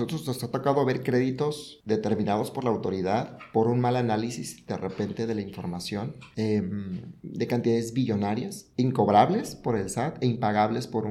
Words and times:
nosotros 0.00 0.26
nos 0.26 0.42
ha 0.42 0.50
tocado 0.50 0.82
ver 0.86 1.02
créditos 1.02 1.82
determinados 1.84 2.50
por 2.50 2.64
la 2.64 2.70
autoridad 2.70 3.36
por 3.52 3.68
un 3.68 3.80
mal 3.80 3.96
análisis 3.96 4.64
de 4.66 4.76
repente 4.78 5.26
de 5.26 5.34
la 5.34 5.42
información 5.42 6.16
em, 6.36 7.02
de 7.22 7.46
cantidades 7.46 7.92
billonarias, 7.92 8.72
incobrables 8.78 9.56
por 9.56 9.76
el 9.76 9.90
SAT 9.90 10.22
e 10.22 10.26
impagables 10.26 10.86
por, 10.86 11.04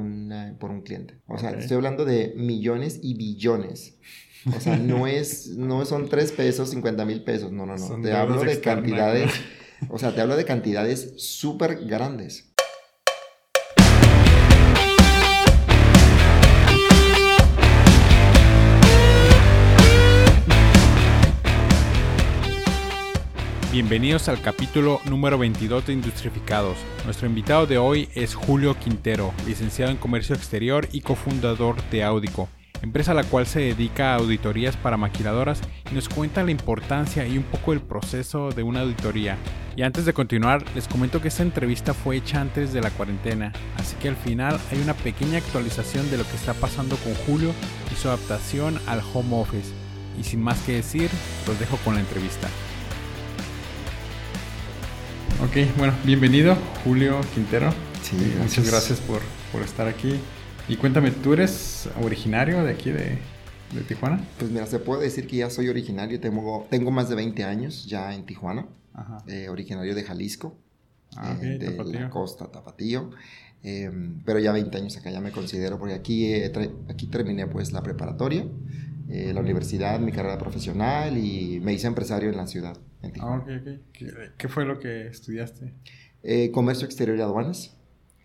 por 0.60 0.72
un 0.72 0.82
cliente. 0.82 1.20
O 1.28 1.38
sea, 1.38 1.52
estoy 1.52 1.78
hablando 1.78 2.04
de 2.04 2.34
millones 2.36 3.00
y 3.04 3.14
billones. 3.14 4.00
O 4.56 4.60
sea, 4.60 4.78
no, 4.78 5.06
es, 5.08 5.50
no 5.50 5.86
son 5.86 6.10
3 6.10 6.32
pesos, 6.32 6.70
50 6.72 7.06
mil 7.06 7.24
pesos, 7.24 7.52
no, 7.52 7.68
no, 7.68 7.76
no. 7.76 8.02
te 8.02 8.12
hablo 8.12 8.44
de 8.44 8.60
cantidades, 8.60 9.32
o 9.90 10.00
sea, 10.00 10.16
te 10.16 10.22
hablo 10.22 10.36
de 10.36 10.46
cantidades 10.46 11.14
súper 11.18 11.86
grandes. 11.86 12.49
Bienvenidos 23.72 24.30
al 24.30 24.42
capítulo 24.42 25.00
número 25.06 25.38
22 25.38 25.86
de 25.86 25.94
Industrificados. 25.94 26.76
Nuestro 27.06 27.28
invitado 27.28 27.68
de 27.68 27.78
hoy 27.78 28.10
es 28.16 28.34
Julio 28.34 28.74
Quintero, 28.74 29.32
licenciado 29.46 29.92
en 29.92 29.98
Comercio 29.98 30.34
Exterior 30.34 30.90
y 30.92 31.02
cofundador 31.02 31.76
de 31.92 32.04
Audico, 32.04 32.50
empresa 32.82 33.12
a 33.12 33.14
la 33.14 33.24
cual 33.26 33.46
se 33.46 33.60
dedica 33.60 34.14
a 34.14 34.16
auditorías 34.16 34.76
para 34.76 34.98
maquiladoras 34.98 35.62
y 35.92 35.94
nos 35.94 36.10
cuenta 36.10 36.44
la 36.44 36.50
importancia 36.50 37.28
y 37.28 37.38
un 37.38 37.44
poco 37.44 37.72
el 37.72 37.80
proceso 37.80 38.50
de 38.50 38.64
una 38.64 38.82
auditoría. 38.82 39.38
Y 39.76 39.84
antes 39.84 40.04
de 40.04 40.14
continuar, 40.14 40.66
les 40.74 40.88
comento 40.88 41.22
que 41.22 41.28
esta 41.28 41.44
entrevista 41.44 41.94
fue 41.94 42.16
hecha 42.18 42.42
antes 42.42 42.74
de 42.74 42.82
la 42.82 42.90
cuarentena, 42.90 43.54
así 43.78 43.96
que 43.98 44.10
al 44.10 44.16
final 44.16 44.60
hay 44.72 44.82
una 44.82 44.96
pequeña 44.96 45.38
actualización 45.38 46.10
de 46.10 46.18
lo 46.18 46.24
que 46.24 46.38
está 46.38 46.56
pasando 46.56 46.96
con 46.96 47.14
Julio 47.28 47.54
y 47.92 47.96
su 47.96 48.08
adaptación 48.08 48.80
al 48.88 49.04
home 49.14 49.40
office. 49.40 49.70
Y 50.20 50.24
sin 50.24 50.42
más 50.42 50.60
que 50.62 50.72
decir, 50.72 51.12
los 51.46 51.60
dejo 51.60 51.78
con 51.86 51.94
la 51.94 52.00
entrevista. 52.00 52.50
Ok, 55.38 55.78
bueno, 55.78 55.94
bienvenido 56.04 56.58
Julio 56.84 57.22
Quintero. 57.34 57.72
Sí, 58.02 58.16
Muchas 58.42 58.70
gracias 58.70 59.00
por, 59.00 59.22
estar 59.62 59.88
aquí. 59.88 60.20
Y 60.68 60.76
cuéntame, 60.76 61.12
¿tú 61.12 61.34
eres 61.34 61.90
originario 62.02 62.64
de 62.64 62.72
aquí 62.72 62.92
de, 62.92 63.18
Tijuana? 63.88 64.22
Pues 64.38 64.52
mira, 64.52 64.66
se 64.66 64.80
puede 64.80 65.04
decir 65.04 65.28
que 65.28 65.38
ya 65.38 65.50
soy 65.50 65.70
originario, 65.70 66.20
tengo, 66.20 66.68
tengo 66.70 66.92
más 66.92 67.10
de 67.10 67.16
20 67.16 67.44
años 67.44 67.86
ya 67.86 68.14
en 68.14 68.26
Tijuana, 68.26 68.68
eh, 69.28 69.48
originario 69.50 69.96
de 69.96 70.04
Jalisco, 70.04 70.58
ah, 71.16 71.38
eh, 71.42 71.58
de 71.58 72.00
la 72.00 72.10
costa 72.10 72.52
Tapatío, 72.52 73.12
em, 73.64 74.22
pero 74.26 74.40
ya 74.40 74.52
20 74.52 74.78
años 74.78 74.98
acá 74.98 75.12
ya 75.12 75.22
me 75.22 75.32
considero, 75.32 75.80
porque 75.80 75.94
aquí, 75.94 76.34
aquí 76.90 77.08
terminé 77.08 77.48
pues 77.48 77.72
la 77.72 77.82
preparatoria, 77.82 78.46
eh, 79.10 79.34
la 79.34 79.42
universidad, 79.42 80.00
mi 80.00 80.12
carrera 80.12 80.38
profesional 80.38 81.18
y 81.18 81.60
me 81.62 81.74
hice 81.74 81.88
empresario 81.88 82.30
en 82.30 82.38
la 82.38 82.46
ciudad. 82.46 82.78
Ah, 83.22 83.44
¿Qué, 84.38 84.48
fue 84.48 84.66
lo 84.66 84.80
que 84.80 85.08
estudiaste? 85.08 85.74
Eh, 86.22 86.52
comercio 86.52 86.86
exterior 86.86 87.18
y 87.18 87.22
aduanas, 87.22 87.76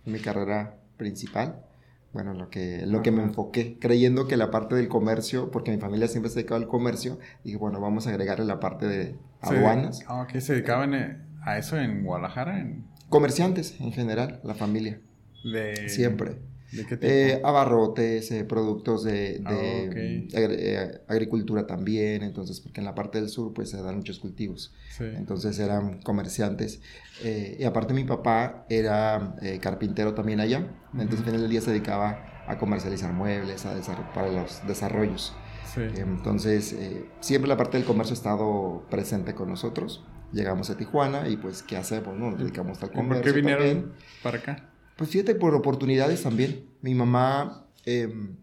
mi 0.04 0.18
carrera 0.18 0.76
principal. 0.98 1.64
Bueno, 2.12 2.34
lo 2.34 2.50
que, 2.50 2.84
lo 2.86 3.02
que 3.02 3.10
me 3.10 3.22
enfoqué, 3.22 3.78
creyendo 3.80 4.28
que 4.28 4.36
la 4.36 4.50
parte 4.50 4.74
del 4.74 4.88
comercio, 4.88 5.50
porque 5.50 5.70
mi 5.70 5.78
familia 5.78 6.06
siempre 6.06 6.30
se 6.30 6.40
dedicaba 6.40 6.60
al 6.60 6.68
comercio, 6.68 7.18
dije, 7.42 7.56
bueno, 7.56 7.80
vamos 7.80 8.06
a 8.06 8.10
agregarle 8.10 8.44
la 8.44 8.60
parte 8.60 8.86
de 8.86 9.16
aduanas. 9.40 10.00
Ah, 10.06 10.26
¿Se 10.38 10.52
dedicaban 10.52 10.94
a 11.42 11.58
eso 11.58 11.78
en 11.78 12.04
Guadalajara? 12.04 12.60
En... 12.60 12.84
Comerciantes, 13.08 13.80
en 13.80 13.92
general, 13.92 14.40
la 14.44 14.54
familia. 14.54 15.00
De... 15.42 15.88
Siempre. 15.88 16.36
¿De 16.74 16.84
qué 16.84 16.96
tipo? 16.96 17.06
Eh, 17.12 17.40
abarrotes, 17.44 18.30
eh, 18.30 18.44
productos 18.44 19.04
de, 19.04 19.42
ah, 19.44 19.52
eh, 19.54 21.00
agricultura 21.08 21.66
también, 21.66 22.22
entonces, 22.22 22.60
porque 22.60 22.80
en 22.80 22.84
la 22.84 22.94
parte 22.94 23.20
del 23.20 23.28
sur 23.28 23.52
pues 23.52 23.70
se 23.70 23.80
dan 23.80 23.96
muchos 23.96 24.18
cultivos. 24.18 24.72
Entonces 24.98 25.58
eran 25.58 26.00
comerciantes. 26.02 26.80
y 27.22 27.64
aparte 27.64 27.94
mi 27.94 28.04
papá 28.04 28.66
era 28.68 29.36
carpintero 29.60 30.14
también 30.14 30.40
allá, 30.40 30.66
entonces 30.92 31.20
al 31.20 31.24
final 31.26 31.40
del 31.42 31.50
día 31.50 31.60
se 31.60 31.70
dedicaba 31.70 32.44
a 32.46 32.58
comercializar 32.58 33.12
muebles, 33.12 33.64
a 33.66 34.12
para 34.12 34.30
los 34.30 34.66
desarrollos. 34.66 35.32
Entonces, 35.76 36.76
siempre 37.20 37.48
la 37.48 37.56
parte 37.56 37.78
del 37.78 37.86
comercio 37.86 38.12
ha 38.12 38.16
estado 38.16 38.84
presente 38.90 39.34
con 39.34 39.48
nosotros. 39.48 40.04
Llegamos 40.32 40.68
a 40.70 40.76
Tijuana 40.76 41.28
y 41.28 41.36
pues, 41.36 41.62
¿qué 41.62 41.76
hacemos? 41.76 42.16
Nos 42.16 42.38
dedicamos 42.38 42.82
al 42.82 42.90
comercio. 42.90 43.22
¿Por 43.22 43.32
qué 43.32 43.40
vinieron 43.40 43.92
para 44.22 44.38
acá? 44.38 44.73
Pues 44.96 45.10
fíjate, 45.10 45.34
por 45.34 45.54
oportunidades 45.54 46.22
también. 46.22 46.64
Mi 46.82 46.94
mamá, 46.94 47.66
em, 47.84 48.36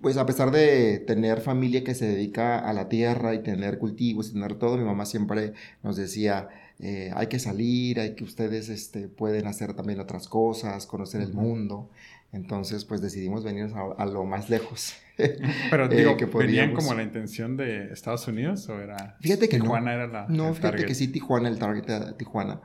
pues 0.00 0.16
a 0.16 0.26
pesar 0.26 0.50
de 0.50 0.98
tener 0.98 1.40
familia 1.40 1.84
que 1.84 1.94
se 1.94 2.06
dedica 2.06 2.58
a 2.58 2.72
la 2.72 2.88
tierra 2.88 3.34
y 3.34 3.42
tener 3.42 3.78
cultivos 3.78 4.30
y 4.30 4.32
tener 4.32 4.56
todo, 4.56 4.76
mi 4.76 4.84
mamá 4.84 5.06
siempre 5.06 5.52
nos 5.82 5.96
decía, 5.96 6.48
eh, 6.80 7.12
hay 7.14 7.28
que 7.28 7.38
salir, 7.38 8.00
hay 8.00 8.16
que 8.16 8.24
ustedes 8.24 8.68
este, 8.68 9.06
pueden 9.06 9.46
hacer 9.46 9.74
también 9.74 10.00
otras 10.00 10.26
cosas, 10.26 10.86
conocer 10.86 11.20
el 11.20 11.32
mundo. 11.32 11.88
Entonces, 12.32 12.86
pues 12.86 13.02
decidimos 13.02 13.44
venir 13.44 13.70
a, 13.98 14.06
lo 14.06 14.24
más 14.24 14.48
lejos. 14.48 14.94
Pero 15.70 15.84
eh, 15.92 15.96
digo, 15.96 16.16
que 16.16 16.24
¿venían 16.24 16.74
como 16.74 16.94
la 16.94 17.02
intención 17.02 17.56
de 17.56 17.92
Estados 17.92 18.26
Unidos 18.26 18.68
o 18.70 18.80
era 18.80 19.16
fíjate 19.20 19.48
que 19.48 19.60
Tijuana 19.60 19.92
era 19.92 20.06
la 20.06 20.26
No, 20.28 20.52
fíjate 20.54 20.86
que 20.86 20.94
sí, 20.94 21.08
Tijuana, 21.08 21.48
el 21.48 21.58
target 21.58 21.84
de 21.84 22.12
Tijuana. 22.14 22.60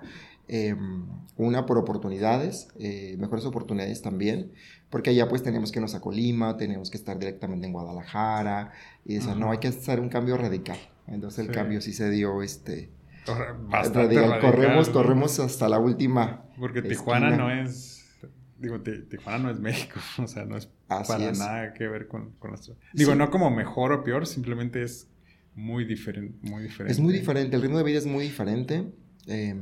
Em, 0.49 1.05
una 1.35 1.65
por 1.65 1.77
oportunidades, 1.77 2.69
eh, 2.79 3.15
mejores 3.19 3.45
oportunidades 3.45 4.01
también, 4.01 4.53
porque 4.89 5.09
allá 5.09 5.27
pues 5.27 5.43
teníamos 5.43 5.71
que 5.71 5.79
irnos 5.79 5.93
a 5.93 6.01
Colima, 6.01 6.57
teníamos 6.57 6.89
que 6.89 6.97
estar 6.97 7.19
directamente 7.19 7.67
en 7.67 7.73
Guadalajara, 7.73 8.71
y 9.05 9.17
eso, 9.17 9.35
no, 9.35 9.51
hay 9.51 9.57
que 9.57 9.67
hacer 9.67 9.99
un 9.99 10.09
cambio 10.09 10.37
radical. 10.37 10.77
Entonces 11.05 11.45
el 11.45 11.53
cambio 11.53 11.81
sí 11.81 11.93
se 11.93 12.09
dio, 12.09 12.41
este... 12.41 12.89
radical. 13.25 14.39
Corremos, 14.39 14.89
corremos 14.89 15.39
hasta 15.39 15.67
la 15.69 15.79
última. 15.79 16.43
Porque 16.57 16.81
Tijuana 16.81 17.35
no 17.35 17.51
es... 17.51 18.05
Digo, 18.57 18.81
Tijuana 18.81 19.37
no 19.37 19.49
es 19.51 19.59
México, 19.59 19.99
o 20.17 20.27
sea, 20.27 20.45
no 20.45 20.57
es 20.57 20.67
para 20.87 21.31
nada 21.33 21.73
que 21.73 21.87
ver 21.87 22.07
con, 22.07 22.31
con 22.39 22.51
nuestro... 22.51 22.77
Digo, 22.93 23.15
no 23.15 23.29
como 23.29 23.51
mejor 23.51 23.91
o 23.91 24.03
peor, 24.03 24.25
simplemente 24.25 24.81
es 24.81 25.07
muy 25.53 25.83
diferente, 25.83 26.49
muy 26.49 26.63
diferente. 26.63 26.93
Es 26.93 26.99
muy 26.99 27.13
diferente, 27.13 27.55
el 27.57 27.61
ritmo 27.61 27.77
de 27.77 27.83
vida 27.83 27.97
es 27.99 28.05
muy 28.07 28.23
diferente. 28.23 28.91
Eh, 29.27 29.53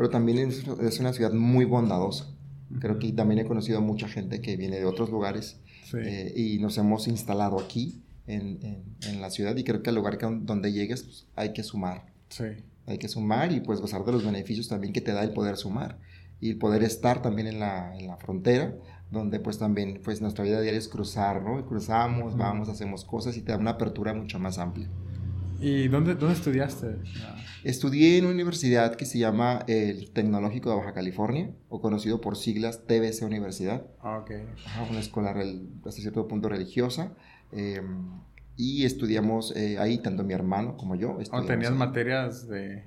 pero 0.00 0.08
también 0.08 0.48
es, 0.48 0.98
una 0.98 1.12
ciudad 1.12 1.34
muy 1.34 1.66
bondadosa. 1.66 2.24
Creo 2.80 2.98
que 2.98 3.12
también 3.12 3.40
he 3.40 3.44
conocido 3.44 3.76
a 3.76 3.80
mucha 3.82 4.08
gente 4.08 4.40
que 4.40 4.56
viene 4.56 4.78
de 4.78 4.86
otros 4.86 5.10
lugares 5.10 5.60
eh, 5.92 6.32
y 6.34 6.58
nos 6.58 6.78
hemos 6.78 7.06
instalado 7.06 7.60
aquí 7.60 8.00
en, 8.26 8.82
en, 9.06 9.20
la 9.20 9.28
ciudad 9.28 9.54
y 9.58 9.62
creo 9.62 9.82
que 9.82 9.90
al 9.90 9.96
lugar 9.96 10.16
donde 10.18 10.72
llegues 10.72 11.02
pues, 11.02 11.26
hay 11.36 11.52
que 11.52 11.62
sumar. 11.62 12.06
Sí. 12.30 12.44
Hay 12.86 12.96
que 12.96 13.08
sumar 13.08 13.52
y 13.52 13.60
pues 13.60 13.82
gozar 13.82 14.02
de 14.06 14.12
los 14.12 14.24
beneficios 14.24 14.68
también 14.68 14.94
que 14.94 15.02
te 15.02 15.12
da 15.12 15.22
el 15.22 15.34
poder 15.34 15.58
sumar 15.58 15.98
y 16.40 16.54
poder 16.54 16.82
estar 16.82 17.20
también 17.20 17.48
en 17.48 17.60
la, 17.60 17.94
en 17.94 18.06
la 18.06 18.16
frontera 18.16 18.74
donde 19.10 19.38
pues 19.38 19.58
también 19.58 20.00
pues 20.02 20.22
nuestra 20.22 20.44
vida 20.44 20.62
diaria 20.62 20.78
es 20.78 20.88
cruzar, 20.88 21.42
¿no? 21.42 21.66
cruzamos, 21.66 22.38
vamos, 22.38 22.70
hacemos 22.70 23.04
cosas 23.04 23.36
y 23.36 23.42
te 23.42 23.52
da 23.52 23.58
una 23.58 23.72
apertura 23.72 24.14
mucho 24.14 24.38
más 24.38 24.56
amplia. 24.56 24.88
¿Y 25.60 25.88
dónde, 25.88 26.14
dónde 26.14 26.34
estudiaste? 26.34 26.96
Estudié 27.64 28.16
en 28.16 28.24
una 28.24 28.34
universidad 28.34 28.96
que 28.96 29.04
se 29.04 29.18
llama 29.18 29.64
el 29.68 30.10
Tecnológico 30.10 30.70
de 30.70 30.76
Baja 30.76 30.94
California, 30.94 31.50
o 31.68 31.80
conocido 31.82 32.20
por 32.20 32.36
siglas 32.36 32.86
TBC 32.86 33.22
Universidad. 33.22 33.84
Ah, 34.00 34.18
ok. 34.18 34.30
una 34.90 35.00
escuela 35.00 35.34
hasta 35.84 36.00
cierto 36.00 36.26
punto 36.26 36.48
religiosa. 36.48 37.12
Em, 37.52 38.08
y 38.56 38.84
estudiamos 38.84 39.54
eh, 39.56 39.78
ahí, 39.78 39.98
tanto 39.98 40.24
mi 40.24 40.32
hermano 40.32 40.76
como 40.76 40.94
yo. 40.94 41.18
¿O 41.32 41.42
tenías 41.44 41.72
materias 41.72 42.48
de...? 42.48 42.84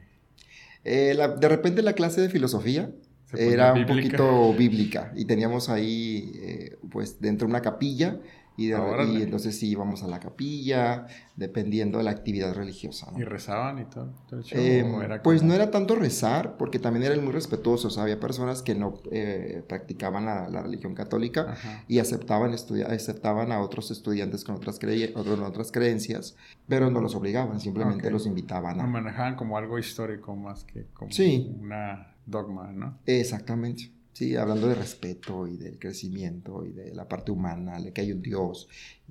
Eh, 0.84 1.16
de 1.40 1.50
repente 1.50 1.82
la 1.82 1.94
clase 1.94 2.22
de 2.22 2.30
filosofía 2.30 2.92
era 3.38 3.74
un 3.74 3.86
poquito 3.86 4.54
bíblica 4.54 5.12
y 5.16 5.26
teníamos 5.26 5.70
ahí, 5.70 6.32
eh, 6.36 6.78
pues, 6.92 7.22
dentro 7.22 7.48
de 7.48 7.52
una 7.52 7.62
capilla 7.62 8.20
y, 8.56 8.72
entonces 8.72 9.58
sí 9.58 9.70
íbamos 9.70 10.04
a 10.04 10.08
la 10.08 10.20
capilla, 10.20 11.08
dependiendo 11.36 11.98
de 11.98 12.04
la 12.04 12.12
actividad 12.12 12.54
religiosa. 12.54 13.12
¿Y 13.18 13.24
rezaban 13.24 13.80
y 13.80 13.86
todo? 13.86 14.14
Em, 14.52 15.22
pues 15.24 15.42
no 15.42 15.54
era 15.54 15.72
tanto 15.72 15.96
rezar, 15.96 16.56
porque 16.58 16.78
también 16.78 17.06
eran 17.06 17.24
muy 17.24 17.34
respetuosos. 17.34 17.98
Había 17.98 18.20
personas 18.20 18.62
que 18.62 18.76
no 18.76 19.02
eh, 19.12 19.64
practicaban 19.68 20.26
la, 20.26 20.64
religión 20.64 20.94
católica 20.94 21.56
y 21.88 22.00
aceptaban, 22.00 22.54
aceptaban 22.54 23.52
a 23.52 23.62
otros 23.62 23.92
estudiantes 23.92 24.44
con 24.44 24.56
otras, 24.56 24.80
otras 25.42 25.72
creencias, 25.72 26.36
pero 26.68 26.90
no 26.90 27.02
los 27.02 27.16
obligaban, 27.16 27.60
simplemente 27.60 28.10
los 28.12 28.26
invitaban 28.26 28.80
a... 28.80 28.84
Lo 28.84 28.90
manejaban 28.90 29.36
como 29.36 29.58
algo 29.58 29.80
histórico 29.80 30.36
más 30.36 30.64
que 30.64 30.86
como 30.94 31.12
una 31.60 32.16
dogma, 32.26 32.72
¿no? 32.72 33.00
Exactamente. 33.06 33.93
Sí, 34.14 34.36
hablando 34.36 34.68
de 34.68 34.76
respeto 34.76 35.48
y 35.48 35.58
del 35.58 35.80
crecimiento 35.80 36.66
y 36.66 36.72
de 36.72 36.94
la 36.94 37.08
parte 37.08 37.32
humana, 37.32 37.80
de 37.82 37.92
que 37.92 38.02
hay 38.02 38.12
un 38.12 38.22
Dios, 38.22 38.70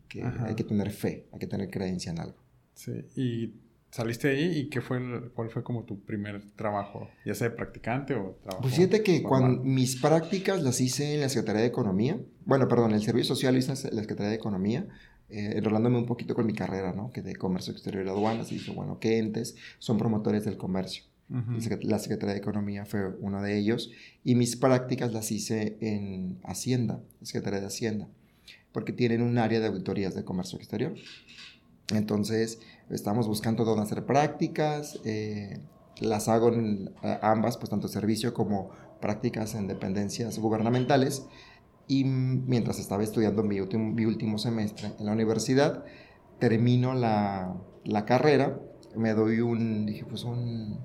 que 0.09 0.23
hay 0.23 0.55
que 0.55 0.65
tener 0.65 0.91
fe, 0.91 1.27
hay 1.33 1.39
que 1.39 1.47
tener 1.47 1.69
creencia 1.71 2.13
en 2.13 2.21
algo. 2.21 2.39
Sí, 2.75 2.93
y 3.17 3.53
saliste 3.91 4.31
ahí 4.31 4.59
y 4.59 4.71
qué 4.71 4.81
fue 4.81 5.01
cuál 5.35 5.51
fue 5.51 5.63
como 5.63 5.85
tu 5.85 6.01
primer 6.01 6.51
trabajo, 6.53 7.09
ya 7.27 7.35
sea 7.35 7.51
de 7.51 7.57
practicante 7.57 8.15
o 8.15 8.39
trabajo. 8.43 8.63
Pues 8.63 8.77
fíjate 8.77 9.03
que 9.03 9.23
cuando 9.23 9.63
mis 9.63 10.01
prácticas 10.01 10.63
las 10.63 10.81
hice 10.81 11.15
en 11.15 11.21
la 11.21 11.29
Secretaría 11.29 11.63
de 11.63 11.69
Economía, 11.69 12.19
bueno, 12.45 12.69
perdón, 12.69 12.93
el 12.93 13.03
Servicio 13.03 13.35
Social 13.35 13.57
hice 13.57 13.73
en 13.73 13.97
la 13.97 14.03
Secretaría 14.03 14.31
de 14.31 14.37
Economía, 14.37 14.87
eh, 15.29 15.55
enrolándome 15.57 15.99
un 15.99 16.07
poquito 16.07 16.35
con 16.35 16.47
mi 16.47 16.53
carrera, 16.53 16.93
¿no? 16.93 17.11
Que 17.11 17.23
de 17.23 17.35
comercio 17.37 17.73
exterior 17.73 18.05
y 18.07 18.09
aduanas, 18.09 18.53
y 18.53 18.57
dije, 18.57 18.73
bueno, 18.73 18.99
¿qué 18.99 19.19
entes 19.19 19.57
son 19.79 19.99
promotores 19.99 20.45
del 20.45 20.57
comercio? 20.57 21.05
La 21.83 21.99
Secretaría 21.99 22.35
de 22.35 22.41
Economía 22.41 22.85
fue 22.85 23.09
uno 23.21 23.41
de 23.43 23.57
ellos, 23.57 23.91
y 24.23 24.35
mis 24.35 24.57
prácticas 24.57 25.13
las 25.13 25.33
hice 25.33 25.79
en 25.81 26.39
Hacienda, 26.45 27.01
Secretaría 27.23 27.61
de 27.61 27.67
Hacienda, 27.67 28.09
porque 28.73 28.93
tienen 28.93 29.23
un 29.23 29.39
área 29.39 29.61
de 29.61 29.67
auditorías 29.69 30.15
de 30.15 30.25
comercio 30.25 30.59
exterior. 30.59 30.95
Entonces, 31.95 32.61
estamos 32.91 33.29
buscando 33.29 33.65
dónde 33.65 33.83
hacer 33.83 34.05
prácticas, 34.05 35.01
eh, 35.05 35.59
las 36.01 36.29
hago 36.29 36.53
en 36.53 36.91
ambas, 37.23 37.57
pues 37.57 37.71
tanto 37.71 37.89
servicio 37.89 38.35
como 38.35 38.71
prácticas 39.01 39.55
en 39.55 39.69
dependencias 39.69 40.39
gubernamentales. 40.39 41.27
Y 41.89 42.05
mientras 42.05 42.79
estaba 42.79 43.03
estudiando 43.03 43.43
mi 43.43 43.61
último, 43.61 43.93
mi 43.93 44.05
último 44.05 44.39
semestre 44.39 44.93
en 44.99 45.07
la 45.07 45.13
universidad, 45.13 45.85
termino 46.39 46.95
la, 46.95 47.55
la 47.85 48.05
carrera, 48.05 48.59
me 48.97 49.13
doy 49.15 49.41
un, 49.41 49.87
dije, 49.87 50.05
pues 50.05 50.25
un, 50.25 50.79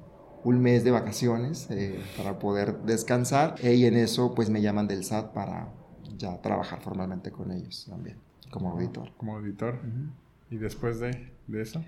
un 0.48 0.62
mes 0.62 0.86
de 0.86 0.92
vacaciones 0.92 1.70
eh, 1.72 2.00
para 2.16 2.40
poder 2.40 2.80
descansar 2.84 3.56
eh, 3.62 3.76
y 3.76 3.86
en 3.86 3.98
eso 3.98 4.34
pues 4.34 4.50
me 4.50 4.62
llaman 4.62 4.88
del 4.88 5.04
SAT 5.04 5.34
para 5.34 5.74
ya 6.18 6.42
trabajar 6.42 6.80
formalmente 6.80 7.32
con 7.32 7.52
ellos 7.52 7.86
también, 7.90 8.18
como 8.50 8.72
auditor. 8.72 9.12
Como 9.18 9.36
auditor. 9.36 9.82
¿Y 10.50 10.56
después 10.56 11.02
de, 11.02 11.34
de 11.48 11.62
eso? 11.62 11.84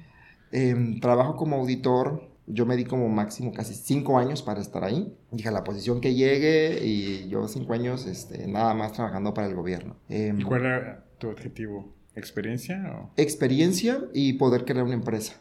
Em, 0.51 0.99
trabajo 0.99 1.37
como 1.37 1.55
auditor 1.55 2.29
yo 2.47 2.65
me 2.65 2.75
di 2.75 2.83
como 2.83 3.07
máximo 3.07 3.53
casi 3.53 3.75
cinco 3.75 4.17
años 4.17 4.41
para 4.41 4.59
estar 4.59 4.83
ahí. 4.83 5.15
Dije, 5.31 5.51
la 5.51 5.63
posición 5.63 6.01
que 6.01 6.13
llegue 6.15 6.83
y 6.83 7.29
yo 7.29 7.47
cinco 7.47 7.73
años 7.73 8.07
este, 8.07 8.45
nada 8.47 8.73
más 8.73 8.91
trabajando 8.91 9.33
para 9.33 9.47
el 9.47 9.55
gobierno. 9.55 9.95
Em, 10.09 10.37
¿Y 10.37 10.43
cuál 10.43 10.65
era 10.65 11.05
tu 11.17 11.29
objetivo? 11.29 11.93
¿Experiencia? 12.13 13.09
Experiencia 13.15 14.01
y 14.13 14.33
poder 14.33 14.65
crear 14.65 14.83
una 14.83 14.95
empresa. 14.95 15.35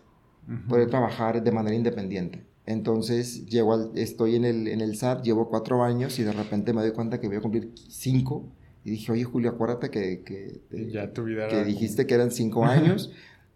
Poder 0.69 0.89
trabajar 0.89 1.43
de 1.43 1.53
manera 1.53 1.77
independiente. 1.77 2.48
Entonces, 2.69 3.47
llego 3.47 3.73
al, 3.73 3.93
estoy 3.95 4.37
en 4.37 4.45
el, 4.45 4.69
en 4.69 4.83
el 4.83 4.95
SAT, 4.95 5.25
llevo 5.25 5.49
cuatro 5.49 5.83
años 5.83 6.19
y 6.19 6.23
de 6.23 6.33
repente 6.33 6.75
me 6.75 6.83
doy 6.83 6.93
cuenta 6.93 7.19
que 7.19 7.27
voy 7.27 7.39
a 7.39 7.41
cumplir 7.41 7.73
cinco. 7.89 8.45
Y 8.85 8.91
dije, 8.91 9.11
oye, 9.11 9.25
Julio, 9.25 9.49
acuérdate 9.49 9.89
que, 9.89 10.23
que, 10.23 10.61
ya 10.91 11.07
vida 11.07 11.49
que 11.49 11.65
dijiste 11.65 12.07
que 12.07 12.13
eran 12.13 12.31
cinco 12.31 12.65
años. 12.67 13.11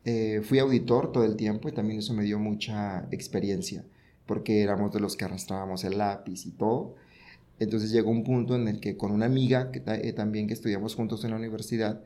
Eh, 0.07 0.41
fui 0.43 0.61
auditor 0.61 1.13
todo 1.13 1.25
el 1.25 1.37
tiempo 1.37 1.69
y 1.69 1.73
también 1.73 1.99
eso 1.99 2.15
me 2.15 2.25
dio 2.25 2.39
mucha 2.39 3.07
experiencia, 3.11 3.85
porque 4.25 4.63
éramos 4.63 4.95
de 4.95 5.01
los 5.01 5.15
que 5.15 5.27
arrastrábamos 5.27 5.85
el 5.85 5.99
lápiz 5.99 6.47
y 6.47 6.53
todo. 6.53 6.95
Entonces 7.59 7.93
llegó 7.93 8.11
un 8.11 8.25
punto 8.25 8.57
en 8.57 8.67
el 8.67 8.81
que 8.81 8.97
con 8.97 9.13
una 9.13 9.27
amiga, 9.27 9.71
que 9.73 9.83
eh, 9.85 10.15
también 10.15 10.47
que 10.47 10.55
estudiamos 10.55 10.95
juntos 10.95 11.23
en 11.25 11.33
la 11.33 11.37
universidad, 11.37 12.01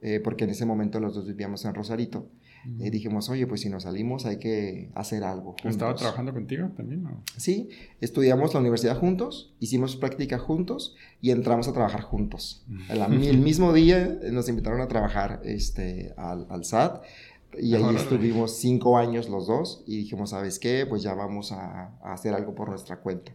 eh, 0.00 0.20
porque 0.22 0.44
en 0.44 0.50
ese 0.50 0.64
momento 0.64 1.00
los 1.00 1.12
dos 1.12 1.26
vivíamos 1.26 1.64
en 1.64 1.74
Rosarito, 1.74 2.28
dijimos, 2.64 3.28
oye, 3.28 3.46
pues 3.46 3.62
si 3.62 3.68
nos 3.68 3.84
salimos 3.84 4.26
hay 4.26 4.38
que 4.38 4.90
hacer 4.94 5.24
algo. 5.24 5.56
¿Estaba 5.64 5.94
trabajando 5.94 6.32
contigo 6.32 6.68
también? 6.76 7.06
Sí, 7.36 7.70
estudiamos 8.00 8.54
la 8.54 8.60
universidad 8.60 8.98
juntos, 8.98 9.54
hicimos 9.60 9.96
práctica 9.96 10.38
juntos 10.38 10.96
y 11.20 11.30
entramos 11.30 11.68
a 11.68 11.72
trabajar 11.72 12.02
juntos. 12.02 12.64
el 12.88 13.38
mismo 13.38 13.72
día 13.72 14.18
nos 14.30 14.48
invitaron 14.48 14.80
a 14.80 14.88
trabajar 14.88 15.40
este, 15.44 16.14
al, 16.16 16.46
al 16.50 16.64
SAT 16.64 17.02
y 17.58 17.74
ahí 17.74 17.96
estuvimos 17.96 18.56
cinco 18.56 18.96
años 18.96 19.28
los 19.28 19.46
dos 19.46 19.82
y 19.86 19.98
dijimos, 19.98 20.30
¿sabes 20.30 20.58
qué? 20.58 20.86
Pues 20.88 21.02
ya 21.02 21.14
vamos 21.14 21.52
a, 21.52 21.98
hacer 22.02 22.34
algo 22.34 22.54
por 22.54 22.68
nuestra 22.68 23.00
cuenta. 23.00 23.32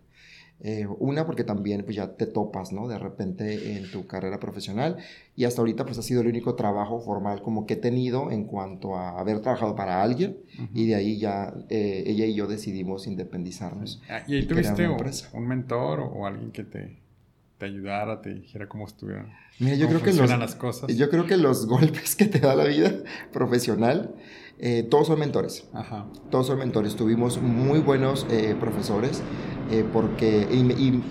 Eh, 0.60 0.88
una, 1.00 1.26
porque 1.28 1.44
también 1.44 1.84
pues 1.84 1.96
ya 1.96 2.16
te 2.16 2.26
topas, 2.26 2.74
¿no? 2.74 2.88
De 2.88 2.98
repente 2.98 3.78
en 3.78 3.92
tu 3.92 4.08
carrera 4.08 4.40
profesional 4.40 4.98
y 5.36 5.46
hasta 5.46 5.62
ahorita 5.62 5.86
pues 5.86 6.00
ha 6.00 6.02
sido 6.02 6.22
el 6.22 6.28
único 6.28 6.56
trabajo 6.56 7.00
formal 7.00 7.44
como 7.44 7.68
que 7.68 7.76
he 7.76 7.78
tenido 7.78 8.32
en 8.32 8.46
cuanto 8.46 8.96
a 8.96 9.20
haber 9.20 9.40
trabajado 9.42 9.76
para 9.76 10.02
alguien 10.02 10.38
y 10.74 10.88
de 10.88 10.96
ahí 10.96 11.20
ya 11.20 11.54
eh, 11.70 12.06
ella 12.08 12.26
y 12.26 12.34
yo 12.34 12.48
decidimos 12.48 13.06
independizarnos. 13.06 14.02
Ah, 14.10 14.24
¿Y 14.26 14.36
ahí 14.36 14.48
tuviste 14.48 14.88
un, 14.88 15.00
un 15.34 15.48
mentor 15.48 16.00
o 16.00 16.26
alguien 16.26 16.52
que 16.52 16.64
te 16.64 17.08
te 17.58 17.66
ayudara, 17.66 18.22
te 18.22 18.34
dijera 18.34 18.68
cómo 18.68 18.86
estuvieran. 18.86 19.34
Mira, 19.60 19.76
yo 19.76 19.88
creo 19.88 20.02
que 20.04 20.14
los, 20.14 20.30
las 20.30 20.56
cosas. 20.56 20.96
Yo 20.96 21.10
creo 21.10 21.26
que 21.26 21.38
los 21.38 21.66
golpes 21.68 22.16
que 22.16 22.26
te 22.26 22.40
da 22.40 22.56
la 22.56 22.66
vida 22.66 22.92
profesional, 23.34 24.14
eh, 24.60 24.84
todos 24.84 25.08
son 25.08 25.20
mentores. 25.20 25.66
Ajá. 25.74 26.08
Todos 26.30 26.48
son 26.48 26.60
mentores. 26.60 26.96
Tuvimos 26.96 27.42
muy 27.42 27.80
buenos 27.80 28.26
eh, 28.30 28.56
profesores, 28.60 29.22
eh, 29.72 29.86
porque, 29.92 30.48
y, 30.52 31.02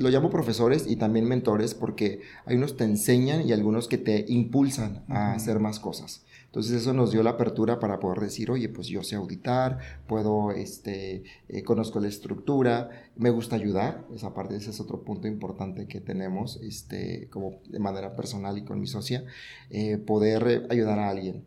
lo 0.00 0.08
llamo 0.08 0.30
profesores 0.30 0.86
y 0.86 0.96
también 0.96 1.26
mentores, 1.26 1.74
porque 1.74 2.20
hay 2.46 2.56
unos 2.56 2.76
te 2.76 2.84
enseñan 2.84 3.46
y 3.46 3.52
algunos 3.52 3.88
que 3.88 3.98
te 3.98 4.24
impulsan 4.28 5.04
a 5.08 5.32
hacer 5.32 5.58
más 5.60 5.80
cosas. 5.80 6.24
Entonces 6.46 6.82
eso 6.82 6.92
nos 6.92 7.12
dio 7.12 7.22
la 7.22 7.30
apertura 7.30 7.80
para 7.80 7.98
poder 7.98 8.20
decir, 8.20 8.50
oye, 8.50 8.68
pues 8.68 8.86
yo 8.88 9.02
sé 9.02 9.16
auditar, 9.16 9.78
puedo, 10.06 10.50
este, 10.50 11.24
eh, 11.48 11.62
conozco 11.62 11.98
la 11.98 12.08
estructura, 12.08 12.90
me 13.16 13.30
gusta 13.30 13.56
ayudar, 13.56 14.04
esa 14.14 14.34
parte, 14.34 14.56
ese 14.56 14.68
es 14.68 14.78
otro 14.78 15.02
punto 15.02 15.26
importante 15.28 15.86
que 15.86 16.00
tenemos, 16.00 16.60
este, 16.62 17.28
como 17.30 17.60
de 17.70 17.78
manera 17.78 18.16
personal 18.16 18.58
y 18.58 18.64
con 18.64 18.80
mi 18.80 18.86
socia, 18.86 19.24
eh, 19.70 19.96
poder 19.96 20.66
ayudar 20.68 20.98
a 20.98 21.08
alguien. 21.08 21.46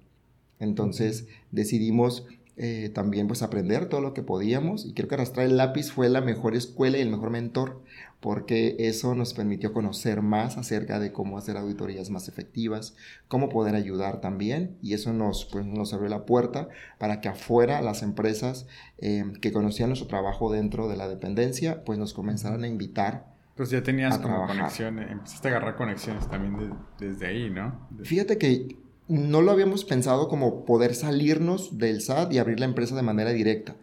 Entonces 0.59 1.27
decidimos 1.51 2.25
eh, 2.57 2.89
también 2.93 3.27
pues 3.27 3.41
aprender 3.41 3.89
todo 3.89 3.99
lo 3.99 4.13
que 4.13 4.21
podíamos 4.21 4.85
y 4.85 4.93
creo 4.93 5.09
que 5.09 5.15
arrastrar 5.15 5.45
el 5.45 5.57
lápiz 5.57 5.91
fue 5.91 6.07
la 6.07 6.21
mejor 6.21 6.55
escuela 6.55 6.97
y 6.97 7.01
el 7.01 7.09
mejor 7.09 7.29
mentor 7.29 7.81
porque 8.21 8.77
eso 8.79 9.13
nos 9.13 9.33
permitió 9.33 9.73
conocer 9.73 10.21
más 10.21 10.57
acerca 10.57 10.97
de 11.01 11.11
cómo 11.11 11.37
hacer 11.37 11.57
auditorías 11.57 12.09
más 12.11 12.29
efectivas, 12.29 12.95
cómo 13.27 13.49
poder 13.49 13.75
ayudar 13.75 14.21
también 14.21 14.77
y 14.81 14.93
eso 14.93 15.11
nos, 15.11 15.43
pues, 15.43 15.65
nos 15.65 15.93
abrió 15.93 16.07
la 16.07 16.25
puerta 16.25 16.69
para 16.97 17.19
que 17.19 17.27
afuera 17.27 17.81
las 17.81 18.03
empresas 18.03 18.67
eh, 18.99 19.25
que 19.41 19.51
conocían 19.51 19.89
nuestro 19.89 20.07
trabajo 20.07 20.49
dentro 20.49 20.87
de 20.87 20.95
la 20.95 21.09
dependencia 21.09 21.83
pues 21.83 21.99
nos 21.99 22.13
comenzaran 22.13 22.63
a 22.63 22.69
invitar 22.69 23.35
pues 23.57 23.69
ya 23.69 23.83
tenías 23.83 24.17
como 24.17 24.47
conexiones, 24.47 25.11
empezaste 25.11 25.47
a 25.47 25.51
agarrar 25.51 25.75
conexiones 25.75 26.27
también 26.29 26.73
desde 26.99 27.25
ahí, 27.25 27.49
¿no? 27.49 27.87
Fíjate 28.03 28.37
que 28.37 28.84
no 29.07 29.41
lo 29.41 29.51
habíamos 29.51 29.85
pensado 29.85 30.27
como 30.27 30.65
poder 30.65 30.95
salirnos 30.95 31.77
del 31.77 32.01
SAT 32.01 32.33
y 32.33 32.37
abrir 32.39 32.59
la 32.59 32.65
empresa 32.65 32.95
de 32.95 33.01
manera 33.01 33.31
directa. 33.31 33.75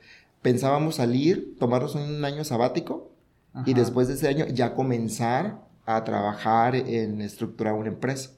Pensábamos 0.43 0.97
salir, 0.97 1.57
tomarnos 1.59 1.95
un 1.95 2.25
año 2.25 2.45
sabático 2.45 3.11
y 3.67 3.75
después 3.75 4.09
de 4.09 4.15
ese 4.15 4.29
año 4.29 4.47
ya 4.49 4.75
comenzar 4.75 5.61
a 5.87 6.03
trabajar 6.05 6.75
en 6.75 7.21
estructurar 7.21 7.75
una 7.75 7.89
empresa. 7.89 8.31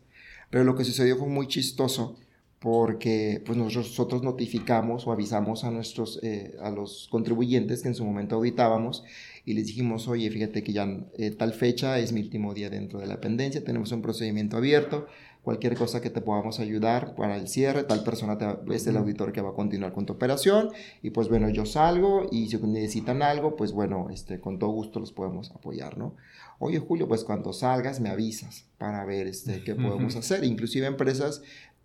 Pero 0.50 0.64
lo 0.64 0.76
que 0.76 0.84
sucedió 0.84 1.16
fue 1.16 1.28
muy 1.28 1.46
chistoso 1.46 2.16
porque 2.64 3.42
pues 3.44 3.58
nosotros 3.58 4.22
notificamos 4.22 5.06
o 5.06 5.12
avisamos 5.12 5.64
a 5.64 5.70
nuestros 5.70 6.18
eh, 6.22 6.56
a 6.62 6.70
los 6.70 7.08
contribuyentes 7.10 7.82
que 7.82 7.88
en 7.88 7.94
su 7.94 8.06
momento 8.06 8.36
auditábamos 8.36 9.04
y 9.44 9.52
les 9.52 9.66
dijimos 9.66 10.08
oye 10.08 10.30
fíjate 10.30 10.62
que 10.62 10.72
ya 10.72 10.88
eh, 11.18 11.30
tal 11.30 11.52
fecha 11.52 11.98
es 11.98 12.12
mi 12.12 12.22
último 12.22 12.54
día 12.54 12.70
dentro 12.70 13.00
de 13.00 13.06
la 13.06 13.16
dependencia 13.16 13.62
tenemos 13.62 13.92
un 13.92 14.00
procedimiento 14.00 14.56
abierto 14.56 15.06
cualquier 15.44 15.76
cosa 15.76 16.00
que 16.00 16.08
te 16.08 16.22
podamos 16.22 16.58
ayudar 16.58 17.14
para 17.14 17.36
el 17.36 17.48
cierre, 17.48 17.84
tal 17.84 18.02
persona 18.02 18.38
es 18.72 18.86
el 18.86 18.96
auditor 18.96 19.32
que 19.32 19.42
va 19.42 19.50
a 19.50 19.54
continuar 19.54 19.92
con 19.92 20.06
tu 20.06 20.14
operación. 20.14 20.70
Y 21.02 21.10
pues 21.10 21.28
bueno, 21.28 21.50
yo 21.50 21.66
salgo 21.66 22.26
y 22.32 22.48
si 22.48 22.56
necesitan 22.56 23.22
algo, 23.22 23.54
pues 23.54 23.72
bueno, 23.72 24.08
este, 24.10 24.40
con 24.40 24.58
todo 24.58 24.70
gusto 24.70 25.00
los 25.00 25.12
podemos 25.12 25.50
apoyar, 25.50 25.98
¿no? 25.98 26.16
Oye 26.58 26.78
Julio, 26.78 27.06
pues 27.06 27.24
cuando 27.24 27.52
salgas 27.52 28.00
me 28.00 28.08
avisas 28.08 28.64
para 28.78 29.04
ver 29.04 29.26
este, 29.26 29.62
qué 29.62 29.74
podemos 29.74 30.16
hacer, 30.16 30.44
inclusive 30.44 30.86
empresas 30.86 31.42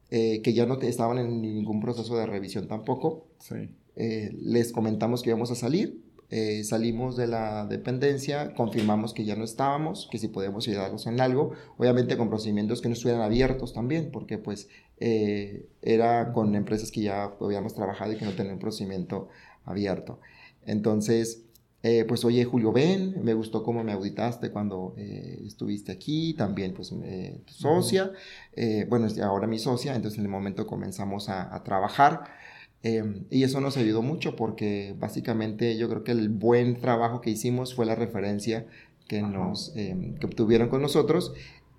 eh, 0.10 0.42
que 0.42 0.54
ya 0.54 0.66
no 0.66 0.80
estaban 0.80 1.18
en 1.18 1.42
ningún 1.42 1.82
proceso 1.82 2.16
de 2.16 2.25
revisión 2.25 2.68
tampoco, 2.68 3.28
eh, 3.96 4.32
les 4.42 4.72
comentamos 4.72 5.22
que 5.22 5.32
íbamos 5.32 5.51
a 5.51 5.56
salir, 5.56 6.01
eh, 6.32 6.64
salimos 6.64 7.16
de 7.18 7.26
la 7.26 7.66
dependencia, 7.66 8.54
confirmamos 8.54 9.16
que 9.16 9.26
ya 9.26 9.36
no 9.36 9.44
estábamos, 9.44 10.08
que 10.12 10.20
si 10.20 10.28
podíamos 10.28 10.68
ayudarlos 10.68 11.08
en 11.08 11.20
algo, 11.20 11.54
obviamente 11.78 12.18
con 12.18 12.30
procedimientos 12.30 12.82
que 12.82 12.88
no 12.88 12.94
estuvieran 12.94 13.24
abiertos 13.24 13.74
también, 13.74 14.12
porque 14.12 14.38
pues 14.38 14.70
eh, 15.00 15.66
era 15.82 16.32
con 16.32 16.54
empresas 16.54 16.92
que 16.92 17.02
ya 17.02 17.32
habíamos 17.42 17.74
trabajado 17.74 18.12
y 18.12 18.18
que 18.18 18.26
no 18.26 18.34
tenían 18.34 18.56
un 18.56 18.60
procedimiento 18.60 19.30
abierto. 19.66 20.20
Entonces, 20.68 21.46
eh, 21.82 22.06
pues 22.08 22.24
oye 22.24 22.46
Julio, 22.46 22.72
ven, 22.72 23.16
me 23.24 23.34
gustó 23.34 23.64
cómo 23.64 23.84
me 23.84 23.94
auditaste 23.94 24.52
cuando 24.52 24.94
estuviste 24.98 25.92
aquí, 25.92 26.36
también 26.36 26.76
pues 26.76 26.90
tu 26.90 27.54
socia, 27.54 28.12
bueno, 28.88 29.08
ahora 29.24 29.48
mi 29.48 29.58
socia, 29.58 29.96
entonces 29.96 30.20
en 30.20 30.26
el 30.26 30.32
momento 30.32 30.68
comenzamos 30.68 31.28
a, 31.28 31.56
a 31.56 31.64
trabajar. 31.64 32.38
Em, 32.82 33.26
y 33.30 33.44
eso 33.44 33.60
nos 33.60 33.78
ayudó 33.78 34.02
mucho 34.02 34.36
porque 34.36 34.96
básicamente 34.98 35.78
yo 35.78 35.90
creo 35.90 36.04
que 36.04 36.12
el 36.12 36.30
buen 36.30 36.80
trabajo 36.80 37.22
que 37.22 37.30
hicimos 37.30 37.76
fue 37.76 37.86
la 37.86 37.96
referencia 37.96 38.66
que, 39.08 39.22
nos, 39.22 39.76
em, 39.76 40.16
que 40.16 40.26
obtuvieron 40.26 40.70
con 40.70 40.82
nosotros. 40.82 41.34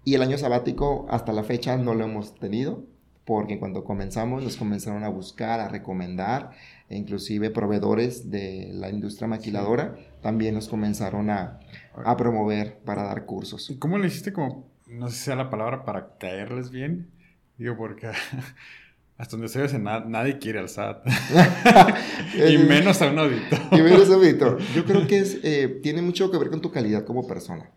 Y 0.05 0.15
el 0.15 0.23
año 0.23 0.39
sabático 0.39 1.07
hasta 1.11 1.33
la 1.33 1.43
fecha 1.43 1.77
no 1.77 1.95
lo 1.95 2.05
hemos 2.05 2.35
tenido 2.35 2.85
porque 3.25 3.61
cuando 3.61 3.85
comenzamos 3.85 4.43
nos 4.43 4.57
comenzaron 4.57 5.05
a 5.05 5.09
buscar, 5.09 5.61
a 5.61 5.69
recomendar, 5.69 6.51
e 6.89 6.97
inclusive 6.97 7.51
proveedores 7.51 8.31
de 8.31 8.71
la 8.73 8.91
industria 8.91 9.29
maquiladora 9.29 9.97
también 10.21 10.55
nos 10.55 10.69
comenzaron 10.69 11.31
a, 11.31 11.61
a 11.95 12.17
promover 12.17 12.79
para 12.85 13.05
dar 13.05 13.27
cursos. 13.27 13.73
¿Cómo 13.79 13.99
le 13.99 14.09
hiciste 14.09 14.33
como, 14.33 14.69
no 14.89 15.09
sé 15.09 15.17
si 15.17 15.25
sea 15.27 15.37
la 15.37 15.49
palabra, 15.49 15.85
para 15.85 16.19
caerles 16.19 16.71
bien? 16.71 17.09
Digo, 17.57 17.77
porque 17.77 18.11
hasta 19.21 19.37
donde 19.37 19.51
se 19.51 19.61
ve, 19.61 19.79
nadie 19.79 20.39
quiere 20.39 20.61
al 20.61 20.71
SAT. 20.71 21.07
y 22.51 22.57
menos 22.57 23.03
a 23.03 23.11
un 23.11 23.19
auditor. 23.19 23.59
y 23.71 23.83
menos 23.83 24.09
a 24.09 24.17
un 24.17 24.25
auditor. 24.25 24.59
Yo 24.75 24.87
creo 24.87 25.07
que 25.07 25.19
es, 25.19 25.39
eh, 25.43 25.81
tiene 25.83 26.01
mucho 26.01 26.31
que 26.31 26.39
ver 26.39 26.49
con 26.49 26.63
tu 26.63 26.71
calidad 26.71 27.05
como 27.05 27.27
persona. 27.27 27.71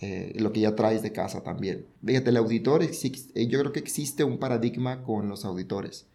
Eh, 0.00 0.32
lo 0.40 0.52
que 0.52 0.60
ya 0.60 0.74
traes 0.74 1.02
de 1.02 1.12
casa 1.12 1.44
también. 1.44 1.86
Fíjate, 2.04 2.30
el 2.30 2.38
auditor, 2.38 2.82
eh, 2.82 3.46
yo 3.46 3.60
creo 3.60 3.70
que 3.70 3.78
existe 3.78 4.24
un 4.24 4.38
paradigma 4.38 5.04
con 5.04 5.28
los 5.28 5.44
auditores. 5.44 6.08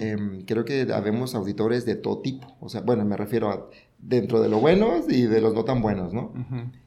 Em, 0.00 0.44
creo 0.44 0.64
que 0.64 0.86
habemos 0.92 1.34
auditores 1.34 1.84
de 1.84 1.96
todo 1.96 2.20
tipo. 2.20 2.56
O 2.60 2.68
sea, 2.68 2.80
bueno, 2.82 3.04
me 3.04 3.16
refiero 3.16 3.50
a 3.50 3.68
dentro 3.98 4.40
de 4.40 4.48
lo 4.48 4.60
buenos 4.60 5.06
y 5.08 5.22
de 5.22 5.40
los 5.40 5.54
no 5.54 5.64
tan 5.64 5.80
buenos, 5.80 6.12
¿no? 6.12 6.32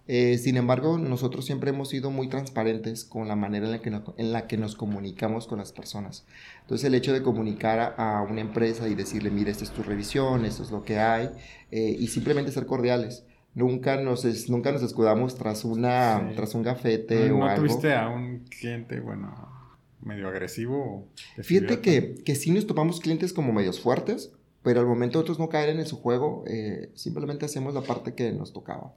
Eh, 0.07 0.37
sin 0.37 0.55
embargo, 0.55 0.97
nosotros 0.97 1.45
siempre 1.45 1.71
hemos 1.71 1.89
sido 1.89 2.11
muy 2.11 2.29
transparentes 2.29 3.03
con 3.03 3.27
la 3.27 3.35
manera 3.35 3.65
en 3.65 3.71
la, 3.71 3.79
que 3.79 3.89
nos, 3.89 4.03
en 4.17 4.31
la 4.31 4.47
que 4.47 4.57
nos 4.57 4.75
comunicamos 4.75 5.47
con 5.47 5.57
las 5.57 5.71
personas. 5.71 6.25
Entonces, 6.61 6.85
el 6.85 6.95
hecho 6.95 7.13
de 7.13 7.23
comunicar 7.23 7.95
a, 7.97 8.21
una 8.21 8.41
empresa 8.41 8.87
y 8.87 8.95
decirle, 8.95 9.31
mira, 9.31 9.51
esta 9.51 9.63
es 9.63 9.71
tu 9.71 9.83
revisión, 9.83 10.45
esto 10.45 10.63
es 10.63 10.71
lo 10.71 10.83
que 10.83 10.99
hay, 10.99 11.29
eh, 11.71 11.95
y 11.99 12.07
simplemente 12.07 12.51
ser 12.51 12.65
cordiales. 12.65 13.25
Nunca 13.55 13.99
nos, 13.99 14.23
nunca 14.49 14.71
nos 14.71 14.83
escudamos 14.83 15.35
tras, 15.35 15.65
una, 15.65 16.31
tras 16.35 16.53
un 16.53 16.61
gafete 16.61 17.31
o 17.31 17.43
algo. 17.43 17.47
¿No 17.47 17.55
tuviste 17.55 17.95
a 17.95 18.07
un 18.07 18.45
cliente, 18.49 18.99
bueno, 18.99 19.56
medio 20.01 20.27
agresivo? 20.27 21.07
Fíjate 21.41 21.81
que, 21.81 22.15
que 22.15 22.35
sí 22.35 22.51
nos 22.51 22.67
topamos 22.67 22.99
clientes 22.99 23.33
como 23.33 23.53
medios 23.53 23.79
fuertes, 23.79 24.31
pero 24.63 24.79
al 24.79 24.85
momento 24.85 25.19
de 25.19 25.23
nosotros 25.23 25.39
no 25.39 25.49
caer 25.49 25.69
en 25.69 25.85
su 25.85 25.97
juego, 25.97 26.43
eh, 26.47 26.91
simplemente 26.95 27.45
hacemos 27.45 27.73
la 27.73 27.81
parte 27.81 28.13
que 28.13 28.31
nos 28.31 28.53
tocaba. 28.53 28.93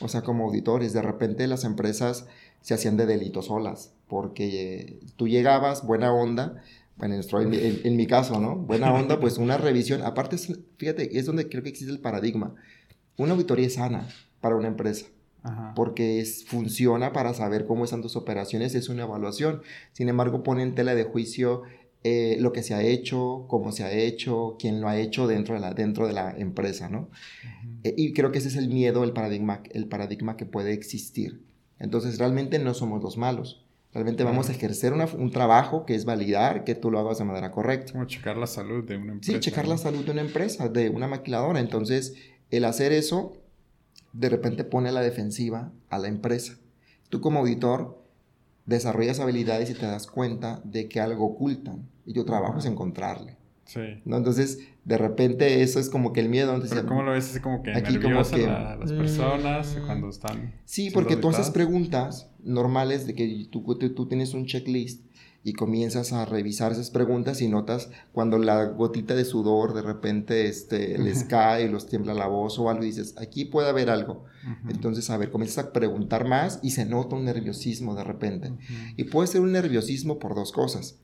O 0.00 0.08
sea, 0.08 0.22
como 0.22 0.46
auditores, 0.46 0.92
de 0.92 1.02
repente 1.02 1.46
las 1.46 1.64
empresas 1.64 2.26
se 2.60 2.74
hacían 2.74 2.96
de 2.96 3.06
delitos 3.06 3.46
solas, 3.46 3.92
porque 4.08 4.98
tú 5.16 5.28
llegabas, 5.28 5.86
buena 5.86 6.12
onda, 6.12 6.62
bueno, 6.96 7.14
en, 7.14 7.96
mi 7.96 8.06
caso, 8.08 8.40
¿no? 8.40 8.56
Buena 8.56 8.92
onda, 8.92 9.20
pues 9.20 9.38
una 9.38 9.56
revisión. 9.56 10.02
Aparte, 10.02 10.36
fíjate, 10.76 11.16
es 11.16 11.26
donde 11.26 11.48
creo 11.48 11.62
que 11.62 11.68
existe 11.68 11.92
el 11.92 12.00
paradigma. 12.00 12.54
Una 13.16 13.32
auditoría 13.32 13.70
sana 13.70 14.08
para 14.40 14.56
una 14.56 14.66
empresa. 14.66 15.06
Porque 15.74 16.20
es, 16.20 16.44
funciona 16.44 17.12
para 17.12 17.34
saber 17.34 17.66
cómo 17.66 17.84
están 17.84 18.02
tus 18.02 18.16
operaciones, 18.16 18.74
es 18.74 18.88
una 18.88 19.04
evaluación. 19.04 19.62
Sin 19.92 20.08
embargo, 20.08 20.42
pone 20.42 20.62
en 20.62 20.74
tela 20.74 20.94
de 20.94 21.04
juicio 21.04 21.62
eh, 22.04 22.36
lo 22.40 22.52
que 22.52 22.62
se 22.62 22.74
ha 22.74 22.82
hecho, 22.82 23.46
cómo 23.48 23.72
se 23.72 23.84
ha 23.84 23.92
hecho, 23.92 24.56
quién 24.58 24.80
lo 24.80 24.88
ha 24.88 24.98
hecho 24.98 25.26
dentro 25.26 25.54
de 25.54 25.60
la, 25.60 25.74
dentro 25.74 26.06
de 26.06 26.12
la 26.12 26.30
empresa, 26.36 26.88
¿no? 26.88 27.10
Eh, 27.84 27.94
y 27.96 28.12
creo 28.12 28.30
que 28.30 28.38
ese 28.38 28.48
es 28.48 28.56
el 28.56 28.68
miedo, 28.68 29.04
el 29.04 29.12
paradigma, 29.12 29.62
el 29.70 29.88
paradigma 29.88 30.36
que 30.36 30.46
puede 30.46 30.72
existir. 30.72 31.42
Entonces, 31.78 32.18
realmente 32.18 32.58
no 32.58 32.74
somos 32.74 33.02
los 33.02 33.16
malos. 33.16 33.64
Realmente 33.92 34.22
vamos 34.22 34.50
a 34.50 34.52
ejercer 34.52 34.92
un 34.92 35.30
trabajo 35.30 35.86
que 35.86 35.94
es 35.94 36.04
validar 36.04 36.64
que 36.64 36.74
tú 36.74 36.90
lo 36.90 36.98
hagas 36.98 37.18
de 37.18 37.24
manera 37.24 37.50
correcta. 37.50 37.92
Como 37.92 38.04
checar 38.04 38.36
la 38.36 38.46
salud 38.46 38.84
de 38.84 38.96
una 38.96 39.12
empresa. 39.12 39.32
Sí, 39.32 39.40
checar 39.40 39.66
la 39.66 39.78
salud 39.78 40.04
de 40.04 40.12
una 40.12 40.20
empresa, 40.20 40.68
de 40.68 40.90
una 40.90 41.08
maquiladora. 41.08 41.58
Entonces, 41.58 42.14
el 42.50 42.66
hacer 42.66 42.92
eso, 42.92 43.38
de 44.12 44.28
repente 44.28 44.64
pone 44.64 44.88
a 44.88 44.92
la 44.92 45.00
defensiva 45.00 45.72
a 45.90 45.98
la 45.98 46.08
empresa. 46.08 46.56
Tú 47.08 47.20
como 47.20 47.40
auditor 47.40 48.02
desarrollas 48.66 49.18
habilidades 49.18 49.70
y 49.70 49.74
te 49.74 49.86
das 49.86 50.06
cuenta 50.06 50.60
de 50.64 50.88
que 50.88 51.00
algo 51.00 51.24
ocultan 51.24 51.88
y 52.04 52.12
tu 52.12 52.24
trabajo 52.24 52.58
es 52.58 52.66
encontrarle. 52.66 53.36
Sí. 53.64 53.80
¿no? 54.04 54.16
Entonces, 54.16 54.60
de 54.84 54.96
repente 54.96 55.62
eso 55.62 55.78
es 55.78 55.90
como 55.90 56.12
que 56.12 56.20
el 56.20 56.28
miedo. 56.28 56.58
Pero 56.68 56.86
¿Cómo 56.86 57.02
lo 57.02 57.12
ves? 57.12 57.34
Es 57.34 57.40
como 57.40 57.62
que 57.62 57.72
aquí 57.72 57.98
como 57.98 58.22
que, 58.24 58.46
las 58.46 58.92
personas 58.92 59.76
mm, 59.76 59.86
cuando 59.86 60.08
están... 60.08 60.54
Sí, 60.64 60.90
porque 60.90 61.16
tú 61.16 61.28
haces 61.28 61.50
preguntas 61.50 62.30
normales 62.42 63.06
de 63.06 63.14
que 63.14 63.46
tú, 63.50 63.62
tú 63.94 64.06
tienes 64.06 64.32
un 64.32 64.46
checklist 64.46 65.07
y 65.44 65.52
comienzas 65.52 66.12
a 66.12 66.24
revisar 66.24 66.72
esas 66.72 66.90
preguntas 66.90 67.40
y 67.40 67.48
notas 67.48 67.90
cuando 68.12 68.38
la 68.38 68.64
gotita 68.64 69.14
de 69.14 69.24
sudor 69.24 69.72
de 69.72 69.82
repente 69.82 70.46
este, 70.46 70.98
les 70.98 71.24
cae 71.24 71.64
y 71.64 71.68
los 71.68 71.86
tiembla 71.86 72.14
la 72.14 72.26
voz 72.26 72.58
o 72.58 72.68
algo 72.68 72.82
y 72.82 72.86
dices, 72.86 73.14
aquí 73.18 73.44
puede 73.44 73.68
haber 73.68 73.90
algo. 73.90 74.24
Entonces, 74.68 75.10
a 75.10 75.16
ver, 75.18 75.30
comienzas 75.30 75.66
a 75.66 75.72
preguntar 75.72 76.26
más 76.26 76.58
y 76.62 76.70
se 76.70 76.86
nota 76.86 77.16
un 77.16 77.26
nerviosismo 77.26 77.94
de 77.94 78.04
repente. 78.04 78.52
Y 78.96 79.04
puede 79.04 79.26
ser 79.26 79.42
un 79.42 79.52
nerviosismo 79.52 80.18
por 80.18 80.34
dos 80.34 80.52
cosas. 80.52 80.96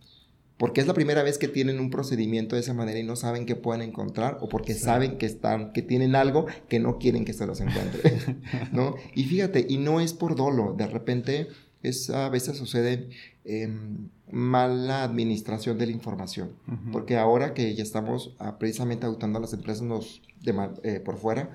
Porque 0.56 0.80
es 0.80 0.86
la 0.86 0.94
primera 0.94 1.22
vez 1.22 1.36
que 1.36 1.48
tienen 1.48 1.80
un 1.80 1.90
procedimiento 1.90 2.54
de 2.54 2.60
esa 2.60 2.74
manera 2.74 2.98
y 2.98 3.02
no 3.02 3.16
saben 3.16 3.44
qué 3.44 3.56
pueden 3.56 3.82
encontrar 3.82 4.38
o 4.40 4.48
porque 4.48 4.74
saben 4.74 5.18
que 5.18 5.26
están 5.26 5.72
que 5.72 5.82
tienen 5.82 6.14
algo 6.14 6.46
que 6.68 6.78
no 6.78 6.98
quieren 6.98 7.24
que 7.24 7.32
se 7.32 7.44
los 7.44 7.60
encuentre, 7.60 8.18
¿no? 8.72 8.94
Y 9.14 9.24
fíjate, 9.24 9.66
y 9.68 9.78
no 9.78 10.00
es 10.00 10.12
por 10.12 10.36
dolo, 10.36 10.74
de 10.78 10.86
repente 10.86 11.48
es 11.82 12.08
a 12.08 12.28
veces 12.28 12.56
sucede 12.56 13.10
em, 13.44 14.08
mala 14.30 15.04
administración 15.04 15.78
de 15.78 15.86
la 15.86 15.92
información. 15.92 16.52
Porque 16.92 17.16
ahora 17.16 17.54
que 17.54 17.74
ya 17.74 17.82
estamos 17.82 18.34
ah, 18.38 18.58
precisamente 18.58 19.06
auditando 19.06 19.38
a 19.38 19.42
las 19.42 19.52
empresas 19.52 19.82
nos, 19.82 20.22
eh, 20.82 21.00
por 21.00 21.16
fuera, 21.16 21.50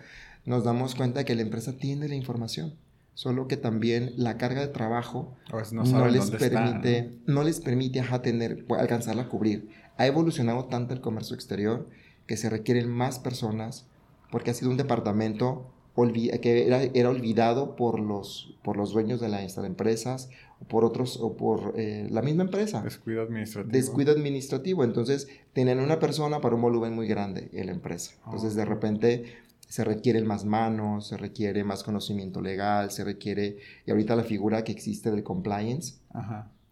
nos 0.45 0.63
damos 0.63 0.95
cuenta 0.95 1.19
de 1.19 1.25
que 1.25 1.35
la 1.35 1.41
empresa 1.41 1.77
tiene 1.77 2.07
la 2.07 2.15
información. 2.15 2.73
Solo 3.13 3.47
que 3.47 3.57
también 3.57 4.13
la 4.15 4.37
carga 4.37 4.61
de 4.61 4.67
trabajo 4.67 5.35
no, 5.73 6.07
les 6.07 6.31
permite, 6.31 7.11
¿no? 7.25 7.43
les 7.43 7.59
permite 7.59 8.01
tener, 8.23 8.65
alcanzarla 8.69 9.23
a 9.23 9.29
cubrir. 9.29 9.69
Ha 9.97 10.07
evolucionado 10.07 10.65
tanto 10.65 10.93
el 10.93 11.01
comercio 11.01 11.35
exterior 11.35 11.89
que 12.27 12.37
se 12.37 12.49
requieren 12.49 12.87
más 12.89 13.19
personas 13.19 13.87
porque 14.31 14.51
ha 14.51 14.53
sido 14.53 14.71
un 14.71 14.77
departamento 14.77 15.69
que 16.41 16.65
era, 16.65 16.83
era, 16.83 17.09
olvidado 17.09 17.75
por 17.75 17.99
los, 17.99 18.55
por 18.63 18.77
los 18.77 18.93
dueños 18.93 19.19
de 19.19 19.27
las 19.27 19.57
empresas 19.57 20.29
o 20.61 20.65
por 20.65 20.83
otros 20.85 21.17
o 21.21 21.35
por 21.35 21.73
eh, 21.77 22.07
la 22.11 22.21
misma 22.21 22.43
empresa. 22.43 22.81
Descuido 22.81 23.21
administrativo. 23.21 23.71
Descuido 23.71 24.11
administrativo. 24.11 24.83
Entonces, 24.83 25.27
tenían 25.53 25.79
una 25.79 25.99
persona 25.99 26.41
para 26.41 26.55
un 26.55 26.61
volumen 26.61 26.93
muy 26.93 27.07
grande 27.07 27.49
en 27.53 27.67
la 27.67 27.71
empresa. 27.71 28.13
Entonces, 28.25 28.55
de 28.55 28.65
repente 28.65 29.25
se 29.67 29.83
requieren 29.83 30.25
más 30.25 30.45
manos, 30.45 31.07
se 31.07 31.17
requiere 31.17 31.63
más 31.63 31.83
conocimiento 31.83 32.41
legal, 32.41 32.91
se 32.91 33.03
requiere, 33.03 33.57
y 33.85 33.91
ahorita 33.91 34.15
la 34.15 34.23
figura 34.23 34.63
que 34.63 34.71
existe 34.71 35.11
del 35.11 35.23
compliance, 35.23 35.99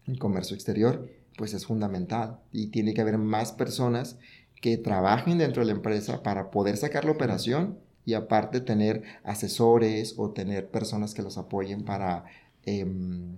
el 0.06 0.18
comercio 0.18 0.56
exterior, 0.56 1.08
pues 1.36 1.54
es 1.54 1.64
fundamental 1.64 2.40
y 2.52 2.66
tiene 2.66 2.94
que 2.94 3.00
haber 3.00 3.16
más 3.16 3.52
personas 3.52 4.18
que 4.60 4.76
trabajen 4.76 5.38
dentro 5.38 5.62
de 5.62 5.66
la 5.66 5.72
empresa 5.76 6.24
para 6.24 6.50
poder 6.50 6.76
sacar 6.76 7.04
la 7.04 7.12
operación 7.12 7.78
y 8.04 8.14
aparte 8.14 8.60
tener 8.60 9.04
asesores 9.22 10.14
o 10.16 10.30
tener 10.30 10.68
personas 10.68 11.14
que 11.14 11.22
los 11.22 11.38
apoyen 11.38 11.84
para 11.84 12.24
em, 12.64 13.36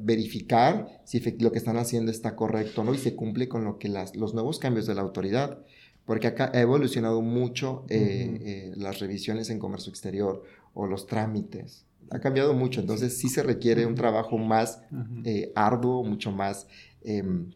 verificar 0.00 1.00
si 1.04 1.20
lo 1.38 1.52
que 1.52 1.58
están 1.58 1.76
haciendo 1.76 2.10
está 2.10 2.36
correcto 2.36 2.84
¿no? 2.84 2.94
y 2.94 2.98
se 2.98 3.14
cumple 3.14 3.48
con 3.48 3.64
lo 3.64 3.78
que 3.78 3.88
las, 3.88 4.16
los 4.16 4.34
nuevos 4.34 4.58
cambios 4.58 4.86
de 4.86 4.94
la 4.94 5.02
autoridad. 5.02 5.58
Porque 6.04 6.26
acá 6.26 6.50
ha 6.54 6.60
evolucionado 6.60 7.20
mucho 7.20 7.84
eh, 7.90 8.38
eh, 8.40 8.72
las 8.76 8.98
revisiones 8.98 9.50
en 9.50 9.58
comercio 9.58 9.90
exterior 9.90 10.42
o 10.72 10.86
los 10.86 11.06
trámites. 11.06 11.84
Ha 12.10 12.20
cambiado 12.20 12.54
mucho, 12.54 12.80
entonces 12.80 13.18
sí 13.18 13.28
se 13.28 13.42
requiere 13.42 13.84
un 13.84 13.94
trabajo 13.94 14.38
más 14.38 14.80
eh, 15.24 15.52
arduo, 15.54 16.02
mucho 16.04 16.32
más 16.32 16.66
em, 17.04 17.50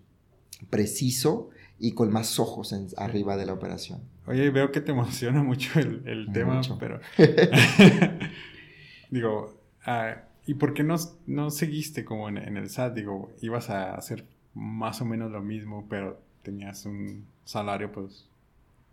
preciso 0.69 1.49
y 1.79 1.93
con 1.93 2.13
más 2.13 2.39
ojos 2.39 2.75
arriba 2.99 3.39
de 3.39 3.47
la 3.47 3.55
operación. 3.55 4.01
Oye, 4.27 4.51
veo 4.51 4.71
que 4.71 4.83
te 4.83 4.93
emociona 4.93 5.43
mucho 5.43 5.81
el, 5.81 6.29
tema, 6.33 6.61
pero... 6.79 7.01
digo, 9.11 9.63
uh, 9.87 10.32
¿y 10.53 10.55
por 10.55 10.75
qué 10.75 10.83
no, 10.83 10.97
no 11.27 11.51
seguiste 11.51 12.05
como 12.05 12.29
en, 12.29 12.37
el 12.37 12.69
SAT? 12.69 12.95
Digo, 12.95 13.31
ibas 13.41 13.71
a 13.71 13.95
hacer 13.95 14.27
más 14.53 15.01
o 15.01 15.07
menos 15.07 15.33
lo 15.33 15.41
mismo, 15.41 15.87
pero 15.89 16.21
tenías 16.43 16.85
un 16.85 17.25
salario, 17.47 17.91
pues, 17.91 18.27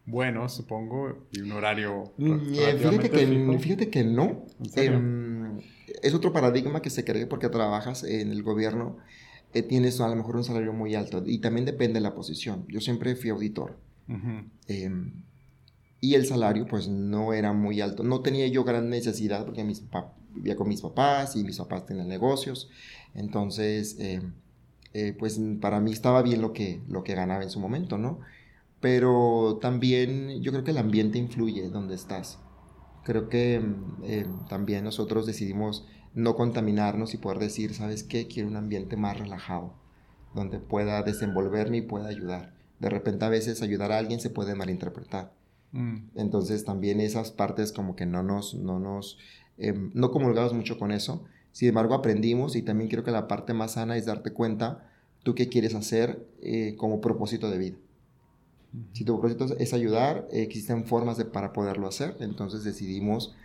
bueno, 0.06 0.48
supongo, 0.48 1.18
y 1.34 1.42
un 1.42 1.52
horario. 1.52 2.14
Mm, 2.18 2.40
fíjate, 2.78 3.10
que, 3.10 3.58
fíjate 3.60 3.90
que 3.90 4.06
no. 4.06 4.46
Em, 4.78 5.60
es 6.02 6.14
otro 6.14 6.32
paradigma 6.32 6.82
que 6.82 6.90
se 6.90 7.04
cree 7.04 7.28
porque 7.28 7.50
trabajas 7.50 8.06
en 8.06 8.32
el 8.32 8.42
gobierno 8.42 8.96
eh, 9.54 9.62
tienes 9.62 10.00
a 10.00 10.08
lo 10.08 10.16
mejor 10.16 10.38
un 10.38 10.46
salario 10.46 10.72
muy 10.72 10.96
alto 10.96 11.24
y 11.26 11.40
también 11.40 11.66
depende 11.66 11.96
de 11.96 12.02
la 12.02 12.16
posición. 12.16 12.64
Yo 12.70 12.80
siempre 12.80 13.18
fui 13.18 13.32
auditor. 13.32 13.76
Em, 14.68 15.12
y 16.00 16.14
el 16.14 16.26
salario 16.26 16.66
pues 16.68 16.88
no 16.88 17.34
era 17.34 17.52
muy 17.52 17.82
alto. 17.82 18.04
No 18.04 18.22
tenía 18.22 18.48
yo 18.48 18.64
gran 18.64 18.90
necesidad 18.90 19.44
porque 19.44 19.66
mis 19.66 19.82
vivía 20.34 20.56
con 20.56 20.68
mis 20.68 20.82
papás 20.82 21.36
y 21.36 21.44
mis 21.44 21.58
papás 21.58 21.86
tenían 21.86 22.08
negocios. 22.08 22.70
Entonces, 23.16 23.98
em, 24.00 24.34
eh, 24.94 25.16
pues 25.18 25.40
para 25.62 25.80
mí 25.80 25.92
estaba 25.92 26.22
bien 26.22 26.42
lo 26.42 26.54
que, 26.54 26.82
lo 26.88 27.04
que 27.04 27.16
ganaba 27.16 27.44
en 27.44 27.50
su 27.50 27.60
momento, 27.60 27.98
¿no? 27.98 28.20
Pero 28.80 29.60
también 29.62 30.42
yo 30.42 30.52
creo 30.52 30.64
que 30.64 30.72
el 30.72 30.78
ambiente 30.78 31.18
influye 31.18 31.70
donde 31.70 31.96
estás. 31.96 32.40
Creo 33.04 33.30
que 33.30 33.56
em, 33.56 34.46
también 34.48 34.84
nosotros 34.84 35.26
decidimos 35.26 35.86
no 36.14 36.36
contaminarnos 36.36 37.14
y 37.14 37.18
poder 37.18 37.40
decir, 37.40 37.74
¿sabes 37.74 38.04
qué? 38.04 38.28
Quiero 38.28 38.50
un 38.50 38.56
ambiente 38.56 38.98
más 38.98 39.18
relajado, 39.20 39.74
donde 40.34 40.60
pueda 40.60 41.04
desenvolverme 41.04 41.78
y 41.78 41.82
pueda 41.82 42.08
ayudar. 42.08 42.54
De 42.80 42.90
repente 42.90 43.26
a 43.26 43.30
veces 43.30 43.62
ayudar 43.62 43.92
a 43.92 43.98
alguien 43.98 44.20
se 44.20 44.30
puede 44.30 44.56
malinterpretar. 44.56 45.34
Mm. 45.72 46.10
Entonces 46.16 46.66
también 46.66 47.00
esas 47.00 47.32
partes 47.32 47.72
como 47.72 47.96
que 47.96 48.06
no 48.06 48.24
nos, 48.24 48.56
no 48.56 48.80
nos, 48.80 49.18
em, 49.60 49.92
no 49.94 50.12
comulgamos 50.12 50.54
mucho 50.54 50.78
con 50.78 50.92
eso. 50.92 51.24
Sin 51.52 51.70
embargo 51.70 51.94
aprendimos 51.94 52.56
y 52.56 52.62
también 52.62 52.90
creo 52.90 53.04
que 53.04 53.12
la 53.12 53.28
parte 53.28 53.54
más 53.54 53.74
sana 53.74 53.98
es 53.98 54.06
darte 54.06 54.32
cuenta 54.32 54.90
tú 55.24 55.36
qué 55.36 55.50
quieres 55.50 55.76
hacer 55.76 56.26
eh, 56.42 56.76
como 56.78 57.02
propósito 57.02 57.50
de 57.50 57.58
vida. 57.58 57.78
Si 58.94 59.04
tu 59.04 59.20
propósito 59.20 59.58
es 59.58 59.74
ayudar, 59.74 60.28
existen 60.32 60.86
formas 60.86 61.18
de, 61.18 61.26
para 61.26 61.54
poderlo 61.54 61.88
hacer. 61.88 62.16
Entonces 62.20 62.64
decidimos 62.64 63.36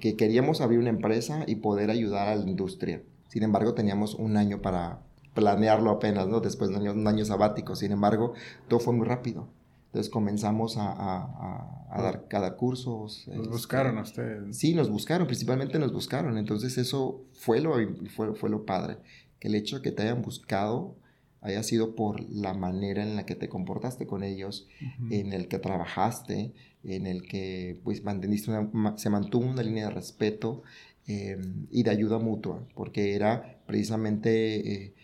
que 0.00 0.16
queríamos 0.16 0.60
abrir 0.60 0.78
una 0.78 0.90
empresa 0.90 1.44
y 1.46 1.56
poder 1.56 1.90
ayudar 1.90 2.28
a 2.28 2.36
la 2.36 2.48
industria. 2.48 3.02
Sin 3.28 3.42
embargo, 3.42 3.74
teníamos 3.74 4.14
un 4.14 4.36
año 4.36 4.62
para 4.62 5.00
planearlo 5.34 5.90
apenas, 5.90 6.28
¿no? 6.28 6.40
Después 6.40 6.70
de 6.70 6.76
un 6.76 6.82
año, 6.82 6.92
un 6.92 7.06
año 7.06 7.24
sabático. 7.24 7.76
Sin 7.76 7.92
embargo, 7.92 8.34
todo 8.68 8.80
fue 8.80 8.94
muy 8.94 9.06
rápido. 9.06 9.48
Entonces 9.90 10.08
comenzamos 10.08 10.76
a, 10.76 10.92
a, 10.92 11.88
a, 11.90 12.00
dar 12.00 12.28
cada 12.28 12.56
cursos. 12.56 13.26
Nos 13.26 13.36
este, 13.38 13.48
buscaron 13.48 13.98
a 13.98 14.02
ustedes. 14.02 14.56
Sí, 14.56 14.72
nos 14.72 14.88
buscaron, 14.88 15.26
principalmente 15.26 15.80
nos 15.80 15.92
buscaron. 15.92 16.38
Entonces 16.38 16.78
eso 16.78 17.24
fue 17.32 17.60
lo, 17.60 17.74
fue, 18.14 18.36
fue 18.36 18.50
lo 18.50 18.64
padre. 18.64 18.98
Que 19.40 19.48
el 19.48 19.56
hecho 19.56 19.76
de 19.76 19.82
que 19.82 19.90
te 19.90 20.02
hayan 20.02 20.22
buscado 20.22 20.94
haya 21.40 21.62
sido 21.64 21.96
por 21.96 22.20
la 22.30 22.54
manera 22.54 23.02
en 23.02 23.16
la 23.16 23.26
que 23.26 23.34
te 23.34 23.48
comportaste 23.48 24.06
con 24.06 24.22
ellos, 24.22 24.68
en 25.10 25.32
el 25.32 25.48
que 25.48 25.58
trabajaste, 25.58 26.52
en 26.84 27.06
el 27.06 27.22
que 27.22 27.80
pues 27.82 28.04
manteniste 28.04 28.52
se 28.96 29.10
mantuvo 29.10 29.46
una 29.46 29.62
línea 29.62 29.88
de 29.88 29.94
respeto 29.94 30.62
em, 31.06 31.66
y 31.70 31.82
de 31.82 31.90
ayuda 31.90 32.18
mutua, 32.18 32.66
porque 32.74 33.14
era 33.14 33.58
precisamente 33.66 34.56
eh, 34.56 34.62
eh, 34.84 34.94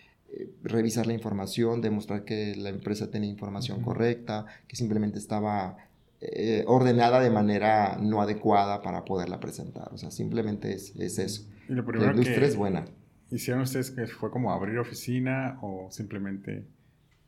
revisar 0.62 1.06
la 1.06 1.12
información, 1.12 1.80
demostrar 1.80 2.24
que 2.24 2.54
la 2.56 2.68
empresa 2.70 3.10
tenía 3.10 3.30
información 3.30 3.82
correcta, 3.82 4.46
que 4.68 4.76
simplemente 4.76 5.18
estaba 5.18 5.76
eh, 6.20 6.64
ordenada 6.66 7.20
de 7.20 7.30
manera 7.30 7.98
no 8.00 8.22
adecuada 8.22 8.82
para 8.82 9.04
poderla 9.04 9.38
presentar. 9.40 9.90
O 9.92 9.98
sea, 9.98 10.10
simplemente 10.10 10.72
es, 10.72 10.94
es 10.96 11.18
eso. 11.18 11.48
Y 11.68 11.72
lo 11.72 11.82
la 11.82 12.10
industria 12.10 12.46
es 12.46 12.56
buena. 12.56 12.86
¿Hicieron 13.30 13.62
ustedes 13.62 13.90
que 13.90 14.06
fue 14.06 14.30
como 14.30 14.52
abrir 14.52 14.78
oficina 14.78 15.58
o 15.60 15.88
simplemente 15.90 16.64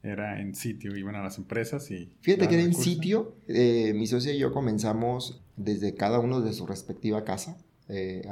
era 0.02 0.40
en 0.40 0.54
sitio? 0.54 0.96
Iban 0.96 1.16
a 1.16 1.22
las 1.22 1.38
empresas 1.38 1.90
y... 1.90 2.12
Fíjate 2.20 2.48
que 2.48 2.54
era 2.54 2.62
en 2.62 2.74
sitio. 2.74 3.36
Eh, 3.48 3.92
mi 3.94 4.06
socia 4.06 4.32
y 4.32 4.38
yo 4.38 4.52
comenzamos 4.52 5.42
desde 5.56 5.94
cada 5.94 6.20
uno 6.20 6.40
de 6.40 6.52
su 6.52 6.66
respectiva 6.66 7.24
casa. 7.24 7.58
Eh, 7.88 8.22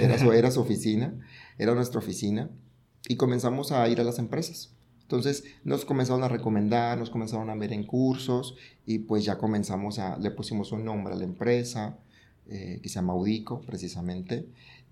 era, 0.00 0.18
su, 0.18 0.32
era 0.32 0.50
su 0.50 0.60
oficina, 0.60 1.14
era 1.58 1.74
nuestra 1.74 1.98
oficina. 1.98 2.50
Y 3.08 3.16
comenzamos 3.16 3.72
a 3.72 3.88
ir 3.88 4.00
a 4.00 4.04
las 4.04 4.18
empresas. 4.18 4.72
Entonces 5.02 5.44
nos 5.62 5.84
comenzaron 5.84 6.24
a 6.24 6.28
recomendar, 6.28 6.98
nos 6.98 7.10
comenzaron 7.10 7.48
a 7.50 7.54
ver 7.54 7.72
en 7.72 7.84
cursos 7.84 8.56
y 8.84 8.98
pues 9.00 9.24
ya 9.24 9.38
comenzamos 9.38 9.98
a, 10.00 10.16
le 10.18 10.30
pusimos 10.32 10.72
un 10.72 10.84
nombre 10.84 11.14
a 11.14 11.16
la 11.16 11.24
empresa 11.24 11.98
eh, 12.48 12.80
que 12.82 12.88
se 12.88 12.96
llama 12.96 13.12
Audico 13.12 13.60
precisamente 13.60 14.48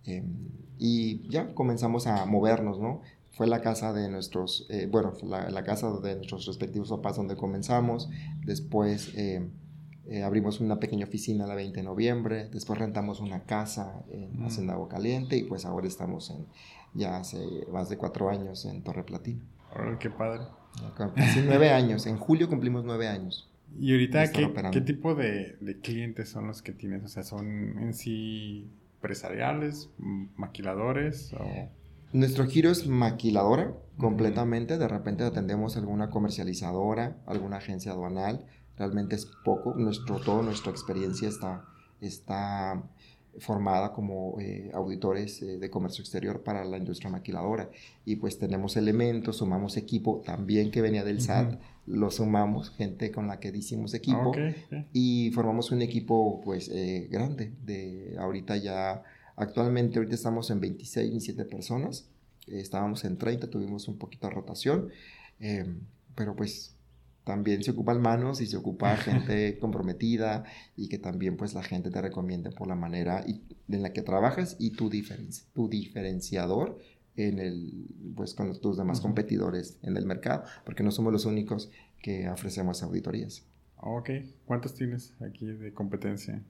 Em, 0.07 0.51
y 0.79 1.27
ya 1.29 1.55
comenzamos 1.55 2.07
a 2.07 2.27
movernos, 2.27 2.79
¿no? 2.79 3.01
Fue 3.33 3.47
la 3.47 3.61
casa 3.63 3.93
de 3.93 4.09
nuestros, 4.09 4.67
eh, 4.69 4.87
bueno, 4.91 5.15
la, 5.23 5.51
la, 5.51 5.65
casa 5.65 5.91
de 5.91 6.17
nuestros 6.17 6.47
respectivos 6.47 6.91
papás 6.91 7.17
donde 7.17 7.37
comenzamos. 7.37 8.09
Después 8.45 9.13
eh, 10.09 10.23
abrimos 10.23 10.61
una 10.61 10.79
pequeña 10.79 11.07
oficina 11.07 11.45
el 11.45 11.55
20 11.55 11.77
de 11.77 11.83
noviembre. 11.83 12.49
Después 12.51 12.79
rentamos 12.79 13.21
una 13.21 13.45
casa 13.45 14.03
en 14.11 14.43
mm. 14.43 14.47
Hacienda 14.47 14.75
Agua 14.75 14.89
Caliente 14.89 15.37
y 15.37 15.45
pues 15.45 15.65
ahora 15.65 15.87
estamos 15.87 16.31
en, 16.31 16.47
ya 16.93 17.17
hace 17.17 17.39
más 17.73 17.89
de 17.89 17.97
cuatro 17.97 18.29
años 18.29 18.65
en 18.65 18.83
Torre 18.83 19.05
Platina. 19.05 19.41
qué 19.99 20.11
padre. 20.11 20.45
Casi 20.97 21.43
nueve 21.45 21.71
años. 21.71 22.07
En 22.07 22.19
julio 22.19 22.49
cumplimos 22.49 22.85
nueve 22.85 23.09
años. 23.09 23.49
¿Y 23.79 23.93
ahorita 23.93 24.31
qué, 24.31 24.53
qué, 24.71 24.81
tipo 24.81 25.15
de, 25.15 25.57
de, 25.61 25.81
clientes 25.81 26.29
son 26.29 26.47
los 26.47 26.63
que 26.63 26.73
tienes? 26.73 27.03
O 27.03 27.09
sea, 27.09 27.25
¿son 27.25 27.79
en 27.79 27.93
sí 27.93 28.71
empresariales, 28.97 29.91
maquiladores 30.37 31.33
o... 31.35 31.69
Nuestro 32.15 32.47
giro 32.47 32.71
es 32.71 32.87
maquiladora 32.87 33.75
completamente. 33.99 34.79
De 34.79 34.87
repente 34.87 35.25
atendemos 35.25 35.77
alguna 35.77 36.11
comercializadora, 36.11 37.17
alguna 37.27 37.57
agencia 37.57 37.91
aduanal. 37.91 38.47
Realmente 38.77 39.17
es 39.17 39.27
poco. 39.45 39.75
Nuestro, 39.75 40.19
toda 40.21 40.43
nuestra 40.43 40.71
experiencia 40.73 41.29
está, 41.29 41.65
está 42.01 42.83
formada 43.39 43.93
como 43.93 44.37
eh, 44.41 44.71
auditores 44.75 45.43
eh, 45.43 45.59
de 45.59 45.71
comercio 45.71 46.03
exterior 46.03 46.43
para 46.43 46.65
la 46.65 46.79
industria 46.79 47.11
maquiladora. 47.11 47.71
Y 48.05 48.17
pues 48.17 48.39
tenemos 48.39 48.77
elementos, 48.77 49.39
sumamos 49.39 49.77
equipo 49.77 50.23
también 50.25 50.71
que 50.71 50.81
venía 50.81 51.05
del 51.05 51.21
SAT, 51.21 51.59
lo 51.87 52.11
sumamos, 52.11 52.71
gente 52.71 53.11
con 53.11 53.27
la 53.27 53.41
que 53.41 53.49
hicimos 53.49 53.95
equipo 53.95 54.33
y 54.93 55.31
formamos 55.33 55.71
un 55.71 55.83
equipo 55.83 56.41
pues 56.45 56.69
eh, 56.73 57.09
grande. 57.11 57.53
De 57.65 58.17
ahorita 58.19 58.57
ya, 58.57 59.03
actualmente 59.37 59.99
ahorita 59.99 60.15
estamos 60.15 60.51
en 60.51 60.61
26, 60.61 61.11
27 61.11 61.45
personas, 61.45 62.09
estábamos 62.47 63.05
en 63.05 63.19
30, 63.19 63.51
tuvimos 63.51 63.89
un 63.89 63.99
poquito 63.99 64.29
de 64.29 64.35
rotación, 64.35 64.89
pero 66.15 66.37
pues 66.37 66.74
también 67.25 67.63
se 67.63 67.73
ocupan 67.73 68.01
manos 68.01 68.41
y 68.41 68.47
se 68.47 68.57
ocupa 68.57 68.97
gente 68.99 69.59
comprometida 69.59 70.45
y 70.77 70.89
que 70.89 70.99
también 70.99 71.37
pues 71.37 71.55
la 71.55 71.63
gente 71.63 71.91
te 71.91 72.01
recomiende 72.01 72.51
por 72.51 72.69
la 72.69 72.75
manera 72.75 73.25
en 73.27 73.83
la 73.83 73.93
que 73.93 74.03
trabajas 74.03 74.57
y 74.59 74.71
tu, 74.71 74.91
tu 75.53 75.69
diferenciador 75.69 76.79
en 77.17 77.39
el, 77.39 77.87
pues 78.15 78.35
con 78.35 78.59
tus 78.61 78.77
demás 78.77 79.01
competidores 79.01 79.79
en 79.83 79.97
el 79.97 80.05
mercado, 80.05 80.45
porque 80.65 80.83
no 80.83 80.91
somos 80.91 81.13
los 81.13 81.25
únicos 81.25 81.71
que 82.03 82.29
ofrecemos 82.29 82.83
auditorías. 82.83 83.45
Ok, 83.77 84.11
¿cuántos 84.47 84.75
tienes 84.75 85.15
aquí 85.21 85.47
de 85.47 85.73
competencia? 85.73 86.43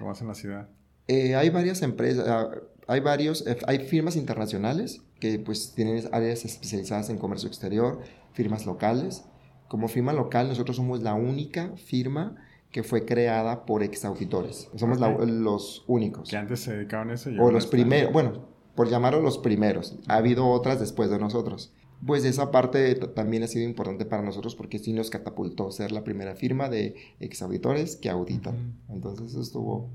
¿Lo 0.00 0.06
vas 0.06 0.20
en 0.20 0.28
la 0.28 0.34
ciudad? 0.34 0.68
Eh, 1.08 1.34
hay 1.34 1.50
varias 1.50 1.82
empresas, 1.82 2.26
ah, 2.28 2.50
hay 2.86 3.00
varios, 3.00 3.46
eh, 3.46 3.56
hay 3.66 3.80
firmas 3.80 4.16
internacionales 4.16 5.00
que 5.20 5.38
pues 5.38 5.74
tienen 5.74 6.02
áreas 6.12 6.44
especializadas 6.44 7.10
en 7.10 7.18
comercio 7.18 7.48
exterior, 7.48 8.00
firmas 8.32 8.66
locales, 8.66 9.24
como 9.68 9.88
firma 9.88 10.12
local, 10.12 10.48
nosotros 10.48 10.76
somos 10.76 11.02
la 11.02 11.14
única 11.14 11.72
firma 11.76 12.36
que 12.70 12.82
fue 12.82 13.04
creada 13.04 13.64
por 13.64 13.82
ex 13.82 14.04
auditores. 14.04 14.68
Somos 14.74 14.98
los 14.98 15.84
únicos. 15.86 16.28
Que 16.28 16.36
antes 16.36 16.60
se 16.60 16.76
dedicaban 16.76 17.10
a 17.10 17.14
eso. 17.14 17.30
o 17.38 17.50
los 17.50 17.66
primeros, 17.66 18.12
bueno, 18.12 18.46
por 18.74 18.88
llamarlo 18.88 19.20
los 19.20 19.38
primeros. 19.38 19.98
Ha 20.06 20.16
habido 20.16 20.46
otras 20.48 20.80
después 20.80 21.10
de 21.10 21.18
nosotros. 21.18 21.72
Pues 22.06 22.24
esa 22.24 22.50
parte 22.52 22.94
también 22.94 23.42
ha 23.42 23.48
sido 23.48 23.64
importante 23.64 24.04
para 24.04 24.22
nosotros 24.22 24.54
porque 24.54 24.78
sí 24.78 24.92
nos 24.92 25.10
catapultó 25.10 25.72
ser 25.72 25.90
la 25.90 26.04
primera 26.04 26.36
firma 26.36 26.68
de 26.68 26.94
ex 27.18 27.42
auditores 27.42 27.96
que 27.96 28.08
auditan. 28.08 28.76
Entonces 28.88 29.30
eso 29.30 29.40
estuvo, 29.40 29.90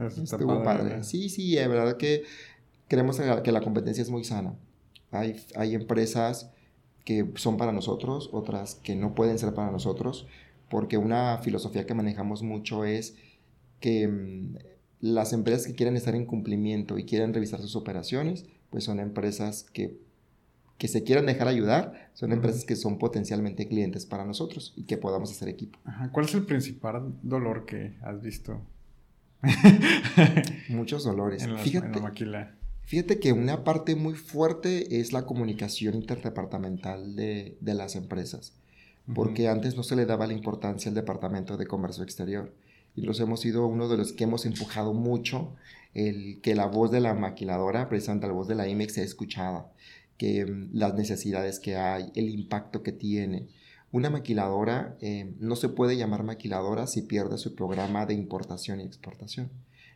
estuvo 0.00 0.62
padre. 0.62 1.04
Sí, 1.04 1.28
sí, 1.28 1.58
es 1.58 1.68
verdad 1.68 1.98
que 1.98 2.22
creemos 2.86 3.20
que 3.44 3.52
la 3.52 3.60
competencia 3.60 4.00
es 4.00 4.10
muy 4.10 4.24
sana. 4.24 4.54
Hay, 5.10 5.36
hay 5.54 5.74
empresas 5.74 6.50
que 7.08 7.26
son 7.36 7.56
para 7.56 7.72
nosotros, 7.72 8.28
otras 8.34 8.74
que 8.74 8.94
no 8.94 9.14
pueden 9.14 9.38
ser 9.38 9.54
para 9.54 9.70
nosotros, 9.70 10.26
porque 10.68 10.98
una 10.98 11.38
filosofía 11.38 11.86
que 11.86 11.94
manejamos 11.94 12.42
mucho 12.42 12.84
es 12.84 13.16
que 13.80 14.06
mm, 14.06 14.58
las 15.00 15.32
empresas 15.32 15.66
que 15.66 15.74
quieren 15.74 15.96
estar 15.96 16.14
en 16.14 16.26
cumplimiento 16.26 16.98
y 16.98 17.06
quieren 17.06 17.32
revisar 17.32 17.62
sus 17.62 17.76
operaciones, 17.76 18.44
pues 18.68 18.84
son 18.84 19.00
empresas 19.00 19.64
que, 19.72 19.98
que 20.76 20.86
se 20.86 21.02
quieran 21.02 21.24
dejar 21.24 21.48
ayudar, 21.48 22.10
son 22.12 22.30
empresas 22.30 22.66
que 22.66 22.76
son 22.76 22.98
potencialmente 22.98 23.68
clientes 23.68 24.04
para 24.04 24.26
nosotros 24.26 24.74
y 24.76 24.82
que 24.82 24.98
podamos 24.98 25.30
hacer 25.30 25.48
equipo. 25.48 25.78
¿Cuál 26.12 26.26
es 26.26 26.34
el 26.34 26.44
principal 26.44 27.14
dolor 27.22 27.64
que 27.64 27.96
has 28.02 28.20
visto? 28.20 28.60
Muchos 30.68 31.04
dolores. 31.04 31.42
En, 31.48 31.56
Fíjate, 31.56 31.88
la 31.88 32.02
maquila. 32.02 32.57
Fíjate 32.88 33.20
que 33.20 33.34
una 33.34 33.64
parte 33.64 33.96
muy 33.96 34.14
fuerte 34.14 34.98
es 34.98 35.12
la 35.12 35.26
comunicación 35.26 35.94
interdepartamental 35.94 37.16
de, 37.16 37.58
las 37.60 37.96
empresas, 37.96 38.54
porque 39.14 39.48
antes 39.48 39.76
no 39.76 39.82
se 39.82 39.94
le 39.94 40.06
daba 40.06 40.26
la 40.26 40.32
importancia 40.32 40.88
al 40.88 40.94
Departamento 40.94 41.58
de 41.58 41.66
Comercio 41.66 42.02
Exterior 42.02 42.50
y 42.96 43.02
los 43.02 43.20
hemos 43.20 43.42
sido 43.42 43.66
uno 43.66 43.88
de 43.88 43.98
los 43.98 44.14
que 44.14 44.24
hemos 44.24 44.46
empujado 44.46 44.94
mucho 44.94 45.54
el 45.92 46.40
que 46.40 46.54
la 46.54 46.64
voz 46.64 46.90
de 46.90 47.00
la 47.00 47.12
maquiladora, 47.12 47.90
precisamente 47.90 48.26
la 48.26 48.32
voz 48.32 48.48
de 48.48 48.54
la 48.54 48.66
IMEX, 48.66 48.94
sea 48.94 49.04
escuchada, 49.04 49.70
que 50.16 50.46
mm, 50.46 50.70
las 50.72 50.94
necesidades 50.94 51.60
que 51.60 51.76
hay, 51.76 52.10
el 52.14 52.30
impacto 52.30 52.82
que 52.82 52.92
tiene. 52.92 53.48
Una 53.92 54.08
maquiladora 54.08 54.96
eh, 55.02 55.34
no 55.40 55.56
se 55.56 55.68
puede 55.68 55.98
llamar 55.98 56.22
maquiladora 56.22 56.86
si 56.86 57.02
pierde 57.02 57.36
su 57.36 57.54
programa 57.54 58.06
de 58.06 58.14
importación 58.14 58.80
y 58.80 58.84
exportación. 58.84 59.50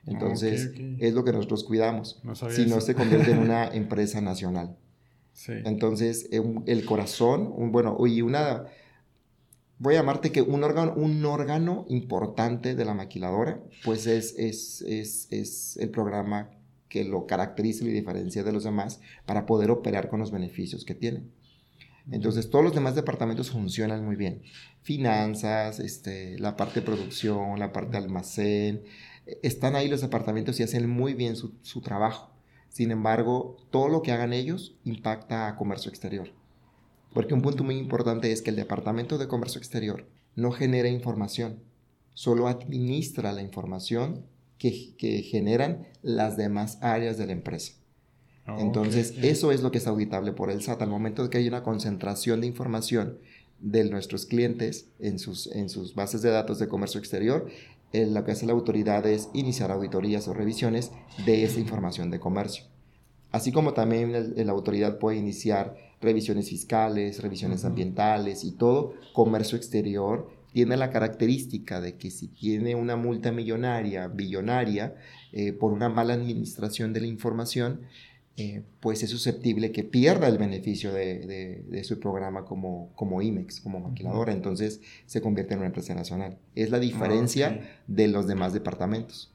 Entonces, 0.06 0.72
es 0.98 1.14
lo 1.14 1.24
que 1.24 1.32
nosotros 1.32 1.64
cuidamos. 1.64 2.20
si 2.50 2.66
no 2.66 2.80
se 2.80 2.94
convierte 2.94 3.30
en 3.30 3.38
una 3.42 3.68
empresa 3.68 4.20
nacional. 4.20 4.76
Entonces, 5.48 6.28
el 6.30 6.84
corazón, 6.84 7.52
un, 7.54 7.72
bueno, 7.72 7.96
y 8.06 8.22
una, 8.22 8.64
voy 9.78 9.94
a 9.94 9.98
llamarte 9.98 10.30
que 10.30 10.42
un 10.42 10.62
órgano, 10.62 10.92
un 10.94 11.24
órgano 11.24 11.86
importante 11.88 12.74
de 12.74 12.84
la 12.84 12.94
maquiladora, 12.94 13.60
pues 13.84 14.06
es, 14.06 14.34
es, 14.38 14.82
es, 14.82 15.28
es 15.30 15.76
el 15.78 15.90
programa 15.90 16.50
que 16.88 17.04
lo 17.04 17.26
caracteriza 17.26 17.84
y 17.84 17.88
diferencia 17.88 18.42
de 18.42 18.52
los 18.52 18.64
demás 18.64 19.00
para 19.24 19.46
poder 19.46 19.70
operar 19.70 20.10
con 20.10 20.20
los 20.20 20.30
beneficios 20.30 20.84
que 20.84 20.94
tiene. 20.94 21.22
Entonces, 22.10 22.50
todos 22.50 22.64
los 22.64 22.74
demás 22.74 22.94
departamentos 22.94 23.50
funcionan 23.50 24.04
muy 24.04 24.16
bien. 24.16 24.42
Finanzas, 24.82 25.78
este, 25.78 26.38
la 26.38 26.56
parte 26.56 26.80
de 26.80 26.86
producción, 26.86 27.58
la 27.58 27.72
parte 27.72 27.92
de 27.92 27.98
almacén, 27.98 28.82
están 29.42 29.76
ahí 29.76 29.88
los 29.88 30.00
departamentos 30.00 30.58
y 30.58 30.62
hacen 30.62 30.88
muy 30.88 31.14
bien 31.14 31.36
su, 31.36 31.80
trabajo. 31.80 32.30
Sin 32.68 32.90
embargo, 32.90 33.56
todo 33.70 33.88
lo 33.88 34.02
que 34.02 34.12
hagan 34.12 34.32
ellos 34.32 34.76
impacta 34.84 35.46
a 35.46 35.56
comercio 35.56 35.90
exterior. 35.90 36.30
Porque 37.12 37.34
un 37.34 37.42
punto 37.42 37.64
muy 37.64 37.76
importante 37.76 38.32
es 38.32 38.40
que 38.40 38.50
el 38.50 38.56
Departamento 38.56 39.18
de 39.18 39.28
Comercio 39.28 39.58
Exterior 39.58 40.06
no 40.34 40.50
genera 40.50 40.88
información, 40.88 41.60
solo 42.14 42.48
administra 42.48 43.32
la 43.32 43.42
información 43.42 44.24
que, 44.58 44.94
que 44.96 45.22
generan 45.22 45.86
las 46.02 46.36
demás 46.36 46.78
áreas 46.80 47.18
de 47.18 47.26
la 47.26 47.32
empresa. 47.32 47.74
Entonces, 48.58 49.14
eso 49.22 49.52
es 49.52 49.62
lo 49.62 49.70
que 49.70 49.78
es 49.78 49.86
auditable 49.86 50.32
por 50.32 50.50
el 50.50 50.62
SAT. 50.62 50.82
Al 50.82 50.90
momento 50.90 51.22
de 51.22 51.30
que 51.30 51.38
hay 51.38 51.46
una 51.46 51.62
concentración 51.62 52.40
de 52.40 52.48
información 52.48 53.18
de 53.60 53.84
nuestros 53.84 54.26
clientes 54.26 54.88
en 54.98 55.18
sus, 55.18 55.46
en 55.46 55.68
sus 55.68 55.94
bases 55.94 56.22
de 56.22 56.30
datos 56.30 56.58
de 56.58 56.66
comercio 56.66 56.98
exterior, 56.98 57.48
eh, 57.92 58.06
lo 58.06 58.24
que 58.24 58.32
hace 58.32 58.46
la 58.46 58.52
autoridad 58.52 59.06
es 59.06 59.28
iniciar 59.32 59.70
auditorías 59.70 60.28
o 60.28 60.34
revisiones 60.34 60.92
de 61.26 61.44
esa 61.44 61.60
información 61.60 62.10
de 62.10 62.20
comercio. 62.20 62.64
Así 63.30 63.50
como 63.50 63.72
también 63.72 64.12
la 64.36 64.52
autoridad 64.52 64.98
puede 64.98 65.16
iniciar 65.16 65.74
revisiones 66.02 66.50
fiscales, 66.50 67.22
revisiones 67.22 67.64
ambientales 67.64 68.44
y 68.44 68.52
todo, 68.52 68.92
comercio 69.14 69.56
exterior 69.56 70.28
tiene 70.52 70.76
la 70.76 70.90
característica 70.90 71.80
de 71.80 71.96
que 71.96 72.10
si 72.10 72.28
tiene 72.28 72.74
una 72.74 72.96
multa 72.96 73.32
millonaria, 73.32 74.08
billonaria, 74.08 74.94
eh, 75.32 75.52
por 75.52 75.72
una 75.72 75.88
mala 75.88 76.12
administración 76.14 76.92
de 76.92 77.00
la 77.00 77.06
información, 77.06 77.80
eh, 78.36 78.62
pues 78.80 79.02
es 79.02 79.10
susceptible 79.10 79.72
que 79.72 79.84
pierda 79.84 80.26
el 80.26 80.38
beneficio 80.38 80.92
de, 80.92 81.82
su 81.84 82.00
programa 82.00 82.44
como, 82.44 82.90
como 82.94 83.20
IMEX, 83.20 83.60
como 83.60 83.80
maquiladora. 83.80 84.32
Entonces 84.32 84.80
se 85.06 85.20
convierte 85.20 85.54
en 85.54 85.60
una 85.60 85.68
empresa 85.68 85.94
nacional. 85.94 86.38
Es 86.54 86.70
la 86.70 86.78
diferencia 86.78 87.78
de 87.86 88.08
los 88.08 88.26
demás 88.26 88.52
departamentos. 88.52 89.32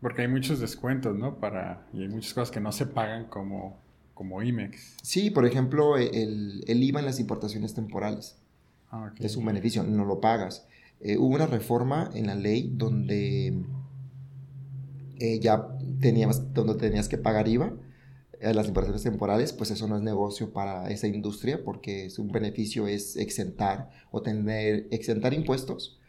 Porque 0.00 0.22
hay 0.22 0.28
muchos 0.28 0.60
descuentos, 0.60 1.16
¿no? 1.16 1.38
Para, 1.38 1.86
y 1.92 2.02
hay 2.02 2.08
muchas 2.08 2.32
cosas 2.32 2.50
que 2.50 2.60
no 2.60 2.72
se 2.72 2.86
pagan 2.86 3.26
como, 3.26 3.78
como 4.14 4.42
IMEX. 4.42 4.96
Sí, 5.02 5.30
por 5.30 5.44
ejemplo, 5.44 5.96
el, 5.96 6.64
el 6.66 6.82
IVA 6.82 7.00
en 7.00 7.06
las 7.06 7.20
importaciones 7.20 7.74
temporales. 7.74 8.38
Ah, 8.90 9.12
es 9.18 9.36
un 9.36 9.44
beneficio, 9.44 9.82
no 9.82 10.04
lo 10.04 10.20
pagas. 10.20 10.66
Eh, 11.00 11.16
hubo 11.18 11.34
una 11.34 11.46
reforma 11.46 12.10
en 12.14 12.26
la 12.26 12.34
ley 12.34 12.72
donde 12.74 13.62
eh, 15.18 15.38
ya 15.40 15.68
tenías, 16.00 16.54
donde 16.54 16.74
tenías 16.74 17.08
que 17.08 17.18
pagar 17.18 17.48
IVA 17.48 17.72
las 18.40 18.68
importaciones 18.68 19.02
temporales, 19.02 19.52
pues 19.52 19.70
eso 19.70 19.88
no 19.88 19.96
es 19.96 20.02
negocio 20.02 20.52
para 20.52 20.90
esa 20.90 21.06
industria 21.06 21.64
porque 21.64 22.08
un 22.18 22.28
beneficio 22.28 22.86
es 22.86 23.16
exentar 23.16 23.90
o 24.10 24.22
tener, 24.22 24.86
exentar 24.90 25.34
impuestos 25.34 26.00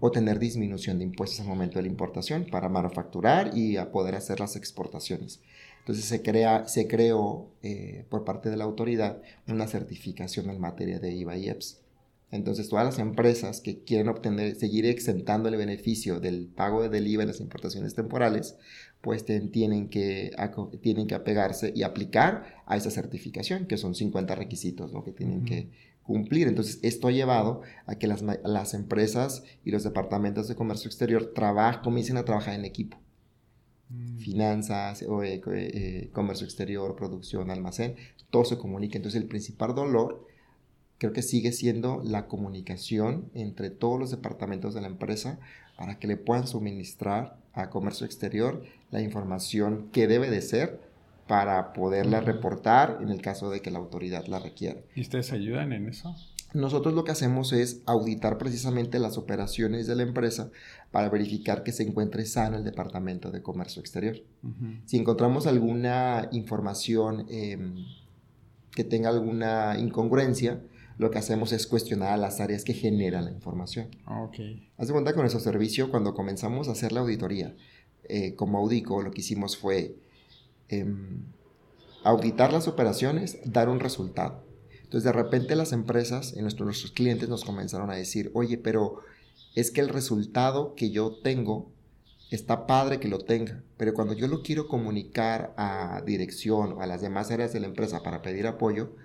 o 0.00 0.10
tener 0.10 0.38
disminución 0.38 0.98
de 0.98 1.04
impuestos 1.04 1.40
al 1.40 1.46
momento 1.46 1.78
de 1.78 1.82
la 1.82 1.88
importación 1.88 2.46
para 2.50 2.68
manufacturar 2.68 3.56
y 3.56 3.76
a 3.76 3.90
poder 3.90 4.14
hacer 4.14 4.40
las 4.40 4.56
exportaciones. 4.56 5.40
Entonces 5.80 6.04
se, 6.04 6.22
crea, 6.22 6.68
se 6.68 6.86
creó 6.86 7.50
eh, 7.62 8.04
por 8.10 8.24
parte 8.24 8.50
de 8.50 8.56
la 8.58 8.64
autoridad 8.64 9.22
una 9.46 9.66
certificación 9.66 10.50
en 10.50 10.60
materia 10.60 10.98
de 10.98 11.14
IVA 11.14 11.36
y 11.38 11.48
EPS. 11.48 11.80
Entonces, 12.30 12.68
todas 12.68 12.84
las 12.84 12.98
empresas 12.98 13.62
que 13.62 13.84
quieren 13.84 14.08
obtener, 14.08 14.54
seguir 14.56 14.84
exentando 14.84 15.48
el 15.48 15.56
beneficio 15.56 16.20
del 16.20 16.46
pago 16.46 16.86
del 16.86 17.06
IVA 17.06 17.22
en 17.22 17.28
las 17.28 17.40
importaciones 17.40 17.94
temporales, 17.94 18.56
pues 19.00 19.24
tienen 19.24 19.88
que, 19.88 20.32
tienen 20.80 21.06
que 21.06 21.14
apegarse 21.14 21.72
y 21.74 21.82
aplicar 21.82 22.62
a 22.66 22.76
esa 22.76 22.90
certificación, 22.90 23.66
que 23.66 23.76
son 23.76 23.94
50 23.94 24.34
requisitos 24.34 24.92
¿no? 24.92 25.04
que 25.04 25.12
tienen 25.12 25.44
que 25.44 25.70
cumplir. 26.02 26.48
Entonces, 26.48 26.80
esto 26.82 27.08
ha 27.08 27.12
llevado 27.12 27.62
a 27.86 27.96
que 27.96 28.06
las, 28.06 28.22
las 28.22 28.74
empresas 28.74 29.44
y 29.64 29.70
los 29.70 29.84
departamentos 29.84 30.48
de 30.48 30.56
comercio 30.56 30.88
exterior 30.88 31.32
comiencen 31.82 32.16
a 32.16 32.24
trabajar 32.24 32.54
en 32.54 32.64
equipo. 32.64 32.98
Mm. 33.90 34.18
Finanzas, 34.18 35.02
o, 35.02 35.22
eh, 35.22 35.40
eh, 35.46 36.10
comercio 36.12 36.44
exterior, 36.44 36.96
producción, 36.96 37.50
almacén, 37.50 37.94
todo 38.30 38.44
se 38.44 38.58
comunica. 38.58 38.96
Entonces, 38.96 39.20
el 39.20 39.28
principal 39.28 39.74
dolor 39.74 40.26
creo 40.98 41.12
que 41.12 41.22
sigue 41.22 41.52
siendo 41.52 42.02
la 42.04 42.26
comunicación 42.26 43.30
entre 43.34 43.70
todos 43.70 43.98
los 44.00 44.10
departamentos 44.10 44.74
de 44.74 44.80
la 44.80 44.88
empresa 44.88 45.38
para 45.78 46.00
que 46.00 46.08
le 46.08 46.16
puedan 46.16 46.48
suministrar 46.48 47.38
a 47.54 47.70
comercio 47.70 48.04
exterior 48.04 48.64
la 48.90 49.00
información 49.00 49.88
que 49.92 50.08
debe 50.08 50.28
de 50.28 50.42
ser 50.42 50.80
para 51.28 51.72
poderla 51.72 52.20
reportar 52.20 52.98
en 53.00 53.10
el 53.10 53.22
caso 53.22 53.48
de 53.48 53.60
que 53.62 53.70
la 53.70 53.78
autoridad 53.78 54.26
la 54.26 54.40
requiera. 54.40 54.80
¿Y 54.96 55.02
ustedes 55.02 55.30
ayudan 55.32 55.72
en 55.72 55.88
eso? 55.88 56.16
Nosotros 56.52 56.94
lo 56.94 57.04
que 57.04 57.12
hacemos 57.12 57.52
es 57.52 57.82
auditar 57.86 58.38
precisamente 58.38 58.98
las 58.98 59.18
operaciones 59.18 59.86
de 59.86 59.94
la 59.94 60.02
empresa 60.02 60.50
para 60.90 61.10
verificar 61.10 61.62
que 61.62 61.72
se 61.72 61.84
encuentre 61.84 62.24
sano 62.24 62.56
el 62.56 62.64
Departamento 62.64 63.30
de 63.30 63.42
Comercio 63.42 63.80
Exterior. 63.80 64.16
Si 64.86 64.96
encontramos 64.96 65.46
alguna 65.46 66.28
información 66.32 67.26
em, 67.28 67.84
que 68.72 68.82
tenga 68.82 69.10
alguna 69.10 69.76
incongruencia, 69.78 70.60
lo 70.98 71.10
que 71.10 71.18
hacemos 71.18 71.52
es 71.52 71.66
cuestionar 71.66 72.12
a 72.12 72.16
las 72.16 72.40
áreas 72.40 72.64
que 72.64 72.74
generan 72.74 73.24
la 73.24 73.30
información. 73.30 73.88
Ah, 74.04 74.22
ok. 74.22 74.36
Haz 74.76 74.88
de 74.88 74.92
cuenta 74.92 75.12
con 75.12 75.22
nuestro 75.22 75.40
servicio, 75.40 75.90
cuando 75.90 76.12
comenzamos 76.12 76.68
a 76.68 76.72
hacer 76.72 76.92
la 76.92 77.00
auditoría, 77.00 77.54
eh, 78.08 78.34
como 78.34 78.58
Audico, 78.58 79.00
lo 79.02 79.12
que 79.12 79.20
hicimos 79.20 79.56
fue 79.56 79.96
em, 80.68 81.22
auditar 82.02 82.52
las 82.52 82.66
operaciones, 82.66 83.38
dar 83.44 83.68
un 83.68 83.78
resultado. 83.78 84.44
Entonces, 84.82 85.04
de 85.04 85.12
repente 85.12 85.54
las 85.54 85.72
empresas, 85.72 86.34
y 86.36 86.42
nuestros, 86.42 86.66
nuestros 86.66 86.92
clientes 86.92 87.28
nos 87.28 87.44
comenzaron 87.44 87.90
a 87.90 87.94
decir, 87.94 88.30
oye, 88.34 88.58
pero 88.58 89.00
es 89.54 89.70
que 89.70 89.80
el 89.80 89.88
resultado 89.88 90.74
que 90.74 90.90
yo 90.90 91.20
tengo 91.22 91.70
está 92.30 92.66
padre 92.66 92.98
que 92.98 93.08
lo 93.08 93.20
tenga, 93.20 93.62
pero 93.76 93.94
cuando 93.94 94.14
yo 94.14 94.26
lo 94.26 94.42
quiero 94.42 94.66
comunicar 94.66 95.54
a 95.56 96.02
dirección 96.04 96.72
o 96.72 96.82
a 96.82 96.86
las 96.86 97.02
demás 97.02 97.30
áreas 97.30 97.52
de 97.52 97.60
la 97.60 97.66
empresa 97.66 98.02
para 98.02 98.20
pedir 98.20 98.46
apoyo, 98.46 98.96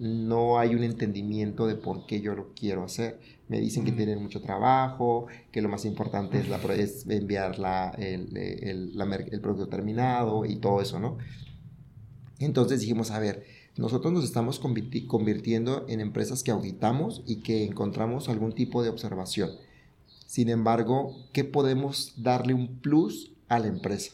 no 0.00 0.58
hay 0.58 0.74
un 0.74 0.82
entendimiento 0.82 1.66
de 1.66 1.74
por 1.74 2.06
qué 2.06 2.22
yo 2.22 2.34
lo 2.34 2.54
quiero 2.54 2.82
hacer. 2.82 3.20
Me 3.48 3.60
dicen 3.60 3.84
que 3.84 3.92
tienen 3.92 4.22
mucho 4.22 4.40
trabajo, 4.40 5.26
que 5.52 5.60
lo 5.60 5.68
más 5.68 5.84
importante 5.84 6.40
es, 6.40 6.48
la, 6.48 6.56
es 6.74 7.06
enviar 7.06 7.56
el, 7.98 8.34
el, 8.34 9.40
producto 9.42 9.68
terminado 9.68 10.46
y 10.46 10.56
todo 10.56 10.80
eso, 10.80 10.98
¿no? 10.98 11.18
Entonces 12.38 12.80
dijimos, 12.80 13.10
a 13.10 13.18
ver, 13.18 13.44
nosotros 13.76 14.10
nos 14.10 14.24
estamos 14.24 14.58
convirtiendo 14.58 15.84
en 15.86 16.00
empresas 16.00 16.42
que 16.42 16.50
auditamos 16.50 17.22
y 17.26 17.42
que 17.42 17.64
encontramos 17.64 18.30
algún 18.30 18.54
tipo 18.54 18.82
de 18.82 18.88
observación. 18.88 19.50
Sin 20.24 20.48
embargo, 20.48 21.14
¿qué 21.34 21.44
podemos 21.44 22.14
darle 22.16 22.54
un 22.54 22.78
plus 22.80 23.32
a 23.48 23.58
la 23.58 23.66
empresa? 23.66 24.12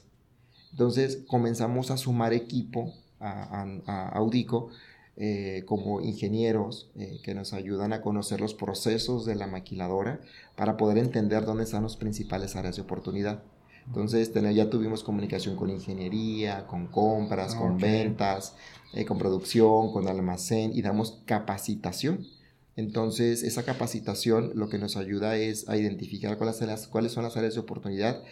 Entonces 0.72 1.22
comenzamos 1.28 1.92
a 1.92 1.96
sumar 1.96 2.32
equipo 2.32 2.92
a, 3.20 3.64
a 3.86 4.08
Audico 4.08 4.70
eh, 5.18 5.62
como 5.64 6.02
ingenieros 6.02 6.90
eh, 6.94 7.20
que 7.22 7.34
nos 7.34 7.54
ayudan 7.54 7.94
a 7.94 8.02
conocer 8.02 8.38
los 8.40 8.52
procesos 8.52 9.24
de 9.24 9.34
la 9.34 9.46
maquiladora 9.46 10.20
para 10.56 10.76
poder 10.76 10.98
entender 10.98 11.46
dónde 11.46 11.64
están 11.64 11.84
las 11.84 11.96
principales 11.96 12.54
áreas 12.54 12.76
de 12.76 12.82
oportunidad. 12.82 13.42
Entonces 13.86 14.30
ya 14.34 14.68
tuvimos 14.68 15.02
comunicación 15.02 15.56
con 15.56 15.70
ingeniería, 15.70 16.66
con 16.66 16.88
compras, 16.88 17.54
con 17.54 17.78
ventas, 17.78 18.56
eh, 18.92 19.06
con 19.06 19.16
producción, 19.16 19.90
con 19.90 20.06
almacén 20.06 20.72
y 20.74 20.82
damos 20.82 21.22
capacitación. 21.24 22.26
Entonces 22.74 23.42
esa 23.42 23.64
capacitación 23.64 24.52
lo 24.54 24.68
que 24.68 24.78
nos 24.78 24.98
ayuda 24.98 25.36
es 25.36 25.66
a 25.68 25.78
identificar 25.78 26.36
cuáles, 26.36 26.88
cuáles 26.88 27.12
son 27.12 27.24
las 27.24 27.38
áreas 27.38 27.54
de 27.54 27.60
oportunidad 27.60 28.22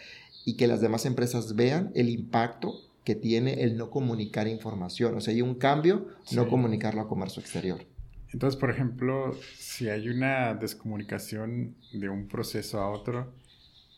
y 0.45 0.55
que 0.55 0.67
las 0.67 0.81
demás 0.81 1.07
empresas 1.07 1.55
vean 1.55 1.91
el 1.95 2.09
impacto 2.09 2.75
que 3.05 3.15
tiene 3.15 3.63
el 3.63 3.77
no 3.77 3.89
comunicar 3.89 4.47
información. 4.47 5.15
O 5.15 5.21
sea, 5.21 5.33
hay 5.33 5.41
un 5.41 5.55
cambio, 5.55 6.07
no 6.33 6.49
comunicarlo 6.49 7.01
a 7.01 7.07
comercio 7.07 7.39
exterior. 7.39 7.85
Entonces, 8.33 8.59
por 8.59 8.71
ejemplo, 8.71 9.33
si 9.57 9.87
hay 9.87 10.09
una 10.09 10.55
descomunicación 10.55 11.75
de 11.93 12.09
un 12.09 12.27
proceso 12.27 12.81
a 12.81 12.89
otro, 12.89 13.31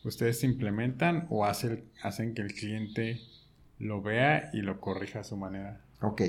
¿ustedes 0.04 0.44
implementan 0.44 1.26
o 1.30 1.44
hacen, 1.44 1.84
hacen 2.02 2.34
que 2.34 2.42
el 2.42 2.52
cliente 2.52 3.18
lo 3.78 4.02
vea 4.02 4.50
y 4.52 4.58
lo 4.58 4.78
corrija 4.78 5.20
a 5.20 5.24
su 5.24 5.36
manera? 5.36 5.80
Ok. 6.02 6.22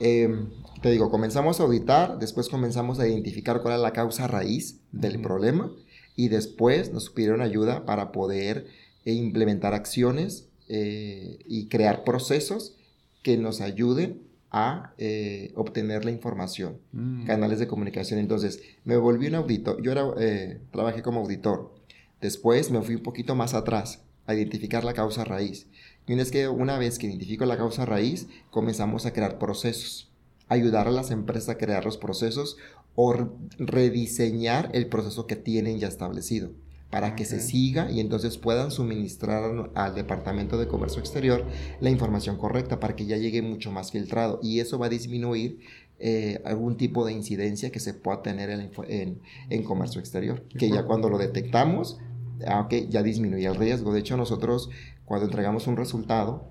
Em, 0.00 0.50
te 0.82 0.90
digo, 0.90 1.10
comenzamos 1.10 1.60
a 1.60 1.62
auditar, 1.62 2.18
después 2.18 2.48
comenzamos 2.48 2.98
a 2.98 3.06
identificar 3.06 3.62
cuál 3.62 3.76
es 3.76 3.80
la 3.80 3.92
causa 3.92 4.26
raíz 4.26 4.80
del 4.90 5.22
problema 5.22 5.70
y 6.16 6.28
después 6.28 6.92
nos 6.92 7.10
pidieron 7.10 7.40
ayuda 7.40 7.86
para 7.86 8.10
poder 8.10 8.66
eh, 9.04 9.12
implementar 9.12 9.74
acciones 9.74 10.48
eh, 10.74 11.38
y 11.46 11.66
crear 11.66 12.02
procesos 12.02 12.74
que 13.22 13.36
nos 13.36 13.60
ayuden 13.60 14.22
a 14.50 14.94
eh, 14.96 15.52
obtener 15.54 16.06
la 16.06 16.12
información, 16.12 16.78
mm. 16.92 17.26
canales 17.26 17.58
de 17.58 17.66
comunicación. 17.66 18.18
Entonces, 18.18 18.62
me 18.86 18.96
volví 18.96 19.26
un 19.26 19.34
auditor, 19.34 19.82
yo 19.82 19.92
era, 19.92 20.06
eh, 20.18 20.62
trabajé 20.70 21.02
como 21.02 21.20
auditor, 21.20 21.74
después 22.22 22.70
me 22.70 22.80
fui 22.80 22.94
un 22.94 23.02
poquito 23.02 23.34
más 23.34 23.52
atrás 23.52 24.00
a 24.24 24.34
identificar 24.34 24.82
la 24.82 24.94
causa 24.94 25.24
raíz. 25.24 25.66
Y 26.06 26.14
vez 26.14 26.30
que, 26.30 26.48
una 26.48 26.78
vez 26.78 26.98
que 26.98 27.06
identifico 27.06 27.44
la 27.44 27.58
causa 27.58 27.84
raíz, 27.84 28.28
comenzamos 28.50 29.04
a 29.04 29.12
crear 29.12 29.38
procesos, 29.38 30.10
ayudar 30.48 30.88
a 30.88 30.90
las 30.90 31.10
empresas 31.10 31.50
a 31.50 31.58
crear 31.58 31.84
los 31.84 31.98
procesos 31.98 32.56
o 32.94 33.14
rediseñar 33.58 34.70
el 34.72 34.86
proceso 34.86 35.26
que 35.26 35.36
tienen 35.36 35.78
ya 35.78 35.88
establecido 35.88 36.50
para 36.92 37.16
que 37.16 37.24
se 37.24 37.40
siga 37.40 37.90
y 37.90 38.00
entonces 38.00 38.36
puedan 38.36 38.70
suministrar 38.70 39.70
al 39.74 39.94
Departamento 39.94 40.58
de 40.58 40.68
Comercio 40.68 41.00
Exterior 41.00 41.42
la 41.80 41.88
información 41.88 42.36
correcta 42.36 42.80
para 42.80 42.94
que 42.94 43.06
ya 43.06 43.16
llegue 43.16 43.40
mucho 43.40 43.72
más 43.72 43.90
filtrado 43.90 44.38
y 44.42 44.60
eso 44.60 44.78
va 44.78 44.86
a 44.86 44.90
disminuir 44.90 45.60
eh, 45.98 46.42
algún 46.44 46.76
tipo 46.76 47.06
de 47.06 47.14
incidencia 47.14 47.72
que 47.72 47.80
se 47.80 47.94
pueda 47.94 48.20
tener 48.20 48.50
en, 48.50 49.22
en, 49.48 49.62
comercio 49.62 50.00
exterior. 50.00 50.44
Que 50.58 50.68
ya 50.68 50.84
cuando 50.84 51.08
lo 51.08 51.16
detectamos, 51.16 51.98
aunque 52.46 52.84
ah, 52.84 52.90
ya 52.90 53.02
disminuye 53.02 53.46
el 53.46 53.54
riesgo. 53.54 53.94
De 53.94 54.00
hecho, 54.00 54.18
nosotros 54.18 54.68
cuando 55.06 55.24
entregamos 55.24 55.66
un 55.68 55.78
resultado, 55.78 56.44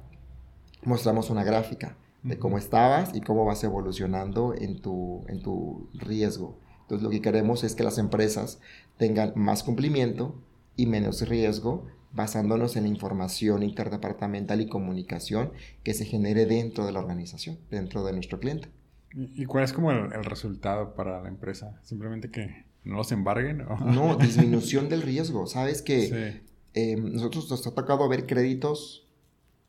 mostramos 0.84 1.30
una 1.30 1.44
gráfica 1.44 1.98
de 2.24 2.40
cómo 2.40 2.58
estabas 2.58 3.16
y 3.16 3.22
cómo 3.22 3.46
vas 3.46 3.64
evolucionando 3.64 4.56
en 4.58 4.82
tu, 4.82 5.24
en 5.28 5.44
tu 5.44 5.88
riesgo. 5.94 6.58
Entonces, 6.92 7.06
lo 7.06 7.10
que 7.10 7.22
queremos 7.22 7.64
es 7.64 7.74
que 7.74 7.86
las 7.86 7.98
empresas 7.98 8.60
tengan 8.98 9.32
más 9.38 9.64
cumplimiento 9.64 10.36
y 10.76 10.88
menos 10.88 11.26
riesgo 11.26 11.88
basándonos 12.12 12.76
en 12.76 12.84
la 12.84 12.90
información 12.90 13.64
interdepartamental 13.64 14.60
y 14.60 14.68
comunicación 14.68 15.54
que 15.84 15.94
se 15.94 16.04
genere 16.04 16.46
dentro 16.46 16.86
de 16.86 16.92
la 16.92 17.00
organización, 17.00 17.58
dentro 17.70 18.04
de 18.04 18.12
nuestro 18.12 18.42
cliente. 18.42 18.68
¿Y 19.14 19.46
cuál 19.46 19.64
es 19.64 19.72
como 19.72 19.94
el, 19.94 20.26
resultado 20.26 20.94
para 20.94 21.22
la 21.22 21.30
empresa? 21.30 21.80
¿Simplemente 21.84 22.30
que 22.30 22.66
no 22.84 22.98
los 22.98 23.14
embarguen? 23.14 23.64
No, 23.86 24.16
disminución 24.20 24.90
del 24.90 25.02
riesgo. 25.02 25.48
Sabes 25.48 25.82
que 25.82 26.42
eh, 26.74 26.96
nosotros 26.98 27.50
nos 27.50 27.66
ha 27.68 27.74
tocado 27.74 28.10
ver 28.10 28.26
créditos 28.26 29.08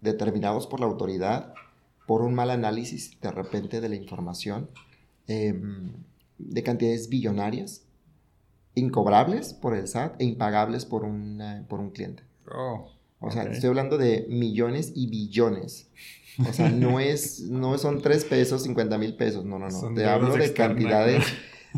determinados 0.00 0.66
por 0.66 0.80
la 0.80 0.86
autoridad 0.86 1.54
por 2.08 2.22
un 2.22 2.34
mal 2.34 2.50
análisis 2.50 3.20
de 3.20 3.30
repente 3.30 3.80
de 3.80 3.88
la 3.88 3.94
información 3.94 4.68
em, 5.28 5.92
de 6.38 6.62
cantidades 6.62 7.08
billonarias, 7.08 7.82
incobrables 8.74 9.54
por 9.54 9.76
el 9.76 9.86
SAT 9.86 10.20
e 10.20 10.24
impagables 10.24 10.84
por, 10.84 11.02
por 11.68 11.80
un 11.80 11.90
cliente. 11.90 12.22
Oh, 12.50 12.90
o 13.20 13.30
sea, 13.30 13.44
estoy 13.44 13.68
hablando 13.68 13.98
de 13.98 14.26
millones 14.28 14.92
y 14.94 15.06
billones. 15.06 15.88
O 16.48 16.52
sea, 16.52 16.70
no 16.70 16.98
es, 17.00 17.40
no 17.40 17.78
son 17.78 18.02
tres 18.02 18.24
pesos, 18.24 18.62
50 18.64 18.98
mil 18.98 19.14
pesos, 19.14 19.44
no, 19.44 19.58
no, 19.58 19.68
no. 19.68 19.94
te 19.94 20.04
hablo 20.06 20.34
de 20.36 20.52
cantidades, 20.52 21.24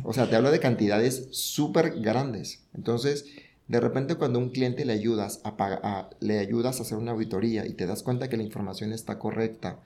o 0.03 0.13
sea, 0.13 0.29
te 0.29 0.37
hablo 0.37 0.51
de 0.51 0.61
cantidades 0.61 1.29
súper 1.33 2.01
grandes. 2.01 2.65
Entonces, 2.75 3.27
de 3.69 3.81
repente 3.81 4.15
cuando 4.17 4.39
a 4.39 4.43
un 4.43 4.51
cliente 4.51 4.85
le 4.85 4.93
ayudas 4.93 5.41
a, 5.45 6.11
le 6.21 6.39
ayudas 6.39 6.79
a 6.79 6.83
hacer 6.83 6.99
una 6.99 7.13
auditoría 7.13 7.67
y 7.67 7.75
te 7.75 7.87
das 7.87 8.03
cuenta 8.03 8.29
que 8.29 8.37
la 8.37 8.43
información 8.43 8.93
está 8.93 9.19
correcta 9.19 9.81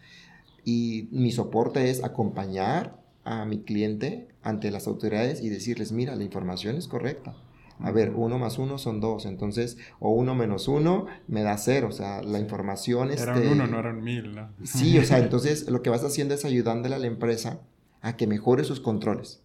y 0.64 1.08
mi 1.12 1.30
soporte 1.30 1.88
es 1.88 2.02
acompañar 2.02 2.98
a 3.28 3.44
mi 3.44 3.60
cliente 3.60 4.26
ante 4.42 4.70
las 4.70 4.86
autoridades 4.86 5.42
y 5.42 5.50
decirles, 5.50 5.92
mira, 5.92 6.16
la 6.16 6.24
información 6.24 6.76
es 6.76 6.88
correcta. 6.88 7.36
A 7.78 7.92
ver, 7.92 8.10
uno 8.16 8.38
más 8.38 8.58
uno 8.58 8.78
son 8.78 9.00
dos, 9.00 9.26
entonces, 9.26 9.76
o 10.00 10.10
uno 10.10 10.34
menos 10.34 10.66
uno 10.66 11.06
me 11.28 11.42
da 11.42 11.56
cero, 11.58 11.88
o 11.90 11.92
sea, 11.92 12.22
la 12.22 12.40
información... 12.40 13.10
Eran 13.12 13.36
este, 13.36 13.52
uno, 13.52 13.66
no 13.66 13.78
eran 13.78 14.02
mil, 14.02 14.34
¿no? 14.34 14.48
Sí, 14.64 14.98
o 14.98 15.04
sea, 15.04 15.18
entonces 15.20 15.68
lo 15.68 15.82
que 15.82 15.90
vas 15.90 16.02
haciendo 16.02 16.34
es 16.34 16.44
ayudándole 16.44 16.94
a 16.94 16.98
la 16.98 17.06
empresa 17.06 17.60
a 18.00 18.16
que 18.16 18.26
mejore 18.26 18.64
sus 18.64 18.80
controles, 18.80 19.42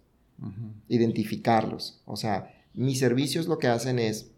identificarlos, 0.88 2.02
o 2.06 2.16
sea, 2.16 2.54
mis 2.74 3.00
servicios 3.00 3.48
lo 3.48 3.60
que 3.60 3.68
hacen 3.68 4.00
es 4.00 4.32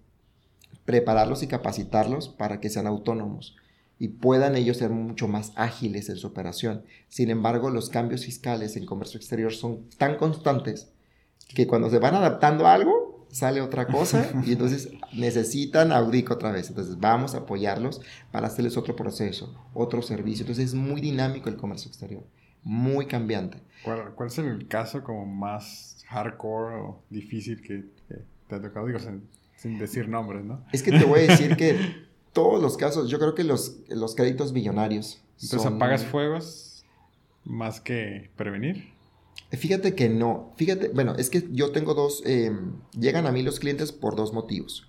prepararlos 0.83 1.41
y 1.43 1.47
capacitarlos 1.47 2.29
para 2.29 2.59
que 2.59 2.69
sean 2.69 2.87
autónomos 2.87 3.55
y 3.97 4.09
puedan 4.09 4.55
ellos 4.55 4.77
ser 4.77 4.89
mucho 4.89 5.27
más 5.27 5.53
ágiles 5.55 6.09
en 6.09 6.17
su 6.17 6.27
operación. 6.27 6.83
Sin 7.07 7.29
embargo, 7.29 7.69
los 7.69 7.89
cambios 7.89 8.25
fiscales 8.25 8.75
en 8.75 8.85
comercio 8.85 9.17
exterior 9.17 9.53
son 9.53 9.89
tan 9.97 10.17
constantes 10.17 10.91
que 11.53 11.67
cuando 11.67 11.89
se 11.89 11.99
van 11.99 12.15
adaptando 12.15 12.67
a 12.67 12.73
algo, 12.73 13.27
sale 13.29 13.61
otra 13.61 13.87
cosa 13.87 14.29
y 14.45 14.53
entonces 14.53 14.89
necesitan 15.13 15.91
Audico 15.91 16.33
otra 16.33 16.51
vez. 16.51 16.69
Entonces 16.69 16.99
vamos 16.99 17.35
a 17.35 17.39
apoyarlos 17.39 18.01
para 18.31 18.47
hacerles 18.47 18.77
otro 18.77 18.95
proceso, 18.95 19.53
otro 19.73 20.01
servicio. 20.01 20.43
Entonces 20.43 20.65
es 20.65 20.73
muy 20.73 21.01
dinámico 21.01 21.49
el 21.49 21.57
comercio 21.57 21.89
exterior, 21.89 22.23
muy 22.63 23.07
cambiante. 23.07 23.59
¿Cuál, 23.83 24.13
cuál 24.15 24.27
es 24.27 24.37
el 24.37 24.67
caso 24.67 25.03
como 25.03 25.25
más 25.25 26.03
hardcore 26.09 26.75
o 26.77 27.03
difícil 27.09 27.61
que, 27.61 27.85
te 28.47 28.55
ha 28.55 28.61
tocado? 28.61 28.87
Digo, 28.87 28.99
sin, 28.99 29.79
decir 29.79 30.07
nombres, 30.07 30.43
¿no? 30.43 30.63
Es 30.71 30.83
que 30.83 30.91
te 30.91 31.05
voy 31.05 31.21
a 31.21 31.23
decir 31.23 31.55
que 31.57 32.05
todos 32.35 32.61
los 32.61 32.75
casos, 32.75 33.09
yo 33.09 33.17
creo 33.17 33.33
que 33.33 33.45
los, 33.45 33.77
los 33.87 34.13
créditos 34.13 34.51
billonarios. 34.51 35.21
Entonces 35.41 35.65
apagas 35.65 36.03
fuegos 36.03 36.83
más 37.45 37.79
que 37.79 38.29
prevenir. 38.35 38.93
Fíjate 39.51 39.95
que 39.95 40.09
no. 40.09 40.53
Fíjate, 40.57 40.89
bueno, 40.89 41.15
es 41.15 41.29
que 41.29 41.47
yo 41.51 41.71
tengo 41.71 41.93
dos. 41.93 42.21
Em, 42.25 42.73
llegan 42.99 43.25
a 43.25 43.31
mí 43.31 43.41
los 43.41 43.59
clientes 43.59 43.93
por 43.93 44.17
dos 44.17 44.33
motivos. 44.33 44.85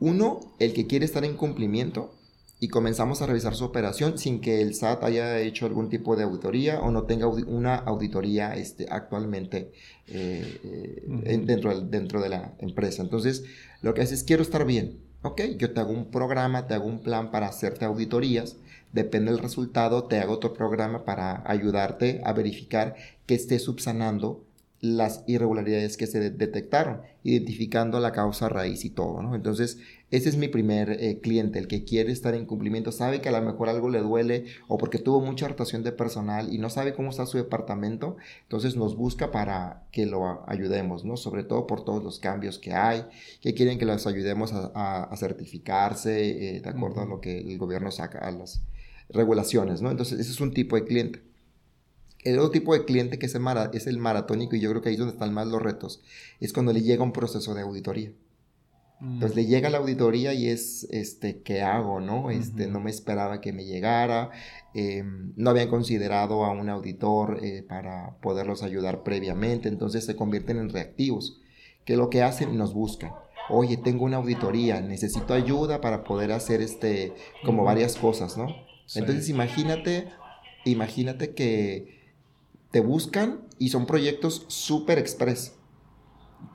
Uno, 0.00 0.40
el 0.58 0.72
que 0.72 0.86
quiere 0.86 1.04
estar 1.04 1.24
en 1.26 1.36
cumplimiento 1.36 2.14
y 2.60 2.68
comenzamos 2.68 3.20
a 3.20 3.26
revisar 3.26 3.54
su 3.54 3.64
operación 3.64 4.16
sin 4.16 4.40
que 4.40 4.62
el 4.62 4.74
SAT 4.74 5.04
haya 5.04 5.40
hecho 5.40 5.66
algún 5.66 5.90
tipo 5.90 6.16
de 6.16 6.22
auditoría 6.22 6.80
o 6.80 6.90
no 6.90 7.02
tenga 7.02 7.26
una 7.26 7.74
auditoría 7.74 8.56
este, 8.56 8.86
actualmente 8.88 9.72
eh, 10.08 10.60
eh, 10.64 11.42
dentro, 11.44 11.78
dentro 11.82 12.22
de 12.22 12.30
la 12.30 12.54
empresa. 12.60 13.02
Entonces, 13.02 13.44
lo 13.82 13.92
que 13.92 14.00
hace 14.00 14.14
es 14.14 14.24
quiero 14.24 14.42
estar 14.42 14.64
bien. 14.64 15.03
Ok, 15.26 15.40
yo 15.56 15.72
te 15.72 15.80
hago 15.80 15.90
un 15.90 16.10
programa, 16.10 16.66
te 16.66 16.74
hago 16.74 16.84
un 16.84 17.00
plan 17.02 17.30
para 17.30 17.48
hacerte 17.48 17.86
auditorías. 17.86 18.56
Depende 18.92 19.32
del 19.32 19.40
resultado, 19.40 20.04
te 20.04 20.18
hago 20.20 20.34
otro 20.34 20.52
programa 20.52 21.06
para 21.06 21.42
ayudarte 21.50 22.20
a 22.24 22.34
verificar 22.34 22.94
que 23.26 23.34
esté 23.34 23.58
subsanando 23.58 24.44
las 24.84 25.24
irregularidades 25.26 25.96
que 25.96 26.06
se 26.06 26.30
detectaron, 26.30 27.00
identificando 27.22 28.00
la 28.00 28.12
causa 28.12 28.50
raíz 28.50 28.84
y 28.84 28.90
todo, 28.90 29.22
¿no? 29.22 29.34
Entonces, 29.34 29.78
ese 30.10 30.28
es 30.28 30.36
mi 30.36 30.48
primer 30.48 30.90
eh, 30.90 31.20
cliente, 31.22 31.58
el 31.58 31.68
que 31.68 31.84
quiere 31.84 32.12
estar 32.12 32.34
en 32.34 32.44
cumplimiento, 32.44 32.92
sabe 32.92 33.22
que 33.22 33.30
a 33.30 33.32
lo 33.32 33.40
mejor 33.40 33.70
algo 33.70 33.88
le 33.88 34.00
duele 34.00 34.44
o 34.68 34.76
porque 34.76 34.98
tuvo 34.98 35.22
mucha 35.22 35.48
rotación 35.48 35.82
de 35.84 35.92
personal 35.92 36.52
y 36.52 36.58
no 36.58 36.68
sabe 36.68 36.92
cómo 36.92 37.08
está 37.08 37.24
su 37.24 37.38
departamento, 37.38 38.18
entonces 38.42 38.76
nos 38.76 38.94
busca 38.94 39.32
para 39.32 39.84
que 39.90 40.04
lo 40.04 40.44
ayudemos, 40.46 41.06
¿no? 41.06 41.16
Sobre 41.16 41.44
todo 41.44 41.66
por 41.66 41.82
todos 41.82 42.04
los 42.04 42.18
cambios 42.18 42.58
que 42.58 42.74
hay, 42.74 43.06
que 43.40 43.54
quieren 43.54 43.78
que 43.78 43.86
los 43.86 44.06
ayudemos 44.06 44.52
a, 44.52 45.10
certificarse 45.16 46.56
eh, 46.56 46.60
de 46.60 46.68
acuerdo 46.68 47.00
a 47.00 47.06
lo 47.06 47.22
que 47.22 47.38
el 47.38 47.56
gobierno 47.56 47.90
saca 47.90 48.18
a 48.18 48.30
las 48.30 48.60
regulaciones, 49.08 49.80
¿no? 49.80 49.90
Entonces, 49.90 50.20
ese 50.20 50.30
es 50.30 50.40
un 50.42 50.52
tipo 50.52 50.76
de 50.76 50.84
cliente. 50.84 51.33
El 52.24 52.38
otro 52.38 52.50
tipo 52.50 52.74
de 52.74 52.84
cliente 52.84 53.18
que 53.18 53.26
es 53.26 53.34
el, 53.34 53.42
es 53.72 53.86
el 53.86 53.98
maratónico, 53.98 54.56
y 54.56 54.60
yo 54.60 54.70
creo 54.70 54.82
que 54.82 54.88
ahí 54.88 54.94
es 54.94 54.98
donde 54.98 55.12
están 55.12 55.34
más 55.34 55.46
los 55.46 55.62
retos, 55.62 56.02
es 56.40 56.52
cuando 56.52 56.72
le 56.72 56.82
llega 56.82 57.04
un 57.04 57.12
proceso 57.12 57.54
de 57.54 57.62
auditoría. 57.62 58.12
Entonces 59.00 59.36
le 59.36 59.44
llega 59.44 59.68
la 59.68 59.78
auditoría 59.78 60.32
y 60.32 60.48
es, 60.48 60.84
este, 60.90 61.42
¿qué 61.42 61.60
hago, 61.62 62.00
no? 62.00 62.30
Este, 62.30 62.68
no 62.68 62.80
me 62.80 62.90
esperaba 62.90 63.40
que 63.40 63.52
me 63.52 63.66
llegara, 63.66 64.30
em, 64.72 65.34
no 65.36 65.50
habían 65.50 65.68
considerado 65.68 66.44
a 66.44 66.52
un 66.52 66.70
auditor 66.70 67.40
eh, 67.42 67.62
para 67.68 68.16
poderlos 68.22 68.62
ayudar 68.62 69.02
previamente, 69.02 69.68
entonces 69.68 70.06
se 70.06 70.16
convierten 70.16 70.56
en 70.58 70.70
reactivos, 70.70 71.40
que 71.84 71.96
lo 71.96 72.08
que 72.08 72.22
hacen 72.22 72.56
nos 72.56 72.72
buscan. 72.72 73.12
Oye, 73.50 73.76
tengo 73.76 74.06
una 74.06 74.16
auditoría, 74.16 74.80
necesito 74.80 75.34
ayuda 75.34 75.82
para 75.82 76.02
poder 76.02 76.32
hacer 76.32 76.62
este, 76.62 77.12
como 77.44 77.62
varias 77.62 77.96
cosas, 77.96 78.38
¿no? 78.38 78.46
Entonces 78.94 79.28
imagínate, 79.28 80.08
imagínate 80.64 81.34
que 81.34 81.93
te 82.74 82.80
buscan 82.80 83.42
y 83.60 83.68
son 83.68 83.86
proyectos 83.86 84.46
súper 84.48 84.98
express. 84.98 85.54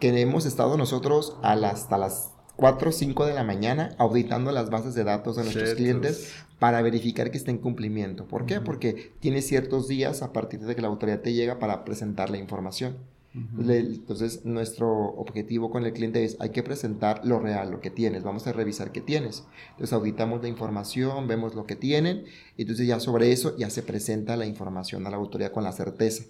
Que 0.01 0.09
hemos 0.19 0.45
estado 0.45 0.75
nosotros 0.75 1.37
a 1.43 1.53
hasta 1.53 1.97
las 1.97 2.33
4 2.57 2.89
o 2.89 2.91
5 2.91 3.25
de 3.25 3.33
la 3.33 3.45
mañana 3.45 3.95
auditando 3.97 4.51
las 4.51 4.69
bases 4.69 4.95
de 4.95 5.05
datos 5.05 5.37
de 5.37 5.43
nuestros 5.43 5.75
clientes 5.75 6.33
para 6.59 6.81
verificar 6.81 7.31
que 7.31 7.37
esté 7.37 7.51
en 7.51 7.57
cumplimiento. 7.57 8.27
¿Por 8.27 8.45
qué? 8.45 8.59
Porque 8.59 9.13
tiene 9.21 9.41
ciertos 9.41 9.87
días 9.87 10.21
a 10.21 10.33
partir 10.33 10.59
de 10.59 10.75
que 10.75 10.81
la 10.81 10.89
autoridad 10.89 11.21
te 11.21 11.31
llega 11.31 11.57
para 11.57 11.85
presentar 11.85 12.29
la 12.29 12.37
información. 12.37 12.97
Entonces, 13.33 14.43
nuestro 14.43 14.89
objetivo 14.89 15.69
con 15.69 15.85
el 15.85 15.93
cliente 15.93 16.23
es, 16.23 16.35
hay 16.39 16.49
que 16.49 16.63
presentar 16.63 17.21
lo 17.23 17.39
real, 17.39 17.69
lo 17.69 17.79
que 17.79 17.91
tienes, 17.91 18.23
vamos 18.23 18.47
a 18.47 18.53
revisar 18.53 18.91
qué 18.91 19.01
tienes. 19.01 19.43
Entonces, 19.71 19.93
auditamos 19.93 20.41
la 20.41 20.47
información, 20.47 21.27
vemos 21.27 21.53
lo 21.53 21.65
que 21.65 21.75
tienen, 21.75 22.25
y 22.57 22.63
entonces 22.63 22.87
ya 22.87 22.99
sobre 22.99 23.31
eso 23.31 23.55
ya 23.55 23.69
se 23.69 23.83
presenta 23.83 24.35
la 24.35 24.47
información 24.47 25.05
a 25.05 25.11
la 25.11 25.17
autoridad 25.17 25.51
con 25.51 25.63
la 25.63 25.71
certeza, 25.71 26.23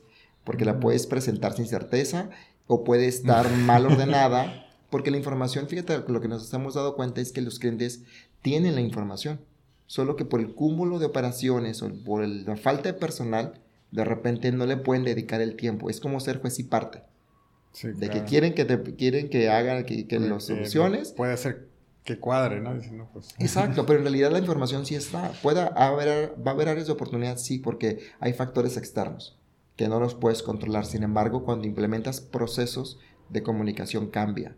porque 0.43 0.65
la 0.65 0.79
puedes 0.79 1.07
presentar 1.07 1.53
sin 1.53 1.67
certeza 1.67 2.29
o 2.67 2.83
puede 2.83 3.07
estar 3.07 3.49
mal 3.49 3.85
ordenada, 3.85 4.67
porque 4.89 5.12
la 5.12 5.17
información, 5.17 5.67
fíjate, 5.67 6.03
lo 6.07 6.19
que 6.19 6.27
nos 6.27 6.53
hemos 6.53 6.73
dado 6.73 6.95
cuenta 6.95 7.21
es 7.21 7.31
que 7.31 7.41
los 7.41 7.59
clientes 7.59 8.03
tienen 8.41 8.75
la 8.75 8.81
información, 8.81 9.39
solo 9.88 10.17
que 10.17 10.25
por 10.25 10.41
el 10.41 10.53
cúmulo 10.53 10.99
de 10.99 11.05
operaciones 11.05 11.81
o 11.81 11.89
por 12.03 12.27
la 12.27 12.57
falta 12.57 12.91
de 12.91 12.93
personal, 12.93 13.62
de 13.91 14.06
repente 14.06 14.52
no 14.52 14.65
le 14.65 14.78
pueden 14.78 15.04
dedicar 15.04 15.41
el 15.41 15.56
tiempo. 15.56 15.89
Es 15.89 15.99
como 15.99 16.19
ser 16.19 16.39
juez 16.39 16.60
y 16.60 16.63
parte. 16.63 17.02
de 17.84 18.10
que 18.10 18.23
quieren 18.23 18.54
que 18.54 18.65
te 18.65 18.82
quieren 18.95 19.30
que 19.30 19.49
hagan 19.49 19.86
que, 19.86 20.08
que 20.08 20.19
los 20.19 20.45
soluciones. 20.45 21.12
Puede 21.12 21.38
ser 21.38 21.69
que 22.04 22.19
cuadre, 22.19 22.62
¿no? 22.62 22.80
Pues, 23.13 23.36
Exacto, 23.39 23.86
pero 23.86 23.99
en 23.99 24.06
realidad 24.06 24.32
la 24.32 24.39
información 24.39 24.86
sí 24.86 24.95
está. 24.95 25.32
Pueda 25.43 25.67
haber, 25.67 26.34
va 26.45 26.52
a 26.52 26.54
haber 26.54 26.69
áreas 26.69 26.88
de 26.88 26.93
oportunidad, 26.93 27.38
sí, 27.38 27.60
porque 27.60 27.99
hay 28.19 28.34
factores 28.34 28.78
externos 28.78 29.38
que 29.75 29.88
no 29.88 29.99
los 29.99 30.15
puedes 30.15 30.43
controlar. 30.43 30.86
Sin 30.86 31.04
embargo, 31.04 31.45
cuando 31.45 31.67
implementas 31.67 32.19
procesos 32.19 32.99
de 33.30 33.43
comunicación 33.43 34.10
cambia 34.10 34.56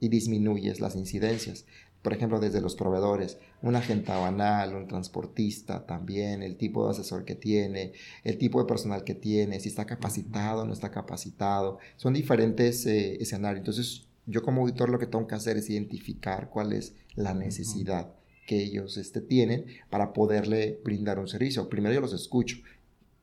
y 0.00 0.08
disminuyes 0.08 0.80
las 0.80 0.96
incidencias. 0.96 1.66
Por 2.02 2.12
ejemplo, 2.12 2.40
desde 2.40 2.60
los 2.60 2.74
proveedores, 2.74 3.38
un 3.62 3.76
agente 3.76 4.10
banal, 4.10 4.74
un 4.74 4.88
transportista 4.88 5.86
también, 5.86 6.42
el 6.42 6.56
tipo 6.56 6.84
de 6.84 6.90
asesor 6.90 7.24
que 7.24 7.36
tiene, 7.36 7.92
el 8.24 8.38
tipo 8.38 8.60
de 8.60 8.66
personal 8.66 9.04
que 9.04 9.14
tiene, 9.14 9.60
si 9.60 9.68
está 9.68 9.86
capacitado 9.86 10.62
o 10.62 10.64
no 10.64 10.72
está 10.72 10.90
capacitado. 10.90 11.78
Son 11.96 12.12
diferentes 12.12 12.84
eh, 12.86 13.22
escenarios. 13.22 13.60
Entonces, 13.60 14.06
yo 14.26 14.42
como 14.42 14.62
auditor 14.62 14.88
lo 14.88 14.98
que 14.98 15.06
tengo 15.06 15.26
que 15.26 15.36
hacer 15.36 15.56
es 15.56 15.70
identificar 15.70 16.50
cuál 16.50 16.72
es 16.72 16.94
la 17.14 17.34
necesidad 17.34 18.12
que 18.46 18.60
ellos 18.60 18.96
este, 18.96 19.20
tienen 19.20 19.66
para 19.88 20.12
poderle 20.12 20.80
brindar 20.84 21.18
un 21.18 21.28
servicio. 21.28 21.68
Primero 21.68 21.94
yo 21.94 22.00
los 22.00 22.12
escucho. 22.12 22.58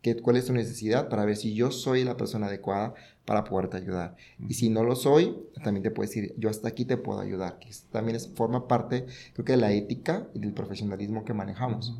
¿Qué, 0.01 0.15
¿Cuál 0.15 0.37
es 0.37 0.45
tu 0.45 0.53
necesidad? 0.53 1.09
Para 1.09 1.25
ver 1.25 1.35
si 1.35 1.53
yo 1.53 1.71
soy 1.71 2.03
la 2.03 2.15
persona 2.15 2.47
adecuada 2.47 2.93
para 3.25 3.43
poderte 3.43 3.77
ayudar. 3.77 4.15
Y 4.47 4.53
si 4.53 4.69
no 4.69 4.83
lo 4.83 4.95
soy, 4.95 5.37
también 5.63 5.83
te 5.83 5.91
puedo 5.91 6.07
decir, 6.07 6.33
yo 6.37 6.49
hasta 6.49 6.69
aquí 6.69 6.85
te 6.85 6.97
puedo 6.97 7.19
ayudar. 7.19 7.59
Que 7.59 7.69
también 7.91 8.15
es, 8.15 8.29
forma 8.33 8.67
parte, 8.67 9.05
creo 9.33 9.45
que 9.45 9.51
de 9.51 9.57
la 9.57 9.71
ética 9.73 10.27
y 10.33 10.39
del 10.39 10.53
profesionalismo 10.53 11.25
que 11.25 11.33
manejamos. 11.33 11.99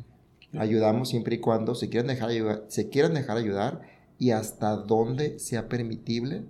Ayudamos 0.58 1.10
siempre 1.10 1.36
y 1.36 1.38
cuando 1.38 1.74
se 1.74 1.88
quieran 1.88 2.08
dejar 2.08 2.30
ayudar, 2.30 2.64
se 2.68 2.88
quieran 2.88 3.14
dejar 3.14 3.36
ayudar 3.36 3.82
y 4.18 4.32
hasta 4.32 4.76
dónde 4.76 5.38
sea 5.38 5.68
permitible 5.68 6.42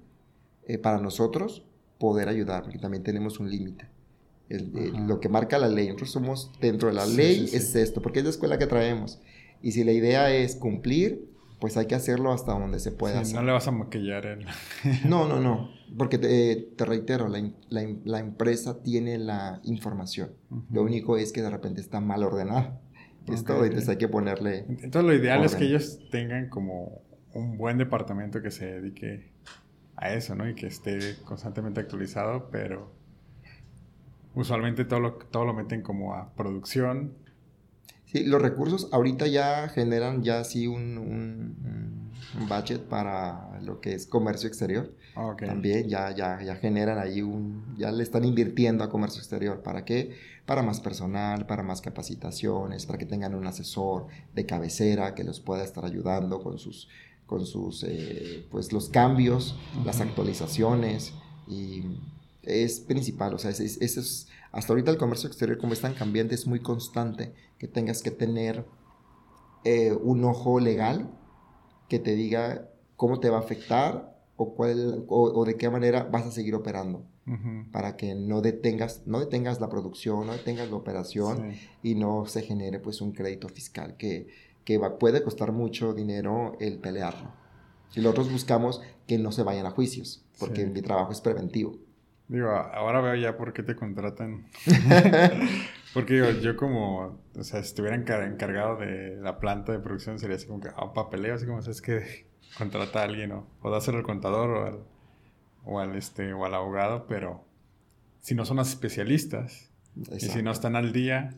eh, 0.67 0.79
para 0.79 0.99
nosotros 0.99 1.65
poder 1.99 2.29
ayudar, 2.29 2.63
porque 2.63 2.79
también 2.79 3.03
tenemos 3.03 3.39
un 3.41 3.51
límite. 3.51 3.87
lo 4.49 5.21
que 5.21 5.29
marca 5.29 5.59
la 5.59 5.69
ley, 5.69 5.89
nosotros 5.89 6.11
somos 6.11 6.51
dentro 6.61 6.89
de 6.89 6.95
la 6.95 7.07
ley, 7.07 7.51
es 7.53 7.77
esto, 7.77 8.01
porque 8.01 8.21
es 8.21 8.25
la 8.25 8.31
escuela 8.31 8.59
que 8.59 8.67
traemos. 8.67 9.21
Y 9.63 9.73
si 9.73 9.85
la 9.85 9.93
idea 9.93 10.35
es 10.35 10.57
cumplir, 10.57 11.30
pues 11.61 11.77
hay 11.77 11.87
que 11.87 11.95
hacerlo 11.95 12.33
hasta 12.33 12.53
donde 12.53 12.81
se 12.81 12.91
pueda. 12.91 13.23
No 13.23 13.43
le 13.43 13.53
vas 13.53 13.69
a 13.69 13.71
maquillar 13.71 14.27
él. 14.27 14.47
no, 15.05 15.29
no, 15.29 15.41
no. 15.41 15.71
Porque 15.97 16.19
te, 16.19 16.85
reitero, 16.85 17.29
la, 17.29 18.19
empresa 18.19 18.83
tiene 18.83 19.19
la 19.19 19.61
información. 19.65 20.33
Lo 20.71 20.83
único 20.83 21.17
es 21.17 21.33
que 21.33 21.43
de 21.43 21.51
repente 21.51 21.81
está 21.81 22.01
mal 22.01 22.23
ordenada. 22.23 22.81
Es 23.29 23.45
todo, 23.45 23.65
entonces 23.65 23.89
hay 23.89 23.99
que 23.99 24.09
ponerle. 24.09 24.65
Entonces 24.69 25.05
lo 25.05 25.15
ideal 25.15 25.45
es 25.45 25.55
que 25.55 25.65
ellos 25.65 26.01
tengan 26.11 26.49
como 26.49 27.03
un 27.35 27.59
buen 27.59 27.79
departamento 27.79 28.43
que 28.43 28.51
se 28.51 28.67
dedique 28.67 29.31
a 29.97 30.13
eso, 30.15 30.35
¿no? 30.35 30.49
Y 30.49 30.55
que 30.55 30.67
esté 30.67 31.17
constantemente 31.25 31.81
actualizado, 31.81 32.49
pero 32.51 32.91
usualmente 34.35 34.85
todo 34.85 35.01
lo, 35.01 35.13
todo 35.15 35.45
lo 35.45 35.53
meten 35.53 35.83
como 35.83 36.15
a 36.15 36.33
producción 36.35 37.15
Sí, 38.11 38.25
los 38.25 38.43
recursos 38.43 38.89
ahorita 38.91 39.29
ya 39.29 39.69
generan 39.69 40.25
ya 40.25 40.43
sí 40.43 40.67
un, 40.67 40.99
un, 40.99 42.11
budget 42.49 42.81
para 42.81 43.61
lo 43.61 43.81
que 43.81 43.95
es 43.95 44.07
comercio 44.07 44.49
exterior. 44.49 44.93
También 45.39 45.89
ya, 45.89 46.15
ya, 46.15 46.43
ya 46.43 46.57
generan 46.57 46.99
ahí 46.99 47.23
un, 47.23 47.77
ya 47.77 47.93
le 47.93 48.03
están 48.03 48.25
invirtiendo 48.25 48.83
a 48.83 48.91
comercio 48.91 49.21
exterior. 49.21 49.63
¿Para 49.63 49.85
qué? 49.85 50.17
Para 50.47 50.63
más 50.63 50.81
personal, 50.81 51.47
para 51.47 51.63
más 51.63 51.81
capacitaciones, 51.81 52.87
para 52.87 52.99
que 52.99 53.07
tengan 53.07 53.35
un 53.35 53.47
asesor 53.47 54.07
de 54.35 54.47
cabecera 54.47 55.15
que 55.15 55.23
los 55.23 55.39
pueda 55.41 55.63
estar 55.63 55.85
ayudando 55.85 56.43
con 56.43 56.59
sus, 56.59 56.89
con 57.27 57.47
sus, 57.47 57.85
eh, 57.85 58.45
pues 58.51 58.73
los 58.73 58.89
cambios, 58.89 59.57
las 59.85 60.01
actualizaciones 60.01 61.13
y 61.47 61.85
es 62.43 62.81
principal, 62.81 63.35
o 63.35 63.39
sea, 63.39 63.51
eso 63.51 63.63
es, 63.63 64.29
hasta 64.53 64.73
ahorita 64.73 64.91
el 64.91 64.99
comercio 64.99 65.29
exterior 65.29 65.59
como 65.59 65.73
es 65.73 65.81
tan 65.81 65.95
cambiante 65.95 66.35
es 66.35 66.47
muy 66.47 66.61
constante 66.61 67.35
que 67.59 67.69
tengas 67.69 68.03
que 68.03 68.11
tener 68.11 68.65
eh, 69.65 69.93
un 69.93 70.25
ojo 70.25 70.59
legal 70.59 71.11
que 71.89 71.99
te 71.99 72.15
diga 72.15 72.69
cómo 72.97 73.21
te 73.21 73.31
va 73.31 73.39
a 73.39 73.41
afectar 73.41 74.17
o, 74.37 74.55
cuál, 74.55 75.05
o, 75.09 75.45
de 75.45 75.57
qué 75.57 75.69
manera 75.69 76.05
vas 76.05 76.27
a 76.27 76.31
seguir 76.31 76.55
operando 76.55 77.05
para 77.71 77.97
que 77.97 78.17
no 78.17 78.41
detengas, 78.41 79.03
no 79.07 79.21
detengas 79.21 79.61
la 79.61 79.69
producción, 79.69 80.27
no 80.27 80.33
detengas 80.33 80.69
la 80.69 80.77
operación 80.77 81.53
y 81.81 81.95
no 81.95 82.27
se 82.27 82.43
genere 82.43 82.81
pues 82.81 83.01
un 83.01 83.13
crédito 83.13 83.49
fiscal 83.49 83.97
que, 83.97 84.27
que 84.65 84.81
puede 84.99 85.23
costar 85.23 85.53
mucho 85.53 85.95
dinero 85.95 86.57
el 86.59 86.79
pelearlo. 86.79 87.33
Y 87.95 88.01
nosotros 88.01 88.33
buscamos 88.33 88.81
que 89.07 89.19
no 89.19 89.31
se 89.31 89.43
vayan 89.43 89.67
a 89.67 89.71
juicios, 89.71 90.25
porque 90.39 90.67
mi 90.67 90.83
trabajo 90.83 91.13
es 91.13 91.21
preventivo. 91.21 91.77
Digo, 92.31 92.49
ahora 92.49 93.01
veo 93.01 93.17
ya 93.17 93.37
por 93.37 93.53
qué 93.53 93.65
te 93.65 93.75
contratan. 93.75 94.47
Porque 95.95 96.15
digo, 96.15 96.31
yo 96.41 96.57
como, 96.57 97.19
o 97.37 97.43
sea, 97.43 97.61
si 97.61 97.71
estuviera 97.71 97.97
encargado 97.97 98.77
de 98.77 99.17
la 99.17 99.41
planta 99.41 99.73
de 99.73 99.81
producción 99.81 100.21
sería 100.21 100.37
así 100.37 100.47
como 100.47 100.61
que, 100.61 100.69
ah, 100.69 100.95
papeleo, 100.95 101.35
así 101.35 101.45
como, 101.45 101.59
es 101.59 101.83
que 101.83 102.27
contrata 102.57 103.01
a 103.01 103.03
alguien 103.03 103.33
o, 103.33 103.49
o 103.63 103.71
dáselo 103.73 103.99
al 103.99 104.05
contador 104.05 104.51
o 104.51 104.65
al, 104.65 104.79
o 105.65 105.81
al, 105.81 105.97
este, 105.97 106.33
o 106.33 106.45
al 106.45 106.55
abogado, 106.55 107.07
pero 107.09 107.45
si 108.21 108.37
no 108.37 108.45
son 108.45 108.59
los 108.59 108.69
especialistas 108.69 109.69
y 110.13 110.21
si 110.21 110.41
no 110.41 110.53
están 110.53 110.77
al 110.77 110.93
día, 110.93 111.35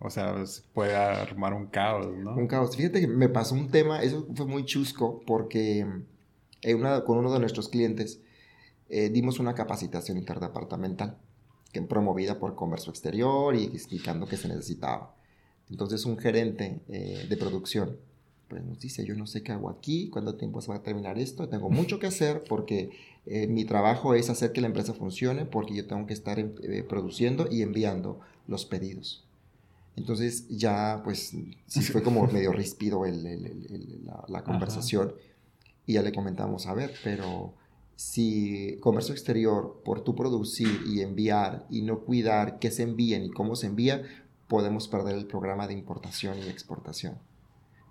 o 0.00 0.10
sea, 0.10 0.34
pues, 0.34 0.66
puede 0.74 0.96
armar 0.96 1.54
un 1.54 1.66
caos, 1.66 2.08
¿no? 2.16 2.34
Un 2.34 2.48
caos. 2.48 2.76
Fíjate 2.76 3.00
que 3.00 3.06
me 3.06 3.28
pasó 3.28 3.54
un 3.54 3.70
tema, 3.70 4.02
eso 4.02 4.26
fue 4.34 4.46
muy 4.46 4.64
chusco, 4.64 5.22
porque 5.24 5.86
una, 6.66 7.04
con 7.04 7.18
uno 7.18 7.32
de 7.32 7.38
nuestros 7.38 7.68
clientes, 7.68 8.20
eh, 8.90 9.08
dimos 9.08 9.38
una 9.38 9.54
capacitación 9.54 10.18
interdepartamental 10.18 11.16
que 11.72 11.80
promovida 11.82 12.40
por 12.40 12.56
Comercio 12.56 12.90
Exterior 12.90 13.54
y 13.54 13.64
explicando 13.64 14.26
qué 14.26 14.36
se 14.36 14.48
necesitaba. 14.48 15.14
Entonces 15.70 16.04
un 16.04 16.18
gerente 16.18 16.80
eh, 16.88 17.26
de 17.28 17.36
producción 17.36 17.96
pues 18.48 18.64
nos 18.64 18.80
dice, 18.80 19.06
yo 19.06 19.14
no 19.14 19.28
sé 19.28 19.44
qué 19.44 19.52
hago 19.52 19.70
aquí, 19.70 20.08
cuánto 20.08 20.34
tiempo 20.34 20.60
se 20.60 20.72
va 20.72 20.78
a 20.78 20.82
terminar 20.82 21.20
esto, 21.20 21.48
tengo 21.48 21.70
mucho 21.70 22.00
que 22.00 22.08
hacer 22.08 22.42
porque 22.48 22.90
eh, 23.26 23.46
mi 23.46 23.64
trabajo 23.64 24.14
es 24.14 24.28
hacer 24.28 24.50
que 24.50 24.60
la 24.60 24.66
empresa 24.66 24.92
funcione 24.92 25.44
porque 25.44 25.72
yo 25.72 25.86
tengo 25.86 26.04
que 26.06 26.14
estar 26.14 26.44
produciendo 26.88 27.46
y 27.48 27.62
enviando 27.62 28.18
los 28.48 28.66
pedidos. 28.66 29.24
Entonces 29.94 30.48
ya 30.48 31.00
pues 31.04 31.32
sí 31.66 31.82
fue 31.82 32.02
como 32.02 32.26
medio 32.32 32.50
rispido 32.52 33.04
la, 34.26 34.42
conversación 34.42 35.14
y 35.86 35.92
ya 35.94 36.02
le 36.02 36.12
comentamos, 36.12 36.66
a 36.66 36.74
ver, 36.74 36.92
pero 37.04 37.54
si 38.00 38.78
comercio 38.80 39.12
exterior, 39.12 39.82
por 39.84 40.00
tu 40.00 40.16
producir 40.16 40.84
y 40.86 41.02
enviar 41.02 41.66
y 41.68 41.82
no 41.82 42.00
cuidar 42.00 42.58
qué 42.58 42.70
se 42.70 42.82
envíen 42.82 43.24
y 43.24 43.30
cómo 43.30 43.56
se 43.56 43.66
envía, 43.66 44.02
podemos 44.48 44.88
perder 44.88 45.16
el 45.16 45.26
programa 45.26 45.66
de 45.66 45.74
importación 45.74 46.38
y 46.38 46.48
exportación. 46.48 47.18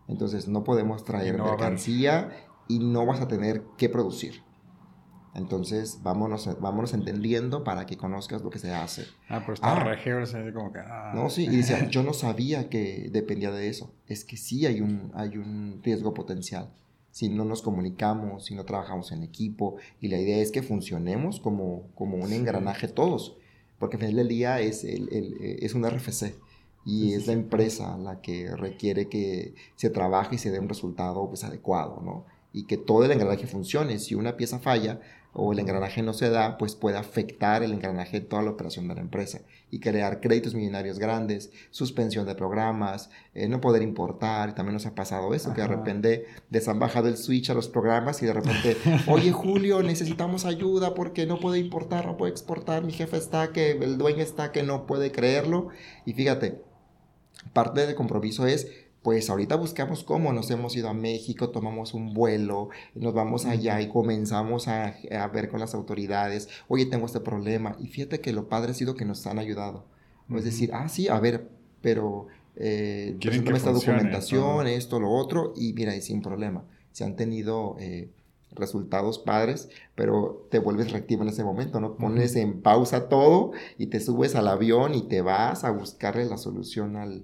Entonces 0.07 0.47
no 0.47 0.63
podemos 0.63 1.05
traer 1.05 1.37
mercancía 1.37 2.31
y 2.67 2.79
no 2.79 3.05
vas 3.05 3.21
a 3.21 3.27
tener 3.27 3.63
que 3.77 3.87
producir. 3.87 4.41
Entonces, 5.35 5.99
vámonos, 6.01 6.59
vámonos 6.59 6.95
entendiendo 6.95 7.63
para 7.63 7.85
que 7.85 7.95
conozcas 7.95 8.41
lo 8.41 8.49
que 8.49 8.57
se 8.57 8.73
hace. 8.73 9.03
Ah, 9.29 9.41
pero 9.41 9.53
está 9.53 9.73
ah, 9.73 9.95
como 10.51 10.73
que... 10.73 10.79
Ah. 10.79 11.11
No, 11.13 11.29
sí, 11.29 11.43
y 11.43 11.49
dice, 11.49 11.87
yo 11.91 12.01
no 12.01 12.13
sabía 12.13 12.67
que 12.67 13.09
dependía 13.11 13.51
de 13.51 13.69
eso. 13.69 13.93
Es 14.07 14.25
que 14.25 14.37
sí 14.37 14.65
hay 14.65 14.81
un, 14.81 15.11
hay 15.13 15.37
un 15.37 15.81
riesgo 15.83 16.15
potencial 16.15 16.73
si 17.11 17.29
no 17.29 17.45
nos 17.45 17.61
comunicamos, 17.61 18.45
si 18.45 18.55
no 18.55 18.65
trabajamos 18.65 19.11
en 19.11 19.23
equipo. 19.23 19.75
Y 20.01 20.07
la 20.09 20.19
idea 20.19 20.37
es 20.37 20.51
que 20.51 20.61
funcionemos 20.61 21.39
como, 21.39 21.83
como 21.95 22.17
un 22.17 22.31
engranaje 22.33 22.87
todos, 22.87 23.37
porque 23.77 23.97
al 23.97 24.01
final 24.01 24.15
del 24.17 24.27
día 24.27 24.59
es, 24.59 24.83
el, 24.83 25.09
el, 25.11 25.37
es 25.61 25.73
un 25.73 25.89
RFC 25.89 26.35
y 26.85 27.13
es 27.13 27.27
la 27.27 27.33
empresa 27.33 27.97
la 27.97 28.21
que 28.21 28.55
requiere 28.55 29.09
que 29.09 29.53
se 29.75 29.89
trabaje 29.89 30.35
y 30.35 30.37
se 30.37 30.51
dé 30.51 30.59
un 30.59 30.69
resultado 30.69 31.27
pues, 31.27 31.43
adecuado, 31.43 32.01
¿no? 32.03 32.25
Y 32.51 32.65
que 32.65 32.77
todo 32.77 33.05
el 33.05 33.11
engranaje 33.11 33.45
funcione. 33.45 33.99
Si 33.99 34.15
una 34.15 34.35
pieza 34.35 34.59
falla, 34.59 34.99
o 35.33 35.53
el 35.53 35.59
engranaje 35.59 36.01
no 36.01 36.13
se 36.13 36.29
da, 36.29 36.57
pues 36.57 36.75
puede 36.75 36.97
afectar 36.97 37.61
el 37.61 37.71
engranaje 37.71 38.19
de 38.19 38.25
toda 38.25 38.41
la 38.41 38.49
operación 38.49 38.87
de 38.87 38.95
la 38.95 39.01
empresa 39.01 39.41
y 39.71 39.79
crear 39.79 40.19
créditos 40.21 40.55
millonarios 40.55 40.97
grandes, 40.97 41.51
suspensión 41.69 42.25
de 42.25 42.33
programas, 42.33 43.11
eh, 43.35 43.47
no 43.47 43.61
poder 43.61 43.83
importar. 43.83 44.55
También 44.55 44.73
nos 44.73 44.87
ha 44.87 44.95
pasado 44.95 45.33
eso, 45.33 45.53
que 45.53 45.61
de 45.61 45.67
repente 45.67 46.25
les 46.49 46.67
han 46.67 46.79
bajado 46.79 47.07
el 47.07 47.17
switch 47.17 47.51
a 47.51 47.53
los 47.53 47.69
programas 47.69 48.21
y 48.23 48.25
de 48.25 48.33
repente, 48.33 48.77
oye 49.07 49.31
Julio, 49.31 49.83
necesitamos 49.83 50.45
ayuda 50.45 50.95
porque 50.95 51.27
no 51.27 51.39
puede 51.39 51.59
importar, 51.59 52.07
no 52.07 52.17
puede 52.17 52.31
exportar, 52.31 52.83
mi 52.83 52.91
jefe 52.91 53.17
está 53.17 53.51
que, 53.51 53.71
el 53.71 53.97
dueño 53.97 54.23
está 54.23 54.51
que 54.51 54.63
no 54.63 54.87
puede 54.87 55.11
creerlo. 55.11 55.69
Y 56.05 56.13
fíjate, 56.13 56.63
parte 57.53 57.85
del 57.85 57.95
compromiso 57.95 58.47
es 58.47 58.88
pues 59.01 59.29
ahorita 59.29 59.55
buscamos 59.55 60.03
cómo 60.03 60.33
nos 60.33 60.51
hemos 60.51 60.75
ido 60.75 60.89
a 60.89 60.93
México, 60.93 61.49
tomamos 61.49 61.93
un 61.93 62.13
vuelo, 62.13 62.69
nos 62.95 63.13
vamos 63.13 63.45
allá 63.45 63.79
y 63.81 63.87
comenzamos 63.87 64.67
a, 64.67 64.95
ver 65.33 65.49
con 65.49 65.59
las 65.59 65.73
autoridades, 65.73 66.49
oye, 66.67 66.85
tengo 66.85 67.05
este 67.05 67.21
problema. 67.21 67.77
Y 67.79 67.87
fíjate 67.87 68.19
que 68.19 68.33
lo 68.33 68.49
padre 68.49 68.71
ha 68.71 68.73
sido 68.75 68.95
que 68.95 69.05
nos 69.05 69.25
han 69.25 69.39
ayudado. 69.39 69.85
Es 70.35 70.43
decir, 70.43 70.71
ah, 70.73 70.89
sí, 70.89 71.07
a 71.07 71.19
ver, 71.19 71.49
pero 71.81 72.27
eh, 72.55 73.17
esta 73.21 73.71
documentación, 73.71 74.67
esto, 74.67 74.99
lo 74.99 75.11
otro, 75.11 75.53
y 75.55 75.73
mira, 75.73 75.95
y 75.95 76.01
sin 76.01 76.21
problema. 76.21 76.65
Se 76.91 77.05
han 77.05 77.15
tenido 77.15 77.77
eh, 77.79 78.09
resultados 78.51 79.17
padres, 79.17 79.69
pero 79.95 80.45
te 80.51 80.59
vuelves 80.59 80.91
reactivo 80.91 81.23
en 81.23 81.29
ese 81.29 81.43
momento, 81.43 81.79
¿no? 81.79 81.95
Pones 81.95 82.35
en 82.35 82.61
pausa 82.61 83.07
todo 83.07 83.53
y 83.77 83.87
te 83.87 84.01
subes 84.01 84.35
al 84.35 84.49
avión 84.49 84.93
y 84.93 85.03
te 85.03 85.21
vas 85.21 85.63
a 85.63 85.71
buscarle 85.71 86.25
la 86.25 86.37
solución 86.37 86.97
al 86.97 87.23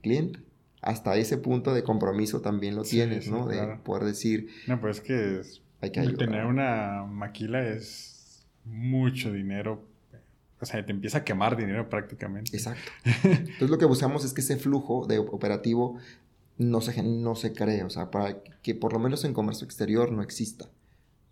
cliente 0.00 0.40
hasta 0.82 1.16
ese 1.16 1.38
punto 1.38 1.74
de 1.74 1.82
compromiso 1.82 2.40
también 2.40 2.74
lo 2.74 2.82
tienes, 2.82 3.30
¿no? 3.30 3.46
De 3.46 3.78
poder 3.84 4.04
decir... 4.04 4.48
No, 4.66 4.80
pues 4.80 4.98
es 4.98 5.02
que, 5.02 5.42
hay 5.80 5.90
que 5.90 6.12
tener 6.12 6.46
una 6.46 7.04
maquila 7.04 7.66
es 7.66 8.46
mucho 8.64 9.32
dinero 9.32 9.90
o 10.60 10.66
sea, 10.66 10.84
te 10.84 10.92
empieza 10.92 11.18
a 11.18 11.24
quemar 11.24 11.56
dinero 11.56 11.88
prácticamente. 11.88 12.54
Exacto. 12.54 12.92
Entonces 13.24 13.70
lo 13.70 13.78
que 13.78 13.86
buscamos 13.86 14.24
es 14.24 14.34
que 14.34 14.42
ese 14.42 14.56
flujo 14.56 15.06
de 15.06 15.18
operativo 15.18 15.98
no 16.58 16.82
se, 16.82 17.02
no 17.02 17.34
se 17.34 17.54
cree, 17.54 17.82
o 17.82 17.90
sea, 17.90 18.10
para 18.10 18.42
que 18.62 18.74
por 18.74 18.92
lo 18.92 18.98
menos 18.98 19.24
en 19.24 19.32
comercio 19.32 19.64
exterior 19.64 20.12
no 20.12 20.22
exista. 20.22 20.66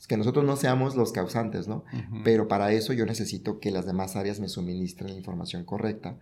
Es 0.00 0.06
que 0.06 0.16
nosotros 0.16 0.44
no 0.44 0.56
seamos 0.56 0.96
los 0.96 1.12
causantes, 1.12 1.68
¿no? 1.68 1.84
Pero 2.24 2.46
para 2.46 2.72
eso 2.72 2.92
yo 2.92 3.04
necesito 3.04 3.58
que 3.58 3.72
las 3.72 3.84
demás 3.84 4.16
áreas 4.16 4.38
me 4.38 4.48
suministren 4.48 5.10
la 5.10 5.16
información 5.16 5.64
correcta 5.64 6.16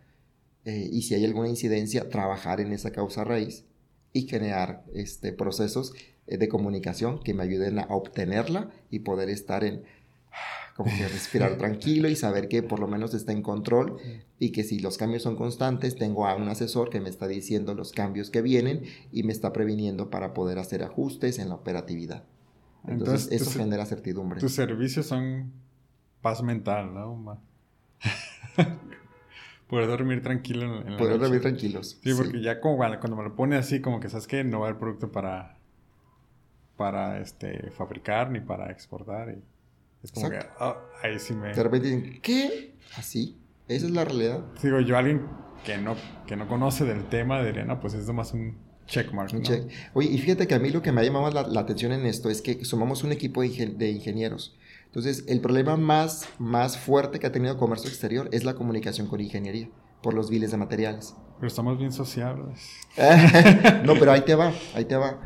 eh, 0.67 0.91
y 0.93 1.03
si 1.03 1.15
hay 1.15 1.25
alguna 1.25 1.49
incidencia, 1.49 2.09
trabajar 2.09 2.61
en 2.61 2.73
esa 2.73 2.91
causa 2.91 3.23
raíz 3.23 3.65
y 4.13 4.23
generar 4.23 4.85
este, 4.95 5.33
procesos 5.33 5.93
eh, 6.27 6.39
de 6.39 6.49
comunicación 6.49 7.21
que 7.23 7.35
me 7.35 7.45
ayuden 7.45 7.79
a 7.79 7.87
obtenerla 7.89 8.71
y 8.91 8.99
poder 8.99 9.31
estar 9.31 9.63
en, 9.63 9.85
como 10.77 10.91
que 10.91 11.07
respirar 11.07 11.57
tranquilo 11.59 12.09
y 12.09 12.17
saber 12.17 12.49
que 12.49 12.65
por 12.65 12.81
lo 12.81 12.89
menos 12.89 13.15
está 13.15 13.31
en 13.31 13.43
control 13.43 13.99
y 14.41 14.51
que 14.51 14.65
si 14.65 14.81
los 14.81 14.99
cambios 14.99 15.23
son 15.23 15.37
constantes, 15.37 15.95
tengo 15.95 16.27
a 16.27 16.35
un 16.35 16.49
asesor 16.49 16.91
que 16.91 17.01
me 17.01 17.11
está 17.11 17.29
diciendo 17.29 17.75
los 17.75 17.93
cambios 17.93 18.31
que 18.31 18.43
vienen 18.43 18.83
y 19.13 19.23
me 19.23 19.33
está 19.33 19.53
previniendo 19.53 20.11
para 20.11 20.35
poder 20.35 20.59
hacer 20.59 20.83
ajustes 20.83 21.39
en 21.39 21.51
la 21.51 21.55
operatividad. 21.55 22.25
Entonces, 22.89 23.31
eso 23.31 23.53
genera 23.53 23.87
certidumbre. 23.87 24.41
Tus 24.41 24.55
servicios 24.55 25.07
son 25.07 25.53
paz 26.23 26.43
mental, 26.43 26.93
¿no? 26.93 27.41
Poder 29.69 29.89
dormir 29.89 30.23
tranquilo 30.23 30.83
en, 30.87 30.97
Poder 30.97 31.19
dormir 31.19 31.41
tranquilos. 31.41 31.99
Sí, 32.03 32.13
porque 32.15 32.41
ya 32.41 32.61
como 32.61 32.77
cuando 32.77 33.17
me 33.17 33.25
lo 33.25 33.35
pone 33.35 33.57
así, 33.57 33.81
como 33.81 33.99
que 33.99 34.09
sabes 34.09 34.27
que 34.27 34.45
no 34.45 34.61
va 34.61 34.69
el 34.69 34.77
producto 34.77 35.11
para, 35.11 35.59
para 36.77 37.21
este, 37.21 37.71
fabricar 37.73 38.31
ni 38.31 38.41
para 38.41 38.71
exportar. 38.71 39.31
Y 39.31 39.43
es 40.05 40.13
como 40.13 40.31
que, 40.31 40.39
oh, 40.61 40.77
ahí 41.03 41.19
sí 41.19 41.35
me... 41.35 41.53
De 41.53 41.63
repente 41.63 41.89
dicen, 41.89 42.21
¿qué? 42.23 42.75
¿Así? 42.97 43.37
¿Esa 43.67 43.87
es 43.87 43.93
la 43.93 44.05
realidad? 44.05 44.45
Digo, 44.63 44.79
yo 44.81 44.97
alguien 44.97 45.27
que 45.65 45.79
no, 45.79 45.97
que 46.27 46.37
no 46.37 46.47
conoce 46.47 46.85
del 46.85 47.05
tema 47.09 47.43
diría, 47.43 47.65
no, 47.65 47.81
pues 47.81 47.95
es 47.95 48.07
más 48.13 48.33
un 48.33 48.57
checkmark. 48.87 49.33
Un 49.35 49.43
check. 49.43 49.69
Oye, 49.95 50.09
y 50.11 50.19
fíjate 50.19 50.47
que 50.47 50.55
a 50.55 50.61
mí 50.61 50.71
lo 50.71 50.81
que 50.81 50.93
me 50.93 51.01
ha 51.01 51.05
llamado 51.05 51.31
la, 51.31 51.61
atención 51.61 51.91
en 51.91 52.07
esto 52.07 52.31
es 52.31 52.41
que 52.41 52.65
sumamos 52.65 53.03
un 53.03 53.11
equipo 53.11 53.43
de, 53.43 53.49
de 53.49 53.91
ingenieros. 53.91 54.57
Entonces, 54.97 55.27
el 55.29 55.43
problema 55.43 55.77
más, 55.77 56.27
más 56.39 56.79
fuerte 56.79 57.19
que 57.19 57.27
ha 57.27 57.31
tenido 57.31 57.59
comercio 57.59 57.91
exterior 57.91 58.31
es 58.33 58.45
la 58.45 58.55
comunicación 58.55 59.09
con 59.09 59.21
ingeniería 59.21 59.69
por 60.03 60.15
los 60.15 60.31
biles 60.31 60.53
de 60.53 60.57
materiales. 60.57 61.15
Pero 61.39 61.49
estamos 61.49 61.79
bien 61.79 61.93
sociables. 61.93 62.67
no, 63.85 63.93
pero 63.99 64.13
ahí 64.13 64.23
te 64.23 64.35
va, 64.35 64.55
ahí 64.75 64.87
te 64.87 64.97
va. 64.97 65.21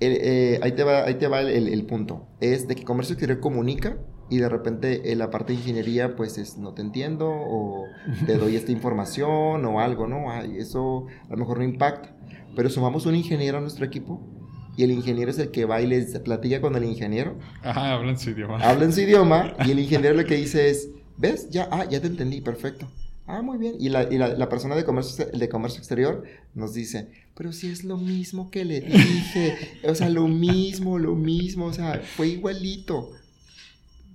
Eh, 0.00 0.58
ahí 0.62 0.72
te 0.72 0.84
va, 0.84 1.04
ahí 1.04 1.16
te 1.16 1.28
va 1.28 1.42
el, 1.42 1.84
punto. 1.84 2.28
Es 2.40 2.66
de 2.66 2.74
que 2.74 2.82
comercio 2.82 3.12
exterior 3.12 3.40
comunica 3.40 3.98
y 4.30 4.38
de 4.38 4.48
repente 4.48 5.12
en 5.12 5.18
la 5.18 5.28
parte 5.28 5.52
de 5.52 5.58
ingeniería 5.58 6.16
pues 6.16 6.38
es 6.38 6.56
no 6.56 6.72
te 6.72 6.80
entiendo 6.80 7.28
o 7.30 7.84
te 8.24 8.38
doy 8.38 8.56
esta 8.56 8.72
información 8.72 9.66
o 9.66 9.80
algo, 9.80 10.06
¿no? 10.06 10.30
Ay, 10.30 10.56
eso 10.56 11.04
a 11.26 11.32
lo 11.32 11.36
mejor 11.36 11.58
no 11.58 11.64
impacta. 11.64 12.16
Pero 12.56 12.70
sumamos 12.70 13.04
un 13.04 13.14
ingeniero 13.14 13.58
a 13.58 13.60
nuestro 13.60 13.84
equipo 13.84 14.39
y 14.80 14.84
el 14.84 14.92
ingeniero 14.92 15.30
es 15.30 15.38
el 15.38 15.50
que 15.50 15.66
va 15.66 15.82
y 15.82 15.86
les 15.86 16.18
platica 16.20 16.62
con 16.62 16.74
el 16.74 16.84
ingeniero. 16.84 17.36
Ajá, 17.62 17.92
hablan 17.92 18.18
su 18.18 18.30
idioma. 18.30 18.56
Hablan 18.60 18.94
su 18.94 19.02
idioma 19.02 19.54
y 19.66 19.72
el 19.72 19.78
ingeniero 19.84 20.16
lo 20.16 20.24
que 20.24 20.36
dice 20.36 20.70
es, 20.70 20.88
¿ves? 21.18 21.50
Ya, 21.50 21.68
ah, 21.70 21.84
ya 21.84 22.00
te 22.00 22.06
entendí, 22.06 22.40
perfecto. 22.40 22.90
Ah, 23.26 23.42
muy 23.42 23.58
bien. 23.58 23.74
Y 23.78 23.90
la, 23.90 24.04
y 24.04 24.16
la, 24.16 24.48
persona 24.48 24.74
de 24.76 24.84
comercio, 24.84 25.26
de 25.26 25.48
comercio 25.50 25.80
exterior 25.80 26.24
nos 26.54 26.72
dice, 26.72 27.08
pero 27.34 27.52
si 27.52 27.68
es 27.68 27.84
lo 27.84 27.98
mismo 27.98 28.50
que 28.50 28.64
le 28.64 28.80
dije, 28.80 29.54
o 29.84 29.94
sea, 29.94 30.08
lo 30.08 30.28
mismo, 30.28 30.98
lo 30.98 31.14
mismo, 31.14 31.66
o 31.66 31.72
sea, 31.74 32.00
fue 32.16 32.28
igualito. 32.28 33.12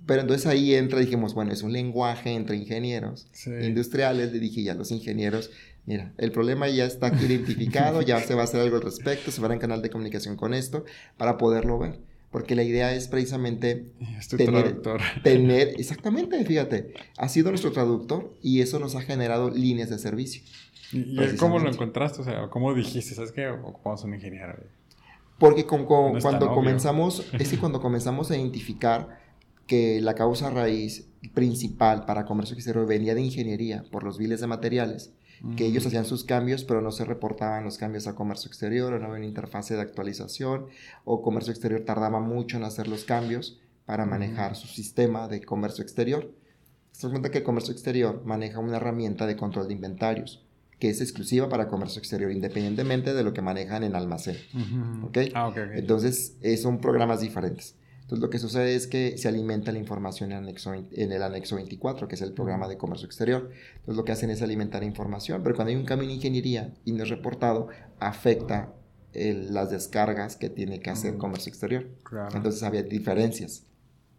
Pero 0.04 0.22
entonces 0.22 0.48
ahí 0.48 0.74
entra, 0.74 0.98
dijimos, 0.98 1.32
bueno, 1.34 1.52
es 1.52 1.62
un 1.62 1.72
lenguaje 1.72 2.34
entre 2.34 2.56
ingenieros 2.56 3.28
industriales, 3.46 4.32
le 4.32 4.40
dije 4.40 4.64
ya 4.64 4.74
los 4.74 4.90
ingenieros, 4.90 5.50
mira, 5.86 6.12
el 6.18 6.32
problema 6.32 6.68
ya 6.68 6.84
está 6.84 7.08
aquí 7.08 7.24
identificado, 7.24 8.02
ya 8.02 8.20
se 8.20 8.34
va 8.34 8.42
a 8.42 8.44
hacer 8.44 8.60
algo 8.60 8.76
al 8.76 8.82
respecto, 8.82 9.30
se 9.30 9.40
va 9.40 9.48
a 9.48 9.52
en 9.52 9.58
canal 9.58 9.82
de 9.82 9.90
comunicación 9.90 10.36
con 10.36 10.54
esto 10.54 10.84
para 11.16 11.38
poderlo 11.38 11.78
ver. 11.78 11.98
Porque 12.30 12.54
la 12.54 12.64
idea 12.64 12.92
es 12.92 13.08
precisamente 13.08 13.86
tener, 14.36 14.82
tener, 15.22 15.68
exactamente, 15.78 16.44
fíjate, 16.44 16.92
ha 17.16 17.28
sido 17.28 17.50
nuestro 17.50 17.72
traductor 17.72 18.34
y 18.42 18.60
eso 18.60 18.78
nos 18.78 18.94
ha 18.94 19.00
generado 19.00 19.50
líneas 19.50 19.88
de 19.88 19.98
servicio. 19.98 20.42
¿Y, 20.92 21.36
cómo 21.36 21.58
lo 21.58 21.70
encontraste? 21.70 22.20
O 22.20 22.24
sea, 22.24 22.48
¿cómo 22.48 22.74
dijiste? 22.74 23.14
¿Sabes 23.14 23.32
qué? 23.32 23.48
Ocupamos 23.48 24.04
un 24.04 24.14
ingeniero. 24.14 24.54
Porque 25.38 25.66
cuando 25.66 26.52
comenzamos, 26.52 27.26
es 27.38 27.48
que 27.48 27.58
cuando 27.58 27.80
comenzamos 27.80 28.30
a 28.30 28.36
identificar 28.36 29.20
que 29.66 30.00
la 30.00 30.14
causa 30.14 30.50
raíz 30.50 31.08
principal 31.34 32.04
para 32.06 32.24
comercio 32.24 32.54
exterior 32.54 32.86
venía 32.86 33.14
de 33.14 33.22
ingeniería 33.22 33.84
por 33.90 34.04
los 34.04 34.18
biles 34.18 34.40
de 34.40 34.46
materiales, 34.46 35.12
que 35.56 35.66
ellos 35.66 35.86
hacían 35.86 36.04
sus 36.04 36.24
cambios, 36.24 36.64
pero 36.64 36.80
no 36.80 36.90
se 36.90 37.04
reportaban 37.04 37.64
los 37.64 37.78
cambios 37.78 38.06
a 38.06 38.14
comercio 38.14 38.48
exterior, 38.48 38.92
o 38.92 38.98
no 38.98 39.06
había 39.06 39.18
una 39.18 39.26
interfase 39.26 39.74
de 39.74 39.82
actualización, 39.82 40.66
o 41.04 41.22
comercio 41.22 41.52
exterior 41.52 41.82
tardaba 41.82 42.20
mucho 42.20 42.56
en 42.56 42.64
hacer 42.64 42.88
los 42.88 43.04
cambios 43.04 43.60
para 43.84 44.06
manejar 44.06 44.56
su 44.56 44.66
sistema 44.66 45.28
de 45.28 45.42
comercio 45.42 45.82
exterior. 45.82 46.32
Se 46.92 47.08
cuenta 47.08 47.30
que 47.30 47.38
el 47.38 47.44
comercio 47.44 47.72
exterior 47.72 48.22
maneja 48.24 48.58
una 48.58 48.76
herramienta 48.76 49.26
de 49.26 49.36
control 49.36 49.68
de 49.68 49.74
inventarios 49.74 50.42
que 50.78 50.90
es 50.90 51.00
exclusiva 51.00 51.48
para 51.48 51.68
comercio 51.68 51.98
exterior, 51.98 52.30
independientemente 52.30 53.14
de 53.14 53.24
lo 53.24 53.32
que 53.32 53.42
manejan 53.42 53.82
en 53.82 53.96
almacén. 53.96 54.36
Ah, 55.34 55.52
Entonces, 55.74 56.36
eh, 56.42 56.56
son 56.56 56.80
programas 56.80 57.20
diferentes. 57.20 57.76
Entonces 58.06 58.22
lo 58.22 58.30
que 58.30 58.38
sucede 58.38 58.76
es 58.76 58.86
que 58.86 59.18
se 59.18 59.26
alimenta 59.26 59.72
la 59.72 59.80
información 59.80 60.30
en, 60.30 60.44
el 60.46 61.22
anexo 61.24 61.56
24, 61.56 62.06
que 62.06 62.14
es 62.14 62.22
el 62.22 62.32
programa 62.32 62.68
de 62.68 62.78
comercio 62.78 63.04
exterior. 63.04 63.50
Entonces 63.72 63.96
lo 63.96 64.04
que 64.04 64.12
hacen 64.12 64.30
es 64.30 64.42
alimentar 64.42 64.84
información, 64.84 65.42
pero 65.42 65.56
cuando 65.56 65.70
hay 65.70 65.76
un 65.76 65.84
cambio 65.84 66.08
en 66.08 66.14
ingeniería 66.14 66.72
y 66.84 66.92
no 66.92 67.02
es 67.02 67.08
reportado, 67.08 67.66
afecta 67.98 68.72
las 69.12 69.72
descargas 69.72 70.36
que 70.36 70.48
tiene 70.48 70.78
que 70.78 70.90
hacer 70.90 71.16
comercio 71.16 71.50
exterior. 71.50 71.88
Entonces 72.32 72.62
había 72.62 72.84
diferencias. 72.84 73.66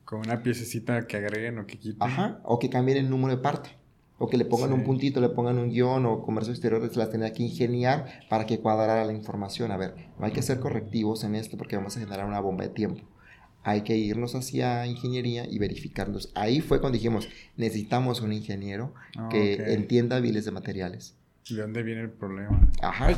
Con 0.04 0.20
una 0.20 0.44
piececita 0.44 1.08
que 1.08 1.16
agreguen 1.16 1.58
o 1.60 1.66
que 1.66 1.80
quiten. 1.80 2.04
Ajá, 2.04 2.42
o 2.44 2.60
que 2.60 2.70
cambien 2.70 2.98
el 2.98 3.10
número 3.10 3.38
de 3.38 3.42
parte. 3.42 3.70
O 4.18 4.28
que 4.28 4.36
le 4.36 4.44
pongan 4.44 4.74
un 4.74 4.84
puntito, 4.84 5.22
le 5.22 5.30
pongan 5.30 5.60
un 5.60 5.70
guion 5.70 6.06
o 6.08 6.24
comercio 6.24 6.52
exterior 6.52 6.86
se 6.92 7.00
las 7.00 7.10
tenía 7.10 7.32
que 7.32 7.44
ingeniar 7.44 8.20
para 8.30 8.46
que 8.46 8.60
cuadrara 8.60 9.06
la 9.06 9.14
información. 9.14 9.72
A 9.72 9.78
ver, 9.78 9.96
no 10.20 10.26
hay 10.26 10.34
que 10.34 10.42
ser 10.42 10.60
correctivos 10.60 11.24
en 11.24 11.36
esto 11.36 11.56
porque 11.56 11.78
vamos 11.78 11.96
a 11.96 12.02
generar 12.02 12.26
una 12.26 12.42
bomba 12.42 12.66
de 12.66 12.72
tiempo 12.72 13.08
hay 13.68 13.82
que 13.82 13.98
irnos 13.98 14.34
hacia 14.34 14.88
ingeniería 14.88 15.46
y 15.46 15.60
verificarlos. 15.60 16.32
Ahí 16.36 16.62
fue 16.62 16.80
cuando 16.80 16.96
dijimos, 16.96 17.28
necesitamos 17.58 18.22
un 18.22 18.32
ingeniero 18.32 18.94
ah, 19.18 19.28
que 19.30 19.56
entienda 19.74 20.22
biles 20.22 20.46
de 20.46 20.52
materiales. 20.52 21.18
¿De 21.50 21.62
dónde 21.62 21.84
viene 21.84 22.00
el 22.00 22.10
problema? 22.10 22.72
Ajá. 22.82 23.10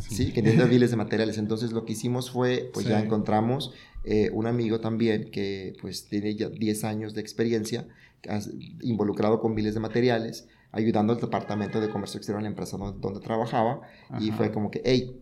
Sí. 0.00 0.32
que 0.32 0.40
entienda 0.40 0.64
biles 0.64 0.90
de 0.90 0.96
materiales. 0.96 1.38
Entonces 1.38 1.70
lo 1.70 1.84
que 1.84 1.92
hicimos 1.92 2.32
fue, 2.32 2.68
pues 2.74 2.84
ya 2.84 2.98
encontramos 2.98 3.74
eh, 4.02 4.30
un 4.32 4.48
amigo 4.48 4.80
también 4.80 5.30
que 5.30 5.76
pues 5.80 6.08
tiene 6.08 6.34
ya 6.34 6.48
10 6.48 6.82
años 6.82 7.14
de 7.14 7.20
experiencia 7.20 7.86
involucrado 8.80 9.38
con 9.38 9.54
biles 9.54 9.74
de 9.74 9.80
materiales, 9.80 10.48
ayudando 10.72 11.12
al 11.12 11.20
departamento 11.20 11.80
de 11.80 11.90
comercio 11.90 12.18
exterior 12.18 12.40
en 12.40 12.44
la 12.44 12.50
empresa 12.50 12.76
donde, 12.76 13.20
trabajaba. 13.20 13.82
Y 14.18 14.32
fue 14.32 14.50
como 14.50 14.72
que, 14.72 14.82
hey, 14.84 15.16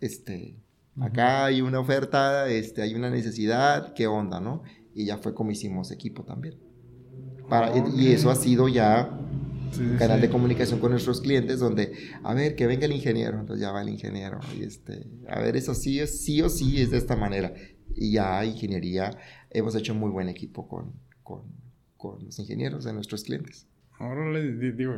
este, 0.00 0.56
Acá 1.00 1.46
hay 1.46 1.62
una 1.62 1.80
oferta, 1.80 2.48
este, 2.48 2.82
hay 2.82 2.94
una 2.94 3.08
necesidad, 3.08 3.94
¿qué 3.94 4.06
onda, 4.06 4.40
no? 4.40 4.62
Y 4.94 5.06
ya 5.06 5.16
fue 5.16 5.34
como 5.34 5.50
hicimos 5.50 5.90
equipo 5.90 6.24
también. 6.24 6.56
Para, 7.48 7.72
Y 7.96 8.12
eso 8.12 8.30
ha 8.30 8.34
sido 8.34 8.68
ya 8.68 9.08
un 9.78 9.96
canal 9.96 10.20
de 10.20 10.28
comunicación 10.28 10.80
con 10.80 10.90
nuestros 10.90 11.22
clientes 11.22 11.60
donde, 11.60 11.92
a 12.22 12.34
ver, 12.34 12.54
que 12.56 12.66
venga 12.66 12.84
el 12.84 12.92
ingeniero, 12.92 13.40
entonces 13.40 13.62
ya 13.62 13.72
va 13.72 13.80
el 13.80 13.88
ingeniero. 13.88 14.38
Y 14.58 14.64
este, 14.64 15.06
a 15.28 15.40
ver, 15.40 15.56
eso 15.56 15.74
sí, 15.74 16.06
sí 16.06 16.42
o 16.42 16.50
sí 16.50 16.80
es 16.82 16.90
de 16.90 16.98
esta 16.98 17.16
manera. 17.16 17.54
Y 17.94 18.12
ya 18.12 18.44
ingeniería, 18.44 19.18
hemos 19.50 19.74
hecho 19.74 19.94
muy 19.94 20.10
buen 20.10 20.28
equipo 20.28 20.68
con, 20.68 20.92
con, 21.22 21.42
con 21.96 22.24
los 22.24 22.38
ingenieros 22.38 22.84
de 22.84 22.92
nuestros 22.92 23.24
clientes. 23.24 23.66
Ahora 23.98 24.30
les 24.30 24.76
digo, 24.76 24.94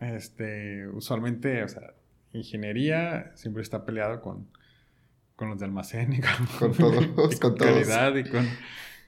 este, 0.00 0.86
usualmente, 0.88 1.64
o 1.64 1.68
sea, 1.68 1.94
ingeniería 2.32 3.32
siempre 3.34 3.62
está 3.62 3.84
peleado 3.84 4.20
con 4.20 4.46
con 5.36 5.50
los 5.50 5.58
de 5.58 5.64
almacén 5.64 6.12
y 6.12 6.20
con, 6.20 6.76
todos, 6.78 7.38
con, 7.40 7.56
calidad 7.56 8.14
y 8.16 8.24
con, 8.28 8.46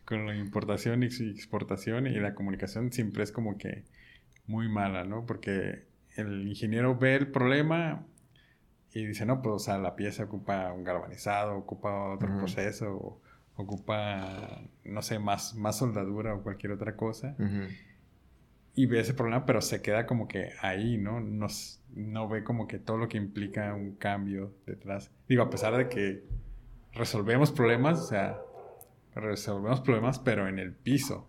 con, 0.04 0.26
la 0.26 0.36
importación 0.36 1.02
y 1.02 1.06
exportación 1.06 2.06
y 2.06 2.18
la 2.18 2.34
comunicación 2.34 2.92
siempre 2.92 3.22
es 3.22 3.32
como 3.32 3.56
que 3.58 3.84
muy 4.46 4.68
mala, 4.68 5.04
¿no? 5.04 5.26
Porque 5.26 5.86
el 6.16 6.46
ingeniero 6.48 6.96
ve 6.96 7.14
el 7.14 7.28
problema 7.28 8.06
y 8.92 9.04
dice, 9.04 9.26
no, 9.26 9.42
pues, 9.42 9.54
o 9.54 9.58
sea, 9.58 9.78
la 9.78 9.94
pieza 9.94 10.24
ocupa 10.24 10.72
un 10.72 10.82
galvanizado, 10.82 11.56
ocupa 11.56 12.14
otro 12.14 12.34
proceso, 12.38 13.20
ocupa, 13.56 14.62
no 14.84 15.02
sé, 15.02 15.18
más, 15.18 15.54
más 15.54 15.78
soldadura 15.78 16.34
o 16.34 16.42
cualquier 16.42 16.72
otra 16.72 16.96
cosa. 16.96 17.36
Y 18.76 18.86
ve 18.86 19.00
ese 19.00 19.14
problema, 19.14 19.46
pero 19.46 19.62
se 19.62 19.80
queda 19.80 20.06
como 20.06 20.28
que 20.28 20.50
ahí, 20.60 20.98
¿no? 20.98 21.18
Nos, 21.18 21.80
no 21.94 22.28
ve 22.28 22.44
como 22.44 22.68
que 22.68 22.78
todo 22.78 22.98
lo 22.98 23.08
que 23.08 23.16
implica 23.16 23.74
un 23.74 23.96
cambio 23.96 24.52
detrás. 24.66 25.10
Digo, 25.28 25.42
a 25.42 25.50
pesar 25.50 25.74
de 25.76 25.88
que 25.88 26.24
resolvemos 26.92 27.50
problemas, 27.52 27.98
o 27.98 28.06
sea, 28.06 28.38
resolvemos 29.14 29.80
problemas, 29.80 30.18
pero 30.18 30.46
en 30.46 30.58
el 30.58 30.74
piso. 30.74 31.26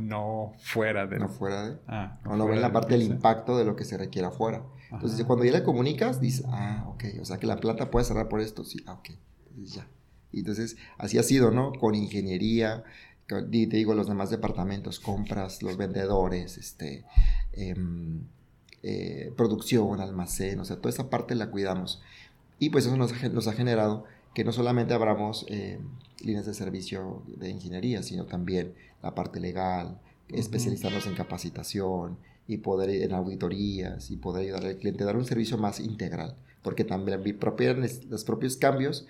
no 0.00 0.54
fuera 0.58 1.06
de... 1.06 1.18
No 1.20 1.28
fuera 1.28 1.68
de... 1.68 1.78
Ah, 1.86 2.18
o 2.24 2.36
no 2.36 2.48
ven 2.48 2.60
la 2.60 2.72
parte 2.72 2.94
del 2.94 3.02
impacto 3.02 3.56
de 3.56 3.64
lo 3.64 3.76
que 3.76 3.84
se 3.84 3.96
requiere 3.96 4.26
afuera. 4.26 4.64
Entonces, 4.90 5.24
cuando 5.24 5.44
ya 5.44 5.52
le 5.52 5.62
comunicas, 5.62 6.20
dices, 6.20 6.44
ah, 6.48 6.84
ok, 6.88 7.04
o 7.20 7.24
sea 7.24 7.38
que 7.38 7.46
la 7.46 7.56
planta 7.56 7.90
puede 7.90 8.04
cerrar 8.04 8.28
por 8.28 8.40
esto, 8.40 8.64
sí, 8.64 8.82
ah, 8.86 8.94
ok, 8.94 9.10
entonces 9.50 9.74
ya. 9.74 9.88
Entonces, 10.32 10.76
así 10.98 11.18
ha 11.18 11.22
sido, 11.22 11.50
¿no? 11.50 11.72
Con 11.72 11.94
ingeniería, 11.94 12.84
te 13.26 13.76
digo, 13.76 13.94
los 13.94 14.06
demás 14.06 14.30
departamentos, 14.30 15.00
compras, 15.00 15.62
los 15.62 15.76
vendedores, 15.76 16.58
este, 16.58 17.04
em, 17.52 18.20
eh, 18.82 19.32
producción, 19.36 20.00
almacén, 20.00 20.60
o 20.60 20.64
sea, 20.64 20.76
toda 20.76 20.90
esa 20.90 21.10
parte 21.10 21.34
la 21.34 21.50
cuidamos. 21.50 22.00
Y 22.58 22.70
pues 22.70 22.86
eso 22.86 22.96
nos, 22.96 23.12
ha 23.48 23.52
generado 23.52 24.04
que 24.34 24.44
no 24.44 24.52
solamente 24.52 24.94
abramos 24.94 25.44
eh, 25.48 25.80
líneas 26.20 26.46
de 26.46 26.54
servicio 26.54 27.22
de 27.26 27.50
ingeniería, 27.50 28.02
sino 28.02 28.26
también 28.26 28.74
la 29.02 29.14
parte 29.14 29.40
legal, 29.40 29.98
especializarnos 30.28 31.06
en 31.06 31.14
capacitación 31.14 32.18
y 32.48 32.58
poder 32.58 32.90
en 32.90 33.12
auditorías 33.12 34.10
y 34.10 34.16
poder 34.16 34.44
ayudar 34.44 34.66
al 34.66 34.76
cliente, 34.76 35.04
dar 35.04 35.16
un 35.16 35.24
servicio 35.24 35.58
más 35.58 35.80
integral, 35.80 36.36
porque 36.62 36.84
también 36.84 37.22
los 38.08 38.24
propios 38.24 38.56
cambios 38.56 39.06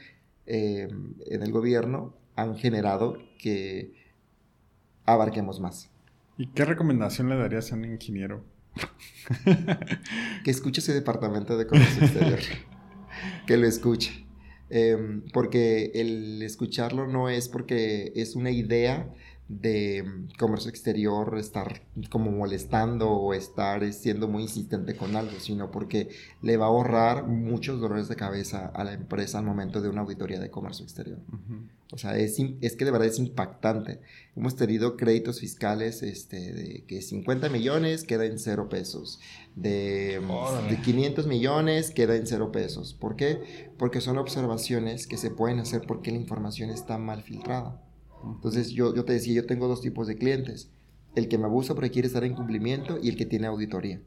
eh, 0.47 0.89
en 1.27 1.43
el 1.43 1.53
gobierno 1.53 2.15
han 2.35 2.57
generado 2.57 3.19
que 3.39 4.06
abarquemos 5.07 5.61
más. 5.61 5.91
¿Y 6.37 6.49
qué 6.49 6.65
recomendación 6.65 7.29
le 7.29 7.37
darías 7.37 7.73
a 7.73 7.77
un 7.77 7.85
ingeniero? 7.85 8.45
que 10.45 10.51
escuche 10.51 10.81
ese 10.81 10.93
departamento 10.93 11.57
de 11.57 11.67
comercio 11.67 12.05
exterior. 12.05 12.41
que 13.47 13.57
lo 13.57 13.67
escuche. 13.67 14.27
Em, 14.69 15.23
porque 15.33 15.93
el 15.95 16.43
escucharlo 16.43 17.07
no 17.07 17.29
es 17.29 17.49
porque 17.49 18.13
es 18.17 18.35
una 18.35 18.51
idea 18.51 19.15
de 19.49 20.03
mm, 20.03 20.39
comercio 20.39 20.71
exterior 20.71 21.37
estar 21.39 21.83
como 22.11 22.31
molestando 22.33 23.11
o 23.11 23.33
estar 23.35 23.93
siendo 23.93 24.29
muy 24.29 24.43
insistente 24.43 24.97
con 24.97 25.15
algo, 25.17 25.39
sino 25.39 25.71
porque 25.71 26.09
le 26.43 26.57
va 26.57 26.67
a 26.67 26.69
ahorrar 26.69 27.27
muchos 27.27 27.81
dolores 27.81 28.09
de 28.09 28.17
cabeza 28.17 28.67
a 28.67 28.85
la 28.85 28.93
empresa 28.93 29.39
al 29.39 29.45
momento 29.45 29.81
de 29.81 29.89
una 29.89 30.01
auditoría 30.01 30.41
de 30.41 30.51
comercio 30.51 30.85
exterior. 30.85 31.19
O 31.93 31.99
sea, 31.99 32.19
es, 32.19 32.37
es, 32.61 32.75
que 32.75 32.85
de 32.85 32.91
verdad 32.91 33.07
es 33.07 33.19
impactante. 33.19 34.01
Hemos 34.35 34.57
tenido 34.57 34.97
créditos 34.97 35.39
fiscales 35.39 36.03
este, 36.03 36.53
de 36.53 36.85
que 36.85 37.01
50 37.01 37.49
millones 37.49 38.03
queda 38.03 38.27
en 38.27 38.41
cero 38.41 38.69
pesos, 38.69 39.21
de, 39.55 40.21
de 40.69 40.81
500 40.83 41.27
millones 41.29 41.93
queda 41.93 42.17
en 42.17 42.27
cero 42.27 42.51
pesos. 42.51 42.95
¿Por 42.95 43.15
qué? 43.15 43.71
Porque 43.79 44.01
son 44.01 44.19
observaciones 44.19 45.07
que 45.07 45.17
se 45.17 45.31
pueden 45.31 45.61
hacer 45.61 45.83
porque 45.87 46.11
la 46.11 46.19
información 46.19 46.71
está 46.71 46.99
mal 46.99 47.23
filtrada. 47.23 47.81
Entonces 48.35 48.71
yo, 48.71 48.95
yo 48.95 49.05
te 49.05 49.13
decía, 49.13 49.35
yo 49.35 49.47
tengo 49.47 49.69
dos 49.69 49.81
tipos 49.81 50.07
de 50.07 50.17
clientes. 50.17 50.71
El 51.15 51.29
que 51.29 51.39
me 51.39 51.45
abusa 51.45 51.75
porque 51.75 51.91
quiere 51.91 52.09
estar 52.09 52.25
en 52.25 52.35
cumplimiento 52.35 52.99
y 53.03 53.09
el 53.09 53.17
que 53.17 53.27
tiene 53.27 53.47
auditoría. 53.47 54.01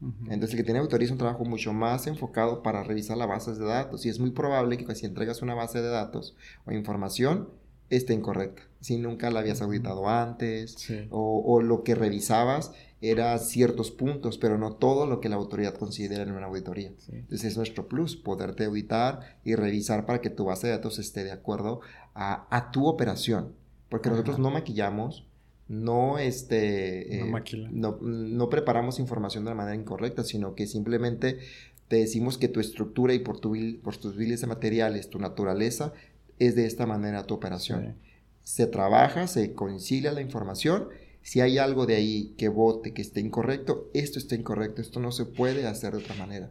Entonces, 0.00 0.50
el 0.50 0.58
que 0.58 0.64
tiene 0.64 0.78
auditoría 0.78 1.06
es 1.06 1.10
un 1.10 1.18
trabajo 1.18 1.44
mucho 1.44 1.72
más 1.72 2.06
enfocado 2.06 2.62
para 2.62 2.84
revisar 2.84 3.16
las 3.16 3.28
bases 3.28 3.58
de 3.58 3.64
datos. 3.64 4.06
Y 4.06 4.08
es 4.08 4.20
muy 4.20 4.30
probable 4.30 4.78
que 4.78 4.94
si 4.94 5.06
entregas 5.06 5.42
una 5.42 5.54
base 5.54 5.82
de 5.82 5.88
datos 5.88 6.36
o 6.66 6.72
información, 6.72 7.48
esté 7.90 8.14
incorrecta. 8.14 8.62
Si 8.80 8.96
nunca 8.96 9.30
la 9.30 9.40
habías 9.40 9.60
auditado 9.60 10.08
antes, 10.08 10.76
o, 11.10 11.42
o, 11.44 11.60
lo 11.62 11.82
que 11.82 11.96
revisabas 11.96 12.72
era 13.00 13.36
ciertos 13.38 13.90
puntos, 13.90 14.38
pero 14.38 14.56
no 14.56 14.74
todo 14.74 15.06
lo 15.06 15.20
que 15.20 15.28
la 15.28 15.36
autoridad 15.36 15.74
considera 15.74 16.22
en 16.22 16.32
una 16.32 16.46
auditoría. 16.46 16.92
Entonces, 17.08 17.44
es 17.44 17.56
nuestro 17.56 17.88
plus, 17.88 18.16
poderte 18.16 18.66
auditar 18.66 19.38
y 19.44 19.56
revisar 19.56 20.06
para 20.06 20.20
que 20.20 20.30
tu 20.30 20.44
base 20.44 20.68
de 20.68 20.74
datos 20.74 21.00
esté 21.00 21.24
de 21.24 21.32
acuerdo 21.32 21.80
a, 22.18 22.70
tu 22.72 22.86
operación. 22.86 23.54
Porque 23.88 24.10
nosotros 24.10 24.38
no 24.38 24.50
maquillamos, 24.50 25.26
no, 25.68 26.18
este, 26.18 27.20
eh, 27.20 27.32
no, 27.70 27.98
no, 28.00 28.50
preparamos 28.50 28.98
información 28.98 29.44
de 29.44 29.50
la 29.50 29.56
manera 29.56 29.76
incorrecta, 29.76 30.24
sino 30.24 30.54
que 30.54 30.66
simplemente 30.66 31.38
te 31.88 31.96
decimos 31.96 32.36
que 32.36 32.48
tu 32.48 32.60
estructura 32.60 33.14
y 33.14 33.20
por, 33.20 33.40
tu, 33.40 33.56
por 33.82 33.96
tus 33.96 34.16
biles 34.16 34.40
de 34.40 34.46
materiales, 34.46 35.08
tu 35.08 35.18
naturaleza, 35.18 35.92
es 36.38 36.54
de 36.54 36.66
esta 36.66 36.86
manera 36.86 37.24
tu 37.24 37.34
operación. 37.34 37.96
Se 38.42 38.66
trabaja, 38.66 39.26
se 39.26 39.54
concilia 39.54 40.12
la 40.12 40.20
información. 40.20 40.88
Si 41.22 41.40
hay 41.40 41.58
algo 41.58 41.86
de 41.86 41.96
ahí 41.96 42.34
que 42.36 42.48
vote, 42.48 42.92
que 42.92 43.02
esté 43.02 43.20
incorrecto, 43.20 43.90
esto 43.94 44.18
está 44.18 44.34
incorrecto, 44.34 44.80
esto 44.80 45.00
no 45.00 45.12
se 45.12 45.24
puede 45.24 45.66
hacer 45.66 45.92
de 45.92 45.98
otra 45.98 46.14
manera. 46.14 46.50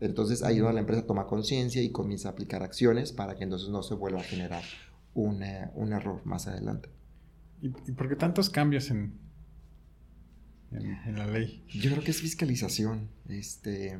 Entonces 0.00 0.42
ayuda 0.42 0.70
a 0.70 0.72
la 0.72 0.80
empresa 0.80 1.02
a 1.02 1.06
tomar 1.06 1.26
conciencia 1.26 1.82
y 1.82 1.90
comienza 1.90 2.28
a 2.28 2.32
aplicar 2.32 2.62
acciones 2.62 3.12
para 3.12 3.36
que 3.36 3.44
entonces 3.44 3.70
no 3.70 3.82
se 3.82 3.94
vuelva 3.94 4.20
a 4.20 4.24
generar 4.24 4.62
un, 5.14 5.42
un 5.74 5.92
error 5.92 6.24
más 6.26 6.46
adelante. 6.46 6.90
¿Y, 7.62 7.70
por 7.70 8.08
qué 8.08 8.16
tantos 8.16 8.50
cambios 8.50 8.90
en, 8.90 9.18
en, 10.70 11.16
la 11.16 11.26
ley? 11.26 11.64
Yo 11.68 11.90
creo 11.90 12.04
que 12.04 12.10
es 12.10 12.20
fiscalización. 12.20 13.08
Este... 13.28 13.98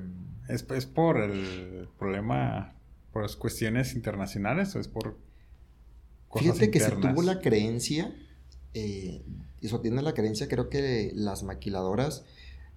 ¿Es, 0.48 0.66
¿Es, 0.70 0.84
por 0.84 1.18
el 1.18 1.88
problema, 1.98 2.74
por 3.12 3.22
las 3.22 3.36
cuestiones 3.36 3.94
internacionales 3.94 4.76
o 4.76 4.80
es 4.80 4.88
por 4.88 5.18
cosas 6.28 6.48
Fíjate 6.48 6.70
que 6.70 6.80
se 6.80 6.90
tuvo 6.90 7.22
la 7.22 7.40
creencia, 7.40 8.14
eh, 8.74 9.24
y 9.62 9.78
tiene 9.78 10.02
la 10.02 10.12
creencia, 10.12 10.46
creo 10.48 10.68
que 10.68 11.10
las 11.14 11.42
maquiladoras 11.42 12.26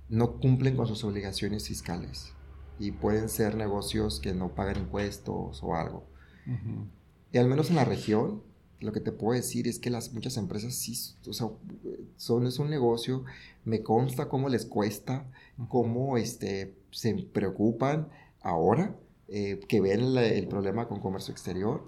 no 0.08 0.40
cumplen 0.40 0.78
con 0.78 0.88
sus 0.88 1.04
obligaciones 1.04 1.68
fiscales 1.68 2.34
y 2.80 2.92
pueden 2.92 3.30
ser 3.30 3.56
negocios 3.56 4.20
que 4.20 4.34
no 4.34 4.56
pagan 4.56 4.78
impuestos 4.78 5.62
o 5.62 5.76
algo. 5.76 6.06
Y 7.32 7.38
al 7.38 7.48
menos 7.48 7.70
en 7.70 7.76
la 7.76 7.86
región, 7.86 8.42
lo 8.80 8.94
que 8.94 9.02
te 9.02 9.12
puedo 9.12 9.36
decir 9.36 9.68
es 9.68 9.78
que 9.78 9.90
las 9.90 10.14
muchas 10.14 10.38
empresas 10.38 10.74
sí, 10.74 10.98
o 11.28 11.34
sea, 11.34 11.50
son, 12.16 12.48
es 12.48 12.58
un 12.58 12.70
negocio, 12.70 13.26
me 13.66 13.84
consta 13.84 14.30
cómo 14.30 14.50
les 14.50 14.66
cuesta, 14.66 15.30
cómo 15.68 16.18
este, 16.18 16.76
se 16.92 17.14
preocupan 17.16 18.08
ahora, 18.42 18.96
eh, 19.28 19.60
que 19.68 19.82
ven 19.82 20.18
el 20.18 20.48
problema 20.48 20.88
con 20.88 21.02
comercio 21.02 21.34
exterior. 21.34 21.84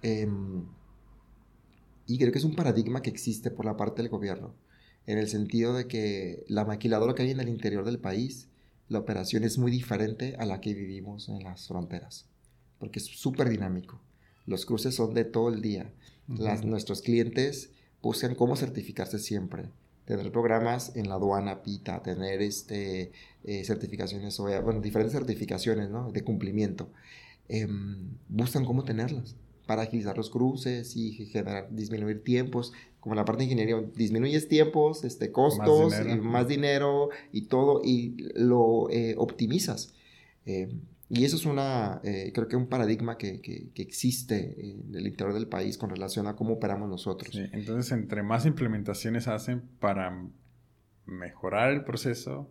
Em, 0.00 0.64
y 2.06 2.18
creo 2.18 2.32
que 2.32 2.38
es 2.38 2.44
un 2.44 2.54
paradigma 2.54 3.02
que 3.02 3.10
existe 3.10 3.50
por 3.50 3.64
la 3.64 3.76
parte 3.76 4.02
del 4.02 4.10
gobierno, 4.10 4.54
en 5.06 5.18
el 5.18 5.28
sentido 5.28 5.74
de 5.74 5.86
que 5.86 6.44
la 6.48 6.64
maquiladora 6.64 7.14
que 7.14 7.22
hay 7.22 7.30
en 7.32 7.40
el 7.40 7.48
interior 7.48 7.84
del 7.84 7.98
país 7.98 8.48
la 8.92 9.00
operación 9.00 9.44
es 9.44 9.58
muy 9.58 9.70
diferente 9.70 10.36
a 10.38 10.46
la 10.46 10.60
que 10.60 10.74
vivimos 10.74 11.28
en 11.28 11.42
las 11.42 11.66
fronteras, 11.66 12.26
porque 12.78 12.98
es 12.98 13.06
súper 13.06 13.48
dinámico. 13.48 14.00
Los 14.46 14.66
cruces 14.66 14.94
son 14.94 15.14
de 15.14 15.24
todo 15.24 15.48
el 15.48 15.62
día. 15.62 15.92
las, 16.28 16.64
nuestros 16.64 17.02
clientes 17.02 17.70
buscan 18.00 18.34
cómo 18.34 18.56
certificarse 18.56 19.18
siempre. 19.18 19.70
Tener 20.04 20.30
programas 20.32 20.94
en 20.96 21.08
la 21.08 21.14
aduana 21.14 21.62
PITA, 21.62 22.02
tener 22.02 22.42
este, 22.42 23.12
eh, 23.44 23.64
certificaciones, 23.64 24.36
bueno, 24.38 24.80
diferentes 24.80 25.12
certificaciones 25.12 25.90
¿no? 25.90 26.10
de 26.10 26.22
cumplimiento. 26.22 26.90
Em, 27.48 28.16
buscan 28.28 28.64
cómo 28.64 28.84
tenerlas 28.84 29.36
para 29.66 29.82
agilizar 29.82 30.16
los 30.16 30.30
cruces 30.30 30.96
y 30.96 31.12
generar, 31.26 31.68
disminuir 31.70 32.22
tiempos 32.24 32.72
como 33.02 33.16
la 33.16 33.24
parte 33.24 33.40
de 33.40 33.44
ingeniería, 33.46 33.82
disminuyes 33.96 34.46
tiempos, 34.46 35.02
este, 35.02 35.32
costos, 35.32 35.92
más 36.20 36.46
dinero 36.46 37.08
y, 37.32 37.46
todo, 37.46 37.80
y 37.82 38.28
lo 38.36 38.88
eh, 38.90 39.16
optimizas. 39.18 39.92
Eh, 40.46 40.72
y 41.08 41.24
eso 41.24 41.34
es 41.34 41.44
una, 41.44 42.00
eh, 42.04 42.30
creo 42.32 42.46
que 42.46 42.54
un 42.54 42.68
paradigma 42.68 43.18
que, 43.18 43.40
que, 43.40 43.72
existe 43.82 44.70
en 44.70 44.94
el 44.94 45.08
interior 45.08 45.34
del 45.34 45.48
país 45.48 45.76
con 45.76 45.90
relación 45.90 46.28
a 46.28 46.36
cómo 46.36 46.54
operamos 46.54 46.88
nosotros. 46.88 47.36
entonces, 47.52 47.90
entre 47.90 48.22
más 48.22 48.46
implementaciones 48.46 49.26
hacen 49.26 49.62
para 49.80 50.24
mejorar 51.04 51.72
el 51.72 51.82
proceso, 51.82 52.48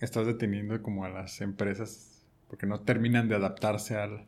estás 0.00 0.26
deteniendo 0.26 0.82
como 0.82 1.04
a 1.04 1.10
las 1.10 1.40
empresas 1.40 2.26
porque 2.48 2.66
no 2.66 2.80
terminan 2.80 3.28
de 3.28 3.36
adaptarse 3.36 3.94
al, 3.94 4.26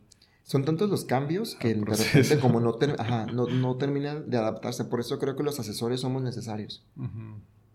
son 0.49 0.65
tantos 0.65 0.89
los 0.89 1.05
cambios 1.05 1.53
que 1.53 1.75
de 1.75 1.95
repente 1.95 2.39
como 2.39 2.59
no, 2.59 2.75
no, 3.45 3.77
terminan 3.77 4.31
de 4.31 4.37
adaptarse. 4.37 4.83
Por 4.83 4.99
eso 4.99 5.19
creo 5.19 5.35
que 5.35 5.43
los 5.43 5.59
asesores 5.59 6.01
somos 6.01 6.23
necesarios. 6.23 6.83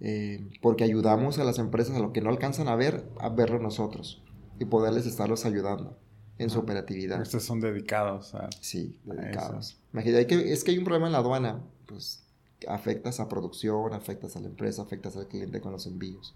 Eh, 0.01 0.51
porque 0.61 0.83
ayudamos 0.83 1.39
a 1.39 1.45
las 1.45 1.61
empresas 1.61 1.95
a 1.95 2.01
lo 2.01 2.13
que 2.13 2.21
no 2.21 2.31
alcanzan 2.31 2.67
a 2.67 2.75
ver, 2.75 3.09
a 3.21 3.29
verlo 3.29 3.61
nosotros. 3.61 4.25
Y 4.59 4.65
poderles 4.65 5.07
estarlos 5.07 5.45
ayudando 5.45 5.97
en 6.39 6.51
su 6.51 6.59
operatividad. 6.59 7.23
Estos 7.23 7.45
son 7.45 7.61
dedicados 7.61 8.35
a... 8.35 8.51
Sí, 8.61 8.99
dedicados. 9.05 9.79
Imagínate, 9.93 10.27
que, 10.27 10.53
es 10.53 10.65
que 10.65 10.73
hay 10.73 10.79
un 10.79 10.85
problema 10.85 11.07
en 11.07 11.13
la 11.13 11.19
aduana. 11.19 11.63
Pues 11.87 12.25
afectas 12.67 13.21
a 13.21 13.29
producción, 13.29 13.95
afectas 13.95 14.35
a 14.35 14.41
la 14.41 14.49
empresa, 14.49 14.83
afectas 14.83 15.17
al 15.17 15.29
cliente 15.29 15.61
con 15.61 15.71
los 15.71 15.87
envíos. 15.87 16.35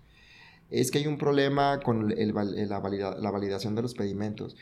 Es 0.71 0.93
que 0.93 0.99
hay 0.99 1.09
un 1.09 1.19
problema 1.19 1.81
con 1.81 2.09
la, 2.09 3.15
la 3.17 3.31
validación 3.33 3.75
de 3.75 3.83
los 3.83 3.95
pedimentos 3.95 4.55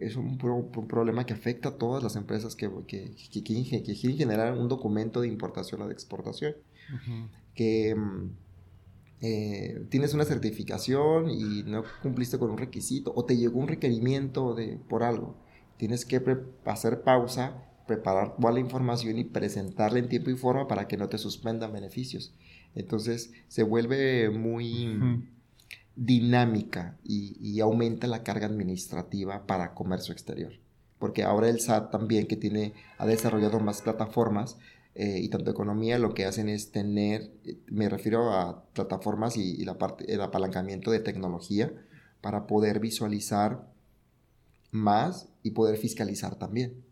es 0.00 0.16
un, 0.16 0.38
problema 0.38 1.24
que 1.24 1.34
afecta 1.34 1.70
a 1.70 1.76
todas 1.76 2.02
las 2.02 2.16
empresas 2.16 2.56
que, 2.56 2.70
que, 2.86 3.14
que, 3.14 3.42
quieren 3.42 4.16
generar 4.16 4.58
un 4.58 4.68
documento 4.68 5.20
de 5.20 5.28
importación 5.28 5.82
o 5.82 5.86
de 5.86 5.92
exportación. 5.92 6.54
Que 7.54 7.94
mm, 7.94 8.30
eh, 9.20 9.86
tienes 9.88 10.14
una 10.14 10.24
certificación 10.24 11.30
y 11.30 11.62
no 11.62 11.84
cumpliste 12.02 12.38
con 12.38 12.50
un 12.50 12.58
requisito 12.58 13.12
o 13.14 13.24
te 13.24 13.36
llegó 13.36 13.60
un 13.60 13.68
requerimiento 13.68 14.54
de, 14.54 14.78
por 14.88 15.04
algo. 15.04 15.36
Tienes 15.76 16.04
que 16.04 16.20
hacer 16.64 17.02
pausa 17.02 17.68
preparar 17.86 18.36
toda 18.36 18.52
la 18.52 18.60
información 18.60 19.18
y 19.18 19.24
presentarla 19.24 19.98
en 19.98 20.08
tiempo 20.08 20.30
y 20.30 20.36
forma 20.36 20.66
para 20.66 20.88
que 20.88 20.96
no 20.96 21.08
te 21.08 21.18
suspendan 21.18 21.72
beneficios. 21.72 22.34
Entonces 22.74 23.32
se 23.48 23.62
vuelve 23.62 24.30
muy 24.30 24.98
dinámica 25.96 26.96
y, 27.04 27.60
aumenta 27.60 28.06
la 28.06 28.22
carga 28.22 28.46
administrativa 28.46 29.46
para 29.46 29.74
comercio 29.74 30.12
exterior. 30.12 30.52
Porque 30.98 31.22
ahora 31.22 31.48
el 31.48 31.60
SAT 31.60 31.90
también, 31.90 32.26
que 32.26 32.36
tiene, 32.36 32.74
ha 32.98 33.06
desarrollado 33.06 33.60
más 33.60 33.82
plataformas 33.82 34.56
eh, 34.94 35.18
y 35.20 35.28
tanto 35.28 35.50
economía, 35.50 35.98
lo 35.98 36.14
que 36.14 36.24
hacen 36.24 36.48
es 36.48 36.70
tener, 36.70 37.32
me 37.66 37.88
refiero 37.88 38.32
a 38.32 38.64
plataformas 38.72 39.36
y, 39.36 39.64
la 39.64 39.78
parte, 39.78 40.12
el 40.12 40.20
apalancamiento 40.20 40.90
de 40.90 41.00
tecnología 41.00 41.72
para 42.20 42.46
poder 42.46 42.78
visualizar 42.78 43.68
más 44.70 45.28
y 45.42 45.50
poder 45.50 45.76
fiscalizar 45.76 46.36
también. 46.36 46.84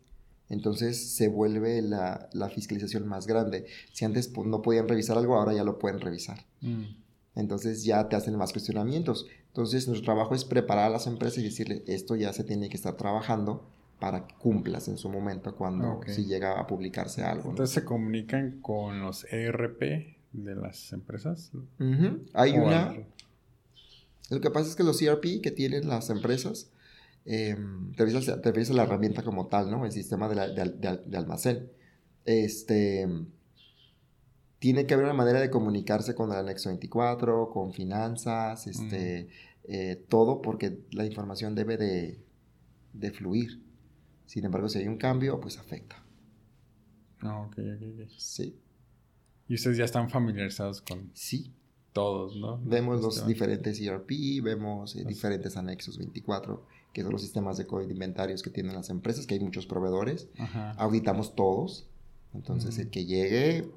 Entonces 0.49 1.15
se 1.15 1.29
vuelve 1.29 1.81
la, 1.81 2.29
fiscalización 2.53 3.07
más 3.07 3.25
grande. 3.25 3.65
Si 3.93 4.03
antes 4.03 4.27
pues, 4.27 4.47
no 4.47 4.61
podían 4.61 4.87
revisar 4.87 5.17
algo, 5.17 5.37
ahora 5.37 5.53
ya 5.53 5.63
lo 5.63 5.79
pueden 5.79 6.01
revisar. 6.01 6.45
Mm. 6.59 6.83
Entonces 7.35 7.83
ya 7.83 8.09
te 8.09 8.15
hacen 8.15 8.35
más 8.35 8.51
cuestionamientos. 8.51 9.27
Entonces 9.47 9.87
nuestro 9.87 10.05
trabajo 10.05 10.35
es 10.35 10.45
preparar 10.45 10.85
a 10.85 10.89
las 10.89 11.07
empresas 11.07 11.39
y 11.39 11.43
decirle, 11.43 11.83
esto 11.87 12.15
ya 12.15 12.33
se 12.33 12.43
tiene 12.43 12.69
que 12.69 12.75
estar 12.75 12.95
trabajando 12.95 13.67
para 13.99 14.25
que 14.25 14.35
cumplas 14.35 14.87
en 14.87 14.97
su 14.97 15.09
momento 15.09 15.55
cuando 15.55 16.01
si 16.07 16.25
llega 16.25 16.59
a 16.59 16.67
publicarse 16.67 17.23
algo. 17.23 17.51
Entonces 17.51 17.73
se 17.73 17.85
comunican 17.85 18.59
con 18.61 18.99
los 18.99 19.25
ERP 19.31 19.81
de 20.33 20.55
las 20.55 20.91
empresas. 20.91 21.51
Hay 22.33 22.57
una... 22.57 22.95
Lo 24.29 24.39
que 24.39 24.49
pasa 24.49 24.69
es 24.69 24.75
que 24.75 24.83
los 24.83 25.01
ERP 25.01 25.41
que 25.41 25.51
tienen 25.51 25.89
las 25.89 26.09
empresas, 26.09 26.71
eh, 27.25 27.55
te, 27.95 28.05
refieres 28.05 28.69
a, 28.71 28.73
la 28.73 28.83
herramienta 28.83 29.23
como 29.23 29.47
tal, 29.47 29.69
¿no? 29.69 29.85
El 29.85 29.91
sistema 29.91 30.27
de, 30.29 31.17
almacén. 31.17 31.69
Este 32.25 33.07
tiene 34.61 34.85
que 34.85 34.93
haber 34.93 35.07
una 35.07 35.15
manera 35.15 35.41
de 35.41 35.49
comunicarse 35.49 36.13
con 36.13 36.31
el 36.31 36.37
anexo 36.37 36.69
24, 36.69 37.49
con 37.49 37.73
finanzas, 37.73 38.67
este, 38.67 39.27
eh, 39.63 40.05
todo, 40.07 40.39
porque 40.43 40.83
la 40.91 41.03
información 41.03 41.55
debe 41.55 41.77
de, 41.77 43.11
fluir. 43.11 43.59
Sin 44.27 44.45
embargo, 44.45 44.69
si 44.69 44.77
hay 44.77 44.87
un 44.87 44.97
cambio, 44.97 45.41
pues 45.41 45.57
afecta. 45.57 46.05
Ah, 47.21 47.41
ok, 47.41 47.57
ok, 47.57 48.03
ok. 48.03 48.09
Sí. 48.15 48.55
¿Y 49.47 49.55
ustedes 49.55 49.77
ya 49.77 49.85
están 49.85 50.11
familiarizados 50.11 50.81
con 50.81 51.09
sí. 51.15 51.51
todos, 51.91 52.35
no? 52.35 52.61
Vemos 52.63 53.01
los 53.01 53.25
diferentes 53.25 53.81
ERP, 53.81 54.43
vemos 54.43 54.95
eh, 54.95 55.03
diferentes 55.05 55.57
anexos 55.57 55.97
24, 55.97 56.67
que 56.93 57.01
son 57.01 57.11
los 57.11 57.21
sistemas 57.21 57.57
de 57.57 57.65
código 57.65 57.87
de 57.87 57.93
inventarios 57.93 58.43
que 58.43 58.51
tienen 58.51 58.75
las 58.75 58.91
empresas, 58.91 59.25
que 59.25 59.33
hay 59.33 59.39
muchos 59.39 59.65
proveedores. 59.65 60.29
Auditamos 60.77 61.33
todos. 61.33 61.87
Entonces, 62.35 62.77
el 62.77 62.91
que 62.91 63.05
llegue, 63.05 63.71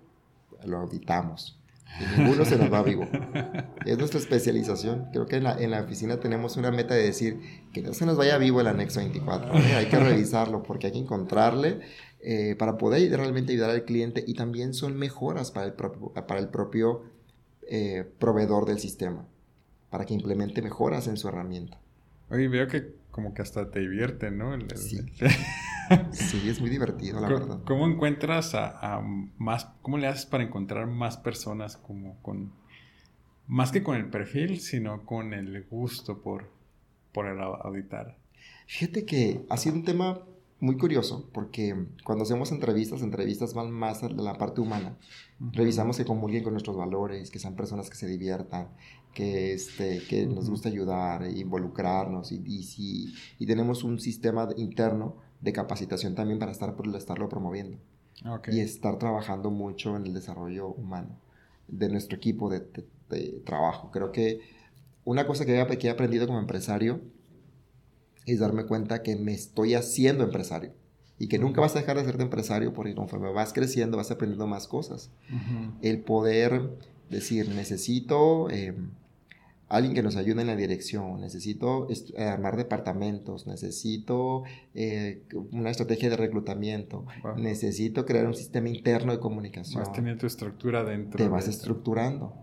lo 0.67 0.79
auditamos. 0.79 1.59
Y 2.01 2.21
ninguno 2.21 2.45
se 2.45 2.57
nos 2.57 2.73
va 2.73 2.83
vivo. 2.83 3.07
Es 3.87 3.99
nuestra 3.99 4.19
especialización. 4.19 5.07
Creo 5.13 5.27
que 5.27 5.37
en 5.37 5.45
la, 5.45 5.57
en 5.57 5.71
la, 5.71 5.83
oficina 5.83 6.19
tenemos 6.19 6.57
una 6.57 6.73
meta 6.73 6.95
de 6.95 7.05
decir 7.05 7.41
que 7.73 7.83
no 7.83 7.95
se 7.95 8.05
nos 8.05 8.17
vaya 8.17 8.37
vivo 8.39 8.61
el 8.61 8.67
anexo 8.67 8.99
24. 9.01 9.55
¿eh? 9.55 9.75
Hay 9.77 9.87
que 9.87 9.99
revisarlo 9.99 10.63
porque 10.63 10.89
hay 10.89 10.93
que 10.93 10.99
encontrarle 10.99 11.81
eh, 12.21 12.57
para 12.59 12.79
poder 12.79 13.17
realmente 13.17 13.53
ayudar 13.53 13.71
al 13.71 13.85
cliente 13.85 14.25
y 14.27 14.35
también 14.35 14.75
son 14.75 14.97
mejoras 14.97 15.51
para 15.51 15.67
el 15.67 15.75
propio, 15.75 16.13
para 16.13 16.41
el 16.41 16.49
propio 16.49 17.03
eh, 17.69 18.05
proveedor 18.19 18.67
del 18.67 18.81
sistema, 18.81 19.27
para 19.91 20.05
que 20.05 20.15
implemente 20.15 20.63
mejoras 20.63 21.07
en 21.07 21.17
su 21.17 21.29
herramienta. 21.29 21.79
Oye, 22.31 22.49
veo 22.49 22.67
que 22.67 22.95
como 23.11 23.35
que 23.35 23.43
hasta 23.43 23.71
te 23.71 23.81
divierte, 23.81 24.31
¿no? 24.31 24.57
sí. 24.75 24.99
Sí, 26.13 26.49
es 26.49 26.61
muy 26.61 26.71
divertido, 26.71 27.21
la 27.21 27.29
verdad. 27.29 27.61
¿Cómo 27.65 27.87
encuentras 27.87 28.55
a, 28.55 29.01
más, 29.39 29.67
cómo 29.83 29.99
le 29.99 30.07
haces 30.07 30.27
para 30.27 30.45
encontrar 30.45 30.87
más 30.87 31.17
personas 31.17 31.77
como 31.77 32.21
con, 32.23 32.53
más 33.47 33.73
que 33.73 33.83
con 33.83 33.97
el 33.97 34.11
perfil, 34.11 34.61
sino 34.61 35.05
con 35.05 35.35
el 35.35 35.65
gusto 35.65 36.23
por, 36.23 36.51
por 37.13 37.27
el 37.27 37.41
auditar? 37.41 38.17
Fíjate 38.67 39.05
que 39.05 39.45
ha 39.51 39.57
sido 39.57 39.77
un 39.77 39.85
tema 39.85 40.21
muy 40.61 40.79
curioso, 40.79 41.29
porque 41.33 41.77
cuando 42.05 42.25
hacemos 42.25 42.51
entrevistas, 42.51 43.03
entrevistas 43.03 43.53
van 43.53 43.71
más 43.71 44.03
a 44.03 44.09
la 44.09 44.35
parte 44.39 44.61
humana. 44.63 44.97
Revisamos 45.39 45.99
que 45.99 46.07
comulguen 46.07 46.43
con 46.43 46.55
nuestros 46.55 46.77
valores, 46.77 47.31
que 47.31 47.39
sean 47.39 47.55
personas 47.55 47.91
que 47.91 47.97
se 47.97 48.07
diviertan, 48.07 48.69
que, 49.13 49.53
este, 49.53 50.03
que 50.09 50.27
nos 50.27 50.49
gusta 50.49 50.71
ayudar, 50.71 51.29
involucrarnos, 51.29 52.33
y, 52.33 52.43
y, 52.47 52.63
si, 52.63 53.15
y 53.39 53.47
tenemos 53.47 53.85
un 53.85 54.01
sistema 54.01 54.49
interno 54.57 55.17
de 55.45 55.53
capacitación 55.53 56.15
también 56.15 56.39
para 56.39 56.51
estar, 56.51 56.75
estarlo 56.97 57.29
promoviendo. 57.29 57.79
Y 58.51 58.61
estar 58.61 58.99
trabajando 58.99 59.51
mucho 59.51 59.97
en 59.97 60.07
el 60.07 60.15
desarrollo 60.15 60.69
humano 60.69 61.19
de 61.69 61.89
nuestro 61.89 62.17
equipo 62.17 62.49
de, 62.49 62.61
trabajo. 63.45 63.91
Creo 63.93 64.11
que 64.11 64.41
una 65.05 65.27
cosa 65.27 65.45
que 65.45 65.61
he, 65.61 65.79
que 65.79 65.87
he 65.87 65.91
aprendido 65.91 66.27
como 66.27 66.39
empresario 66.39 67.01
es 68.25 68.41
darme 68.41 68.65
cuenta 68.65 69.03
que 69.03 69.17
me 69.17 69.35
estoy 69.35 69.75
haciendo 69.75 70.25
empresario 70.25 70.73
y 71.19 71.29
que 71.29 71.39
nunca 71.39 71.61
vas 71.61 71.77
a 71.77 71.81
dejar 71.81 71.99
de 71.99 72.05
ser 72.05 72.21
empresario 72.21 72.73
porque 72.73 72.95
conforme 72.95 73.31
vas 73.31 73.53
creciendo 73.53 73.99
vas 73.99 74.11
aprendiendo 74.11 74.47
más 74.47 74.67
cosas. 74.67 75.11
El 75.83 76.01
poder 76.01 76.71
decir, 77.11 77.51
necesito... 77.51 78.49
Em, 78.51 78.91
alguien 79.77 79.95
que 79.95 80.03
nos 80.03 80.17
ayude 80.17 80.41
en 80.43 80.47
la 80.47 80.57
dirección, 80.57 81.21
necesito 81.21 81.89
eh, 81.91 82.25
armar 82.25 82.57
departamentos, 82.57 83.47
necesito 83.47 84.45
eh, 84.75 85.25
una 85.53 85.71
estrategia 85.71 86.11
de 86.11 86.17
reclutamiento, 86.17 87.05
necesito 87.37 88.07
crear 88.07 88.27
un 88.27 88.35
sistema 88.35 88.69
interno 88.69 89.13
de 89.13 89.19
comunicación. 89.19 89.83
Vas 89.83 89.93
teniendo 89.93 90.21
tu 90.21 90.27
estructura 90.27 90.85
dentro. 90.85 91.19
Te 91.19 91.29
vas 91.29 91.49
estructurando. 91.49 92.35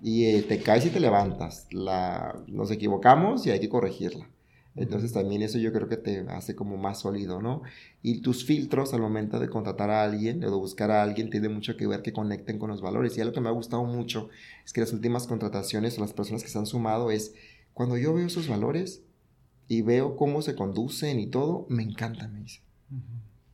Y 0.00 0.26
eh, 0.26 0.42
te 0.42 0.60
caes 0.62 0.86
y 0.86 0.90
te 0.90 1.00
levantas. 1.00 1.66
La, 1.72 2.34
nos 2.46 2.70
equivocamos 2.70 3.46
y 3.46 3.50
hay 3.50 3.60
que 3.60 3.68
corregirla. 3.68 4.28
Entonces 4.76 5.12
también 5.12 5.42
eso 5.42 5.58
yo 5.58 5.72
creo 5.72 5.88
que 5.88 5.96
te 5.96 6.20
hace 6.28 6.54
como 6.54 6.76
más 6.76 7.00
sólido, 7.00 7.42
¿no? 7.42 7.62
Y 8.02 8.20
tus 8.20 8.44
filtros 8.44 8.94
al 8.94 9.00
momento 9.00 9.40
de 9.40 9.48
contratar 9.48 9.90
a 9.90 10.04
alguien 10.04 10.44
o 10.44 10.50
de 10.50 10.56
buscar 10.56 10.90
a 10.90 11.02
alguien 11.02 11.30
tiene 11.30 11.48
mucho 11.48 11.76
que 11.76 11.86
ver 11.86 12.02
que 12.02 12.12
conecten 12.12 12.58
con 12.58 12.70
los 12.70 12.80
valores. 12.80 13.16
Y 13.16 13.20
algo 13.20 13.32
que 13.32 13.40
me 13.40 13.48
ha 13.48 13.52
gustado 13.52 13.84
mucho 13.84 14.28
es 14.64 14.72
que 14.72 14.80
las 14.80 14.92
últimas 14.92 15.26
contrataciones 15.26 15.98
o 15.98 16.00
las 16.00 16.12
personas 16.12 16.42
que 16.42 16.48
se 16.48 16.58
han 16.58 16.66
sumado 16.66 17.10
es 17.10 17.34
cuando 17.74 17.96
yo 17.96 18.14
veo 18.14 18.26
esos 18.26 18.48
valores 18.48 19.02
y 19.68 19.82
veo 19.82 20.16
cómo 20.16 20.42
se 20.42 20.54
conducen 20.54 21.20
y 21.20 21.26
todo, 21.26 21.66
me 21.68 21.82
encanta, 21.82 22.26
me 22.28 22.40
dice. 22.40 22.62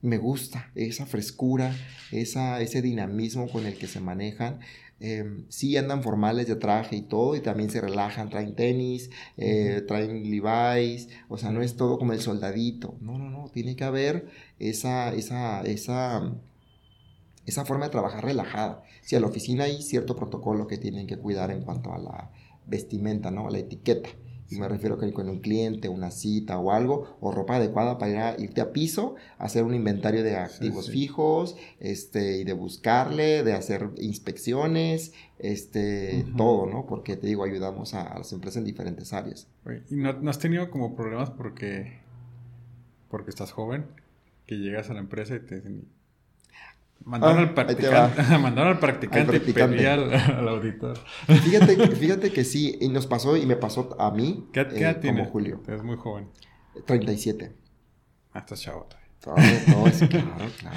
Me 0.00 0.18
gusta 0.18 0.70
esa 0.74 1.06
frescura, 1.06 1.74
esa, 2.12 2.60
ese 2.60 2.82
dinamismo 2.82 3.48
con 3.48 3.66
el 3.66 3.76
que 3.78 3.86
se 3.86 4.00
manejan. 4.00 4.60
Em, 5.06 5.44
sí 5.50 5.76
andan 5.76 6.02
formales 6.02 6.46
de 6.46 6.56
traje 6.56 6.96
y 6.96 7.02
todo, 7.02 7.36
y 7.36 7.40
también 7.40 7.68
se 7.68 7.82
relajan, 7.82 8.30
traen 8.30 8.54
tenis, 8.54 9.10
eh, 9.36 9.82
traen 9.86 10.30
Levi's, 10.30 11.10
o 11.28 11.36
sea, 11.36 11.50
no 11.50 11.60
es 11.60 11.76
todo 11.76 11.98
como 11.98 12.14
el 12.14 12.20
soldadito, 12.20 12.96
no, 13.02 13.18
no, 13.18 13.28
no, 13.28 13.50
tiene 13.50 13.76
que 13.76 13.84
haber 13.84 14.28
esa, 14.58 15.12
esa, 15.12 15.60
esa, 15.60 16.32
esa 17.44 17.64
forma 17.66 17.84
de 17.84 17.90
trabajar 17.90 18.24
relajada. 18.24 18.82
Si 19.02 19.14
a 19.14 19.20
la 19.20 19.26
oficina 19.26 19.64
hay 19.64 19.82
cierto 19.82 20.16
protocolo 20.16 20.66
que 20.66 20.78
tienen 20.78 21.06
que 21.06 21.18
cuidar 21.18 21.50
en 21.50 21.60
cuanto 21.64 21.92
a 21.92 21.98
la 21.98 22.30
vestimenta, 22.66 23.30
¿no? 23.30 23.48
A 23.48 23.50
la 23.50 23.58
etiqueta. 23.58 24.08
Y 24.50 24.56
me 24.56 24.68
refiero 24.68 24.98
que 24.98 25.12
con 25.12 25.28
un 25.28 25.40
cliente, 25.40 25.88
una 25.88 26.10
cita 26.10 26.58
o 26.58 26.70
algo, 26.70 27.16
o 27.20 27.32
ropa 27.32 27.56
adecuada 27.56 27.98
para 27.98 28.38
irte 28.38 28.60
a 28.60 28.72
piso, 28.72 29.16
hacer 29.38 29.64
un 29.64 29.74
inventario 29.74 30.22
de 30.22 30.36
activos 30.36 30.90
fijos, 30.90 31.56
este, 31.80 32.38
y 32.38 32.44
de 32.44 32.52
buscarle, 32.52 33.42
de 33.42 33.54
hacer 33.54 33.90
inspecciones, 33.96 35.12
este, 35.38 36.26
todo, 36.36 36.66
¿no? 36.66 36.86
Porque 36.86 37.16
te 37.16 37.26
digo, 37.26 37.44
ayudamos 37.44 37.94
a, 37.94 38.18
las 38.18 38.32
empresas 38.32 38.58
en 38.58 38.64
diferentes 38.64 39.12
áreas. 39.12 39.48
¿Y 39.90 39.96
no, 39.96 40.12
no, 40.12 40.30
has 40.30 40.38
tenido 40.38 40.70
como 40.70 40.94
problemas 40.94 41.30
porque, 41.30 42.00
porque 43.08 43.30
estás 43.30 43.50
joven? 43.50 43.86
Que 44.46 44.56
llegas 44.56 44.90
a 44.90 44.94
la 44.94 45.00
empresa 45.00 45.36
y 45.36 45.40
te 45.40 45.56
dicen, 45.56 45.88
Mandaron, 47.04 47.38
al 47.38 47.54
practicante, 47.54 48.22
mandaron 48.38 48.72
al 48.72 48.78
practicante, 48.78 49.42
y 49.46 49.84
al, 49.84 50.48
auditor. 50.48 50.98
Fíjate, 51.26 51.76
fíjate 51.96 52.32
que 52.32 52.44
sí, 52.44 52.78
y 52.80 52.88
nos 52.88 53.06
pasó, 53.06 53.36
y 53.36 53.44
me 53.44 53.56
pasó 53.56 53.94
a 54.00 54.10
mí, 54.10 54.48
¿Qué, 54.52 54.66
qué 54.68 54.88
eh, 54.88 55.00
como 55.02 55.26
Julio. 55.26 55.62
Es 55.68 55.82
muy 55.82 55.96
joven. 55.96 56.28
37. 56.86 57.54
Ah, 58.32 58.38
estás 58.38 58.60
chavo 58.60 58.88
todavía. 59.20 59.64
No, 59.68 59.86
es, 59.86 59.98
claro, 60.08 60.50
claro. 60.58 60.76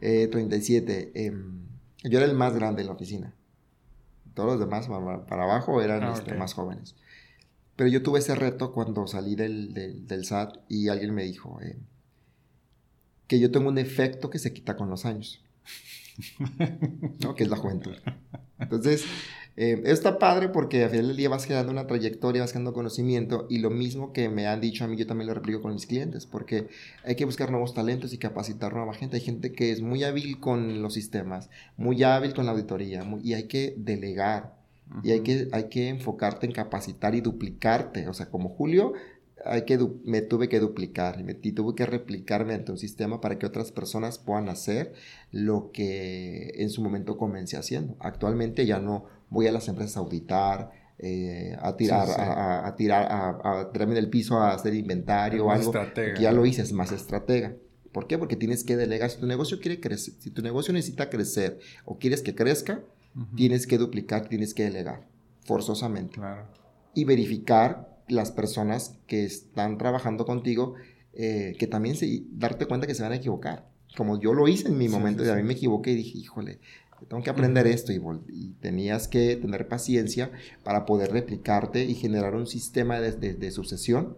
Eh, 0.00 0.28
37. 0.28 1.12
Em, 1.14 1.66
yo 2.02 2.18
era 2.18 2.26
el 2.26 2.34
más 2.34 2.54
grande 2.54 2.80
en 2.80 2.88
la 2.88 2.94
oficina. 2.94 3.34
Todos 4.34 4.52
los 4.52 4.60
demás 4.60 4.88
para 5.28 5.42
abajo 5.42 5.82
eran 5.82 6.02
ah, 6.04 6.12
este, 6.14 6.34
más 6.34 6.54
jóvenes. 6.54 6.96
Pero 7.76 7.88
yo 7.88 8.02
tuve 8.02 8.18
ese 8.18 8.34
reto 8.34 8.72
cuando 8.72 9.06
salí 9.06 9.34
del, 9.34 9.74
del, 9.74 10.06
del 10.06 10.24
SAT 10.24 10.56
y 10.68 10.88
alguien 10.88 11.14
me 11.14 11.24
dijo, 11.24 11.60
eh, 11.62 11.78
que 13.26 13.40
yo 13.40 13.50
tengo 13.50 13.68
un 13.68 13.78
efecto 13.78 14.30
que 14.30 14.38
se 14.38 14.52
quita 14.52 14.76
con 14.76 14.90
los 14.90 15.04
años. 15.04 15.42
¿no? 17.20 17.34
Que 17.34 17.44
es 17.44 17.50
la 17.50 17.56
juventud. 17.56 17.96
Entonces, 18.58 19.04
Eh, 19.54 19.82
está 19.84 20.18
padre 20.18 20.48
porque 20.48 20.82
al 20.82 20.90
final 20.90 21.08
del 21.08 21.16
día 21.18 21.28
vas 21.28 21.44
generando 21.44 21.72
una 21.72 21.86
trayectoria, 21.86 22.40
vas 22.40 22.52
generando 22.52 22.72
conocimiento 22.72 23.46
y 23.50 23.58
lo 23.58 23.68
mismo 23.68 24.14
que 24.14 24.30
me 24.30 24.46
han 24.46 24.62
dicho 24.62 24.82
a 24.84 24.88
mí, 24.88 24.96
yo 24.96 25.06
también 25.06 25.28
lo 25.28 25.34
replico 25.34 25.60
con 25.60 25.74
mis 25.74 25.86
clientes 25.86 26.24
porque 26.24 26.68
hay 27.04 27.16
que 27.16 27.26
buscar 27.26 27.50
nuevos 27.50 27.74
talentos 27.74 28.14
y 28.14 28.18
capacitar 28.18 28.72
nueva 28.72 28.94
gente. 28.94 29.16
Hay 29.16 29.22
gente 29.22 29.52
que 29.52 29.70
es 29.70 29.82
muy 29.82 30.04
hábil 30.04 30.40
con 30.40 30.80
los 30.80 30.94
sistemas, 30.94 31.50
muy 31.76 32.02
hábil 32.02 32.32
con 32.32 32.46
la 32.46 32.52
auditoría 32.52 33.04
y 33.22 33.34
hay 33.34 33.44
que 33.46 33.74
delegar. 33.76 34.54
Y 35.02 35.10
hay 35.12 35.20
que, 35.20 35.48
hay 35.52 35.68
que 35.68 35.88
enfocarte 35.88 36.46
en 36.46 36.52
capacitar 36.52 37.14
y 37.14 37.20
duplicarte. 37.20 38.08
O 38.08 38.14
sea, 38.14 38.30
como 38.30 38.50
Julio, 38.50 38.92
hay 39.44 39.64
que 39.64 39.78
me 40.04 40.22
tuve 40.22 40.48
que 40.48 40.60
duplicar 40.60 41.18
y, 41.20 41.24
me, 41.24 41.34
tuve 41.34 41.74
que 41.74 41.86
replicarme 41.86 42.54
ante 42.54 42.72
un 42.72 42.78
sistema 42.78 43.20
para 43.20 43.38
que 43.38 43.46
otras 43.46 43.72
personas 43.72 44.18
puedan 44.18 44.48
hacer 44.48 44.92
lo 45.30 45.70
que 45.72 46.52
en 46.56 46.70
su 46.70 46.82
momento 46.82 47.16
comencé 47.16 47.56
haciendo. 47.56 47.96
Actualmente 48.00 48.66
ya 48.66 48.78
no 48.78 49.06
voy 49.30 49.46
a 49.46 49.52
las 49.52 49.68
empresas 49.68 49.96
a 49.96 50.00
auditar, 50.00 50.70
eh, 50.98 51.56
a 51.60 51.76
tirar, 51.76 52.08
A, 52.08 52.66
a, 52.66 52.76
tirar, 52.76 53.10
a, 53.10 53.60
a 53.60 53.72
tirarme 53.72 53.94
del 53.94 54.08
piso 54.08 54.38
a 54.38 54.52
hacer 54.52 54.74
inventario 54.74 55.46
o 55.46 55.50
algo. 55.50 55.72
Ya 56.20 56.32
lo 56.32 56.46
hice, 56.46 56.62
es 56.62 56.72
más 56.72 56.92
estratega. 56.92 57.54
¿Por 57.92 58.06
qué? 58.06 58.18
Porque 58.18 58.36
tienes 58.36 58.64
que 58.64 58.76
delegar. 58.76 59.10
Si 59.10 59.20
tu 59.20 59.26
negocio 59.26 59.60
quiere 59.60 59.80
crecer, 59.80 60.14
si 60.18 60.30
tu 60.30 60.42
negocio 60.42 60.72
necesita 60.72 61.10
crecer 61.10 61.58
o 61.84 61.98
quieres 61.98 62.22
que 62.22 62.34
crezca, 62.34 62.80
tienes 63.36 63.66
que 63.66 63.76
duplicar, 63.78 64.28
tienes 64.28 64.54
que 64.54 64.64
delegar, 64.64 65.06
forzosamente. 65.44 66.18
Y 66.94 67.04
verificar 67.04 67.91
las 68.12 68.30
personas 68.30 68.96
que 69.06 69.24
están 69.24 69.78
trabajando 69.78 70.24
contigo, 70.24 70.74
eh, 71.14 71.56
que 71.58 71.66
también 71.66 71.96
se, 71.96 72.22
darte 72.30 72.66
cuenta 72.66 72.86
que 72.86 72.94
se 72.94 73.02
van 73.02 73.12
a 73.12 73.16
equivocar. 73.16 73.68
Como 73.96 74.20
yo 74.20 74.32
lo 74.32 74.48
hice 74.48 74.68
en 74.68 74.78
mi 74.78 74.88
momento, 74.88 75.22
de 75.22 75.32
a 75.32 75.34
mí 75.34 75.42
me 75.42 75.54
equivoqué 75.54 75.92
y 75.92 75.96
dije, 75.96 76.18
híjole, 76.18 76.58
tengo 77.08 77.22
que 77.22 77.30
aprender 77.30 77.66
esto 77.66 77.92
y, 77.92 78.00
tenías 78.60 79.08
que 79.08 79.36
tener 79.36 79.66
paciencia 79.66 80.30
para 80.62 80.86
poder 80.86 81.10
replicarte 81.10 81.84
y 81.84 81.94
generar 81.94 82.34
un 82.34 82.46
sistema 82.46 83.00
de, 83.00 83.50
sucesión 83.50 84.16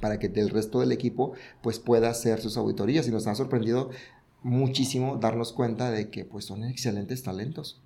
para 0.00 0.18
que 0.18 0.26
el 0.26 0.50
resto 0.50 0.80
del 0.80 0.92
equipo 0.92 1.32
pues 1.62 1.78
pueda 1.78 2.10
hacer 2.10 2.40
sus 2.40 2.56
auditorías. 2.56 3.08
Y 3.08 3.10
nos 3.10 3.26
ha 3.26 3.34
sorprendido 3.34 3.90
muchísimo 4.42 5.16
darnos 5.16 5.52
cuenta 5.52 5.90
de 5.90 6.10
que 6.10 6.24
pues 6.26 6.44
son 6.44 6.64
excelentes 6.64 7.22
talentos 7.22 7.80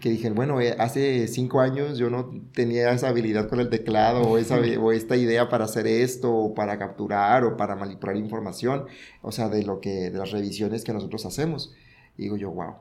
que 0.00 0.10
dije, 0.10 0.30
bueno, 0.30 0.60
eh, 0.60 0.74
hace 0.78 1.28
cinco 1.28 1.60
años 1.60 1.98
yo 1.98 2.10
no 2.10 2.30
tenía 2.52 2.90
esa 2.90 3.08
habilidad 3.08 3.48
con 3.48 3.60
el 3.60 3.68
teclado 3.68 4.22
o, 4.22 4.38
esa, 4.38 4.58
o 4.58 4.92
esta 4.92 5.16
idea 5.16 5.48
para 5.48 5.66
hacer 5.66 5.86
esto 5.86 6.34
o 6.34 6.54
para 6.54 6.78
capturar 6.78 7.44
o 7.44 7.56
para 7.56 7.76
manipular 7.76 8.16
información, 8.16 8.86
o 9.22 9.30
sea, 9.30 9.48
de 9.48 9.62
lo 9.62 9.80
que, 9.80 10.10
de 10.10 10.18
las 10.18 10.30
revisiones 10.30 10.82
que 10.82 10.92
nosotros 10.92 11.26
hacemos. 11.26 11.74
Y 12.16 12.24
digo 12.24 12.36
yo, 12.36 12.50
wow. 12.50 12.74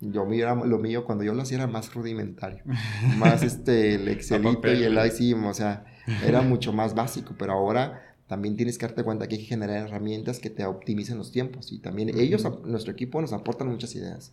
Yo 0.00 0.24
lo 0.24 0.78
mío, 0.78 1.04
cuando 1.04 1.22
yo 1.22 1.32
lo 1.32 1.42
hacía 1.42 1.58
era 1.58 1.68
más 1.68 1.94
rudimentario, 1.94 2.64
más 3.18 3.44
este, 3.44 3.94
el 3.94 4.08
Excelito 4.08 4.72
y 4.72 4.82
el 4.82 4.98
ICIM, 5.06 5.46
o 5.46 5.54
sea, 5.54 5.84
era 6.26 6.42
mucho 6.42 6.72
más 6.72 6.92
básico, 6.92 7.36
pero 7.38 7.52
ahora 7.52 8.02
también 8.26 8.56
tienes 8.56 8.78
que 8.78 8.86
darte 8.86 9.04
cuenta 9.04 9.28
que 9.28 9.36
hay 9.36 9.42
que 9.42 9.46
generar 9.46 9.86
herramientas 9.86 10.40
que 10.40 10.50
te 10.50 10.64
optimicen 10.64 11.18
los 11.18 11.30
tiempos 11.30 11.70
y 11.70 11.78
también 11.78 12.08
ellos, 12.18 12.44
nuestro 12.64 12.92
equipo, 12.92 13.20
nos 13.20 13.32
aportan 13.32 13.68
muchas 13.68 13.94
ideas. 13.94 14.32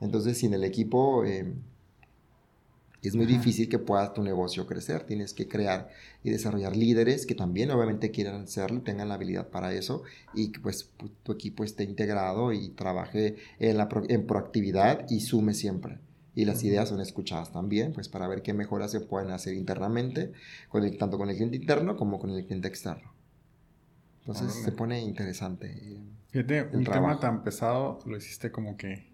Entonces, 0.00 0.38
sin 0.38 0.54
el 0.54 0.64
equipo 0.64 1.24
em, 1.24 1.54
es 3.08 3.14
muy 3.14 3.26
difícil 3.26 3.68
que 3.68 3.78
pueda 3.78 4.12
tu 4.14 4.22
negocio 4.22 4.66
crecer. 4.66 5.04
Tienes 5.04 5.34
que 5.34 5.46
crear 5.46 5.90
y 6.22 6.30
desarrollar 6.30 6.74
líderes 6.74 7.26
que 7.26 7.34
también 7.34 7.70
obviamente 7.70 8.10
quieran 8.10 8.42
hacerlo, 8.42 8.80
tengan 8.82 9.08
la 9.08 9.14
habilidad 9.14 9.48
para 9.48 9.72
eso 9.74 10.02
y 10.32 10.52
que 10.52 10.60
pues 10.60 10.90
tu 11.22 11.32
equipo 11.32 11.64
esté 11.64 11.84
integrado 11.84 12.52
y 12.52 12.70
trabaje 12.70 13.36
en, 13.58 13.76
la 13.76 13.88
en 14.08 14.26
proactividad 14.26 15.06
y 15.10 15.20
sume 15.20 15.54
siempre. 15.54 15.98
Y 16.34 16.46
las 16.46 16.64
ideas 16.64 16.88
son 16.88 17.00
escuchadas 17.00 17.52
también, 17.52 17.92
pues 17.92 18.08
para 18.08 18.26
ver 18.26 18.42
qué 18.42 18.54
mejoras 18.54 18.90
se 18.90 19.00
pueden 19.00 19.30
hacer 19.30 19.54
internamente, 19.54 20.32
con 20.68 20.82
el, 20.82 20.96
tanto 20.98 21.16
con 21.16 21.28
el 21.28 21.36
cliente 21.36 21.56
interno 21.56 21.96
como 21.96 22.18
con 22.18 22.30
el 22.30 22.44
cliente 22.44 22.66
externo. 22.66 23.12
Entonces 24.20 24.54
se 24.64 24.72
pone 24.72 25.00
interesante. 25.00 25.66
Eh, 25.66 26.00
Fíjate, 26.30 26.70
un 26.72 26.82
tema 26.84 27.20
tan 27.20 27.44
pesado 27.44 28.00
lo 28.06 28.16
hiciste 28.16 28.50
como 28.50 28.76
que 28.76 29.13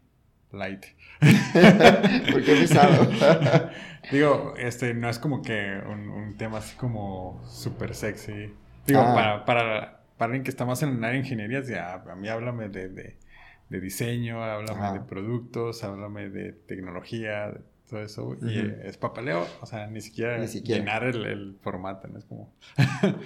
light. 0.52 0.84
¿Por 2.32 2.44
qué 2.44 2.54
pesado? 2.54 3.08
Digo, 4.10 4.54
este, 4.56 4.94
no 4.94 5.08
es 5.08 5.18
como 5.18 5.42
que 5.42 5.80
un, 5.86 6.36
tema 6.36 6.58
así 6.58 6.76
como 6.76 7.42
súper 7.46 7.94
sexy. 7.94 8.52
Digo, 8.86 9.00
ah. 9.00 9.14
para, 9.14 9.44
para, 9.44 10.00
para, 10.16 10.26
alguien 10.26 10.42
que 10.42 10.50
está 10.50 10.64
más 10.64 10.82
en 10.82 10.90
el 10.90 11.04
área 11.04 11.12
de 11.12 11.18
ingeniería, 11.18 11.62
ya, 11.62 11.94
a 11.94 12.14
mí 12.16 12.28
háblame 12.28 12.68
de, 12.68 12.88
de, 12.88 13.80
diseño, 13.80 14.42
háblame 14.42 14.98
de 14.98 15.04
productos, 15.04 15.84
háblame 15.84 16.30
de 16.30 16.52
tecnología, 16.52 17.52
todo 17.88 18.02
eso. 18.02 18.36
Y 18.42 18.58
es 18.84 18.96
papeleo, 18.96 19.46
o 19.60 19.66
sea, 19.66 19.86
ni 19.86 20.00
siquiera, 20.00 20.44
llenar 20.44 21.04
el, 21.04 21.56
formato, 21.60 22.08
¿no? 22.08 22.18
Es 22.18 22.24
como... 22.24 22.52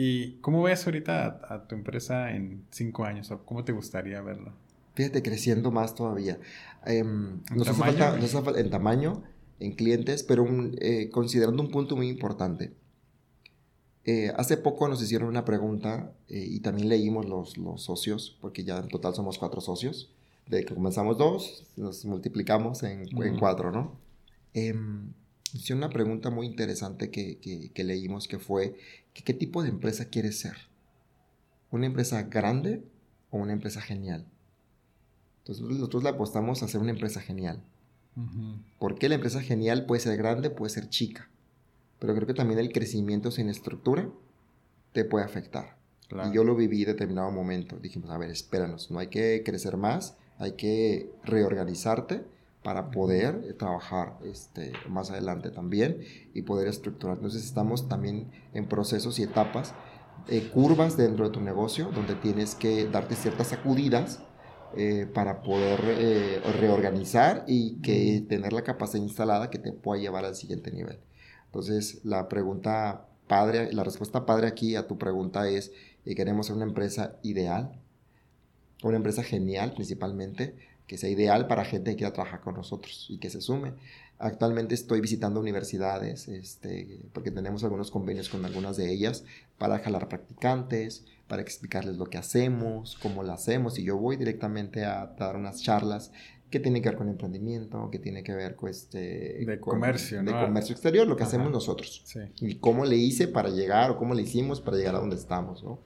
¿Y 0.00 0.34
cómo 0.42 0.62
ves 0.62 0.86
ahorita 0.86 1.40
a, 1.48 1.66
tu 1.66 1.74
empresa 1.74 2.30
en 2.30 2.64
cinco 2.70 3.04
años? 3.04 3.32
¿O 3.32 3.44
cómo 3.44 3.64
te 3.64 3.72
gustaría 3.72 4.22
verlo? 4.22 4.52
Fíjate, 4.98 5.22
creciendo 5.22 5.70
más 5.70 5.94
todavía. 5.94 6.40
Eh, 6.84 7.04
nos, 7.04 7.68
hace 7.68 7.78
falta, 7.78 8.60
en 8.60 8.68
tamaño, 8.68 9.22
en 9.60 9.76
clientes, 9.76 10.24
pero 10.24 10.44
eh, 10.80 11.08
considerando 11.10 11.62
un 11.62 11.70
punto 11.70 11.94
muy 11.94 12.08
importante. 12.08 12.72
Eh, 14.04 14.32
hace 14.36 14.56
poco 14.56 14.88
nos 14.88 15.00
hicieron 15.00 15.28
una 15.28 15.44
pregunta 15.44 16.12
eh, 16.28 16.44
y 16.44 16.58
también 16.58 16.88
leímos 16.88 17.26
los, 17.26 17.56
los, 17.58 17.80
socios, 17.80 18.36
porque 18.40 18.64
ya 18.64 18.78
en 18.78 18.88
total 18.88 19.14
somos 19.14 19.38
cuatro 19.38 19.60
socios. 19.60 20.10
De 20.48 20.64
que 20.64 20.74
comenzamos 20.74 21.16
dos, 21.16 21.64
nos 21.76 22.04
multiplicamos 22.04 22.82
en, 22.82 23.04
en 23.22 23.38
cuatro, 23.38 23.70
¿no? 23.70 24.00
Em, 24.52 25.12
hicieron 25.52 25.84
una 25.84 25.90
pregunta 25.90 26.30
muy 26.30 26.46
interesante 26.46 27.10
que, 27.12 27.38
que, 27.38 27.70
que 27.70 27.84
leímos, 27.84 28.26
que 28.26 28.40
fue, 28.40 28.74
¿qué 29.14 29.32
tipo 29.32 29.62
de 29.62 29.68
empresa 29.68 30.06
quieres 30.06 30.40
ser? 30.40 30.56
¿Una 31.70 31.86
empresa 31.86 32.22
grande 32.22 32.82
o 33.30 33.38
una 33.38 33.52
empresa 33.52 33.80
genial? 33.80 34.26
Entonces 35.48 35.78
nosotros 35.78 36.02
le 36.02 36.10
apostamos 36.10 36.60
a 36.60 36.66
hacer 36.66 36.78
una 36.78 36.90
empresa 36.90 37.22
genial. 37.22 37.62
¿Por 38.78 38.98
qué 38.98 39.08
la 39.08 39.14
empresa 39.14 39.40
genial 39.40 39.86
puede 39.86 40.00
ser 40.00 40.18
grande, 40.18 40.50
puede 40.50 40.70
ser 40.70 40.90
chica? 40.90 41.30
Pero 41.98 42.14
creo 42.14 42.26
que 42.26 42.34
también 42.34 42.58
el 42.58 42.70
crecimiento 42.70 43.30
sin 43.30 43.48
estructura 43.48 44.10
te 44.92 45.06
puede 45.06 45.24
afectar. 45.24 45.76
Y 46.10 46.34
yo 46.34 46.44
lo 46.44 46.54
viví 46.54 46.82
en 46.82 46.88
determinado 46.88 47.30
momento. 47.30 47.78
Dijimos, 47.78 48.10
a 48.10 48.18
ver, 48.18 48.30
espéranos, 48.30 48.90
no 48.90 48.98
hay 48.98 49.06
que 49.06 49.42
crecer 49.42 49.78
más, 49.78 50.16
hay 50.38 50.52
que 50.52 51.10
reorganizarte 51.24 52.24
para 52.62 52.90
poder 52.90 53.54
trabajar 53.54 54.18
este, 54.24 54.72
más 54.86 55.10
adelante 55.10 55.50
también 55.50 56.02
y 56.34 56.42
poder 56.42 56.68
estructurar. 56.68 57.16
Entonces 57.16 57.42
estamos 57.44 57.88
también 57.88 58.30
en 58.52 58.68
procesos 58.68 59.18
y 59.18 59.22
etapas, 59.22 59.72
eh, 60.28 60.50
curvas 60.52 60.98
dentro 60.98 61.24
de 61.24 61.30
tu 61.30 61.40
negocio, 61.40 61.90
donde 61.94 62.16
tienes 62.16 62.54
que 62.54 62.84
darte 62.86 63.14
ciertas 63.16 63.48
sacudidas 63.48 64.20
eh, 64.76 65.06
para 65.12 65.42
poder 65.42 65.80
eh, 65.84 66.40
reorganizar 66.60 67.44
y 67.46 67.76
que 67.80 68.24
tener 68.28 68.52
la 68.52 68.62
capacidad 68.62 69.02
instalada 69.02 69.50
que 69.50 69.58
te 69.58 69.72
pueda 69.72 70.00
llevar 70.00 70.24
al 70.24 70.34
siguiente 70.34 70.70
nivel. 70.70 70.98
Entonces, 71.46 72.00
la 72.04 72.28
pregunta 72.28 73.06
padre, 73.26 73.72
la 73.72 73.84
respuesta 73.84 74.26
padre 74.26 74.46
aquí 74.48 74.76
a 74.76 74.86
tu 74.86 74.98
pregunta 74.98 75.48
es, 75.48 75.72
eh, 76.04 76.14
queremos 76.14 76.46
ser 76.46 76.56
una 76.56 76.64
empresa 76.64 77.16
ideal, 77.22 77.80
una 78.82 78.96
empresa 78.96 79.22
genial 79.22 79.72
principalmente, 79.72 80.54
que 80.86 80.98
sea 80.98 81.10
ideal 81.10 81.46
para 81.46 81.64
gente 81.64 81.90
que 81.90 81.96
quiera 81.98 82.12
trabajar 82.12 82.40
con 82.40 82.54
nosotros 82.54 83.06
y 83.10 83.18
que 83.18 83.30
se 83.30 83.40
sume. 83.40 83.74
Actualmente 84.18 84.74
estoy 84.74 85.00
visitando 85.00 85.38
universidades, 85.38 86.28
este, 86.28 87.00
porque 87.12 87.30
tenemos 87.30 87.62
algunos 87.62 87.90
convenios 87.90 88.28
con 88.28 88.44
algunas 88.44 88.76
de 88.76 88.92
ellas 88.92 89.24
para 89.58 89.78
jalar 89.78 90.08
practicantes, 90.08 91.04
para 91.28 91.42
explicarles 91.42 91.96
lo 91.96 92.06
que 92.06 92.18
hacemos, 92.18 92.98
cómo 93.00 93.22
lo 93.22 93.32
hacemos, 93.32 93.78
y 93.78 93.84
yo 93.84 93.96
voy 93.96 94.16
directamente 94.16 94.84
a 94.84 95.14
dar 95.18 95.36
unas 95.36 95.62
charlas 95.62 96.10
que 96.50 96.58
tienen 96.58 96.82
que 96.82 96.88
ver 96.88 96.96
con 96.96 97.08
emprendimiento, 97.08 97.90
que 97.90 97.98
tiene 97.98 98.22
que 98.22 98.34
ver 98.34 98.56
con 98.56 98.70
este... 98.70 99.44
De 99.44 99.60
comercio, 99.60 100.22
De 100.22 100.32
comercio 100.32 100.72
exterior, 100.72 101.06
lo 101.06 101.14
que 101.14 101.24
hacemos 101.24 101.52
nosotros. 101.52 102.02
Y 102.40 102.54
cómo 102.56 102.86
le 102.86 102.96
hice 102.96 103.28
para 103.28 103.50
llegar, 103.50 103.90
o 103.90 103.98
cómo 103.98 104.14
le 104.14 104.22
hicimos 104.22 104.60
para 104.60 104.78
llegar 104.78 104.94
a 104.94 104.98
donde 104.98 105.16
estamos, 105.16 105.62
¿no? 105.62 105.78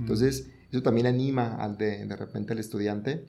Entonces, 0.00 0.50
eso 0.72 0.82
también 0.82 1.06
anima 1.06 1.54
al 1.54 1.78
de, 1.78 2.04
de 2.04 2.16
repente 2.16 2.52
al 2.52 2.58
estudiante 2.58 3.24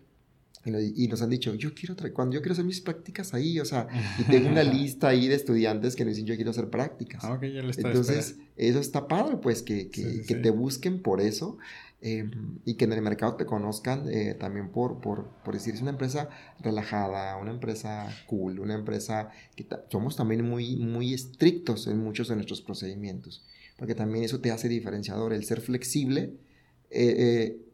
y 0.65 1.07
nos 1.07 1.21
han 1.21 1.29
dicho, 1.29 1.55
yo 1.55 1.73
quiero, 1.73 1.95
cuando 2.13 2.35
yo 2.35 2.41
quiero 2.41 2.51
hacer 2.51 2.65
mis 2.65 2.81
prácticas 2.81 3.33
ahí, 3.33 3.59
o 3.61 3.65
sea, 3.65 3.87
y 4.19 4.23
tengo 4.23 4.49
una 4.49 4.63
lista 4.63 5.07
ahí 5.07 5.27
de 5.29 5.35
estudiantes 5.35 5.95
que 5.95 6.03
nos 6.03 6.15
dicen, 6.15 6.27
yo 6.27 6.35
quiero 6.35 6.51
hacer 6.51 6.69
prácticas. 6.69 7.23
Ah, 7.23 7.39
ya 7.41 7.61
Entonces, 7.61 8.35
eso 8.57 8.79
está 8.79 9.07
padre, 9.07 9.37
pues, 9.37 9.63
que, 9.63 9.89
que, 9.89 10.23
que 10.27 10.35
te 10.35 10.51
busquen 10.51 11.01
por 11.01 11.21
eso 11.21 11.57
em, 12.01 12.59
y 12.65 12.73
que 12.73 12.85
en 12.85 12.91
el 12.91 13.01
mercado 13.01 13.35
te 13.35 13.45
conozcan 13.45 14.09
eh, 14.09 14.35
también 14.37 14.69
por, 14.69 14.99
por, 14.99 15.29
por, 15.45 15.53
decir, 15.53 15.75
es 15.75 15.81
una 15.81 15.91
empresa 15.91 16.29
relajada, 16.59 17.37
una 17.37 17.51
empresa 17.51 18.13
cool, 18.27 18.59
una 18.59 18.75
empresa 18.75 19.31
que 19.55 19.65
somos 19.89 20.17
también 20.17 20.43
muy, 20.43 20.75
muy 20.75 21.13
estrictos 21.13 21.87
en 21.87 21.99
muchos 21.99 22.27
de 22.27 22.35
nuestros 22.35 22.61
procedimientos, 22.61 23.45
porque 23.77 23.95
también 23.95 24.25
eso 24.25 24.41
te 24.41 24.51
hace 24.51 24.67
diferenciador, 24.67 25.31
el 25.31 25.45
ser 25.45 25.61
flexible. 25.61 26.33
Eh, 26.91 27.15
eh, 27.17 27.68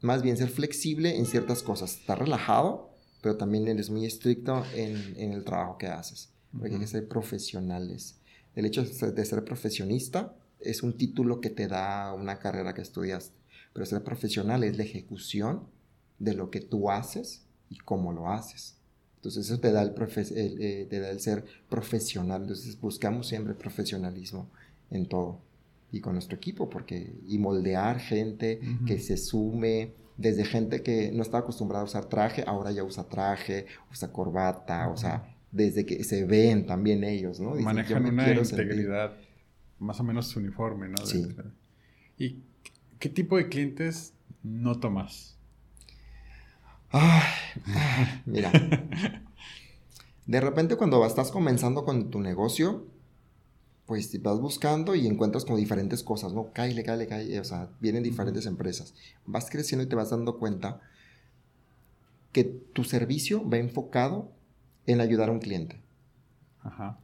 más 0.00 0.22
bien 0.22 0.36
ser 0.36 0.48
flexible 0.48 1.16
en 1.16 1.26
ciertas 1.26 1.62
cosas, 1.62 1.96
estar 1.98 2.18
relajado, 2.18 2.90
pero 3.22 3.36
también 3.36 3.68
eres 3.68 3.90
muy 3.90 4.06
estricto 4.06 4.64
en, 4.74 5.14
en 5.16 5.32
el 5.32 5.44
trabajo 5.44 5.78
que 5.78 5.88
haces, 5.88 6.30
porque 6.52 6.74
hay 6.74 6.80
que 6.80 6.86
ser 6.86 7.08
profesionales. 7.08 8.16
El 8.54 8.66
hecho 8.66 8.82
de 8.84 9.24
ser 9.24 9.44
profesionista 9.44 10.34
es 10.58 10.82
un 10.82 10.96
título 10.96 11.40
que 11.40 11.50
te 11.50 11.68
da 11.68 12.12
una 12.14 12.38
carrera 12.38 12.74
que 12.74 12.82
estudiaste, 12.82 13.34
pero 13.72 13.86
ser 13.86 14.02
profesional 14.02 14.64
es 14.64 14.76
la 14.76 14.84
ejecución 14.84 15.66
de 16.18 16.34
lo 16.34 16.50
que 16.50 16.60
tú 16.60 16.90
haces 16.90 17.42
y 17.68 17.78
cómo 17.78 18.12
lo 18.12 18.30
haces. 18.30 18.76
Entonces 19.16 19.46
eso 19.46 19.60
te 19.60 19.70
da 19.70 19.82
el, 19.82 19.94
eh, 20.34 20.86
te 20.88 21.00
da 21.00 21.10
el 21.10 21.20
ser 21.20 21.44
profesional. 21.68 22.42
Entonces 22.42 22.80
buscamos 22.80 23.28
siempre 23.28 23.54
profesionalismo 23.54 24.48
en 24.90 25.06
todo 25.06 25.40
y 25.92 26.00
con 26.00 26.14
nuestro 26.14 26.36
equipo 26.36 26.68
porque 26.68 27.14
y 27.26 27.38
moldear 27.38 27.98
gente 27.98 28.60
que 28.86 28.98
se 28.98 29.16
sume 29.16 29.94
desde 30.16 30.44
gente 30.44 30.82
que 30.82 31.10
no 31.12 31.22
estaba 31.22 31.40
acostumbrada 31.40 31.82
a 31.82 31.86
usar 31.86 32.04
traje 32.06 32.44
ahora 32.46 32.70
ya 32.70 32.84
usa 32.84 33.08
traje 33.08 33.66
usa 33.90 34.12
corbata 34.12 34.88
o 34.88 34.96
sea 34.96 35.36
desde 35.50 35.84
que 35.84 36.04
se 36.04 36.24
ven 36.24 36.66
también 36.66 37.02
ellos 37.04 37.40
no 37.40 37.54
manejan 37.56 38.06
una 38.06 38.30
integridad 38.32 39.16
más 39.78 39.98
o 39.98 40.04
menos 40.04 40.36
uniforme 40.36 40.88
no 40.88 41.04
sí. 41.04 41.26
y 42.18 42.42
qué 42.98 43.08
tipo 43.08 43.36
de 43.36 43.48
clientes 43.48 44.14
no 44.42 44.78
tomas 44.78 45.40
mira, 48.26 48.50
de 50.26 50.40
repente 50.40 50.76
cuando 50.76 51.04
estás 51.06 51.30
comenzando 51.30 51.84
con 51.84 52.10
tu 52.10 52.20
negocio, 52.20 52.86
pues 53.90 54.22
vas 54.22 54.38
buscando 54.38 54.94
y 54.94 55.08
encuentras 55.08 55.44
como 55.44 55.56
diferentes 55.56 56.04
cosas, 56.04 56.32
¿no? 56.32 56.52
Cáile, 56.52 56.84
cáile, 56.84 57.08
cáile, 57.08 57.40
o 57.40 57.44
sea, 57.44 57.70
vienen 57.80 58.04
diferentes 58.04 58.46
empresas. 58.46 58.94
Vas 59.26 59.50
creciendo 59.50 59.82
y 59.82 59.88
te 59.88 59.96
vas 59.96 60.10
dando 60.10 60.38
cuenta 60.38 60.80
que 62.30 62.44
tu 62.44 62.84
servicio 62.84 63.50
va 63.50 63.56
enfocado 63.56 64.30
en 64.86 65.00
ayudar 65.00 65.28
a 65.28 65.32
un 65.32 65.40
cliente. 65.40 65.80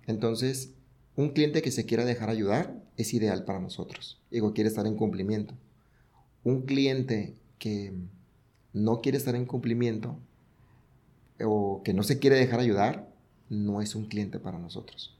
Entonces, 0.06 0.74
un 1.16 1.30
cliente 1.30 1.60
que 1.60 1.72
se 1.72 1.86
quiera 1.86 2.04
dejar 2.04 2.30
ayudar 2.30 2.80
es 2.96 3.12
ideal 3.14 3.44
para 3.44 3.58
nosotros. 3.58 4.20
Digo, 4.30 4.52
quiere 4.52 4.68
estar 4.68 4.86
en 4.86 4.94
cumplimiento. 4.94 5.54
Un 6.44 6.66
cliente 6.66 7.34
que 7.58 7.94
no 8.72 9.00
quiere 9.00 9.18
estar 9.18 9.34
en 9.34 9.46
cumplimiento 9.46 10.20
o 11.44 11.82
que 11.82 11.94
no 11.94 12.04
se 12.04 12.20
quiere 12.20 12.36
dejar 12.36 12.60
ayudar, 12.60 13.08
no 13.50 13.82
es 13.82 13.96
un 13.96 14.06
cliente 14.06 14.38
para 14.38 14.60
nosotros. 14.60 15.15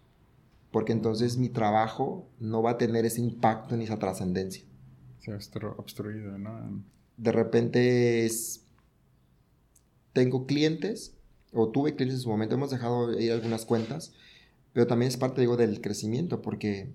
Porque 0.77 0.93
entonces 0.93 1.39
mi 1.39 1.49
trabajo 1.49 2.29
no 2.39 2.61
va 2.61 2.73
a 2.73 2.77
tener 2.77 3.07
ese 3.07 3.23
impacto 3.23 3.79
ni 3.79 3.85
esa 3.85 3.99
trascendencia. 3.99 4.63
Se 5.21 5.33
ha 5.33 5.39
obstruido, 5.79 6.37
¿no? 6.37 6.85
De 7.17 7.33
repente 7.33 8.27
es... 8.27 8.63
Tengo 10.13 10.45
clientes, 10.45 11.17
o 11.51 11.71
tuve 11.71 11.97
clientes 11.97 12.19
en 12.19 12.23
su 12.25 12.29
momento, 12.29 12.57
hemos 12.57 12.69
dejado 12.71 13.19
ir 13.19 13.33
algunas 13.33 13.65
cuentas, 13.65 14.13
pero 14.75 14.87
también 14.87 15.09
es 15.09 15.17
parte, 15.17 15.41
digo, 15.41 15.57
del 15.57 15.81
crecimiento, 15.81 16.43
porque 16.43 16.93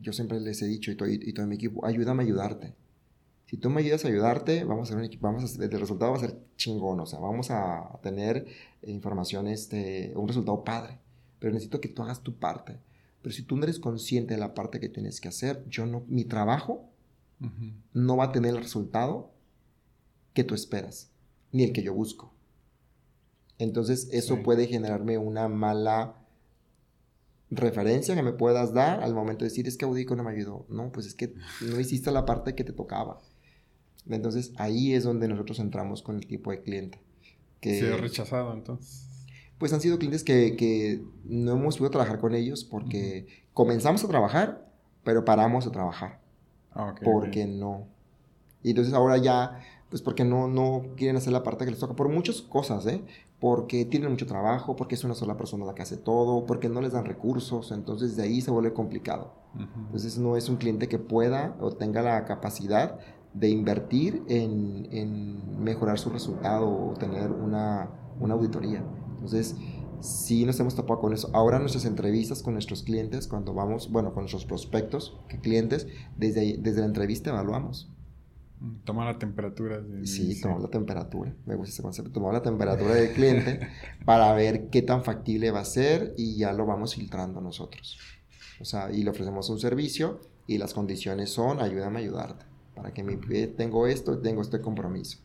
yo 0.00 0.12
siempre 0.12 0.40
les 0.40 0.60
he 0.60 0.66
dicho, 0.66 0.90
y 0.90 0.96
todo, 0.96 1.08
y 1.08 1.32
todo 1.32 1.46
mi 1.46 1.54
equipo, 1.54 1.86
ayúdame 1.86 2.24
a 2.24 2.26
ayudarte 2.26 2.74
si 3.46 3.56
tú 3.56 3.70
me 3.70 3.82
ayudas 3.82 4.04
a 4.04 4.08
ayudarte, 4.08 4.64
vamos 4.64 4.90
a 4.90 4.94
ver 4.94 5.02
un 5.02 5.06
equipo, 5.06 5.28
vamos 5.28 5.60
a, 5.60 5.62
el 5.62 5.70
resultado 5.70 6.10
va 6.10 6.16
a 6.16 6.20
ser 6.20 6.36
chingón, 6.56 6.98
o 6.98 7.06
sea, 7.06 7.20
vamos 7.20 7.52
a 7.52 8.00
tener 8.02 8.46
información, 8.82 9.46
este, 9.46 10.12
un 10.16 10.26
resultado 10.26 10.64
padre, 10.64 10.98
pero 11.38 11.52
necesito 11.52 11.80
que 11.80 11.88
tú 11.88 12.02
hagas 12.02 12.22
tu 12.22 12.34
parte. 12.34 12.80
Pero 13.22 13.34
si 13.34 13.42
tú 13.42 13.56
no 13.56 13.64
eres 13.64 13.78
consciente 13.78 14.34
de 14.34 14.40
la 14.40 14.54
parte 14.54 14.80
que 14.80 14.88
tienes 14.88 15.20
que 15.20 15.28
hacer, 15.28 15.64
yo 15.68 15.86
no, 15.86 16.04
mi 16.08 16.24
trabajo 16.24 16.88
no 17.92 18.16
va 18.16 18.26
a 18.26 18.32
tener 18.32 18.54
el 18.54 18.62
resultado 18.62 19.32
que 20.32 20.44
tú 20.44 20.54
esperas, 20.54 21.10
ni 21.50 21.64
el 21.64 21.72
que 21.72 21.82
yo 21.82 21.92
busco. 21.92 22.32
Entonces, 23.58 24.08
eso 24.12 24.42
puede 24.42 24.66
generarme 24.66 25.18
una 25.18 25.48
mala 25.48 26.16
referencia 27.50 28.14
que 28.14 28.22
me 28.22 28.32
puedas 28.32 28.72
dar 28.72 29.02
al 29.02 29.14
momento 29.14 29.44
de 29.44 29.50
decir, 29.50 29.68
es 29.68 29.76
que 29.76 29.84
Audico 29.84 30.16
no 30.16 30.24
me 30.24 30.32
ayudó. 30.32 30.66
No, 30.68 30.90
pues 30.90 31.06
es 31.06 31.14
que 31.14 31.34
no 31.60 31.78
hiciste 31.78 32.10
la 32.10 32.24
parte 32.24 32.54
que 32.54 32.64
te 32.64 32.72
tocaba. 32.72 33.20
Entonces 34.08 34.52
ahí 34.56 34.94
es 34.94 35.04
donde 35.04 35.28
nosotros 35.28 35.58
entramos 35.58 36.02
con 36.02 36.16
el 36.16 36.26
tipo 36.26 36.50
de 36.50 36.62
cliente. 36.62 37.00
Que, 37.60 37.78
¿Se 37.78 37.92
ha 37.92 37.96
rechazado 37.96 38.52
entonces? 38.52 39.11
Pues 39.62 39.72
han 39.72 39.80
sido 39.80 39.96
clientes 39.96 40.24
que, 40.24 40.56
que 40.56 41.04
no 41.22 41.52
hemos 41.52 41.76
podido 41.76 41.92
trabajar 41.92 42.18
con 42.18 42.34
ellos 42.34 42.64
porque 42.64 43.28
comenzamos 43.54 44.02
a 44.02 44.08
trabajar, 44.08 44.68
pero 45.04 45.24
paramos 45.24 45.64
de 45.64 45.70
trabajar. 45.70 46.18
Ah, 46.72 46.96
porque 47.04 47.46
no. 47.46 47.86
Y 48.64 48.70
entonces 48.70 48.92
ahora 48.92 49.18
ya, 49.18 49.60
pues 49.88 50.02
porque 50.02 50.24
no, 50.24 50.48
no 50.48 50.96
quieren 50.96 51.16
hacer 51.16 51.32
la 51.32 51.44
parte 51.44 51.64
que 51.64 51.70
les 51.70 51.78
toca, 51.78 51.94
por 51.94 52.08
muchas 52.08 52.42
cosas, 52.42 52.84
¿eh? 52.86 53.04
Porque 53.38 53.84
tienen 53.84 54.10
mucho 54.10 54.26
trabajo, 54.26 54.74
porque 54.74 54.96
es 54.96 55.04
una 55.04 55.14
sola 55.14 55.36
persona 55.36 55.64
la 55.64 55.76
que 55.76 55.82
hace 55.82 55.96
todo, 55.96 56.44
porque 56.44 56.68
no 56.68 56.80
les 56.80 56.94
dan 56.94 57.04
recursos, 57.04 57.70
entonces 57.70 58.16
de 58.16 58.24
ahí 58.24 58.40
se 58.40 58.50
vuelve 58.50 58.72
complicado. 58.72 59.32
Entonces 59.54 60.18
no 60.18 60.36
es 60.36 60.48
un 60.48 60.56
cliente 60.56 60.88
que 60.88 60.98
pueda 60.98 61.56
o 61.60 61.70
tenga 61.70 62.02
la 62.02 62.24
capacidad 62.24 62.98
de 63.32 63.48
invertir 63.48 64.24
en, 64.28 65.62
mejorar 65.62 66.00
su 66.00 66.10
resultado 66.10 66.68
o 66.68 66.94
tener 66.94 67.30
una, 67.30 67.88
auditoría. 68.28 68.82
Entonces, 69.24 69.54
sí 70.00 70.44
nos 70.44 70.58
hemos 70.58 70.74
topado 70.74 71.00
con 71.00 71.12
eso. 71.12 71.30
Ahora 71.32 71.58
nuestras 71.58 71.84
entrevistas 71.84 72.42
con 72.42 72.54
nuestros 72.54 72.82
clientes, 72.82 73.28
cuando 73.28 73.54
vamos, 73.54 73.90
bueno, 73.90 74.12
con 74.12 74.24
nuestros 74.24 74.44
prospectos, 74.44 75.16
clientes, 75.42 75.86
desde, 76.16 76.58
desde 76.58 76.80
la 76.80 76.86
entrevista 76.86 77.30
evaluamos. 77.30 77.88
Toma 78.84 79.04
la 79.04 79.18
temperatura. 79.18 79.82
sí, 80.04 80.40
toma 80.40 80.58
la 80.58 80.68
temperatura. 80.68 81.34
Me 81.46 81.54
gusta 81.54 81.72
ese 81.72 81.82
concepto. 81.82 82.12
Tomamos 82.12 82.34
la 82.34 82.42
temperatura 82.42 82.94
del 82.94 83.12
cliente 83.12 83.60
para 84.04 84.32
ver 84.34 84.68
qué 84.70 84.82
tan 84.82 85.02
factible 85.02 85.50
va 85.50 85.60
a 85.60 85.64
ser 85.64 86.14
y 86.16 86.36
ya 86.36 86.52
lo 86.52 86.66
vamos 86.66 86.94
filtrando 86.94 87.40
nosotros. 87.40 87.98
O 88.60 88.64
sea, 88.64 88.92
y 88.92 89.02
le 89.02 89.10
ofrecemos 89.10 89.48
un 89.50 89.58
servicio 89.58 90.20
y 90.46 90.58
las 90.58 90.74
condiciones 90.74 91.30
son 91.30 91.60
ayúdame 91.60 91.98
a 91.98 92.02
ayudarte 92.02 92.44
para 92.74 92.92
que 92.92 93.02
mi, 93.02 93.16
tengo 93.48 93.86
esto, 93.86 94.18
tengo 94.18 94.42
este 94.42 94.60
compromiso. 94.60 95.18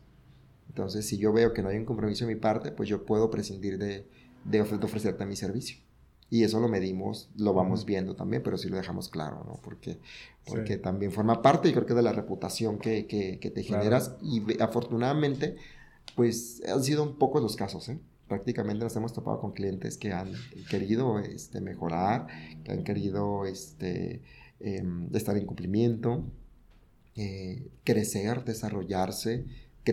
Entonces, 0.78 1.08
si 1.08 1.18
yo 1.18 1.32
veo 1.32 1.52
que 1.52 1.60
no 1.60 1.70
hay 1.70 1.76
un 1.76 1.84
compromiso 1.84 2.24
de 2.24 2.32
mi 2.32 2.40
parte, 2.40 2.70
pues 2.70 2.88
yo 2.88 3.04
puedo 3.04 3.30
prescindir 3.30 3.78
de, 3.78 4.06
de, 4.44 4.60
ofrecerte 4.60 5.26
mi 5.26 5.34
servicio. 5.34 5.76
Y 6.30 6.44
eso 6.44 6.60
lo 6.60 6.68
medimos, 6.68 7.30
lo 7.36 7.52
vamos 7.52 7.84
viendo 7.84 8.14
también, 8.14 8.44
pero 8.44 8.56
sí 8.56 8.68
lo 8.68 8.76
dejamos 8.76 9.08
claro, 9.08 9.42
¿no? 9.44 9.58
Porque, 9.60 9.98
porque 10.46 10.76
también 10.76 11.10
forma 11.10 11.42
parte, 11.42 11.68
y 11.68 11.72
creo 11.72 11.84
que 11.84 11.94
de 11.94 12.02
la 12.02 12.12
reputación 12.12 12.78
que, 12.78 13.08
que, 13.08 13.50
te 13.50 13.62
generas. 13.64 14.14
Y 14.22 14.62
afortunadamente, 14.62 15.56
pues 16.14 16.62
han 16.68 16.84
sido 16.84 17.02
un 17.02 17.18
poco 17.18 17.40
los 17.40 17.56
casos, 17.56 17.88
¿eh? 17.88 17.98
Prácticamente 18.28 18.84
nos 18.84 18.94
hemos 18.94 19.12
topado 19.12 19.40
con 19.40 19.50
clientes 19.50 19.98
que 19.98 20.12
han 20.12 20.30
querido 20.70 21.18
este, 21.18 21.60
mejorar, 21.60 22.28
que 22.62 22.70
han 22.70 22.84
querido 22.84 23.46
este, 23.46 24.22
em, 24.60 25.08
estar 25.12 25.36
en 25.36 25.44
cumplimiento, 25.44 26.22
eh, 27.16 27.66
crecer, 27.82 28.44
desarrollarse. 28.44 29.44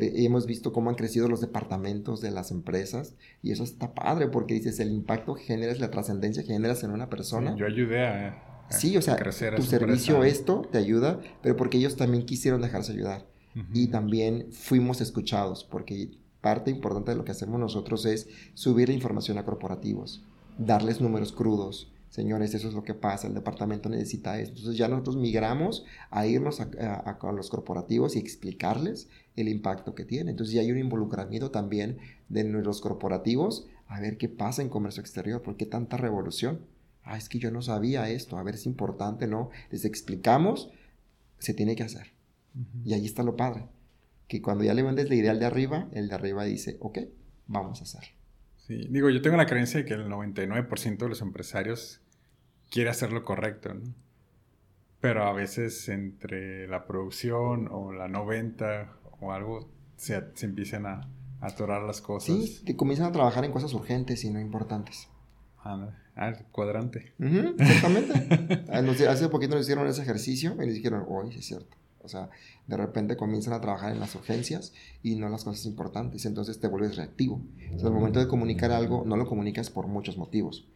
Hemos 0.02 0.46
visto 0.46 0.74
cómo 0.74 0.90
han 0.90 0.96
crecido 0.96 1.28
los 1.28 1.42
departamentos 1.42 2.22
de 2.22 2.32
las 2.32 2.52
empresas 2.52 3.16
y 3.42 3.52
eso 3.52 3.64
está 3.64 3.94
padre 3.94 4.28
porque 4.28 4.54
dices, 4.54 4.80
el 4.80 4.92
impacto 4.92 5.36
que 5.36 5.44
generas, 5.44 5.80
la 5.80 5.92
trascendencia 5.92 6.44
que 6.44 6.54
generas 6.54 6.84
en 6.84 6.92
una 6.92 7.10
persona. 7.10 7.56
yo 7.56 7.66
ayudé 7.66 8.06
a, 8.06 8.66
sí, 8.70 8.98
o 8.98 9.02
sea, 9.02 9.18
tu 9.56 9.64
servicio 9.64 10.24
esto 10.24 10.68
te 10.72 10.78
ayuda, 10.78 11.20
pero 11.42 11.56
porque 11.56 11.78
ellos 11.78 11.96
también 11.96 12.26
quisieron 12.26 12.62
dejarse 12.62 12.92
ayudar 12.92 13.26
y 13.74 13.88
también 13.88 14.48
fuimos 14.52 15.00
escuchados 15.00 15.64
porque 15.64 16.12
parte 16.42 16.72
importante 16.72 17.12
de 17.12 17.18
lo 17.18 17.24
que 17.24 17.32
hacemos 17.32 17.60
nosotros 17.60 18.06
es 18.06 18.28
subir 18.54 18.90
información 18.90 19.38
a 19.38 19.46
corporativos, 19.46 20.24
darles 20.58 21.00
números 21.00 21.32
crudos, 21.32 21.92
señores, 22.10 22.54
eso 22.54 22.68
es 22.68 22.74
lo 22.74 22.84
que 22.84 22.94
pasa, 22.94 23.28
el 23.28 23.34
departamento 23.34 23.90
necesita 23.90 24.40
esto. 24.40 24.58
Entonces 24.58 24.78
ya 24.78 24.88
nosotros 24.88 25.18
migramos 25.18 25.86
a 26.12 26.28
irnos 26.28 26.62
a, 26.62 27.18
los 27.34 27.50
corporativos 27.50 28.16
y 28.16 28.20
explicarles 28.20 29.10
el 29.36 29.50
impacto 29.50 29.96
que 29.96 30.06
tiene. 30.06 30.32
Entonces 30.32 30.56
ya 30.56 30.62
hay 30.62 30.72
un 30.72 30.78
involucramiento 30.78 31.52
también 31.52 31.98
de 32.30 32.44
los 32.44 32.82
corporativos 32.82 33.68
a 33.88 34.00
ver 34.00 34.18
qué 34.18 34.30
pasa 34.30 34.62
en 34.62 34.70
comercio 34.70 35.02
exterior, 35.02 35.42
por 35.42 35.58
qué 35.58 35.66
tanta 35.66 35.98
revolución. 35.98 36.62
Ah, 37.04 37.18
es 37.18 37.30
que 37.30 37.40
yo 37.40 37.52
no 37.52 37.62
sabía 37.62 38.10
esto, 38.10 38.38
a 38.38 38.44
ver, 38.44 38.56
es 38.56 38.66
importante, 38.66 39.28
¿no? 39.28 39.52
Les 39.70 39.86
explicamos, 39.86 40.72
se 41.38 41.54
tiene 41.54 41.76
que 41.76 41.84
hacer. 41.84 42.14
Y 42.84 42.94
ahí 42.94 43.06
está 43.06 43.22
lo 43.22 43.36
padre, 43.36 43.66
que 44.28 44.42
cuando 44.42 44.64
ya 44.64 44.74
le 44.74 44.82
vendes 44.82 45.10
la 45.10 45.16
idea 45.16 45.32
al 45.32 45.40
de 45.40 45.46
arriba, 45.46 45.90
el 45.92 46.08
de 46.08 46.16
arriba 46.16 46.46
dice, 46.46 46.78
ok, 46.80 47.00
vamos 47.48 47.82
a 47.82 47.84
hacer. 47.84 48.16
Sí, 48.66 48.88
digo, 48.90 49.10
yo 49.10 49.22
tengo 49.22 49.38
la 49.38 49.46
creencia 49.46 49.82
de 49.82 49.86
que 49.86 49.94
el 49.94 50.08
99% 50.08 50.98
de 50.98 51.10
los 51.10 51.22
empresarios 51.22 52.02
quiere 52.72 52.90
hacer 52.90 53.12
lo 53.12 53.24
correcto, 53.24 53.74
¿no? 53.74 53.94
Pero 55.02 55.26
a 55.26 55.34
veces 55.34 55.88
entre 55.90 56.68
la 56.68 56.88
producción 56.88 57.68
o 57.70 57.92
la 57.92 58.08
no 58.08 58.26
venta 58.26 58.98
o 59.20 59.32
algo 59.32 59.70
se, 59.98 60.22
se 60.34 60.46
empiezan 60.46 60.86
a, 60.86 61.02
atorar 61.42 61.84
las 61.84 62.02
cosas. 62.02 62.36
Sí, 62.36 62.62
que 62.66 62.76
comienzan 62.76 63.08
a 63.08 63.12
trabajar 63.12 63.46
en 63.46 63.52
cosas 63.52 63.74
urgentes 63.74 64.24
y 64.24 64.30
no 64.30 64.40
importantes. 64.40 65.08
Ah, 65.60 65.90
ah 66.16 66.34
cuadrante. 66.52 67.14
exactamente. 67.20 68.64
Ah, 68.70 69.12
hace 69.12 69.30
poquito 69.30 69.56
nos 69.56 69.66
hicieron 69.66 69.88
ese 69.88 70.02
ejercicio 70.02 70.54
y 70.54 70.66
nos 70.66 70.74
dijeron, 70.74 71.06
oye, 71.08 71.40
es 71.40 71.46
cierto. 71.46 71.78
O 72.02 72.08
sea, 72.08 72.30
de 72.68 72.78
repente 72.78 73.18
comienzan 73.18 73.54
a 73.54 73.62
trabajar 73.62 73.92
en 73.92 74.00
las 74.00 74.14
urgencias 74.14 74.74
y 75.02 75.16
no 75.16 75.28
las 75.28 75.44
cosas 75.44 75.66
importantes, 75.66 76.28
entonces 76.28 76.60
te 76.60 76.68
vuelves 76.68 76.98
reactivo. 76.98 77.42
Entonces, 77.58 77.84
al 77.84 77.94
momento 77.94 78.20
de 78.20 78.28
comunicar 78.28 78.72
algo, 78.72 79.04
no 79.08 79.18
lo 79.18 79.26
comunicas 79.26 79.72
por 79.72 79.88
muchos 79.88 80.16
motivos. 80.16 80.68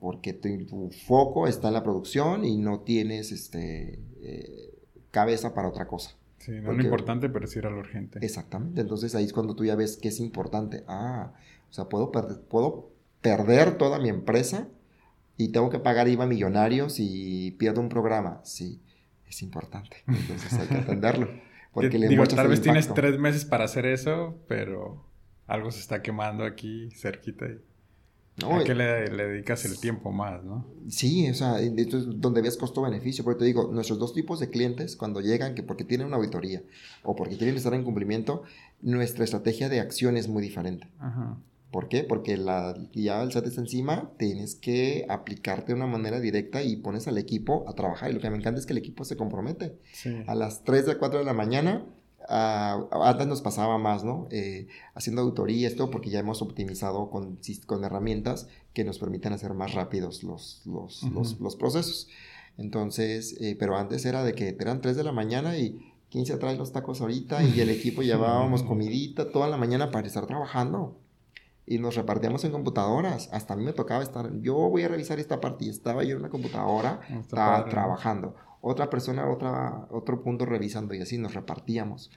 Porque 0.00 0.32
tu, 0.32 0.90
foco 1.06 1.46
está 1.46 1.68
en 1.68 1.74
la 1.74 1.84
producción 1.84 2.44
y 2.44 2.56
no 2.56 2.80
tienes 2.80 3.30
este, 3.30 4.00
eh, 4.22 4.74
cabeza 5.12 5.54
para 5.54 5.68
otra 5.68 5.86
cosa. 5.86 6.16
Sí, 6.46 6.60
no 6.60 6.72
lo 6.72 6.80
importante, 6.80 7.28
pero 7.28 7.48
sí 7.48 7.58
era 7.58 7.70
lo 7.70 7.80
urgente. 7.80 8.20
Exactamente. 8.22 8.80
Entonces 8.80 9.16
ahí 9.16 9.24
es 9.24 9.32
cuando 9.32 9.56
tú 9.56 9.64
ya 9.64 9.74
ves 9.74 9.96
que 9.96 10.06
es 10.06 10.20
importante. 10.20 10.84
Ah, 10.86 11.32
o 11.68 11.72
sea, 11.72 11.86
puedo, 11.86 12.12
puedo 12.12 12.92
perder 13.20 13.78
toda 13.78 13.98
mi 13.98 14.08
empresa 14.08 14.68
y 15.36 15.48
tengo 15.48 15.70
que 15.70 15.80
pagar 15.80 16.06
IVA 16.06 16.24
millonarios 16.26 17.00
y 17.00 17.50
pierdo 17.58 17.80
un 17.80 17.88
programa. 17.88 18.40
Sí, 18.44 18.80
es 19.28 19.42
importante. 19.42 20.04
Entonces 20.06 20.52
hay 20.52 20.68
que 20.68 20.76
atenderlo. 20.76 21.28
Porque 21.72 21.98
le 21.98 22.06
Digo, 22.06 22.24
tal 22.28 22.46
vez 22.46 22.62
tienes 22.62 22.94
tres 22.94 23.18
meses 23.18 23.44
para 23.44 23.64
hacer 23.64 23.84
eso, 23.84 24.38
pero 24.46 25.04
algo 25.48 25.72
se 25.72 25.80
está 25.80 26.00
quemando 26.00 26.44
aquí 26.44 26.90
cerquita. 26.92 27.46
Y... 27.46 27.60
¿A 28.44 28.64
qué 28.64 28.74
le, 28.74 29.08
le, 29.08 29.28
dedicas 29.28 29.64
el 29.64 29.78
tiempo 29.80 30.12
más, 30.12 30.44
no? 30.44 30.66
Sí, 30.88 31.28
o 31.30 31.34
sea, 31.34 31.58
esto 31.58 31.98
es 31.98 32.20
donde 32.20 32.42
ves 32.42 32.56
costo-beneficio. 32.56 33.24
Porque 33.24 33.38
te 33.40 33.44
digo, 33.46 33.70
nuestros 33.72 33.98
dos 33.98 34.12
tipos 34.12 34.40
de 34.40 34.50
clientes, 34.50 34.96
cuando 34.96 35.20
llegan, 35.20 35.54
que 35.54 35.62
porque 35.62 35.84
tienen 35.84 36.08
una 36.08 36.16
auditoría 36.16 36.62
o 37.02 37.16
porque 37.16 37.38
quieren 37.38 37.56
estar 37.56 37.72
en 37.72 37.82
cumplimiento, 37.82 38.42
nuestra 38.82 39.24
estrategia 39.24 39.68
de 39.68 39.80
acción 39.80 40.16
es 40.16 40.28
muy 40.28 40.42
diferente. 40.42 40.88
Ajá. 40.98 41.38
¿Por 41.70 41.88
qué? 41.88 42.04
Porque 42.04 42.36
la, 42.36 42.74
ya 42.92 43.22
el 43.22 43.32
SAT 43.32 43.46
está 43.48 43.60
encima, 43.60 44.10
tienes 44.18 44.54
que 44.54 45.04
aplicarte 45.08 45.68
de 45.68 45.74
una 45.74 45.86
manera 45.86 46.20
directa 46.20 46.62
y 46.62 46.76
pones 46.76 47.08
al 47.08 47.18
equipo 47.18 47.68
a 47.68 47.74
trabajar. 47.74 48.10
Y 48.10 48.14
lo 48.14 48.20
que 48.20 48.30
me 48.30 48.36
encanta 48.36 48.60
es 48.60 48.66
que 48.66 48.72
el 48.72 48.78
equipo 48.78 49.04
se 49.04 49.16
compromete. 49.16 49.76
A 50.26 50.34
las 50.34 50.64
3 50.64 50.86
de 50.86 50.96
4 50.96 51.18
de 51.18 51.24
la 51.24 51.34
mañana, 51.34 51.84
uh, 52.28 53.02
antes 53.02 53.26
nos 53.26 53.42
pasaba 53.42 53.78
más, 53.78 54.04
¿no? 54.04 54.28
Eh, 54.30 54.68
haciendo 54.94 55.22
auditoría, 55.22 55.68
esto 55.68 55.90
porque 55.90 56.10
ya 56.10 56.20
hemos 56.20 56.42
optimizado 56.42 57.10
con, 57.10 57.38
con 57.66 57.84
herramientas 57.84 58.48
que 58.72 58.84
nos 58.84 58.98
permiten 58.98 59.32
hacer 59.32 59.54
más 59.54 59.74
rápidos 59.74 60.22
los, 60.22 60.62
los, 60.66 61.02
los, 61.40 61.56
procesos. 61.56 62.08
Entonces, 62.58 63.36
eh, 63.40 63.56
pero 63.58 63.76
antes 63.76 64.04
era 64.04 64.24
de 64.24 64.34
que 64.34 64.56
eran 64.58 64.80
3 64.80 64.96
de 64.96 65.04
la 65.04 65.12
mañana 65.12 65.58
y 65.58 65.92
15 66.10 66.36
trae 66.36 66.56
los 66.56 66.72
tacos 66.72 67.00
ahorita 67.00 67.42
y 67.42 67.60
el 67.60 67.70
equipo 67.70 68.02
llevábamos 68.02 68.62
comidita 68.62 69.30
toda 69.30 69.48
la 69.48 69.56
mañana 69.56 69.90
para 69.90 70.06
estar 70.06 70.26
trabajando 70.26 70.96
y 71.66 71.78
nos 71.78 71.96
repartíamos 71.96 72.44
en 72.44 72.52
computadoras. 72.52 73.28
Hasta 73.32 73.54
a 73.54 73.56
mí 73.56 73.64
me 73.64 73.72
tocaba 73.72 74.02
estar, 74.02 74.30
yo 74.40 74.54
voy 74.54 74.84
a 74.84 74.88
revisar 74.88 75.18
esta 75.18 75.40
parte 75.40 75.64
y 75.64 75.68
estaba 75.68 76.04
yo 76.04 76.12
en 76.12 76.20
una 76.20 76.30
computadora, 76.30 77.00
estaba 77.20 77.68
trabajando. 77.68 78.36
Otra 78.60 78.90
persona, 78.90 79.28
otra, 79.28 79.86
otro 79.90 80.22
punto 80.22 80.46
revisando 80.46 80.94
y 80.94 81.00
así 81.00 81.18
nos 81.18 81.34
repartíamos 81.34 82.10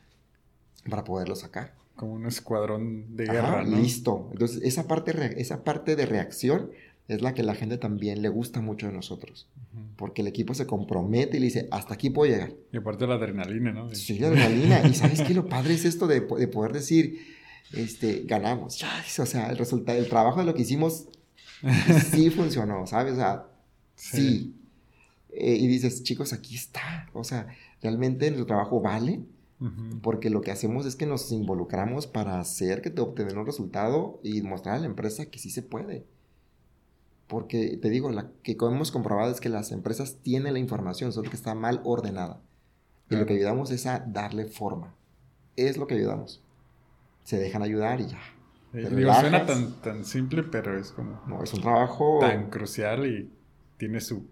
para 0.89 1.03
poderlo 1.03 1.35
sacar. 1.35 1.73
Como 1.95 2.13
un 2.13 2.25
escuadrón 2.25 3.15
de 3.15 3.25
guerra. 3.25 3.63
Listo. 3.63 4.29
Entonces, 4.31 4.61
esa 4.63 4.87
parte, 4.87 5.39
esa 5.41 5.63
parte 5.63 5.95
de 5.95 6.05
reacción 6.05 6.71
es 7.09 7.21
la 7.21 7.33
que 7.33 7.43
la 7.43 7.55
gente 7.55 7.77
también 7.77 8.21
le 8.21 8.29
gusta 8.29 8.61
mucho 8.61 8.87
de 8.87 8.93
nosotros. 8.93 9.47
Porque 9.97 10.21
el 10.21 10.27
equipo 10.27 10.53
se 10.53 10.65
compromete 10.65 11.37
y 11.37 11.39
le 11.39 11.47
dice, 11.47 11.67
hasta 11.71 11.95
aquí 11.95 12.09
puedo 12.09 12.31
llegar. 12.31 12.53
Y 12.71 12.77
aparte 12.77 13.05
la 13.05 13.15
adrenalina, 13.15 13.71
¿no? 13.71 13.93
Sí, 13.93 14.19
la 14.19 14.27
adrenalina. 14.27 14.87
y 14.87 14.93
sabes 14.93 15.21
qué, 15.21 15.33
lo 15.33 15.49
padre 15.49 15.73
es 15.73 15.85
esto 15.85 16.07
de, 16.07 16.21
de 16.21 16.47
poder 16.47 16.71
decir, 16.71 17.19
este, 17.73 18.23
ganamos. 18.25 18.81
O 19.19 19.25
sea, 19.25 19.49
el 19.49 19.57
resultado, 19.57 19.97
el 19.97 20.07
trabajo 20.07 20.39
de 20.39 20.45
lo 20.45 20.53
que 20.53 20.61
hicimos 20.61 21.07
sí 22.11 22.29
funcionó, 22.29 22.87
¿sabes? 22.87 23.13
O 23.13 23.17
sea, 23.17 23.45
sí. 23.95 24.55
Eh, 25.31 25.55
y 25.55 25.67
dices, 25.67 26.03
chicos, 26.03 26.33
aquí 26.33 26.55
está. 26.55 27.09
O 27.13 27.23
sea, 27.23 27.47
realmente 27.81 28.29
nuestro 28.29 28.45
trabajo 28.45 28.81
vale. 28.81 29.21
Porque 30.01 30.29
lo 30.29 30.39
que 30.39 30.51
hacemos 30.51 30.85
es 30.85 30.95
que 30.95 31.05
nos 31.05 31.33
involucramos 31.33 32.07
para 32.07 32.39
hacer 32.39 32.81
que 32.81 32.91
te 32.91 33.01
obtener 33.01 33.37
un 33.37 33.45
resultado 33.45 34.21
y 34.23 34.41
mostrar 34.41 34.75
a 34.75 34.79
la 34.79 34.85
empresa 34.85 35.25
que 35.25 35.37
sí 35.37 35.49
se 35.49 35.61
puede. 35.61 36.05
Porque 37.27 37.75
te 37.75 37.89
digo, 37.89 38.09
lo 38.09 38.31
que 38.41 38.55
hemos 38.57 38.89
comprobado 38.89 39.29
es 39.29 39.41
que 39.41 39.49
las 39.49 39.73
empresas 39.73 40.19
tienen 40.23 40.53
la 40.53 40.59
información, 40.59 41.11
solo 41.11 41.29
que 41.29 41.35
está 41.35 41.55
mal 41.55 41.81
ordenada. 41.83 42.41
Y 43.09 43.17
lo 43.17 43.25
que 43.25 43.33
ayudamos 43.33 43.69
es 43.71 43.85
a 43.85 43.99
darle 43.99 44.45
forma. 44.45 44.95
Es 45.57 45.75
lo 45.75 45.87
que 45.87 45.95
ayudamos 45.95 46.41
se 47.29 47.37
dejan 47.37 47.61
ayudar 47.61 48.01
y 48.01 48.07
ya. 48.07 48.19
digo, 48.73 49.13
suena 49.13 49.45
tan, 49.45 49.73
tan 49.81 50.03
simple, 50.03 50.41
pero 50.41 50.75
es 50.75 50.91
como... 50.91 51.21
No, 51.27 51.43
es 51.43 51.53
un 51.53 51.61
trabajo... 51.61 52.17
Tan 52.19 52.49
crucial 52.49 53.05
y 53.05 53.31
tiene 53.77 54.01
su 54.01 54.25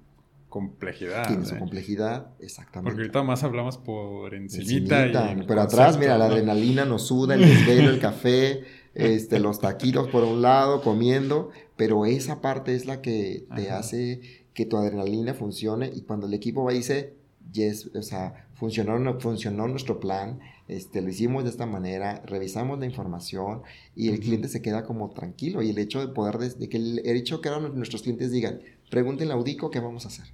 complejidad. 0.60 1.28
Tiene 1.28 1.46
su 1.46 1.56
¿eh? 1.56 1.60
complejidad, 1.60 2.32
exactamente. 2.40 2.92
Porque 2.92 3.02
ahorita 3.04 3.24
más 3.24 3.44
hablamos 3.44 3.78
por 3.78 4.34
encimita. 4.34 5.08
y 5.08 5.44
pero 5.48 5.62
atrás, 5.62 5.98
mira, 5.98 6.18
la 6.18 6.26
adrenalina 6.26 6.86
nos 6.86 7.08
suda, 7.08 7.36
el 7.36 7.42
desvelo, 7.42 7.90
el 7.90 8.00
café, 8.00 8.64
este, 8.94 9.40
los 9.40 9.60
taquitos 9.60 10.08
por 10.08 10.24
un 10.24 10.42
lado, 10.42 10.82
comiendo, 10.82 11.52
pero 11.76 12.06
esa 12.06 12.42
parte 12.42 12.76
es 12.76 12.86
la 12.86 13.02
que 13.02 13.46
te 13.56 13.70
hace 13.70 14.46
que 14.54 14.66
tu 14.66 14.78
adrenalina 14.78 15.36
funcione 15.36 15.92
y 15.94 16.02
cuando 16.02 16.26
el 16.26 16.34
equipo 16.34 16.64
va 16.64 16.74
y 16.74 16.78
dice, 16.78 17.14
yes, 17.52 17.92
o 17.96 18.02
sea, 18.02 18.48
funcionó, 18.56 19.20
funcionó 19.20 19.68
nuestro 19.68 20.00
plan, 20.00 20.40
este, 20.68 21.02
lo 21.02 21.10
hicimos 21.10 21.44
de 21.44 21.50
esta 21.50 21.66
manera, 21.66 22.22
revisamos 22.26 22.80
la 22.80 22.86
información 22.86 23.62
y 23.96 24.10
el 24.10 24.20
cliente 24.20 24.50
se 24.50 24.62
queda 24.62 24.84
como 24.84 25.10
tranquilo. 25.12 25.62
Y 25.62 25.70
el 25.70 25.78
hecho 25.78 26.00
de 26.00 26.14
poder, 26.14 26.38
de, 26.38 26.70
que 26.70 26.78
el, 26.78 27.00
hecho 27.06 27.40
que 27.40 27.50
ahora 27.50 27.70
nuestros 27.70 28.02
clientes 28.02 28.32
digan, 28.32 28.62
pregúntenle 28.90 29.34
a 29.34 29.38
Audico 29.38 29.72
qué 29.72 29.80
vamos 29.80 30.06
a 30.06 30.10
hacer. 30.10 30.26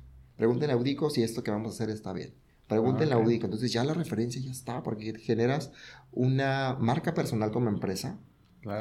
Pregúntenle 0.44 0.74
a 0.74 0.76
Audico 0.76 1.10
si 1.10 1.24
esto 1.24 1.42
que 1.42 1.52
vamos 1.52 1.72
a 1.72 1.76
hacer 1.76 1.90
está 1.90 2.12
bien. 2.12 2.34
Pregúntenle 2.68 3.14
a 3.14 3.18
Audico. 3.18 3.46
Entonces 3.46 3.72
ya 3.72 3.86
la 3.86 3.94
referencia 3.94 4.42
ya 4.42 4.52
está, 4.52 4.84
porque 4.84 5.18
generas 5.18 5.72
una 6.12 6.76
marca 6.82 7.14
personal 7.14 7.50
como 7.52 7.70
empresa 7.70 8.20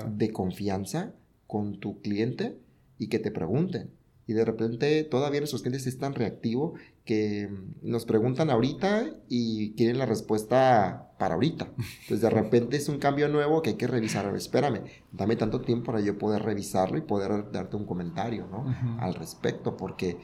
de 0.08 0.32
confianza 0.32 1.12
con 1.46 1.78
tu 1.78 2.00
cliente 2.00 2.58
y 2.98 3.06
que 3.06 3.20
te 3.20 3.30
pregunten. 3.30 3.92
Y 4.26 4.32
de 4.32 4.44
repente 4.44 5.04
todavía 5.04 5.38
nuestros 5.38 5.62
clientes 5.62 5.86
están 5.86 6.14
reactivos 6.14 6.80
que 7.04 7.48
nos 7.80 8.06
preguntan 8.06 8.50
ahorita 8.50 9.14
y 9.28 9.74
quieren 9.74 9.98
la 9.98 10.06
respuesta 10.06 11.12
para 11.16 11.34
ahorita. 11.34 11.68
Entonces 11.76 12.22
de 12.22 12.30
repente 12.42 12.76
es 12.76 12.88
un 12.88 12.98
cambio 12.98 13.28
nuevo 13.28 13.62
que 13.62 13.70
hay 13.70 13.76
que 13.76 13.86
revisar. 13.86 14.26
A 14.26 14.36
espérame, 14.36 14.82
dame 15.12 15.36
tanto 15.36 15.60
tiempo 15.60 15.86
para 15.86 16.00
yo 16.00 16.18
poder 16.18 16.42
revisarlo 16.42 16.98
y 16.98 17.02
poder 17.02 17.52
darte 17.52 17.76
un 17.76 17.86
comentario 17.86 18.48
¿no? 18.48 18.66
al 19.00 19.14
respecto, 19.14 19.76
porque 19.76 20.18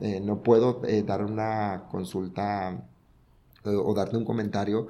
eh, 0.00 0.20
no 0.20 0.42
puedo 0.42 0.82
eh, 0.86 1.02
dar 1.02 1.24
una 1.24 1.84
consulta 1.90 2.86
eh, 3.64 3.68
o 3.68 3.94
darte 3.94 4.16
un 4.16 4.24
comentario 4.24 4.88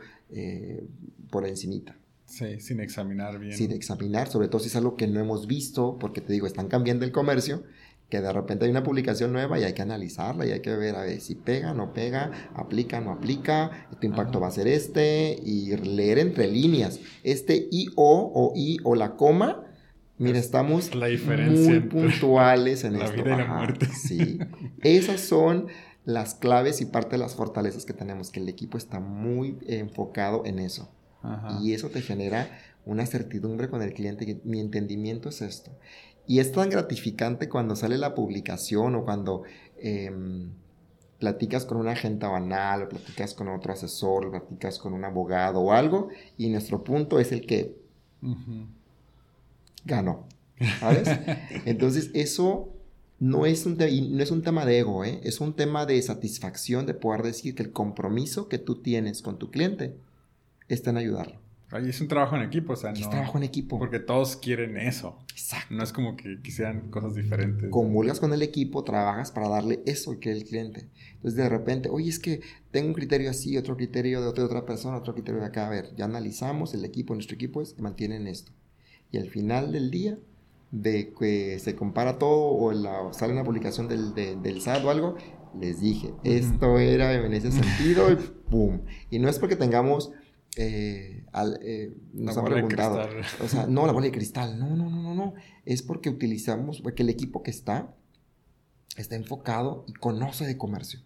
por 1.31 1.47
encimita. 1.47 1.97
Sí, 2.27 2.59
sin 2.61 2.81
examinar 2.81 3.39
bien. 3.39 3.57
Sin 3.57 3.71
examinar, 3.71 4.29
sobre 4.29 4.49
todo 4.49 4.59
si 4.59 4.67
es 4.67 4.75
algo 4.75 4.97
que 4.97 5.07
no 5.07 5.21
hemos 5.21 5.47
visto, 5.47 5.97
porque 6.01 6.21
te 6.21 6.33
digo, 6.33 6.47
están 6.47 6.67
cambiando 6.67 7.05
el 7.05 7.13
comercio 7.13 7.63
que 8.09 8.21
de 8.21 8.33
repente 8.33 8.65
hay 8.65 8.71
una 8.71 8.83
publicación 8.83 9.33
nueva 9.33 9.59
y 9.59 9.65
hay 9.65 9.73
que 9.73 9.83
analizarla 9.83 10.47
y 10.47 10.53
hay 10.53 10.61
que 10.61 10.77
ver 10.77 10.95
a 10.95 11.03
ver 11.03 11.21
si 11.21 11.35
pega, 11.35 11.73
no 11.73 11.93
pega, 11.93 12.51
aplica, 12.55 13.01
no 13.01 13.11
aplica, 13.11 13.89
tu 14.01 14.07
impacto 14.07 14.41
va 14.41 14.49
a 14.49 14.51
ser 14.51 14.69
este 14.69 15.39
y 15.43 15.77
leer 15.77 16.19
entre 16.19 16.47
líneas. 16.49 17.01
Este 17.23 17.69
I 17.71 17.89
o 17.97 18.31
o 18.35 18.53
I 18.55 18.79
o 18.85 18.95
la 18.95 19.17
coma, 19.17 19.65
mira, 20.19 20.39
estamos 20.39 20.95
la 20.95 21.07
diferencia 21.07 21.71
muy 21.71 21.81
puntuales 21.81 22.85
en 22.85 22.99
la 22.99 23.07
esto. 23.07 23.23
Vida 23.23 23.35
y 23.35 23.39
la 23.39 23.47
muerte. 23.47 23.87
Sí. 23.87 24.39
Esas 24.83 25.21
son 25.21 25.69
las 26.05 26.35
claves 26.35 26.81
y 26.81 26.87
parte 26.87 27.13
de 27.13 27.19
las 27.19 27.35
fortalezas 27.35 27.85
que 27.85 27.93
tenemos, 27.93 28.31
que 28.31 28.41
el 28.41 28.49
equipo 28.49 28.77
está 28.77 29.01
muy 29.01 29.59
enfocado 29.67 30.45
en 30.45 30.59
eso. 30.59 30.91
Y 31.63 31.73
eso 31.73 31.89
te 31.89 32.03
genera 32.03 32.51
una 32.85 33.07
certidumbre 33.07 33.71
con 33.71 33.81
el 33.81 33.95
cliente, 33.95 34.27
que 34.27 34.41
mi 34.45 34.61
entendimiento 34.61 35.31
es 35.31 35.41
esto. 35.41 35.71
Y 36.27 36.39
es 36.39 36.53
tan 36.53 36.69
gratificante 36.69 37.49
cuando 37.49 37.77
sale 37.77 37.97
la 37.97 38.15
publicación 38.15 38.95
o 38.95 39.05
cuando 39.05 39.45
em, 39.79 40.51
platicas 41.19 41.65
con 41.65 41.79
un 41.79 41.89
agente 41.89 42.27
banal 42.27 42.83
o 42.83 42.89
platicas 42.89 43.33
con 43.33 43.49
otro 43.49 43.73
asesor 43.73 44.27
o 44.27 44.31
platicas 44.31 44.79
con 44.79 44.93
un 44.93 45.05
abogado 45.05 45.61
o 45.61 45.73
algo 45.73 46.09
y 46.37 46.49
nuestro 46.51 46.85
punto 46.85 47.19
es 47.19 47.33
el 47.33 47.47
que 47.47 47.77
ganó. 49.85 50.29
¿Sabes? 50.81 51.09
Entonces 51.65 52.11
eso 52.15 52.73
no 53.19 53.47
es, 53.47 53.67
un 53.67 53.77
no 53.79 54.23
es 54.23 54.31
un 54.31 54.43
tema 54.43 54.67
de 54.67 54.79
ego, 54.79 55.05
¿eh? 55.05 55.21
es 55.23 55.41
un 55.41 55.55
tema 55.55 55.87
de 55.87 56.01
satisfacción 56.03 56.87
de 56.87 56.95
poder 56.95 57.23
decir 57.23 57.55
que 57.55 57.63
el 57.63 57.73
compromiso 57.73 58.49
que 58.49 58.59
tú 58.59 58.83
tienes 58.83 59.23
con 59.23 59.39
tu 59.39 59.51
cliente 59.51 59.97
está 60.69 60.91
en 60.91 60.99
ayudarlo. 60.99 61.45
Ahí 61.71 61.89
es 61.89 62.01
un 62.01 62.07
trabajo 62.07 62.37
en 62.37 62.43
equipo, 62.43 62.75
o 62.75 62.77
sea, 62.77 62.93
no. 62.93 62.99
Es 62.99 63.11
trabajo 63.11 63.37
en 63.37 63.43
equipo. 63.43 63.79
Porque 63.81 63.99
todos 63.99 64.37
quieren 64.37 64.77
eso. 64.77 65.19
Exacto. 65.33 65.75
No 65.75 65.83
es 65.83 65.93
como 65.93 66.17
que 66.17 66.41
quisieran 66.41 66.89
cosas 66.91 67.17
diferentes. 67.17 67.69
Comulgas 67.71 68.21
con 68.21 68.33
el 68.33 68.43
equipo, 68.43 68.85
trabajas 68.85 69.33
para 69.33 69.49
darle 69.49 69.83
eso 69.85 70.21
que 70.21 70.31
el 70.31 70.45
cliente. 70.45 70.89
Entonces, 71.15 71.35
de 71.37 71.49
repente, 71.49 71.89
oye, 71.89 72.09
es 72.09 72.21
que 72.21 72.43
tengo 72.71 72.89
un 72.89 72.95
criterio 72.95 73.29
así, 73.29 73.57
otro 73.57 73.77
criterio 73.77 74.21
de 74.21 74.29
otra, 74.29 74.65
persona, 74.65 74.99
otro 74.99 75.15
criterio 75.15 75.41
de 75.41 75.47
acá. 75.47 75.67
A 75.67 75.71
ver, 75.71 75.93
ya 75.97 76.05
analizamos, 76.05 76.75
el 76.75 76.85
equipo, 76.85 77.15
nuestro 77.15 77.35
equipo 77.35 77.61
es, 77.61 77.77
mantienen 77.81 78.29
esto. 78.29 78.53
Y 79.15 79.19
al 79.19 79.29
final 79.29 79.71
del 79.71 79.93
día, 79.93 80.19
de 80.73 81.15
que 81.17 81.61
se 81.61 81.77
compara 81.77 82.19
todo 82.19 82.49
o 82.49 82.73
la, 82.73 83.13
sale 83.13 83.33
una 83.33 83.45
publicación 83.45 83.87
del, 83.87 84.13
del 84.13 84.61
SAT 84.61 84.85
o 84.85 84.91
algo, 84.91 85.15
les 85.57 85.81
dije, 85.81 86.13
esto 86.25 86.81
era 86.81 87.15
en 87.15 87.33
ese 87.33 87.53
sentido 87.53 88.11
y 88.11 88.17
¡pum! 88.51 88.81
Y 89.11 89.21
no 89.21 89.29
es 89.29 89.39
porque 89.39 89.55
tengamos... 89.55 90.11
Eh, 90.57 91.25
eh, 91.63 91.97
nos 92.13 92.37
han 92.37 92.45
preguntado, 92.45 93.09
o 93.41 93.47
sea, 93.47 93.69
no 93.69 93.87
la 93.87 93.93
bola 93.93 94.07
de 94.07 94.13
cristal, 94.13 94.59
no, 94.59 94.75
no, 94.75 94.91
no, 94.91 95.01
no, 95.01 95.15
no, 95.15 95.35
es 95.65 95.83
porque 95.83 96.11
utilizamos, 96.11 96.81
porque 96.81 97.05
el 97.05 97.09
equipo 97.09 97.45
que 97.45 97.53
está 97.53 97.95
está 98.97 99.15
enfocado 99.15 99.85
y 99.87 99.93
conoce 99.93 100.45
de 100.45 100.59
comercio, 100.59 101.01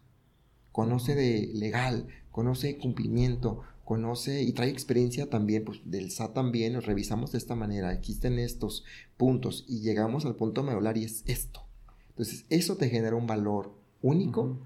conoce 0.73 1.15
de 1.15 1.51
legal, 1.55 2.09
conoce 2.31 2.69
de 2.69 2.79
cumplimiento, 2.79 3.61
conoce 3.89 4.43
y 4.43 4.53
trae 4.53 4.69
experiencia 4.69 5.31
también, 5.31 5.65
pues 5.65 5.81
del 5.87 6.11
SAT 6.11 6.35
también, 6.35 6.75
nos 6.75 6.85
revisamos 6.85 7.33
de 7.33 7.39
esta 7.39 7.55
manera, 7.55 7.91
existen 7.95 8.39
estos 8.39 8.85
puntos 9.17 9.65
y 9.67 9.81
llegamos 9.81 10.27
al 10.27 10.37
punto 10.37 10.63
medular 10.63 10.99
y 10.99 11.05
es 11.05 11.25
esto. 11.27 11.63
Entonces, 12.11 12.45
eso 12.51 12.77
te 12.77 12.91
genera 12.91 13.17
un 13.17 13.27
valor 13.27 13.73
único 14.03 14.59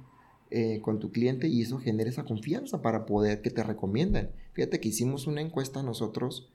eh, 0.50 0.80
con 0.82 0.98
tu 0.98 1.12
cliente 1.12 1.46
y 1.46 1.62
eso 1.62 1.78
genera 1.78 2.10
esa 2.10 2.24
confianza 2.24 2.82
para 2.82 3.06
poder 3.06 3.42
que 3.42 3.50
te 3.50 3.62
recomienden. 3.62 4.32
Fíjate 4.54 4.80
que 4.80 4.88
hicimos 4.88 5.28
una 5.28 5.40
encuesta 5.40 5.84
nosotros 5.84 6.50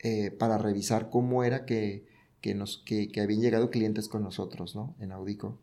eh, 0.00 0.30
para 0.30 0.58
revisar 0.58 1.08
cómo 1.08 1.42
era 1.42 1.64
que, 1.64 2.04
nos, 2.54 2.82
que, 2.84 3.08
habían 3.18 3.40
llegado 3.40 3.70
clientes 3.70 4.08
con 4.08 4.22
nosotros, 4.22 4.76
¿no? 4.76 4.94
En 5.00 5.10
Audico. 5.10 5.58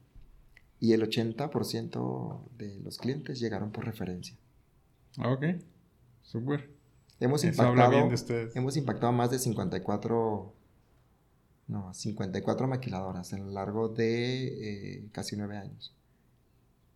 Y 0.80 0.94
el 0.94 1.04
80% 1.04 2.50
de 2.58 2.80
los 2.80 2.98
clientes 2.98 3.40
llegaron 3.40 3.72
por 3.72 3.86
referencia. 3.86 4.36
Ok. 5.24 5.46
Súper. 6.32 6.70
Hemos 7.20 7.44
impactado, 7.44 8.10
hemos 8.56 8.78
impactado 8.78 9.08
a 9.10 9.12
más 9.12 9.30
de 9.30 9.38
54, 9.38 10.54
no, 11.68 11.94
54 11.94 12.68
maquiladoras 12.68 13.34
en 13.34 13.46
lo 13.46 13.52
largo 13.52 13.90
de 13.90 14.48
eh, 14.98 15.10
casi 15.12 15.36
nueve 15.36 15.58
años. 15.58 15.94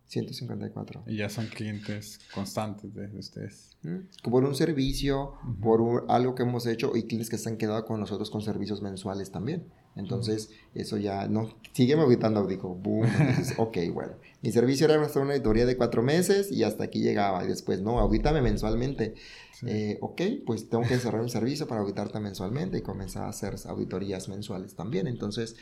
154. 0.06 1.04
Y 1.06 1.16
ya 1.16 1.28
son 1.28 1.46
clientes 1.48 2.20
constantes 2.32 2.94
de, 2.94 3.06
ustedes. 3.18 3.76
Por 4.22 4.44
un 4.44 4.54
servicio, 4.54 5.34
por 5.60 6.06
algo 6.08 6.34
que 6.34 6.44
hemos 6.44 6.66
hecho 6.66 6.96
y 6.96 7.02
clientes 7.02 7.28
que 7.28 7.38
se 7.38 7.48
han 7.48 7.56
quedado 7.56 7.84
con 7.84 8.00
nosotros 8.00 8.30
con 8.30 8.40
servicios 8.40 8.82
mensuales 8.82 9.30
también. 9.32 9.66
Entonces, 9.96 10.50
eso 10.74 10.98
ya 10.98 11.26
no. 11.26 11.54
Sígueme 11.72 12.02
auditando, 12.02 12.46
digo, 12.46 12.74
boom. 12.74 13.08
ok, 13.56 13.78
bueno. 13.92 14.12
Mi 14.42 14.52
servicio 14.52 14.86
era 14.86 14.98
una 14.98 15.32
auditoría 15.32 15.66
de 15.66 15.76
cuatro 15.76 16.02
meses 16.02 16.52
y 16.52 16.62
hasta 16.62 16.84
aquí 16.84 17.00
llegaba. 17.00 17.44
Y 17.44 17.48
después, 17.48 17.80
no, 17.80 17.98
audítame 17.98 18.42
mensualmente. 18.42 19.14
Eh, 19.66 19.98
ok, 20.02 20.20
pues 20.44 20.68
tengo 20.68 20.84
que 20.84 20.98
cerrar 20.98 21.22
un 21.22 21.30
servicio 21.30 21.66
para 21.66 21.80
auditarte 21.80 22.20
mensualmente 22.20 22.78
y 22.78 22.82
comenzar 22.82 23.24
a 23.24 23.30
hacer 23.30 23.56
auditorías 23.66 24.28
mensuales 24.28 24.74
también. 24.74 25.06
Entonces, 25.06 25.56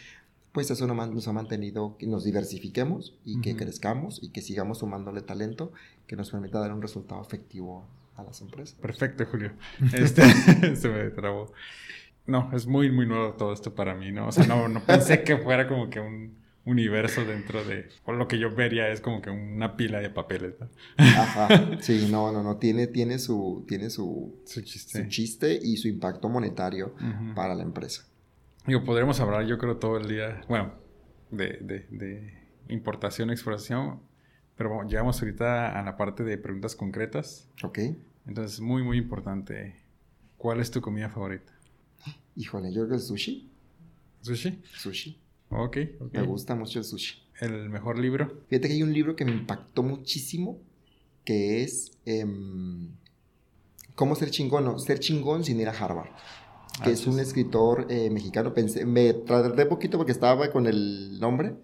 pues 0.55 0.71
eso 0.71 0.87
nos 0.87 1.29
ha 1.29 1.33
mantenido 1.33 1.97
que 1.99 2.07
nos 2.07 2.25
diversifiquemos 2.25 3.17
y 3.25 3.41
que 3.41 3.57
crezcamos 3.57 4.21
y 4.23 4.31
que 4.31 4.41
sigamos 4.41 4.79
sumándole 4.79 5.21
talento 5.21 5.73
que 6.07 6.17
nos 6.17 6.31
permita 6.31 6.61
dar 6.61 6.73
un 6.73 6.81
resultado 6.81 7.21
efectivo 7.23 7.85
a 8.17 8.23
las 8.23 8.41
empresas. 8.41 8.77
Perfecto, 8.81 9.27
Julio. 9.27 9.53
Este, 9.93 10.23
se 10.77 10.89
me 10.89 11.11
trabó. 11.11 11.53
No, 12.27 12.51
es 12.55 12.67
muy, 12.67 12.91
muy 12.91 13.07
nuevo 13.07 13.35
todo 13.35 13.53
esto 13.53 13.75
para 13.75 13.95
mí, 13.95 14.11
¿no? 14.11 14.29
O 14.29 14.33
sea, 14.33 14.47
no, 14.47 14.69
no 14.69 14.81
pensé 14.81 15.23
que 15.23 15.37
fuera 15.37 15.69
como 15.69 15.91
que 15.91 16.01
un 16.01 16.39
universo 16.65 17.25
dentro 17.25 17.63
de... 17.65 17.89
O 18.05 18.13
lo 18.13 18.27
que 18.27 18.39
yo 18.39 18.55
vería 18.55 18.89
es 18.89 19.01
como 19.01 19.21
que 19.21 19.31
una 19.31 19.77
pila 19.77 20.01
de 20.01 20.11
papeles, 20.11 20.55
¿no? 20.59 20.69
Ajá, 20.97 21.79
sí, 21.81 22.09
no, 22.11 22.33
no, 22.33 22.43
no, 22.43 22.57
tiene, 22.57 22.87
tiene, 22.87 23.19
su, 23.19 23.65
tiene 23.69 23.91
su, 23.91 24.41
su, 24.47 24.63
chiste. 24.63 25.03
su 25.03 25.09
chiste 25.09 25.59
y 25.63 25.77
su 25.77 25.89
impacto 25.89 26.29
monetario 26.29 26.95
para 27.35 27.55
la 27.55 27.63
empresa. 27.63 28.07
Digo, 28.67 28.83
podríamos 28.85 29.21
hablar, 29.21 29.45
yo 29.45 29.59
creo, 29.59 29.77
todo 29.77 29.99
el 29.99 30.09
día, 30.09 30.41
bueno, 30.49 30.73
de, 31.31 31.59
de, 31.61 31.87
de 31.91 32.49
importación, 32.69 33.31
exportación, 33.31 34.01
pero 34.57 34.83
llegamos 34.85 35.21
ahorita 35.21 35.79
a 35.79 35.83
la 35.83 35.99
parte 35.99 36.25
de 36.25 36.39
preguntas 36.39 36.75
concretas. 36.75 37.51
Ok. 37.63 37.81
Entonces, 38.27 38.61
muy, 38.61 38.83
muy 38.83 38.97
importante. 38.97 39.77
¿Cuál 40.39 40.61
es 40.61 40.71
tu 40.71 40.81
comida 40.81 41.11
favorita? 41.11 41.53
Híjole, 42.37 42.69
yo 42.73 42.81
creo 42.83 42.89
que 42.89 42.95
el 42.95 43.01
sushi. 43.01 43.51
¿Sushi? 44.21 44.63
Sushi. 44.77 45.21
Ok, 45.51 45.77
Me 46.13 46.23
gusta 46.23 46.55
mucho 46.55 46.79
el 46.79 46.85
sushi. 46.85 47.23
¿El 47.41 47.69
mejor 47.69 47.99
libro? 47.99 48.43
Fíjate 48.49 48.69
que 48.69 48.75
hay 48.75 48.83
un 48.83 48.93
libro 48.93 49.17
que 49.17 49.25
me 49.25 49.33
impactó 49.33 49.83
muchísimo, 49.83 50.59
que 51.25 51.63
es 51.63 51.93
em, 52.07 52.91
¿Cómo 53.95 54.15
ser 54.15 54.31
chingón? 54.31 54.81
ser 54.81 54.99
chingón 54.99 55.45
sin 55.45 55.61
ir 55.61 55.69
a 55.69 55.73
Harvard 55.73 56.11
que 56.83 56.91
es 56.91 57.07
un 57.07 57.21
escritor 57.21 57.87
eh, 57.91 58.11
mexicano. 58.11 58.53
Pensé, 58.53 58.85
me 58.85 59.13
tardé 59.13 59.67
poquito 59.67 59.99
porque 59.99 60.13
estaba 60.13 60.51
con 60.51 60.67
el 60.67 61.21
nombre, 61.21 61.55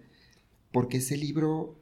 porque 0.71 0.97
ese 0.97 1.17
libro 1.17 1.77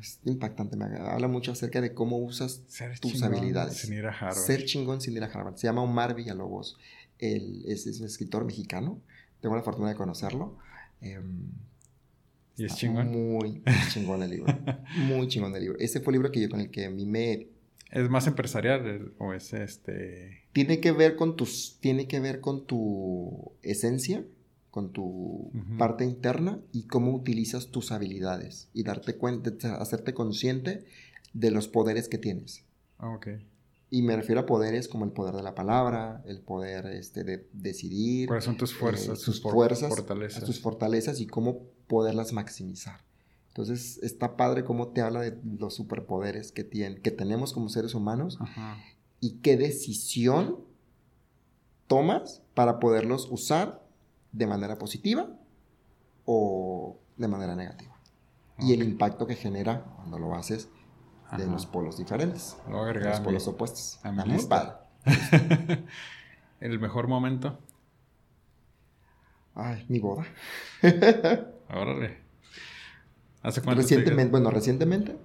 es 0.00 0.20
impactante, 0.24 0.76
me 0.76 0.86
habla 0.86 1.28
mucho 1.28 1.52
acerca 1.52 1.80
de 1.80 1.94
cómo 1.94 2.18
usas 2.18 2.62
tus 3.00 3.22
habilidades. 3.22 3.76
Sin 3.76 3.92
ir 3.94 4.06
a 4.06 4.10
Harvard. 4.10 4.36
Ser 4.36 4.64
chingón 4.64 5.00
sin 5.00 5.16
ir 5.16 5.22
a 5.22 5.26
Harvard. 5.26 5.56
Se 5.56 5.66
llama 5.66 5.82
Omar 5.82 6.14
Villalobos. 6.14 6.78
Él 7.18 7.64
es, 7.66 7.86
un 8.00 8.06
escritor 8.06 8.44
mexicano. 8.44 9.00
Tengo 9.40 9.56
la 9.56 9.62
fortuna 9.62 9.88
de 9.88 9.94
conocerlo. 9.94 10.56
Em, 11.00 11.50
¿Y 12.56 12.64
es 12.64 12.74
chingón? 12.74 13.10
Muy 13.10 13.62
chingón 13.92 14.22
el 14.22 14.30
libro. 14.30 14.52
muy 14.96 15.28
chingón 15.28 15.54
el 15.54 15.62
libro. 15.62 15.78
Ese 15.78 16.00
fue 16.00 16.12
el 16.12 16.16
libro 16.16 16.32
que 16.32 16.40
yo 16.40 16.48
con 16.48 16.60
el 16.60 16.70
que 16.70 16.86
a 16.86 16.90
mí 16.90 17.06
me 17.06 17.48
¿Es 17.90 18.10
más 18.10 18.26
empresarial 18.26 19.12
o 19.18 19.32
es 19.32 19.52
este...? 19.54 20.42
Tiene 20.52 20.80
que 20.80 20.92
ver 20.92 21.16
con 21.16 21.36
tus... 21.36 21.78
Tiene 21.80 22.06
que 22.06 22.20
ver 22.20 22.40
con 22.40 22.66
tu 22.66 23.52
esencia, 23.62 24.24
con 24.70 24.92
tu 24.92 25.50
parte 25.78 26.04
interna 26.04 26.60
y 26.72 26.86
cómo 26.86 27.14
utilizas 27.14 27.68
tus 27.68 27.90
habilidades 27.90 28.68
y 28.74 28.82
darte 28.82 29.16
cuenta, 29.16 29.76
hacerte 29.76 30.12
consciente 30.12 30.84
de 31.32 31.50
los 31.50 31.68
poderes 31.68 32.08
que 32.08 32.18
tienes. 32.18 32.64
Ah, 32.98 33.10
ok. 33.10 33.28
Y 33.90 34.02
me 34.02 34.16
refiero 34.16 34.42
a 34.42 34.46
poderes 34.46 34.86
como 34.86 35.04
el 35.04 35.12
poder 35.12 35.34
de 35.34 35.42
la 35.42 35.54
palabra, 35.54 36.22
el 36.26 36.40
poder 36.40 36.86
este, 36.86 37.24
de 37.24 37.48
decidir. 37.52 38.28
¿Cuáles 38.28 38.44
son 38.44 38.56
tus 38.56 38.74
fuerzas? 38.74 39.20
Eh, 39.20 39.24
tus 39.24 39.40
fuerzas, 39.40 39.88
fortalezas. 39.88 40.44
tus 40.44 40.60
fortalezas 40.60 41.20
y 41.20 41.26
cómo 41.26 41.62
poderlas 41.86 42.32
maximizar. 42.32 43.00
Entonces 43.48 43.98
está 44.02 44.36
padre 44.36 44.62
cómo 44.62 44.88
te 44.88 45.00
habla 45.00 45.20
de 45.20 45.38
los 45.58 45.74
superpoderes 45.74 46.52
que, 46.52 46.64
tiene, 46.64 47.00
que 47.00 47.10
tenemos 47.10 47.52
como 47.52 47.68
seres 47.68 47.94
humanos 47.94 48.38
y 49.20 49.38
qué 49.38 49.56
decisión 49.56 50.60
tomas 51.88 52.42
para 52.54 52.78
poderlos 52.78 53.26
usar 53.30 53.82
de 54.32 54.46
manera 54.46 54.78
positiva 54.78 55.28
o 56.24 56.98
de 57.16 57.26
manera 57.26 57.56
negativa. 57.56 57.96
Y 58.60 58.74
el 58.74 58.82
impacto 58.82 59.26
que 59.26 59.34
genera 59.34 59.84
cuando 59.96 60.18
lo 60.18 60.34
haces 60.34 60.68
de 61.36 61.46
los 61.46 61.66
polos 61.66 61.98
diferentes. 61.98 62.56
De 62.66 63.00
los 63.00 63.20
polos 63.20 63.46
opuestos. 63.48 64.00
A 64.02 64.12
mi 64.12 64.42
padre. 64.48 64.72
¿El 66.60 66.78
mejor 66.80 67.08
momento? 67.08 67.58
Ay, 69.54 69.84
mi 69.88 69.98
boda. 69.98 70.24
Órale. 71.70 72.18
¿Hace 73.42 73.60
cuánto? 73.62 73.82
Recientemente, 73.82 74.30
bueno, 74.30 74.50
recientemente. 74.50 75.16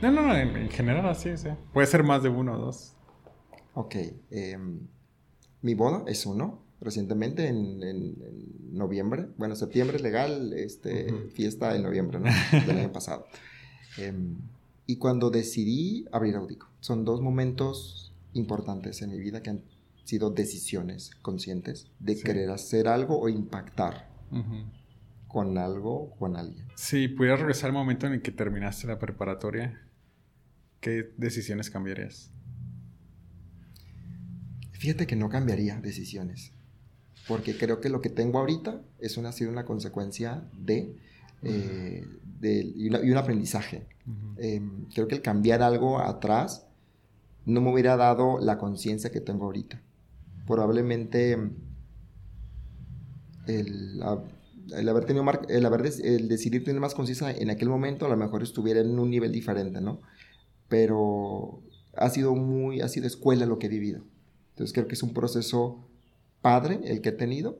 No, 0.00 0.10
no, 0.10 0.22
no, 0.22 0.36
en, 0.36 0.68
general 0.70 1.08
así, 1.08 1.36
sí. 1.36 1.48
Puede 1.72 1.86
ser 1.86 2.02
más 2.02 2.22
de 2.22 2.28
uno 2.28 2.54
o 2.54 2.58
dos. 2.58 2.94
Ok. 3.74 3.96
Em, 4.30 4.80
mi 5.62 5.74
boda 5.74 6.04
es 6.06 6.26
uno. 6.26 6.62
Recientemente, 6.80 7.46
en, 7.46 7.78
noviembre. 8.72 9.28
Bueno, 9.36 9.54
septiembre 9.54 9.96
es 9.96 10.02
legal, 10.02 10.52
este, 10.54 11.12
fiesta 11.30 11.76
en 11.76 11.82
noviembre, 11.82 12.18
¿no? 12.18 12.30
Del 12.66 12.78
año 12.78 12.92
pasado. 12.92 13.26
Em, 13.98 14.36
y 14.92 14.96
cuando 14.96 15.30
decidí 15.30 16.04
abrir 16.12 16.36
Audico, 16.36 16.68
son 16.80 17.06
dos 17.06 17.22
momentos 17.22 18.12
importantes 18.34 19.00
en 19.00 19.08
mi 19.08 19.18
vida 19.18 19.42
que 19.42 19.48
han 19.48 19.64
sido 20.04 20.28
decisiones 20.28 21.12
conscientes 21.22 21.86
de 21.98 22.20
querer 22.20 22.50
hacer 22.50 22.88
algo 22.88 23.18
o 23.18 23.30
impactar 23.30 24.10
con 25.28 25.56
algo 25.56 26.10
con 26.18 26.36
alguien. 26.36 26.66
Si 26.74 27.08
pudieras 27.08 27.40
regresar 27.40 27.68
al 27.68 27.72
momento 27.72 28.06
en 28.06 28.12
el 28.12 28.20
que 28.20 28.32
terminaste 28.32 28.86
la 28.86 28.98
preparatoria, 28.98 29.80
¿qué 30.80 31.10
decisiones 31.16 31.70
cambiarías? 31.70 32.30
Fíjate 34.72 35.06
que 35.06 35.16
no 35.16 35.30
cambiaría 35.30 35.80
decisiones, 35.80 36.52
porque 37.26 37.56
creo 37.56 37.80
que 37.80 37.88
lo 37.88 38.02
que 38.02 38.10
tengo 38.10 38.40
ahorita 38.40 38.82
es 38.98 39.16
una, 39.16 39.30
ha 39.30 39.32
sido 39.32 39.50
una 39.50 39.64
consecuencia 39.64 40.46
de, 40.52 40.98
eh, 41.42 42.06
y, 42.42 42.88
un 42.88 43.16
aprendizaje. 43.16 43.86
Em, 44.36 44.86
creo 44.92 45.06
que 45.06 45.14
el 45.14 45.22
cambiar 45.22 45.62
algo 45.62 46.00
atrás 46.00 46.66
no 47.44 47.60
me 47.60 47.72
hubiera 47.72 47.96
dado 47.96 48.40
la 48.40 48.58
conciencia 48.58 49.10
que 49.10 49.20
tengo 49.20 49.44
ahorita. 49.44 49.80
Probablemente 50.46 51.32
el, 53.46 54.02
el 54.76 54.88
haber 54.88 55.04
tenido 55.04 55.24
el 55.48 55.66
haber 55.66 55.92
el 56.02 56.28
decidir 56.28 56.64
tener 56.64 56.80
más 56.80 56.94
conciencia 56.94 57.30
en 57.30 57.50
aquel 57.50 57.68
momento 57.68 58.06
a 58.06 58.08
lo 58.08 58.16
mejor 58.16 58.42
estuviera 58.42 58.80
en 58.80 58.98
un 58.98 59.10
nivel 59.10 59.32
diferente, 59.32 59.80
¿no? 59.80 60.00
Pero 60.68 61.62
ha 61.96 62.08
sido 62.10 62.34
muy, 62.34 62.80
ha 62.80 62.88
sido 62.88 63.06
escuela 63.06 63.46
lo 63.46 63.58
que 63.58 63.66
he 63.66 63.70
vivido. 63.70 64.02
Entonces 64.50 64.72
creo 64.72 64.86
que 64.86 64.94
es 64.94 65.02
un 65.02 65.12
proceso 65.12 65.84
padre 66.40 66.80
el 66.84 67.00
que 67.00 67.10
he 67.10 67.12
tenido 67.12 67.58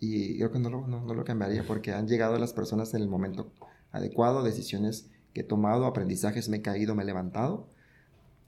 Y 0.00 0.38
creo 0.38 0.50
que 0.50 0.58
no 0.58 0.70
lo, 0.70 0.86
no, 0.86 1.14
lo 1.14 1.24
cambiaría 1.24 1.62
porque 1.62 1.92
han 1.92 2.08
llegado 2.08 2.38
las 2.38 2.54
personas 2.54 2.94
en 2.94 3.02
el 3.02 3.08
momento 3.08 3.52
adecuado, 3.92 4.42
decisiones 4.42 5.10
que 5.34 5.42
he 5.42 5.44
tomado, 5.44 5.84
aprendizajes, 5.84 6.48
me 6.48 6.58
he 6.58 6.62
caído, 6.62 6.94
me 6.94 7.02
he 7.02 7.06
levantado. 7.06 7.68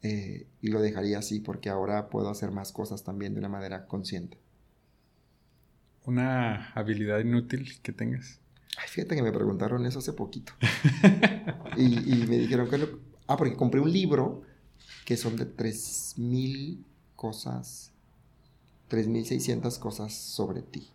Eh, 0.02 0.46
y 0.60 0.68
lo 0.68 0.80
dejaría 0.80 1.18
así 1.18 1.38
porque 1.38 1.68
ahora 1.68 2.08
puedo 2.08 2.28
hacer 2.28 2.50
más 2.50 2.72
cosas 2.72 3.04
también 3.04 3.34
de 3.34 3.40
una 3.40 3.48
manera 3.48 3.86
consciente. 3.86 4.38
¿Una 6.04 6.72
habilidad 6.72 7.20
inútil 7.20 7.80
que 7.82 7.92
tengas? 7.92 8.40
Ay, 8.78 8.88
fíjate 8.88 9.14
que 9.14 9.22
me 9.22 9.30
preguntaron 9.30 9.84
eso 9.86 10.00
hace 10.00 10.12
poquito. 10.12 10.54
y, 11.76 12.26
me 12.28 12.38
dijeron 12.38 12.68
que... 12.68 12.88
Ah, 13.28 13.36
porque 13.36 13.54
compré 13.54 13.80
un 13.80 13.92
libro 13.92 14.42
que 15.04 15.16
son 15.16 15.36
de 15.36 15.46
3.000 15.46 16.82
cosas, 17.14 17.92
3.600 18.90 19.78
cosas 19.78 20.12
sobre 20.12 20.62
ti. 20.62 20.90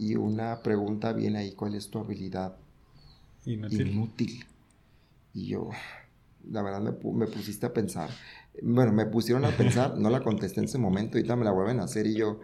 Y 0.00 0.16
una 0.16 0.62
pregunta 0.62 1.12
viene 1.12 1.40
ahí, 1.40 1.52
¿cuál 1.52 1.74
es 1.74 1.90
tu 1.90 1.98
habilidad 1.98 2.56
inútil? 3.44 4.46
Y 5.34 5.48
yo, 5.48 5.68
la 6.50 6.62
verdad 6.62 6.80
me, 6.80 6.92
me, 7.12 7.26
pusiste 7.26 7.66
a 7.66 7.74
pensar. 7.74 8.08
Bueno, 8.62 8.92
me 8.92 9.04
pusieron 9.04 9.44
a 9.44 9.50
pensar, 9.50 9.98
no 9.98 10.08
la 10.08 10.20
contesté 10.24 10.60
en 10.60 10.64
ese 10.64 10.78
momento, 10.78 11.18
ahorita 11.18 11.36
me 11.36 11.44
la 11.44 11.50
vuelven 11.50 11.80
a 11.80 11.84
hacer 11.84 12.06
y 12.06 12.16
yo, 12.16 12.40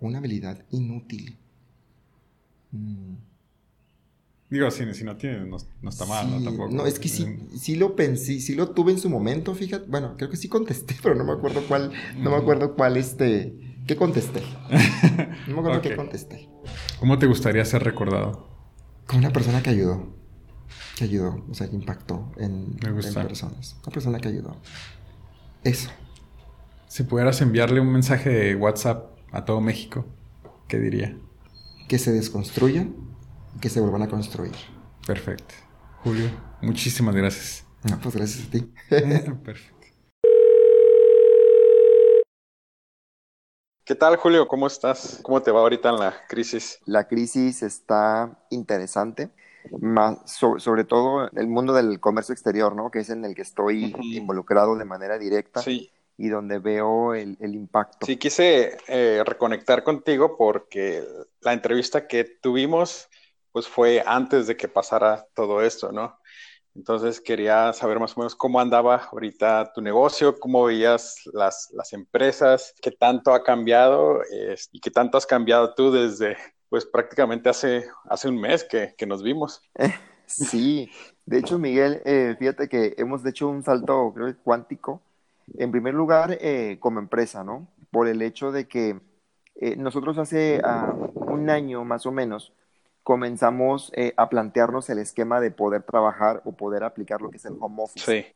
una 0.00 0.18
habilidad 0.18 0.60
inútil. 0.72 1.36
Mm. 2.72 3.14
Digo, 4.50 4.68
si, 4.72 4.92
si 4.92 5.04
no 5.04 5.16
tiene, 5.16 5.46
no, 5.46 5.56
está 5.88 6.04
mal, 6.04 6.28
¿no? 6.28 6.42
Tampoco. 6.42 6.74
No, 6.74 6.84
es 6.84 6.98
que 6.98 7.06
sí, 7.06 7.38
sí 7.56 7.76
lo 7.76 7.94
pensé, 7.94 8.40
sí 8.40 8.56
lo 8.56 8.70
tuve 8.70 8.90
en 8.90 8.98
su 8.98 9.08
momento, 9.08 9.54
fíjate. 9.54 9.86
Bueno, 9.88 10.16
creo 10.16 10.30
que 10.30 10.36
sí 10.36 10.48
contesté, 10.48 10.96
pero 11.02 11.14
no 11.14 11.22
me 11.24 11.30
acuerdo 11.30 11.62
cuál, 11.68 11.92
no 12.18 12.30
me 12.30 12.36
acuerdo 12.36 12.74
cuál, 12.74 12.96
este, 12.96 13.69
qué 13.86 13.96
contesté. 13.96 14.42
No 15.46 15.54
me 15.54 15.60
acuerdo 15.60 15.82
qué 15.82 15.96
contesté. 15.96 16.48
¿Cómo 17.00 17.18
te 17.18 17.26
gustaría 17.26 17.64
ser 17.64 17.82
recordado? 17.82 18.48
Como 19.06 19.20
una 19.20 19.32
persona 19.32 19.62
que 19.62 19.70
ayudó. 19.70 20.06
Que 20.96 21.04
ayudó, 21.04 21.44
o 21.50 21.54
sea, 21.54 21.68
que 21.68 21.74
impactó 21.74 22.30
en, 22.36 22.76
en 22.82 22.94
personas. 22.94 23.76
Una 23.82 23.92
persona 23.92 24.20
que 24.20 24.28
ayudó. 24.28 24.56
Eso. 25.64 25.90
Si 26.86 27.02
pudieras 27.04 27.40
enviarle 27.40 27.80
un 27.80 27.92
mensaje 27.92 28.30
de 28.30 28.54
WhatsApp 28.54 29.16
a 29.32 29.44
todo 29.44 29.60
México, 29.60 30.06
¿qué 30.68 30.78
diría? 30.78 31.16
Que 31.88 31.98
se 31.98 32.12
desconstruyan, 32.12 32.94
que 33.60 33.68
se 33.68 33.80
vuelvan 33.80 34.02
a 34.02 34.08
construir. 34.08 34.52
Perfecto. 35.06 35.54
Julio, 36.02 36.30
muchísimas 36.62 37.14
gracias. 37.14 37.64
No, 37.84 37.98
pues 38.00 38.14
gracias 38.14 38.46
a 38.46 38.50
ti. 38.50 38.60
Perfecto. 38.88 39.79
¿Qué 43.90 43.96
tal, 43.96 44.14
Julio? 44.14 44.46
¿Cómo 44.46 44.68
estás? 44.68 45.18
¿Cómo 45.20 45.42
te 45.42 45.50
va 45.50 45.62
ahorita 45.62 45.88
en 45.88 45.96
la 45.96 46.14
crisis? 46.28 46.78
La 46.84 47.08
crisis 47.08 47.64
está 47.64 48.38
interesante, 48.48 49.30
más 49.80 50.18
sobre 50.58 50.84
todo 50.84 51.28
el 51.32 51.48
mundo 51.48 51.72
del 51.72 51.98
comercio 51.98 52.32
exterior, 52.32 52.76
¿no? 52.76 52.92
Que 52.92 53.00
es 53.00 53.10
en 53.10 53.24
el 53.24 53.34
que 53.34 53.42
estoy 53.42 53.92
involucrado 54.00 54.76
de 54.76 54.84
manera 54.84 55.18
directa. 55.18 55.60
Sí 55.60 55.90
y 56.16 56.28
donde 56.28 56.60
veo 56.60 57.14
el, 57.14 57.36
impacto. 57.40 58.06
Sí, 58.06 58.16
quise 58.16 58.78
eh, 58.86 59.24
reconectar 59.26 59.82
contigo 59.82 60.36
porque 60.36 61.02
la 61.40 61.52
entrevista 61.52 62.06
que 62.06 62.22
tuvimos 62.22 63.08
pues 63.50 63.66
fue 63.66 64.04
antes 64.06 64.46
de 64.46 64.56
que 64.56 64.68
pasara 64.68 65.26
todo 65.34 65.62
esto, 65.62 65.90
¿no? 65.90 66.19
Entonces 66.74 67.20
quería 67.20 67.72
saber 67.72 67.98
más 67.98 68.16
o 68.16 68.20
menos 68.20 68.34
cómo 68.34 68.60
andaba 68.60 69.08
ahorita 69.12 69.72
tu 69.74 69.80
negocio, 69.80 70.38
cómo 70.38 70.64
veías 70.64 71.16
las, 71.32 71.70
las 71.72 71.92
empresas, 71.92 72.74
qué 72.80 72.90
tanto 72.90 73.34
ha 73.34 73.42
cambiado 73.42 74.20
y 74.72 74.80
qué 74.80 74.90
tanto 74.90 75.18
has 75.18 75.26
cambiado 75.26 75.74
tú 75.74 75.90
desde 75.90 76.36
pues 76.68 76.86
prácticamente 76.86 77.48
hace, 77.48 77.88
hace 78.08 78.28
un 78.28 78.40
mes 78.40 78.62
que, 78.64 78.94
que 78.96 79.06
nos 79.06 79.22
vimos. 79.22 79.60
sí, 80.26 80.88
de 81.26 81.38
hecho 81.38 81.58
Miguel, 81.58 82.00
eh, 82.04 82.36
fíjate 82.38 82.68
que 82.68 82.94
hemos 82.96 83.26
hecho 83.26 83.48
un 83.48 83.64
salto 83.64 84.12
creo 84.14 84.32
cuántico 84.44 85.02
en 85.58 85.70
primer 85.70 85.94
lugar, 85.94 86.38
eh, 86.40 86.76
como 86.80 87.00
empresa, 87.00 87.44
¿no? 87.44 87.68
Por 87.90 88.08
el 88.08 88.22
hecho 88.22 88.52
de 88.52 88.68
que 88.68 89.00
eh, 89.56 89.76
nosotros 89.76 90.18
hace 90.18 90.60
ah, 90.64 90.94
un 91.14 91.50
año 91.50 91.84
más 91.84 92.06
o 92.06 92.12
menos 92.12 92.52
comenzamos 93.02 93.92
eh, 93.94 94.12
a 94.16 94.28
plantearnos 94.28 94.90
el 94.90 94.98
esquema 94.98 95.40
de 95.40 95.50
poder 95.50 95.82
trabajar 95.82 96.42
o 96.44 96.52
poder 96.52 96.84
aplicar 96.84 97.20
lo 97.22 97.30
que 97.30 97.38
es 97.38 97.44
el 97.44 97.56
home 97.60 97.82
office. 97.82 98.04
Sí. 98.04 98.26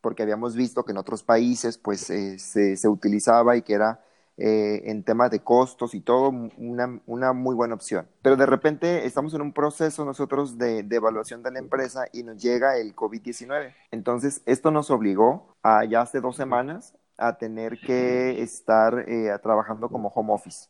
Porque 0.00 0.22
habíamos 0.22 0.54
visto 0.54 0.84
que 0.84 0.92
en 0.92 0.98
otros 0.98 1.22
países 1.22 1.78
pues 1.78 2.00
se, 2.00 2.38
se, 2.38 2.88
utilizaba 2.88 3.56
y 3.56 3.62
que 3.62 3.74
era 3.74 4.04
en 4.36 5.04
temas 5.04 5.30
de 5.30 5.38
costos 5.38 5.94
y 5.94 6.00
todo 6.00 6.28
una, 6.58 7.00
una, 7.06 7.32
muy 7.32 7.54
buena 7.54 7.74
opción. 7.74 8.06
Pero 8.20 8.36
de 8.36 8.44
repente 8.44 9.06
estamos 9.06 9.32
en 9.32 9.40
un 9.40 9.52
proceso 9.52 10.04
nosotros 10.04 10.58
de, 10.58 10.82
de 10.82 10.96
evaluación 10.96 11.42
de 11.42 11.52
la 11.52 11.60
empresa 11.60 12.06
y 12.12 12.22
nos 12.22 12.42
llega 12.42 12.76
el 12.76 12.94
COVID-19. 12.94 13.72
Entonces 13.92 14.42
esto 14.44 14.70
nos 14.70 14.90
obligó 14.90 15.54
ya 15.88 16.02
hace 16.02 16.20
dos 16.20 16.36
semanas 16.36 16.94
a 17.16 17.36
tener 17.36 17.78
que 17.78 18.42
estar 18.42 19.04
eh, 19.08 19.30
trabajando 19.42 19.88
como 19.88 20.08
home 20.08 20.32
office. 20.32 20.68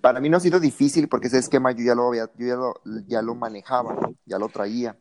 Para 0.00 0.20
mí 0.20 0.28
no 0.28 0.36
ha 0.36 0.40
sido 0.40 0.60
difícil 0.60 1.08
porque 1.08 1.28
ese 1.28 1.38
esquema 1.38 1.72
yo 1.72 1.84
ya 1.84 1.94
lo, 1.94 2.08
había, 2.08 2.30
yo 2.36 2.46
ya 2.46 2.56
lo, 2.56 2.74
ya 3.06 3.22
lo 3.22 3.34
manejaba, 3.34 3.96
ya 4.24 4.38
lo 4.38 4.48
traía. 4.48 4.96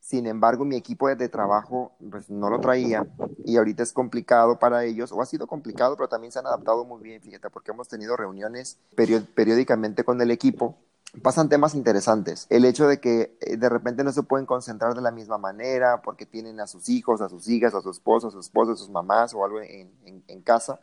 Sin 0.00 0.26
embargo, 0.26 0.64
mi 0.64 0.76
equipo 0.76 1.12
de 1.12 1.28
trabajo 1.28 1.96
pues, 2.10 2.30
no 2.30 2.48
lo 2.48 2.60
traía 2.60 3.04
y 3.44 3.56
ahorita 3.56 3.82
es 3.82 3.92
complicado 3.92 4.58
para 4.58 4.84
ellos, 4.84 5.10
o 5.10 5.20
ha 5.20 5.26
sido 5.26 5.48
complicado, 5.48 5.96
pero 5.96 6.08
también 6.08 6.30
se 6.30 6.38
han 6.38 6.46
adaptado 6.46 6.84
muy 6.84 7.02
bien, 7.02 7.20
fíjate, 7.20 7.50
porque 7.50 7.72
hemos 7.72 7.88
tenido 7.88 8.16
reuniones 8.16 8.78
periódicamente 8.94 10.04
con 10.04 10.20
el 10.20 10.30
equipo 10.30 10.78
pasan 11.22 11.48
temas 11.48 11.74
interesantes. 11.74 12.46
El 12.50 12.64
hecho 12.64 12.86
de 12.86 13.00
que 13.00 13.36
eh, 13.40 13.56
de 13.56 13.68
repente 13.68 14.04
no 14.04 14.12
se 14.12 14.22
pueden 14.22 14.46
concentrar 14.46 14.94
de 14.94 15.00
la 15.00 15.10
misma 15.10 15.38
manera 15.38 16.02
porque 16.02 16.26
tienen 16.26 16.60
a 16.60 16.66
sus 16.66 16.88
hijos, 16.88 17.20
a 17.20 17.28
sus 17.28 17.48
hijas, 17.48 17.74
a 17.74 17.80
su 17.80 17.90
esposo, 17.90 18.28
a 18.28 18.30
su 18.30 18.40
esposa, 18.40 18.72
a 18.72 18.76
sus 18.76 18.90
mamás 18.90 19.34
o 19.34 19.44
algo 19.44 19.60
en, 19.60 19.90
en, 20.04 20.42
casa 20.42 20.78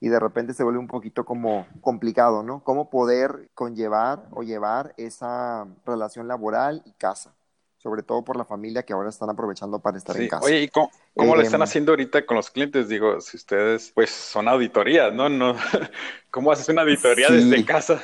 y 0.00 0.08
de 0.08 0.20
repente 0.20 0.52
se 0.52 0.62
vuelve 0.62 0.78
un 0.78 0.88
poquito 0.88 1.24
como 1.24 1.66
complicado, 1.80 2.42
¿no? 2.42 2.62
Cómo 2.62 2.90
poder 2.90 3.48
conllevar 3.54 4.26
o 4.32 4.42
llevar 4.42 4.94
esa 4.98 5.66
relación 5.86 6.28
laboral 6.28 6.82
y 6.84 6.92
casa, 6.92 7.34
sobre 7.78 8.02
todo 8.02 8.22
por 8.22 8.36
la 8.36 8.44
familia 8.44 8.82
que 8.82 8.92
ahora 8.92 9.08
están 9.08 9.30
aprovechando 9.30 9.78
para 9.78 9.96
estar 9.96 10.16
en 10.20 10.28
casa. 10.28 10.44
Oye, 10.44 10.62
¿y 10.62 10.68
cómo, 10.68 10.90
lo 11.16 11.40
están 11.40 11.60
em, 11.60 11.64
haciendo 11.64 11.92
ahorita 11.92 12.26
con 12.26 12.36
los 12.36 12.50
clientes? 12.50 12.88
Digo, 12.88 13.20
si 13.20 13.38
ustedes, 13.38 13.90
pues, 13.94 14.10
son 14.10 14.48
auditorías, 14.48 15.14
¿no? 15.14 15.28
no 15.28 15.56
¿Cómo 16.30 16.52
haces 16.52 16.68
una 16.68 16.82
auditoría 16.82 17.30
desde 17.30 17.64
casa? 17.64 18.02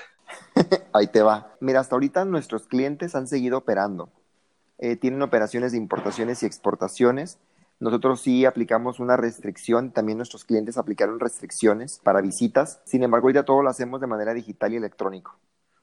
Ahí 0.93 1.07
te 1.07 1.23
va. 1.23 1.55
Mira, 1.61 1.81
hasta 1.81 1.95
ahorita 1.95 2.25
nuestros 2.25 2.67
clientes 2.67 3.15
han 3.15 3.27
seguido 3.27 3.59
operando. 3.59 4.11
Eh, 4.79 4.97
tienen 4.97 5.23
operaciones 5.23 5.73
de 5.73 5.79
importaciones 5.79 6.43
y 6.43 6.47
exportaciones. 6.47 7.39
Nosotros 7.79 8.21
sí 8.21 8.45
aplicamos 8.45 9.01
una 9.01 9.17
restricción, 9.17 9.93
también 9.93 10.19
nuestros 10.19 10.45
clientes 10.45 10.79
aplicaron 10.79 11.21
restricciones 11.21 12.01
para 12.03 12.21
visitas. 12.21 12.81
Sin 12.85 13.03
embargo, 13.03 13.31
ya 13.31 13.45
todo 13.45 13.63
lo 13.63 13.71
hacemos 13.71 14.01
de 14.01 14.07
manera 14.07 14.35
digital 14.35 14.73
y 14.73 14.77
electrónico. 14.77 15.33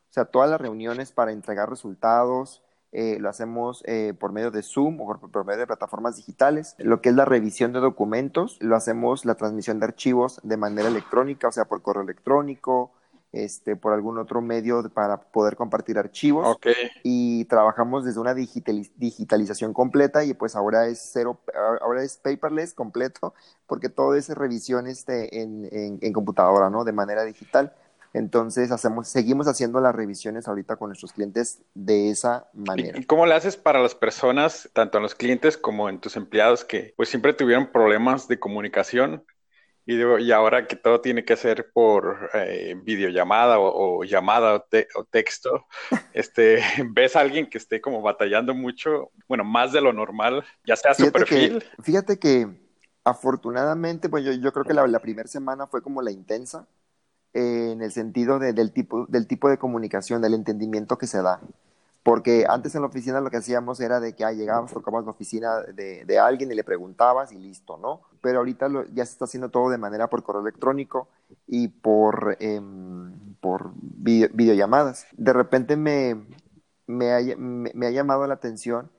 O 0.09 0.13
sea, 0.13 0.25
todas 0.25 0.49
las 0.49 0.59
reuniones 0.59 1.11
para 1.11 1.31
entregar 1.31 1.69
resultados, 1.69 2.63
eh, 2.91 3.17
lo 3.19 3.29
hacemos 3.29 3.83
eh, 3.85 4.15
por 4.19 4.31
medio 4.31 4.49
de 4.49 4.63
Zoom 4.63 4.99
o 5.01 5.19
por, 5.19 5.45
medio 5.45 5.59
de 5.59 5.67
plataformas 5.67 6.15
digitales. 6.15 6.75
Lo 6.79 7.01
que 7.01 7.09
es 7.09 7.15
la 7.15 7.25
revisión 7.25 7.73
de 7.73 7.79
documentos, 7.79 8.57
lo 8.61 8.75
hacemos 8.75 9.25
la 9.25 9.35
transmisión 9.35 9.79
de 9.79 9.85
archivos 9.85 10.39
de 10.43 10.57
manera 10.57 10.87
electrónica, 10.87 11.49
o 11.49 11.51
sea, 11.51 11.65
por 11.65 11.81
correo 11.81 12.03
electrónico, 12.03 12.91
este, 13.31 13.75
por 13.75 13.93
algún 13.93 14.17
otro 14.17 14.41
medio 14.41 14.89
para 14.89 15.21
poder 15.21 15.55
compartir 15.55 15.97
archivos. 15.97 16.57
Y 17.03 17.45
trabajamos 17.45 18.05
desde 18.05 18.19
una 18.19 18.33
digitalización 18.33 19.73
completa 19.73 20.23
y 20.23 20.33
pues 20.33 20.55
ahora 20.55 20.87
es 20.87 21.09
cero, 21.13 21.39
ahora 21.81 22.03
es 22.03 22.17
paperless 22.17 22.73
completo 22.73 23.33
porque 23.67 23.89
todo 23.89 24.15
es 24.15 24.29
revisión 24.29 24.87
este, 24.87 25.41
en, 25.41 25.69
en, 26.01 26.13
computadora, 26.13 26.69
¿no? 26.69 26.83
De 26.83 26.91
manera 26.91 27.23
digital. 27.23 27.73
Entonces 28.11 28.71
hacemos, 28.71 29.07
seguimos 29.07 29.47
haciendo 29.47 29.79
las 29.79 29.93
revisiones 29.93 30.47
ahorita 30.47 30.77
con 30.77 30.89
nuestros 30.89 31.13
clientes 31.13 31.61
de 31.75 32.09
esa 32.09 32.47
manera. 32.53 32.97
¿Y 32.97 33.05
cómo 33.05 33.27
le 33.27 33.35
haces 33.35 33.55
para 33.55 33.79
las 33.79 33.93
personas, 33.93 34.67
tanto 34.73 34.97
en 34.97 35.03
los 35.03 35.13
clientes 35.13 35.57
como 35.57 35.89
en 35.89 35.99
tus 35.99 36.17
empleados, 36.17 36.65
que 36.65 36.95
pues 36.97 37.09
siempre 37.09 37.33
tuvieron 37.33 37.71
problemas 37.71 38.27
de 38.27 38.39
comunicación? 38.39 39.23
Y, 39.89 40.23
y 40.23 40.31
ahora 40.31 40.67
que 40.67 40.75
todo 40.75 41.01
tiene 41.01 41.25
que 41.25 41.35
ser 41.35 41.71
por 41.73 42.29
eh, 42.35 42.79
videollamada 42.83 43.57
o, 43.57 44.03
llamada 44.03 44.63
o, 44.95 45.03
texto, 45.05 45.65
este, 46.13 46.61
ves 46.91 47.15
a 47.15 47.21
alguien 47.21 47.49
que 47.49 47.57
esté 47.57 47.81
como 47.81 48.03
batallando 48.03 48.53
mucho, 48.53 49.09
bueno, 49.27 49.43
más 49.43 49.71
de 49.71 49.81
lo 49.81 49.91
normal, 49.91 50.45
ya 50.63 50.75
sea 50.75 50.93
su 50.93 51.11
perfil. 51.11 51.63
fíjate 51.81 52.19
que 52.19 52.47
afortunadamente, 53.03 54.09
pues 54.09 54.23
yo, 54.23 54.31
yo 54.33 54.53
creo 54.53 54.63
que 54.63 54.75
la, 54.75 54.85
la 54.85 54.99
primera 54.99 55.27
semana 55.27 55.65
fue 55.65 55.81
como 55.81 56.03
la 56.03 56.11
intensa, 56.11 56.67
eh, 57.33 57.71
en 57.71 57.81
el 57.81 57.91
sentido 57.91 58.37
del, 58.37 58.71
tipo, 58.71 59.07
del 59.07 59.25
tipo 59.25 59.49
de 59.49 59.57
comunicación, 59.57 60.21
del 60.21 60.35
entendimiento 60.35 60.99
que 60.99 61.07
se 61.07 61.23
da. 61.23 61.41
Porque 62.03 62.45
antes 62.47 62.73
en 62.75 62.81
la 62.81 62.87
oficina 62.87 63.19
lo 63.19 63.29
que 63.29 63.37
hacíamos 63.37 63.79
era 63.81 63.99
de 63.99 64.15
que 64.15 64.23
ah, 64.23 64.31
llegabas, 64.31 64.71
tocabas 64.71 65.03
la 65.03 65.11
oficina 65.11 65.61
de, 65.61 66.05
de, 66.05 66.19
alguien 66.19 66.51
y 66.51 66.55
le 66.55 66.63
preguntabas 66.63 67.33
y 67.33 67.37
listo, 67.37 67.77
¿no? 67.77 68.01
Pero 68.21 68.39
ahorita 68.39 68.69
lo, 68.69 68.85
ya 68.85 69.05
se 69.05 69.11
está 69.11 69.25
haciendo 69.25 69.49
todo 69.49 69.69
de 69.69 69.77
manera 69.77 70.09
por 70.09 70.23
correo 70.23 70.41
electrónico 70.41 71.09
y 71.45 71.67
por, 71.67 72.37
em, 72.39 73.35
por 73.41 73.71
videollamadas. 73.75 75.07
De 75.11 75.33
repente 75.33 75.75
me, 75.75 76.25
me, 76.87 77.11
ha, 77.11 77.19
me, 77.37 77.87
ha 77.87 77.91
llamado 77.91 78.25
la 78.27 78.35
atención 78.35 78.89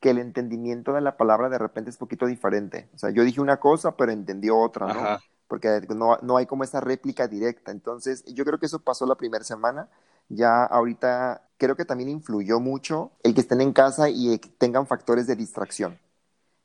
que 0.00 0.10
el 0.10 0.18
entendimiento 0.18 0.92
de 0.92 1.00
la 1.00 1.16
palabra 1.16 1.48
de 1.48 1.58
repente 1.58 1.90
es 1.90 1.96
un 1.96 2.00
poquito 2.00 2.26
diferente. 2.26 2.88
O 2.94 2.98
sea, 2.98 3.10
yo 3.10 3.24
dije 3.24 3.40
una 3.40 3.58
cosa, 3.58 3.96
pero 3.96 4.12
entendió 4.12 4.58
otra, 4.58 4.86
¿no? 4.86 5.18
Porque 5.48 5.82
no, 5.94 6.16
no, 6.22 6.36
hay 6.36 6.46
como 6.46 6.62
esa 6.62 6.80
réplica 6.80 7.26
directa. 7.26 7.72
Entonces, 7.72 8.24
yo 8.26 8.44
creo 8.44 8.58
que 8.58 8.66
eso 8.66 8.78
pasó 8.78 9.04
la 9.04 9.16
primera 9.16 9.44
semana. 9.44 9.88
Ya 10.30 10.64
ahorita 10.64 11.42
creo 11.58 11.76
que 11.76 11.84
también 11.84 12.08
influyó 12.08 12.58
mucho 12.60 13.12
el 13.22 13.34
que 13.34 13.42
estén 13.42 13.60
en 13.60 13.72
casa 13.72 14.08
y 14.08 14.38
tengan 14.58 14.86
factores 14.86 15.26
de 15.26 15.36
distracción. 15.36 15.98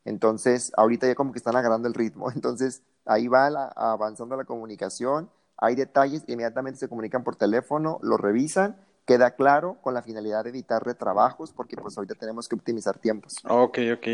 Entonces, 0.04 0.72
ahorita 0.76 1.06
ya 1.06 1.14
como 1.16 1.32
que 1.32 1.38
están 1.38 1.56
agarrando 1.56 1.88
el 1.88 1.94
ritmo. 1.94 2.30
Entonces, 2.34 2.82
ahí 3.04 3.28
va 3.28 3.46
avanzando 3.76 4.36
la 4.36 4.44
comunicación, 4.44 5.30
hay 5.58 5.74
detalles, 5.74 6.24
inmediatamente 6.28 6.78
se 6.78 6.88
comunican 6.88 7.24
por 7.24 7.36
teléfono, 7.36 7.98
lo 8.02 8.16
revisan, 8.16 8.76
queda 9.06 9.32
claro 9.32 9.78
con 9.82 9.94
la 9.94 10.02
finalidad 10.02 10.44
de 10.44 10.50
evitar 10.50 10.84
retrabajos, 10.84 11.52
porque 11.52 11.76
pues 11.76 11.96
ahorita 11.96 12.14
tenemos 12.14 12.48
que 12.48 12.56
optimizar 12.56 12.98
tiempos. 12.98 13.36
Ok, 13.44 13.78
ok. 13.94 14.06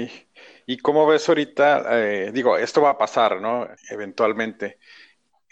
¿Y 0.67 0.79
cómo 0.79 1.07
ves 1.07 1.29
ahorita? 1.29 1.85
Eh, 2.01 2.33
digo, 2.33 2.57
esto 2.57 2.83
va 2.83 2.91
a 2.91 2.99
pasar, 2.99 3.41
¿no? 3.41 3.67
Eventualmente. 3.91 4.79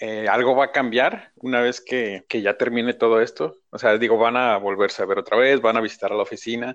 Eh, 0.01 0.27
¿Algo 0.29 0.57
va 0.57 0.65
a 0.65 0.73
cambiar 0.73 1.31
una 1.37 1.61
vez 1.61 1.83
que, 1.83 2.25
que, 2.27 2.41
ya 2.41 2.57
termine 2.57 2.95
todo 2.95 3.21
esto? 3.21 3.59
O 3.69 3.79
sea, 3.79 3.99
digo, 3.99 4.17
van 4.17 4.37
a 4.37 4.57
volverse 4.57 5.03
a 5.03 5.07
ver 5.07 5.19
otra 5.19 5.37
vez, 5.37 5.61
van 5.61 5.77
a 5.77 5.83
visitar 5.83 6.11
a 6.11 6.15
la 6.15 6.23
oficina, 6.23 6.75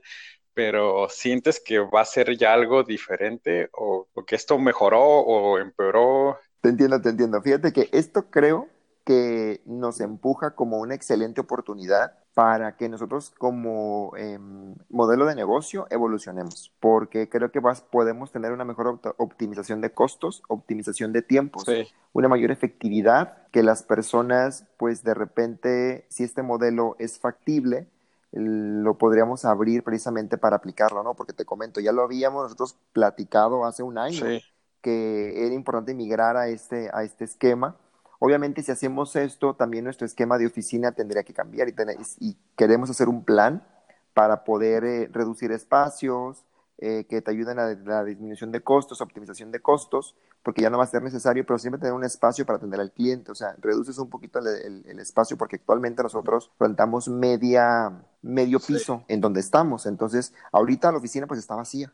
pero 0.53 1.09
¿sientes 1.09 1.59
que 1.59 1.79
va 1.79 2.01
a 2.01 2.05
ser 2.05 2.37
ya 2.37 2.53
algo 2.53 2.83
diferente 2.83 3.69
o, 3.73 4.07
que 4.27 4.35
esto 4.35 4.59
mejoró 4.59 5.01
o 5.01 5.57
empeoró? 5.57 6.39
Te 6.61 6.69
entiendo, 6.69 7.01
te 7.01 7.09
entiendo. 7.09 7.41
Fíjate 7.41 7.73
que 7.73 7.89
esto 7.91 8.29
creo 8.29 8.69
que 9.05 9.61
nos 9.65 10.01
empuja 10.01 10.55
como 10.55 10.79
una 10.79 10.95
excelente 10.95 11.39
oportunidad 11.39 12.13
para 12.33 12.75
que 12.75 12.89
nosotros 12.89 13.31
como 13.37 14.11
em, 14.17 14.75
modelo 14.89 15.25
de 15.25 15.35
negocio 15.35 15.87
evolucionemos, 15.89 16.73
porque 16.81 17.29
creo 17.29 17.49
que 17.51 17.61
podemos 17.89 18.31
tener 18.31 18.51
una 18.51 18.65
mejor 18.65 18.99
optimización 19.17 19.79
de 19.79 19.91
costos, 19.93 20.43
optimización 20.49 21.13
de 21.13 21.21
tiempos, 21.21 21.65
una 22.11 22.27
mayor 22.27 22.51
efectividad, 22.51 23.47
que 23.51 23.63
las 23.63 23.83
personas, 23.83 24.65
pues 24.77 25.03
de 25.03 25.13
repente, 25.13 26.05
si 26.09 26.23
este 26.23 26.41
modelo 26.41 26.97
es 26.99 27.19
factible, 27.19 27.87
lo 28.31 28.97
podríamos 28.97 29.45
abrir 29.45 29.83
precisamente 29.83 30.37
para 30.37 30.57
aplicarlo, 30.57 31.03
¿no? 31.03 31.13
Porque 31.13 31.31
te 31.31 31.45
comento, 31.45 31.79
ya 31.79 31.93
lo 31.93 32.03
habíamos 32.03 32.43
nosotros 32.43 32.75
platicado 32.91 33.65
hace 33.65 33.81
un 33.81 33.97
año, 33.97 34.25
que 34.81 35.45
era 35.45 35.55
importante 35.55 35.93
migrar 35.93 36.35
a 36.35 36.49
este, 36.49 36.89
a 36.93 37.03
este 37.03 37.23
esquema. 37.23 37.77
Obviamente, 38.19 38.63
si 38.63 38.71
hacemos 38.71 39.15
esto, 39.15 39.55
también 39.55 39.83
nuestro 39.83 40.05
esquema 40.05 40.37
de 40.37 40.47
oficina 40.47 40.91
tendría 40.91 41.23
que 41.23 41.33
cambiar 41.33 41.69
y, 41.69 41.73
y 42.19 42.37
queremos 42.55 42.89
hacer 42.89 43.09
un 43.09 43.23
plan 43.23 43.63
para 44.13 44.43
poder 44.43 44.85
eh, 44.85 45.09
reducir 45.11 45.51
espacios, 45.51 46.45
eh, 46.77 47.05
que 47.09 47.21
te 47.21 47.31
ayuden 47.31 47.57
a 47.57 47.73
la 47.73 48.03
disminución 48.03 48.51
de 48.51 48.61
costos, 48.61 48.99
optimización 48.99 49.49
de 49.49 49.61
costos, 49.61 50.13
porque 50.43 50.61
ya 50.61 50.69
no 50.69 50.77
va 50.77 50.83
a 50.83 50.87
ser 50.87 51.01
necesario, 51.01 51.45
pero 51.45 51.57
siempre 51.57 51.79
tener 51.79 51.93
un 51.93 52.03
espacio 52.03 52.45
para 52.45 52.57
atender 52.57 52.81
al 52.81 52.91
cliente, 52.91 53.31
o 53.31 53.35
sea, 53.35 53.55
reduces 53.61 53.97
un 53.97 54.09
poquito 54.09 54.39
el, 54.39 54.99
espacio 54.99 55.37
porque 55.37 55.55
actualmente 55.55 56.03
nosotros 56.03 56.51
rentamos 56.59 57.07
media, 57.07 57.93
medio 58.21 58.59
piso 58.59 59.05
en 59.07 59.21
donde 59.21 59.39
estamos, 59.39 59.85
entonces 59.85 60.33
ahorita 60.51 60.91
la 60.91 60.97
oficina 60.97 61.27
pues 61.27 61.39
está 61.39 61.55
vacía. 61.55 61.93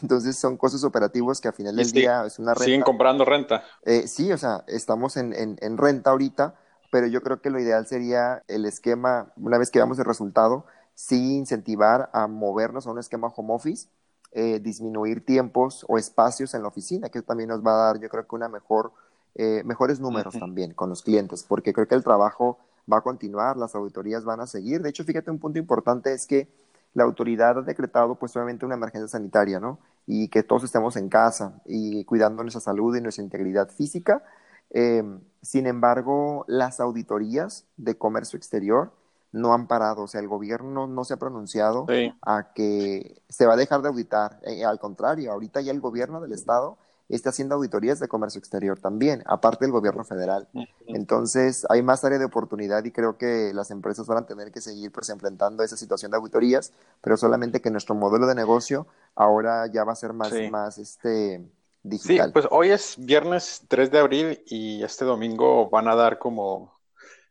Entonces 0.00 0.38
son 0.38 0.56
costos 0.56 0.84
operativos 0.84 1.40
que 1.40 1.48
a 1.48 1.52
final 1.52 1.76
del 1.76 1.92
día 1.92 2.24
es 2.24 2.38
una 2.38 2.54
renta. 2.54 2.64
¿Siguen 2.64 2.82
comprando 2.82 3.24
renta? 3.24 3.62
Eh, 3.84 4.08
sí, 4.08 4.32
o 4.32 4.38
sea, 4.38 4.64
estamos 4.66 5.16
en, 5.16 5.34
en, 5.34 5.58
en 5.60 5.76
renta 5.76 6.10
ahorita, 6.10 6.54
pero 6.90 7.06
yo 7.06 7.22
creo 7.22 7.40
que 7.40 7.50
lo 7.50 7.60
ideal 7.60 7.86
sería 7.86 8.42
el 8.48 8.64
esquema, 8.64 9.32
una 9.36 9.58
vez 9.58 9.70
que 9.70 9.78
veamos 9.78 9.98
el 9.98 10.04
resultado, 10.04 10.66
sí 10.94 11.36
incentivar 11.36 12.10
a 12.12 12.26
movernos 12.26 12.86
a 12.86 12.90
un 12.90 12.98
esquema 12.98 13.28
home 13.28 13.54
office 13.54 13.88
eh, 14.34 14.60
disminuir 14.60 15.24
tiempos 15.24 15.84
o 15.88 15.98
espacios 15.98 16.54
en 16.54 16.62
la 16.62 16.68
oficina, 16.68 17.10
que 17.10 17.20
también 17.20 17.50
nos 17.50 17.62
va 17.64 17.74
a 17.74 17.86
dar, 17.86 18.00
yo 18.00 18.08
creo 18.08 18.26
que 18.26 18.34
una 18.34 18.48
mejor, 18.48 18.92
eh, 19.34 19.62
mejores 19.64 20.00
números 20.00 20.32
también 20.38 20.72
con 20.72 20.88
los 20.88 21.02
clientes, 21.02 21.44
porque 21.46 21.74
creo 21.74 21.86
que 21.86 21.94
el 21.94 22.02
trabajo 22.02 22.58
va 22.90 22.98
a 22.98 23.00
continuar, 23.02 23.58
las 23.58 23.74
auditorías 23.74 24.24
van 24.24 24.40
a 24.40 24.46
seguir. 24.46 24.80
De 24.80 24.88
hecho, 24.88 25.04
fíjate, 25.04 25.30
un 25.30 25.38
punto 25.38 25.58
importante 25.58 26.14
es 26.14 26.26
que 26.26 26.48
la 26.94 27.04
autoridad 27.04 27.58
ha 27.58 27.62
decretado 27.62 28.16
pues 28.16 28.34
obviamente 28.36 28.66
una 28.66 28.74
emergencia 28.74 29.08
sanitaria, 29.08 29.60
¿no? 29.60 29.78
Y 30.06 30.28
que 30.28 30.42
todos 30.42 30.64
estemos 30.64 30.96
en 30.96 31.08
casa 31.08 31.60
y 31.64 32.04
cuidando 32.04 32.42
nuestra 32.42 32.60
salud 32.60 32.96
y 32.96 33.00
nuestra 33.00 33.24
integridad 33.24 33.68
física. 33.68 34.22
Em, 34.70 35.20
sin 35.42 35.66
embargo, 35.66 36.44
las 36.48 36.80
auditorías 36.80 37.66
de 37.76 37.96
comercio 37.96 38.36
exterior 38.36 38.92
no 39.32 39.54
han 39.54 39.66
parado, 39.66 40.02
o 40.02 40.06
sea, 40.06 40.20
el 40.20 40.28
gobierno 40.28 40.86
no 40.86 41.04
se 41.04 41.14
ha 41.14 41.16
pronunciado 41.16 41.86
a 42.20 42.52
que 42.52 43.22
se 43.28 43.46
va 43.46 43.54
a 43.54 43.56
dejar 43.56 43.80
de 43.80 43.88
auditar, 43.88 44.38
eh, 44.42 44.64
al 44.64 44.78
contrario, 44.78 45.32
ahorita 45.32 45.62
ya 45.62 45.72
el 45.72 45.80
gobierno 45.80 46.20
del 46.20 46.32
estado 46.32 46.76
está 47.16 47.30
haciendo 47.30 47.54
auditorías 47.54 48.00
de 48.00 48.08
comercio 48.08 48.38
exterior 48.38 48.78
también, 48.78 49.22
aparte 49.26 49.64
del 49.64 49.72
gobierno 49.72 50.04
federal. 50.04 50.48
Entonces, 50.86 51.66
hay 51.68 51.82
más 51.82 52.04
área 52.04 52.18
de 52.18 52.24
oportunidad 52.24 52.84
y 52.84 52.90
creo 52.90 53.16
que 53.16 53.52
las 53.54 53.70
empresas 53.70 54.06
van 54.06 54.18
a 54.18 54.26
tener 54.26 54.50
que 54.52 54.60
seguir 54.60 54.90
pues 54.90 55.08
enfrentando 55.10 55.62
esa 55.62 55.76
situación 55.76 56.10
de 56.10 56.16
auditorías, 56.16 56.72
pero 57.00 57.16
solamente 57.16 57.60
que 57.60 57.70
nuestro 57.70 57.94
modelo 57.94 58.26
de 58.26 58.34
negocio 58.34 58.86
ahora 59.14 59.66
ya 59.66 59.84
va 59.84 59.92
a 59.92 59.96
ser 59.96 60.12
más, 60.12 60.32
más 60.50 60.78
este 60.78 61.42
digital. 61.82 62.28
Sí, 62.28 62.32
pues 62.32 62.46
hoy 62.50 62.70
es 62.70 62.96
viernes 62.98 63.62
3 63.68 63.90
de 63.90 63.98
abril 63.98 64.42
y 64.46 64.82
este 64.82 65.04
domingo 65.04 65.68
van 65.68 65.88
a 65.88 65.94
dar 65.94 66.18
como 66.18 66.72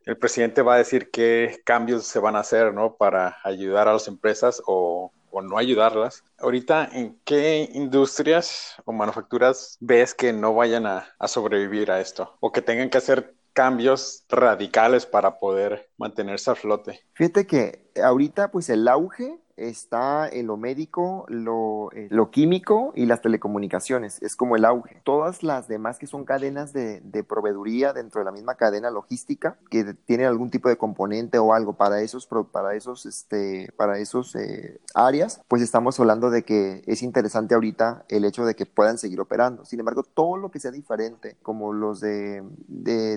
el 0.04 0.16
presidente 0.16 0.62
va 0.62 0.74
a 0.74 0.78
decir 0.78 1.10
qué 1.10 1.60
cambios 1.64 2.06
se 2.06 2.18
van 2.18 2.36
a 2.36 2.40
hacer, 2.40 2.74
¿no? 2.74 2.94
Para 2.94 3.38
ayudar 3.44 3.88
a 3.88 3.92
las 3.92 4.08
empresas 4.08 4.62
o, 4.66 5.12
no 5.40 5.56
ayudarlas. 5.56 6.24
Ahorita, 6.38 6.88
¿en 6.92 7.18
qué 7.24 7.70
industrias 7.72 8.74
o 8.84 8.92
manufacturas 8.92 9.78
ves 9.80 10.14
que 10.14 10.32
no 10.32 10.54
vayan 10.54 10.86
a 10.86 11.06
sobrevivir 11.26 11.90
a 11.90 12.00
esto? 12.00 12.36
O 12.40 12.52
que 12.52 12.60
tengan 12.60 12.90
que 12.90 12.98
hacer 12.98 13.34
cambios 13.52 14.24
radicales 14.28 15.06
para 15.06 15.38
poder 15.38 15.90
mantenerse 15.96 16.50
a 16.50 16.54
flote. 16.54 17.00
Fíjate 17.14 17.46
que 17.46 17.90
ahorita 18.00 18.50
pues 18.50 18.68
el 18.70 18.88
auge 18.88 19.38
está 19.56 20.28
en 20.28 20.46
lo 20.46 20.56
médico, 20.56 21.26
eh, 21.28 22.08
lo, 22.10 22.30
químico 22.30 22.92
y 22.94 23.06
las 23.06 23.20
telecomunicaciones. 23.20 24.22
Es 24.22 24.36
como 24.36 24.56
el 24.56 24.64
auge. 24.64 25.00
Todas 25.04 25.42
las 25.42 25.68
demás 25.68 25.98
que 25.98 26.06
son 26.06 26.24
cadenas 26.24 26.72
de, 26.72 27.02
proveeduría 27.28 27.92
dentro 27.92 28.20
de 28.20 28.24
la 28.24 28.32
misma 28.32 28.56
cadena 28.56 28.90
logística, 28.90 29.56
que 29.70 29.94
tienen 29.94 30.26
algún 30.26 30.50
tipo 30.50 30.68
de 30.68 30.76
componente 30.76 31.38
o 31.38 31.54
algo 31.54 31.74
para 31.74 32.00
esos, 32.00 32.28
para 32.50 32.74
esos, 32.74 33.06
este, 33.06 33.72
para 33.76 33.98
esos 33.98 34.34
eh, 34.34 34.80
áreas, 34.94 35.40
pues 35.48 35.62
estamos 35.62 35.98
hablando 36.00 36.30
de 36.30 36.42
que 36.42 36.82
es 36.86 37.02
interesante 37.02 37.54
ahorita 37.54 38.04
el 38.08 38.24
hecho 38.24 38.44
de 38.44 38.54
que 38.54 38.66
puedan 38.66 38.98
seguir 38.98 39.20
operando. 39.20 39.64
Sin 39.64 39.78
embargo, 39.78 40.02
todo 40.02 40.36
lo 40.36 40.50
que 40.50 40.58
sea 40.58 40.70
diferente, 40.70 41.36
como 41.42 41.72
los 41.72 42.00
de, 42.00 42.42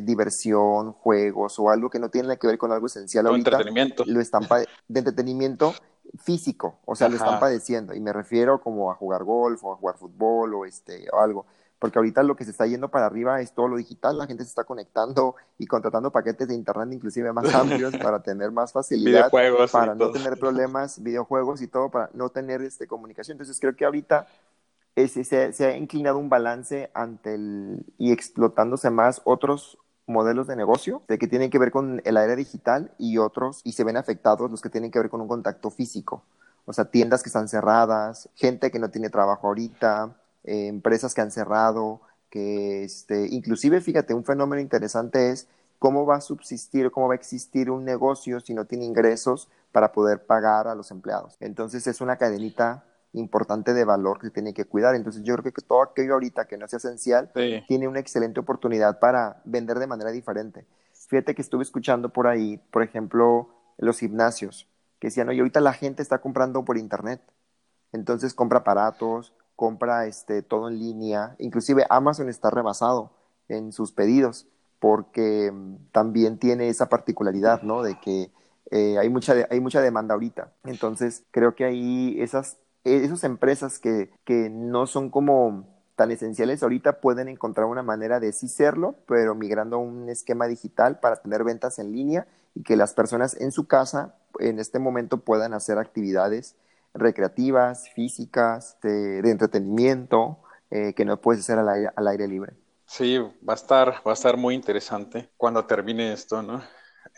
diversión, 0.01 0.93
juegos 0.93 1.57
o 1.59 1.69
algo 1.69 1.89
que 1.89 1.99
no 1.99 2.09
tiene 2.09 2.37
que 2.37 2.47
ver 2.47 2.57
con 2.57 2.71
algo 2.71 2.87
esencial 2.87 3.25
ahorita, 3.27 3.51
entretenimiento. 3.51 4.03
lo 4.05 4.21
están 4.21 4.43
de 4.87 4.99
entretenimiento 4.99 5.73
físico, 6.17 6.79
o 6.85 6.95
sea, 6.95 7.09
lo 7.09 7.15
están 7.15 7.39
padeciendo. 7.39 7.93
Y 7.93 7.99
me 7.99 8.13
refiero 8.13 8.61
como 8.61 8.91
a 8.91 8.95
jugar 8.95 9.23
golf 9.23 9.63
o 9.63 9.73
a 9.73 9.75
jugar 9.75 9.97
fútbol 9.97 10.53
o, 10.53 10.65
este, 10.65 11.07
o 11.11 11.19
algo. 11.19 11.45
Porque 11.79 11.99
ahorita 11.99 12.23
lo 12.23 12.35
que 12.35 12.45
se 12.45 12.51
está 12.51 12.65
yendo 12.65 12.89
para 12.89 13.05
arriba 13.05 13.41
es 13.41 13.53
todo 13.53 13.67
lo 13.67 13.75
digital, 13.75 14.17
la 14.17 14.27
gente 14.27 14.43
se 14.43 14.49
está 14.49 14.63
conectando 14.63 15.35
y 15.57 15.67
contratando 15.67 16.11
paquetes 16.11 16.47
de 16.47 16.55
internet 16.55 16.89
inclusive 16.93 17.31
más 17.33 17.45
amplios 17.53 17.95
para 17.97 18.23
tener 18.23 18.51
más 18.51 18.71
facilidad, 18.71 19.29
para 19.71 19.93
no 19.93 20.11
tener 20.11 20.39
problemas, 20.39 21.03
videojuegos 21.03 21.61
y 21.61 21.67
todo, 21.67 21.89
para 21.89 22.09
no 22.13 22.29
tener 22.29 22.61
este, 22.61 22.87
comunicación. 22.87 23.35
Entonces 23.35 23.59
creo 23.59 23.75
que 23.75 23.85
ahorita 23.85 24.25
se, 24.95 25.51
se, 25.51 25.65
ha 25.65 25.77
inclinado 25.77 26.17
un 26.17 26.29
balance 26.29 26.89
ante 26.93 27.35
el 27.35 27.85
y 27.97 28.13
explotándose 28.13 28.89
más 28.89 29.21
otros 29.25 29.77
modelos 30.07 30.47
de 30.47 30.55
negocio 30.55 31.01
de 31.07 31.17
que 31.17 31.27
tienen 31.27 31.49
que 31.49 31.59
ver 31.59 31.71
con 31.71 32.01
el 32.05 32.17
área 32.17 32.35
digital 32.35 32.91
y 32.97 33.17
otros, 33.17 33.61
y 33.63 33.73
se 33.73 33.83
ven 33.83 33.97
afectados 33.97 34.51
los 34.51 34.61
que 34.61 34.69
tienen 34.69 34.91
que 34.91 34.99
ver 34.99 35.09
con 35.09 35.21
un 35.21 35.27
contacto 35.27 35.69
físico. 35.69 36.23
O 36.65 36.73
sea, 36.73 36.85
tiendas 36.85 37.23
que 37.23 37.29
están 37.29 37.47
cerradas, 37.47 38.29
gente 38.35 38.71
que 38.71 38.79
no 38.79 38.89
tiene 38.89 39.09
trabajo 39.09 39.47
ahorita, 39.47 40.15
eh, 40.43 40.67
empresas 40.67 41.13
que 41.13 41.21
han 41.21 41.31
cerrado, 41.31 42.01
que 42.29 42.83
este, 42.83 43.27
inclusive, 43.27 43.81
fíjate, 43.81 44.13
un 44.13 44.25
fenómeno 44.25 44.61
interesante 44.61 45.29
es 45.31 45.47
cómo 45.79 46.05
va 46.05 46.17
a 46.17 46.21
subsistir, 46.21 46.91
cómo 46.91 47.07
va 47.07 47.13
a 47.13 47.17
existir 47.17 47.69
un 47.69 47.85
negocio 47.85 48.39
si 48.39 48.53
no 48.53 48.65
tiene 48.65 48.85
ingresos 48.85 49.49
para 49.71 49.91
poder 49.91 50.25
pagar 50.25 50.67
a 50.67 50.75
los 50.75 50.91
empleados. 50.91 51.37
Entonces 51.39 51.85
es 51.87 52.01
una 52.01 52.17
cadenita 52.17 52.83
importante 53.19 53.73
de 53.73 53.85
valor 53.85 54.19
que 54.19 54.29
tiene 54.29 54.53
que 54.53 54.65
cuidar. 54.65 54.95
Entonces 54.95 55.23
yo 55.23 55.35
creo 55.35 55.53
que 55.53 55.61
todo 55.61 55.81
aquello 55.81 56.13
ahorita 56.13 56.45
que 56.45 56.57
no 56.57 56.67
sea 56.67 56.77
esencial 56.77 57.31
tiene 57.67 57.87
una 57.87 57.99
excelente 57.99 58.39
oportunidad 58.39 58.99
para 58.99 59.41
vender 59.45 59.79
de 59.79 59.87
manera 59.87 60.11
diferente. 60.11 60.65
Fíjate 61.07 61.35
que 61.35 61.41
estuve 61.41 61.63
escuchando 61.63 62.09
por 62.09 62.27
ahí, 62.27 62.59
por 62.71 62.83
ejemplo, 62.83 63.49
los 63.77 63.99
gimnasios, 63.99 64.67
que 64.99 65.07
decían, 65.07 65.29
oye, 65.29 65.39
ahorita 65.39 65.59
la 65.59 65.73
gente 65.73 66.01
está 66.01 66.19
comprando 66.19 66.63
por 66.65 66.77
internet. 66.77 67.21
Entonces 67.91 68.33
compra 68.33 68.59
aparatos, 68.59 69.33
compra 69.55 70.05
este, 70.05 70.41
todo 70.41 70.67
en 70.67 70.79
línea. 70.79 71.35
Inclusive 71.39 71.85
Amazon 71.89 72.29
está 72.29 72.49
rebasado 72.49 73.11
en 73.47 73.71
sus 73.71 73.91
pedidos 73.91 74.47
porque 74.79 75.51
mm, 75.51 75.91
también 75.91 76.37
tiene 76.37 76.69
esa 76.69 76.89
particularidad, 76.89 77.61
¿no? 77.61 77.83
De 77.83 77.99
que 77.99 78.31
eh, 78.71 78.97
hay, 78.97 79.09
mucha 79.09 79.33
hay 79.49 79.59
mucha 79.59 79.81
demanda 79.81 80.13
ahorita. 80.13 80.53
Entonces, 80.63 81.23
creo 81.31 81.55
que 81.55 81.65
ahí 81.65 82.15
esas, 82.19 82.57
esas 82.85 83.23
empresas 83.23 83.79
que, 83.79 84.11
que 84.23 84.49
no 84.49 84.87
son 84.87 85.09
como 85.09 85.75
tan 85.95 86.11
esenciales 86.11 86.61
ahorita 86.61 86.99
pueden 86.99 87.27
encontrar 87.27 87.67
una 87.67 87.83
manera 87.83 88.19
de 88.19 88.31
sí 88.33 88.47
serlo, 88.47 88.95
pero 89.07 89.33
migrando 89.33 89.77
a 89.77 89.79
un 89.79 90.09
esquema 90.09 90.47
digital 90.47 90.99
para 90.99 91.17
tener 91.17 91.43
ventas 91.43 91.79
en 91.79 91.91
línea 91.91 92.27
y 92.53 92.63
que 92.63 92.75
las 92.75 92.93
personas 92.93 93.39
en 93.39 93.51
su 93.51 93.67
casa 93.67 94.15
en 94.39 94.59
este 94.59 94.79
momento 94.79 95.21
puedan 95.21 95.53
hacer 95.53 95.77
actividades 95.77 96.55
recreativas, 96.93 97.89
físicas, 97.89 98.77
de, 98.81 99.19
entretenimiento, 99.19 100.39
eh, 100.71 100.93
que 100.93 101.05
no 101.05 101.19
puedes 101.19 101.41
hacer 101.41 101.59
al 101.59 102.07
aire, 102.07 102.27
libre. 102.27 102.53
Sí, 102.85 103.17
va 103.17 103.53
a 103.53 103.55
estar, 103.55 103.95
va 104.07 104.11
a 104.11 104.13
estar 104.13 104.37
muy 104.37 104.55
interesante 104.55 105.29
cuando 105.37 105.65
termine 105.65 106.13
esto, 106.13 106.41
¿no? 106.41 106.63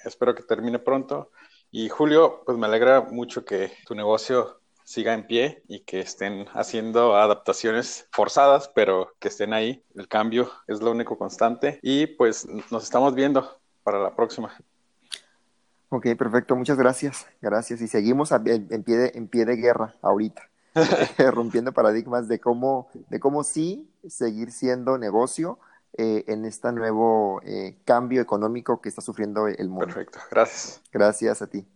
Espero 0.03 0.34
que 0.34 0.44
termine 0.44 0.80
pronto. 0.80 1.31
Y 1.69 1.89
Julio, 1.89 2.41
pues 2.45 2.57
me 2.57 2.65
alegra 2.65 3.02
mucho 3.02 3.45
que 3.45 3.72
tu 3.85 3.94
negocio 3.94 4.61
siga 4.88 5.14
en 5.14 5.28
pie 5.28 5.64
y 5.68 5.82
que 5.82 6.00
estén 6.00 6.46
haciendo 6.54 7.18
adaptaciones 7.18 8.08
forzadas, 8.10 8.72
pero 8.74 9.12
que 9.20 9.28
estén 9.28 9.52
ahí. 9.52 9.84
El 9.96 10.08
cambio 10.08 10.50
es 10.66 10.80
lo 10.80 10.92
único 10.92 11.18
constante. 11.18 11.78
Y 11.82 12.08
pues 12.08 12.48
nos 12.72 12.84
estamos 12.86 13.14
viendo 13.14 13.60
para 13.84 14.02
la 14.02 14.16
próxima. 14.16 14.56
Ok, 15.90 16.08
perfecto, 16.18 16.56
muchas 16.56 16.78
gracias. 16.78 17.28
Gracias. 17.42 17.82
Y 17.82 17.90
seguimos 17.90 18.32
en, 18.32 18.44
pie, 18.84 18.98
de, 18.98 19.12
en 19.14 19.28
pie 19.28 19.44
de 19.44 19.58
guerra 19.58 19.94
ahorita, 20.02 20.50
rompiendo 21.34 21.74
paradigmas 21.74 22.30
de 22.30 22.40
cómo, 22.40 22.90
de 23.10 23.20
cómo 23.20 23.44
sí 23.44 23.92
seguir 24.08 24.54
siendo 24.54 24.98
negocio 24.98 25.60
eh, 25.98 26.24
en 26.28 26.46
este 26.46 26.72
nuevo 26.72 27.42
eh, 27.44 27.78
cambio 27.84 28.22
económico 28.22 28.80
que 28.80 28.88
está 28.88 29.02
sufriendo 29.02 29.48
el 29.50 29.68
mundo. 29.68 29.88
Perfecto, 29.88 30.20
gracias. 30.32 30.82
Gracias 30.94 31.42
a 31.42 31.48
ti. 31.48 31.68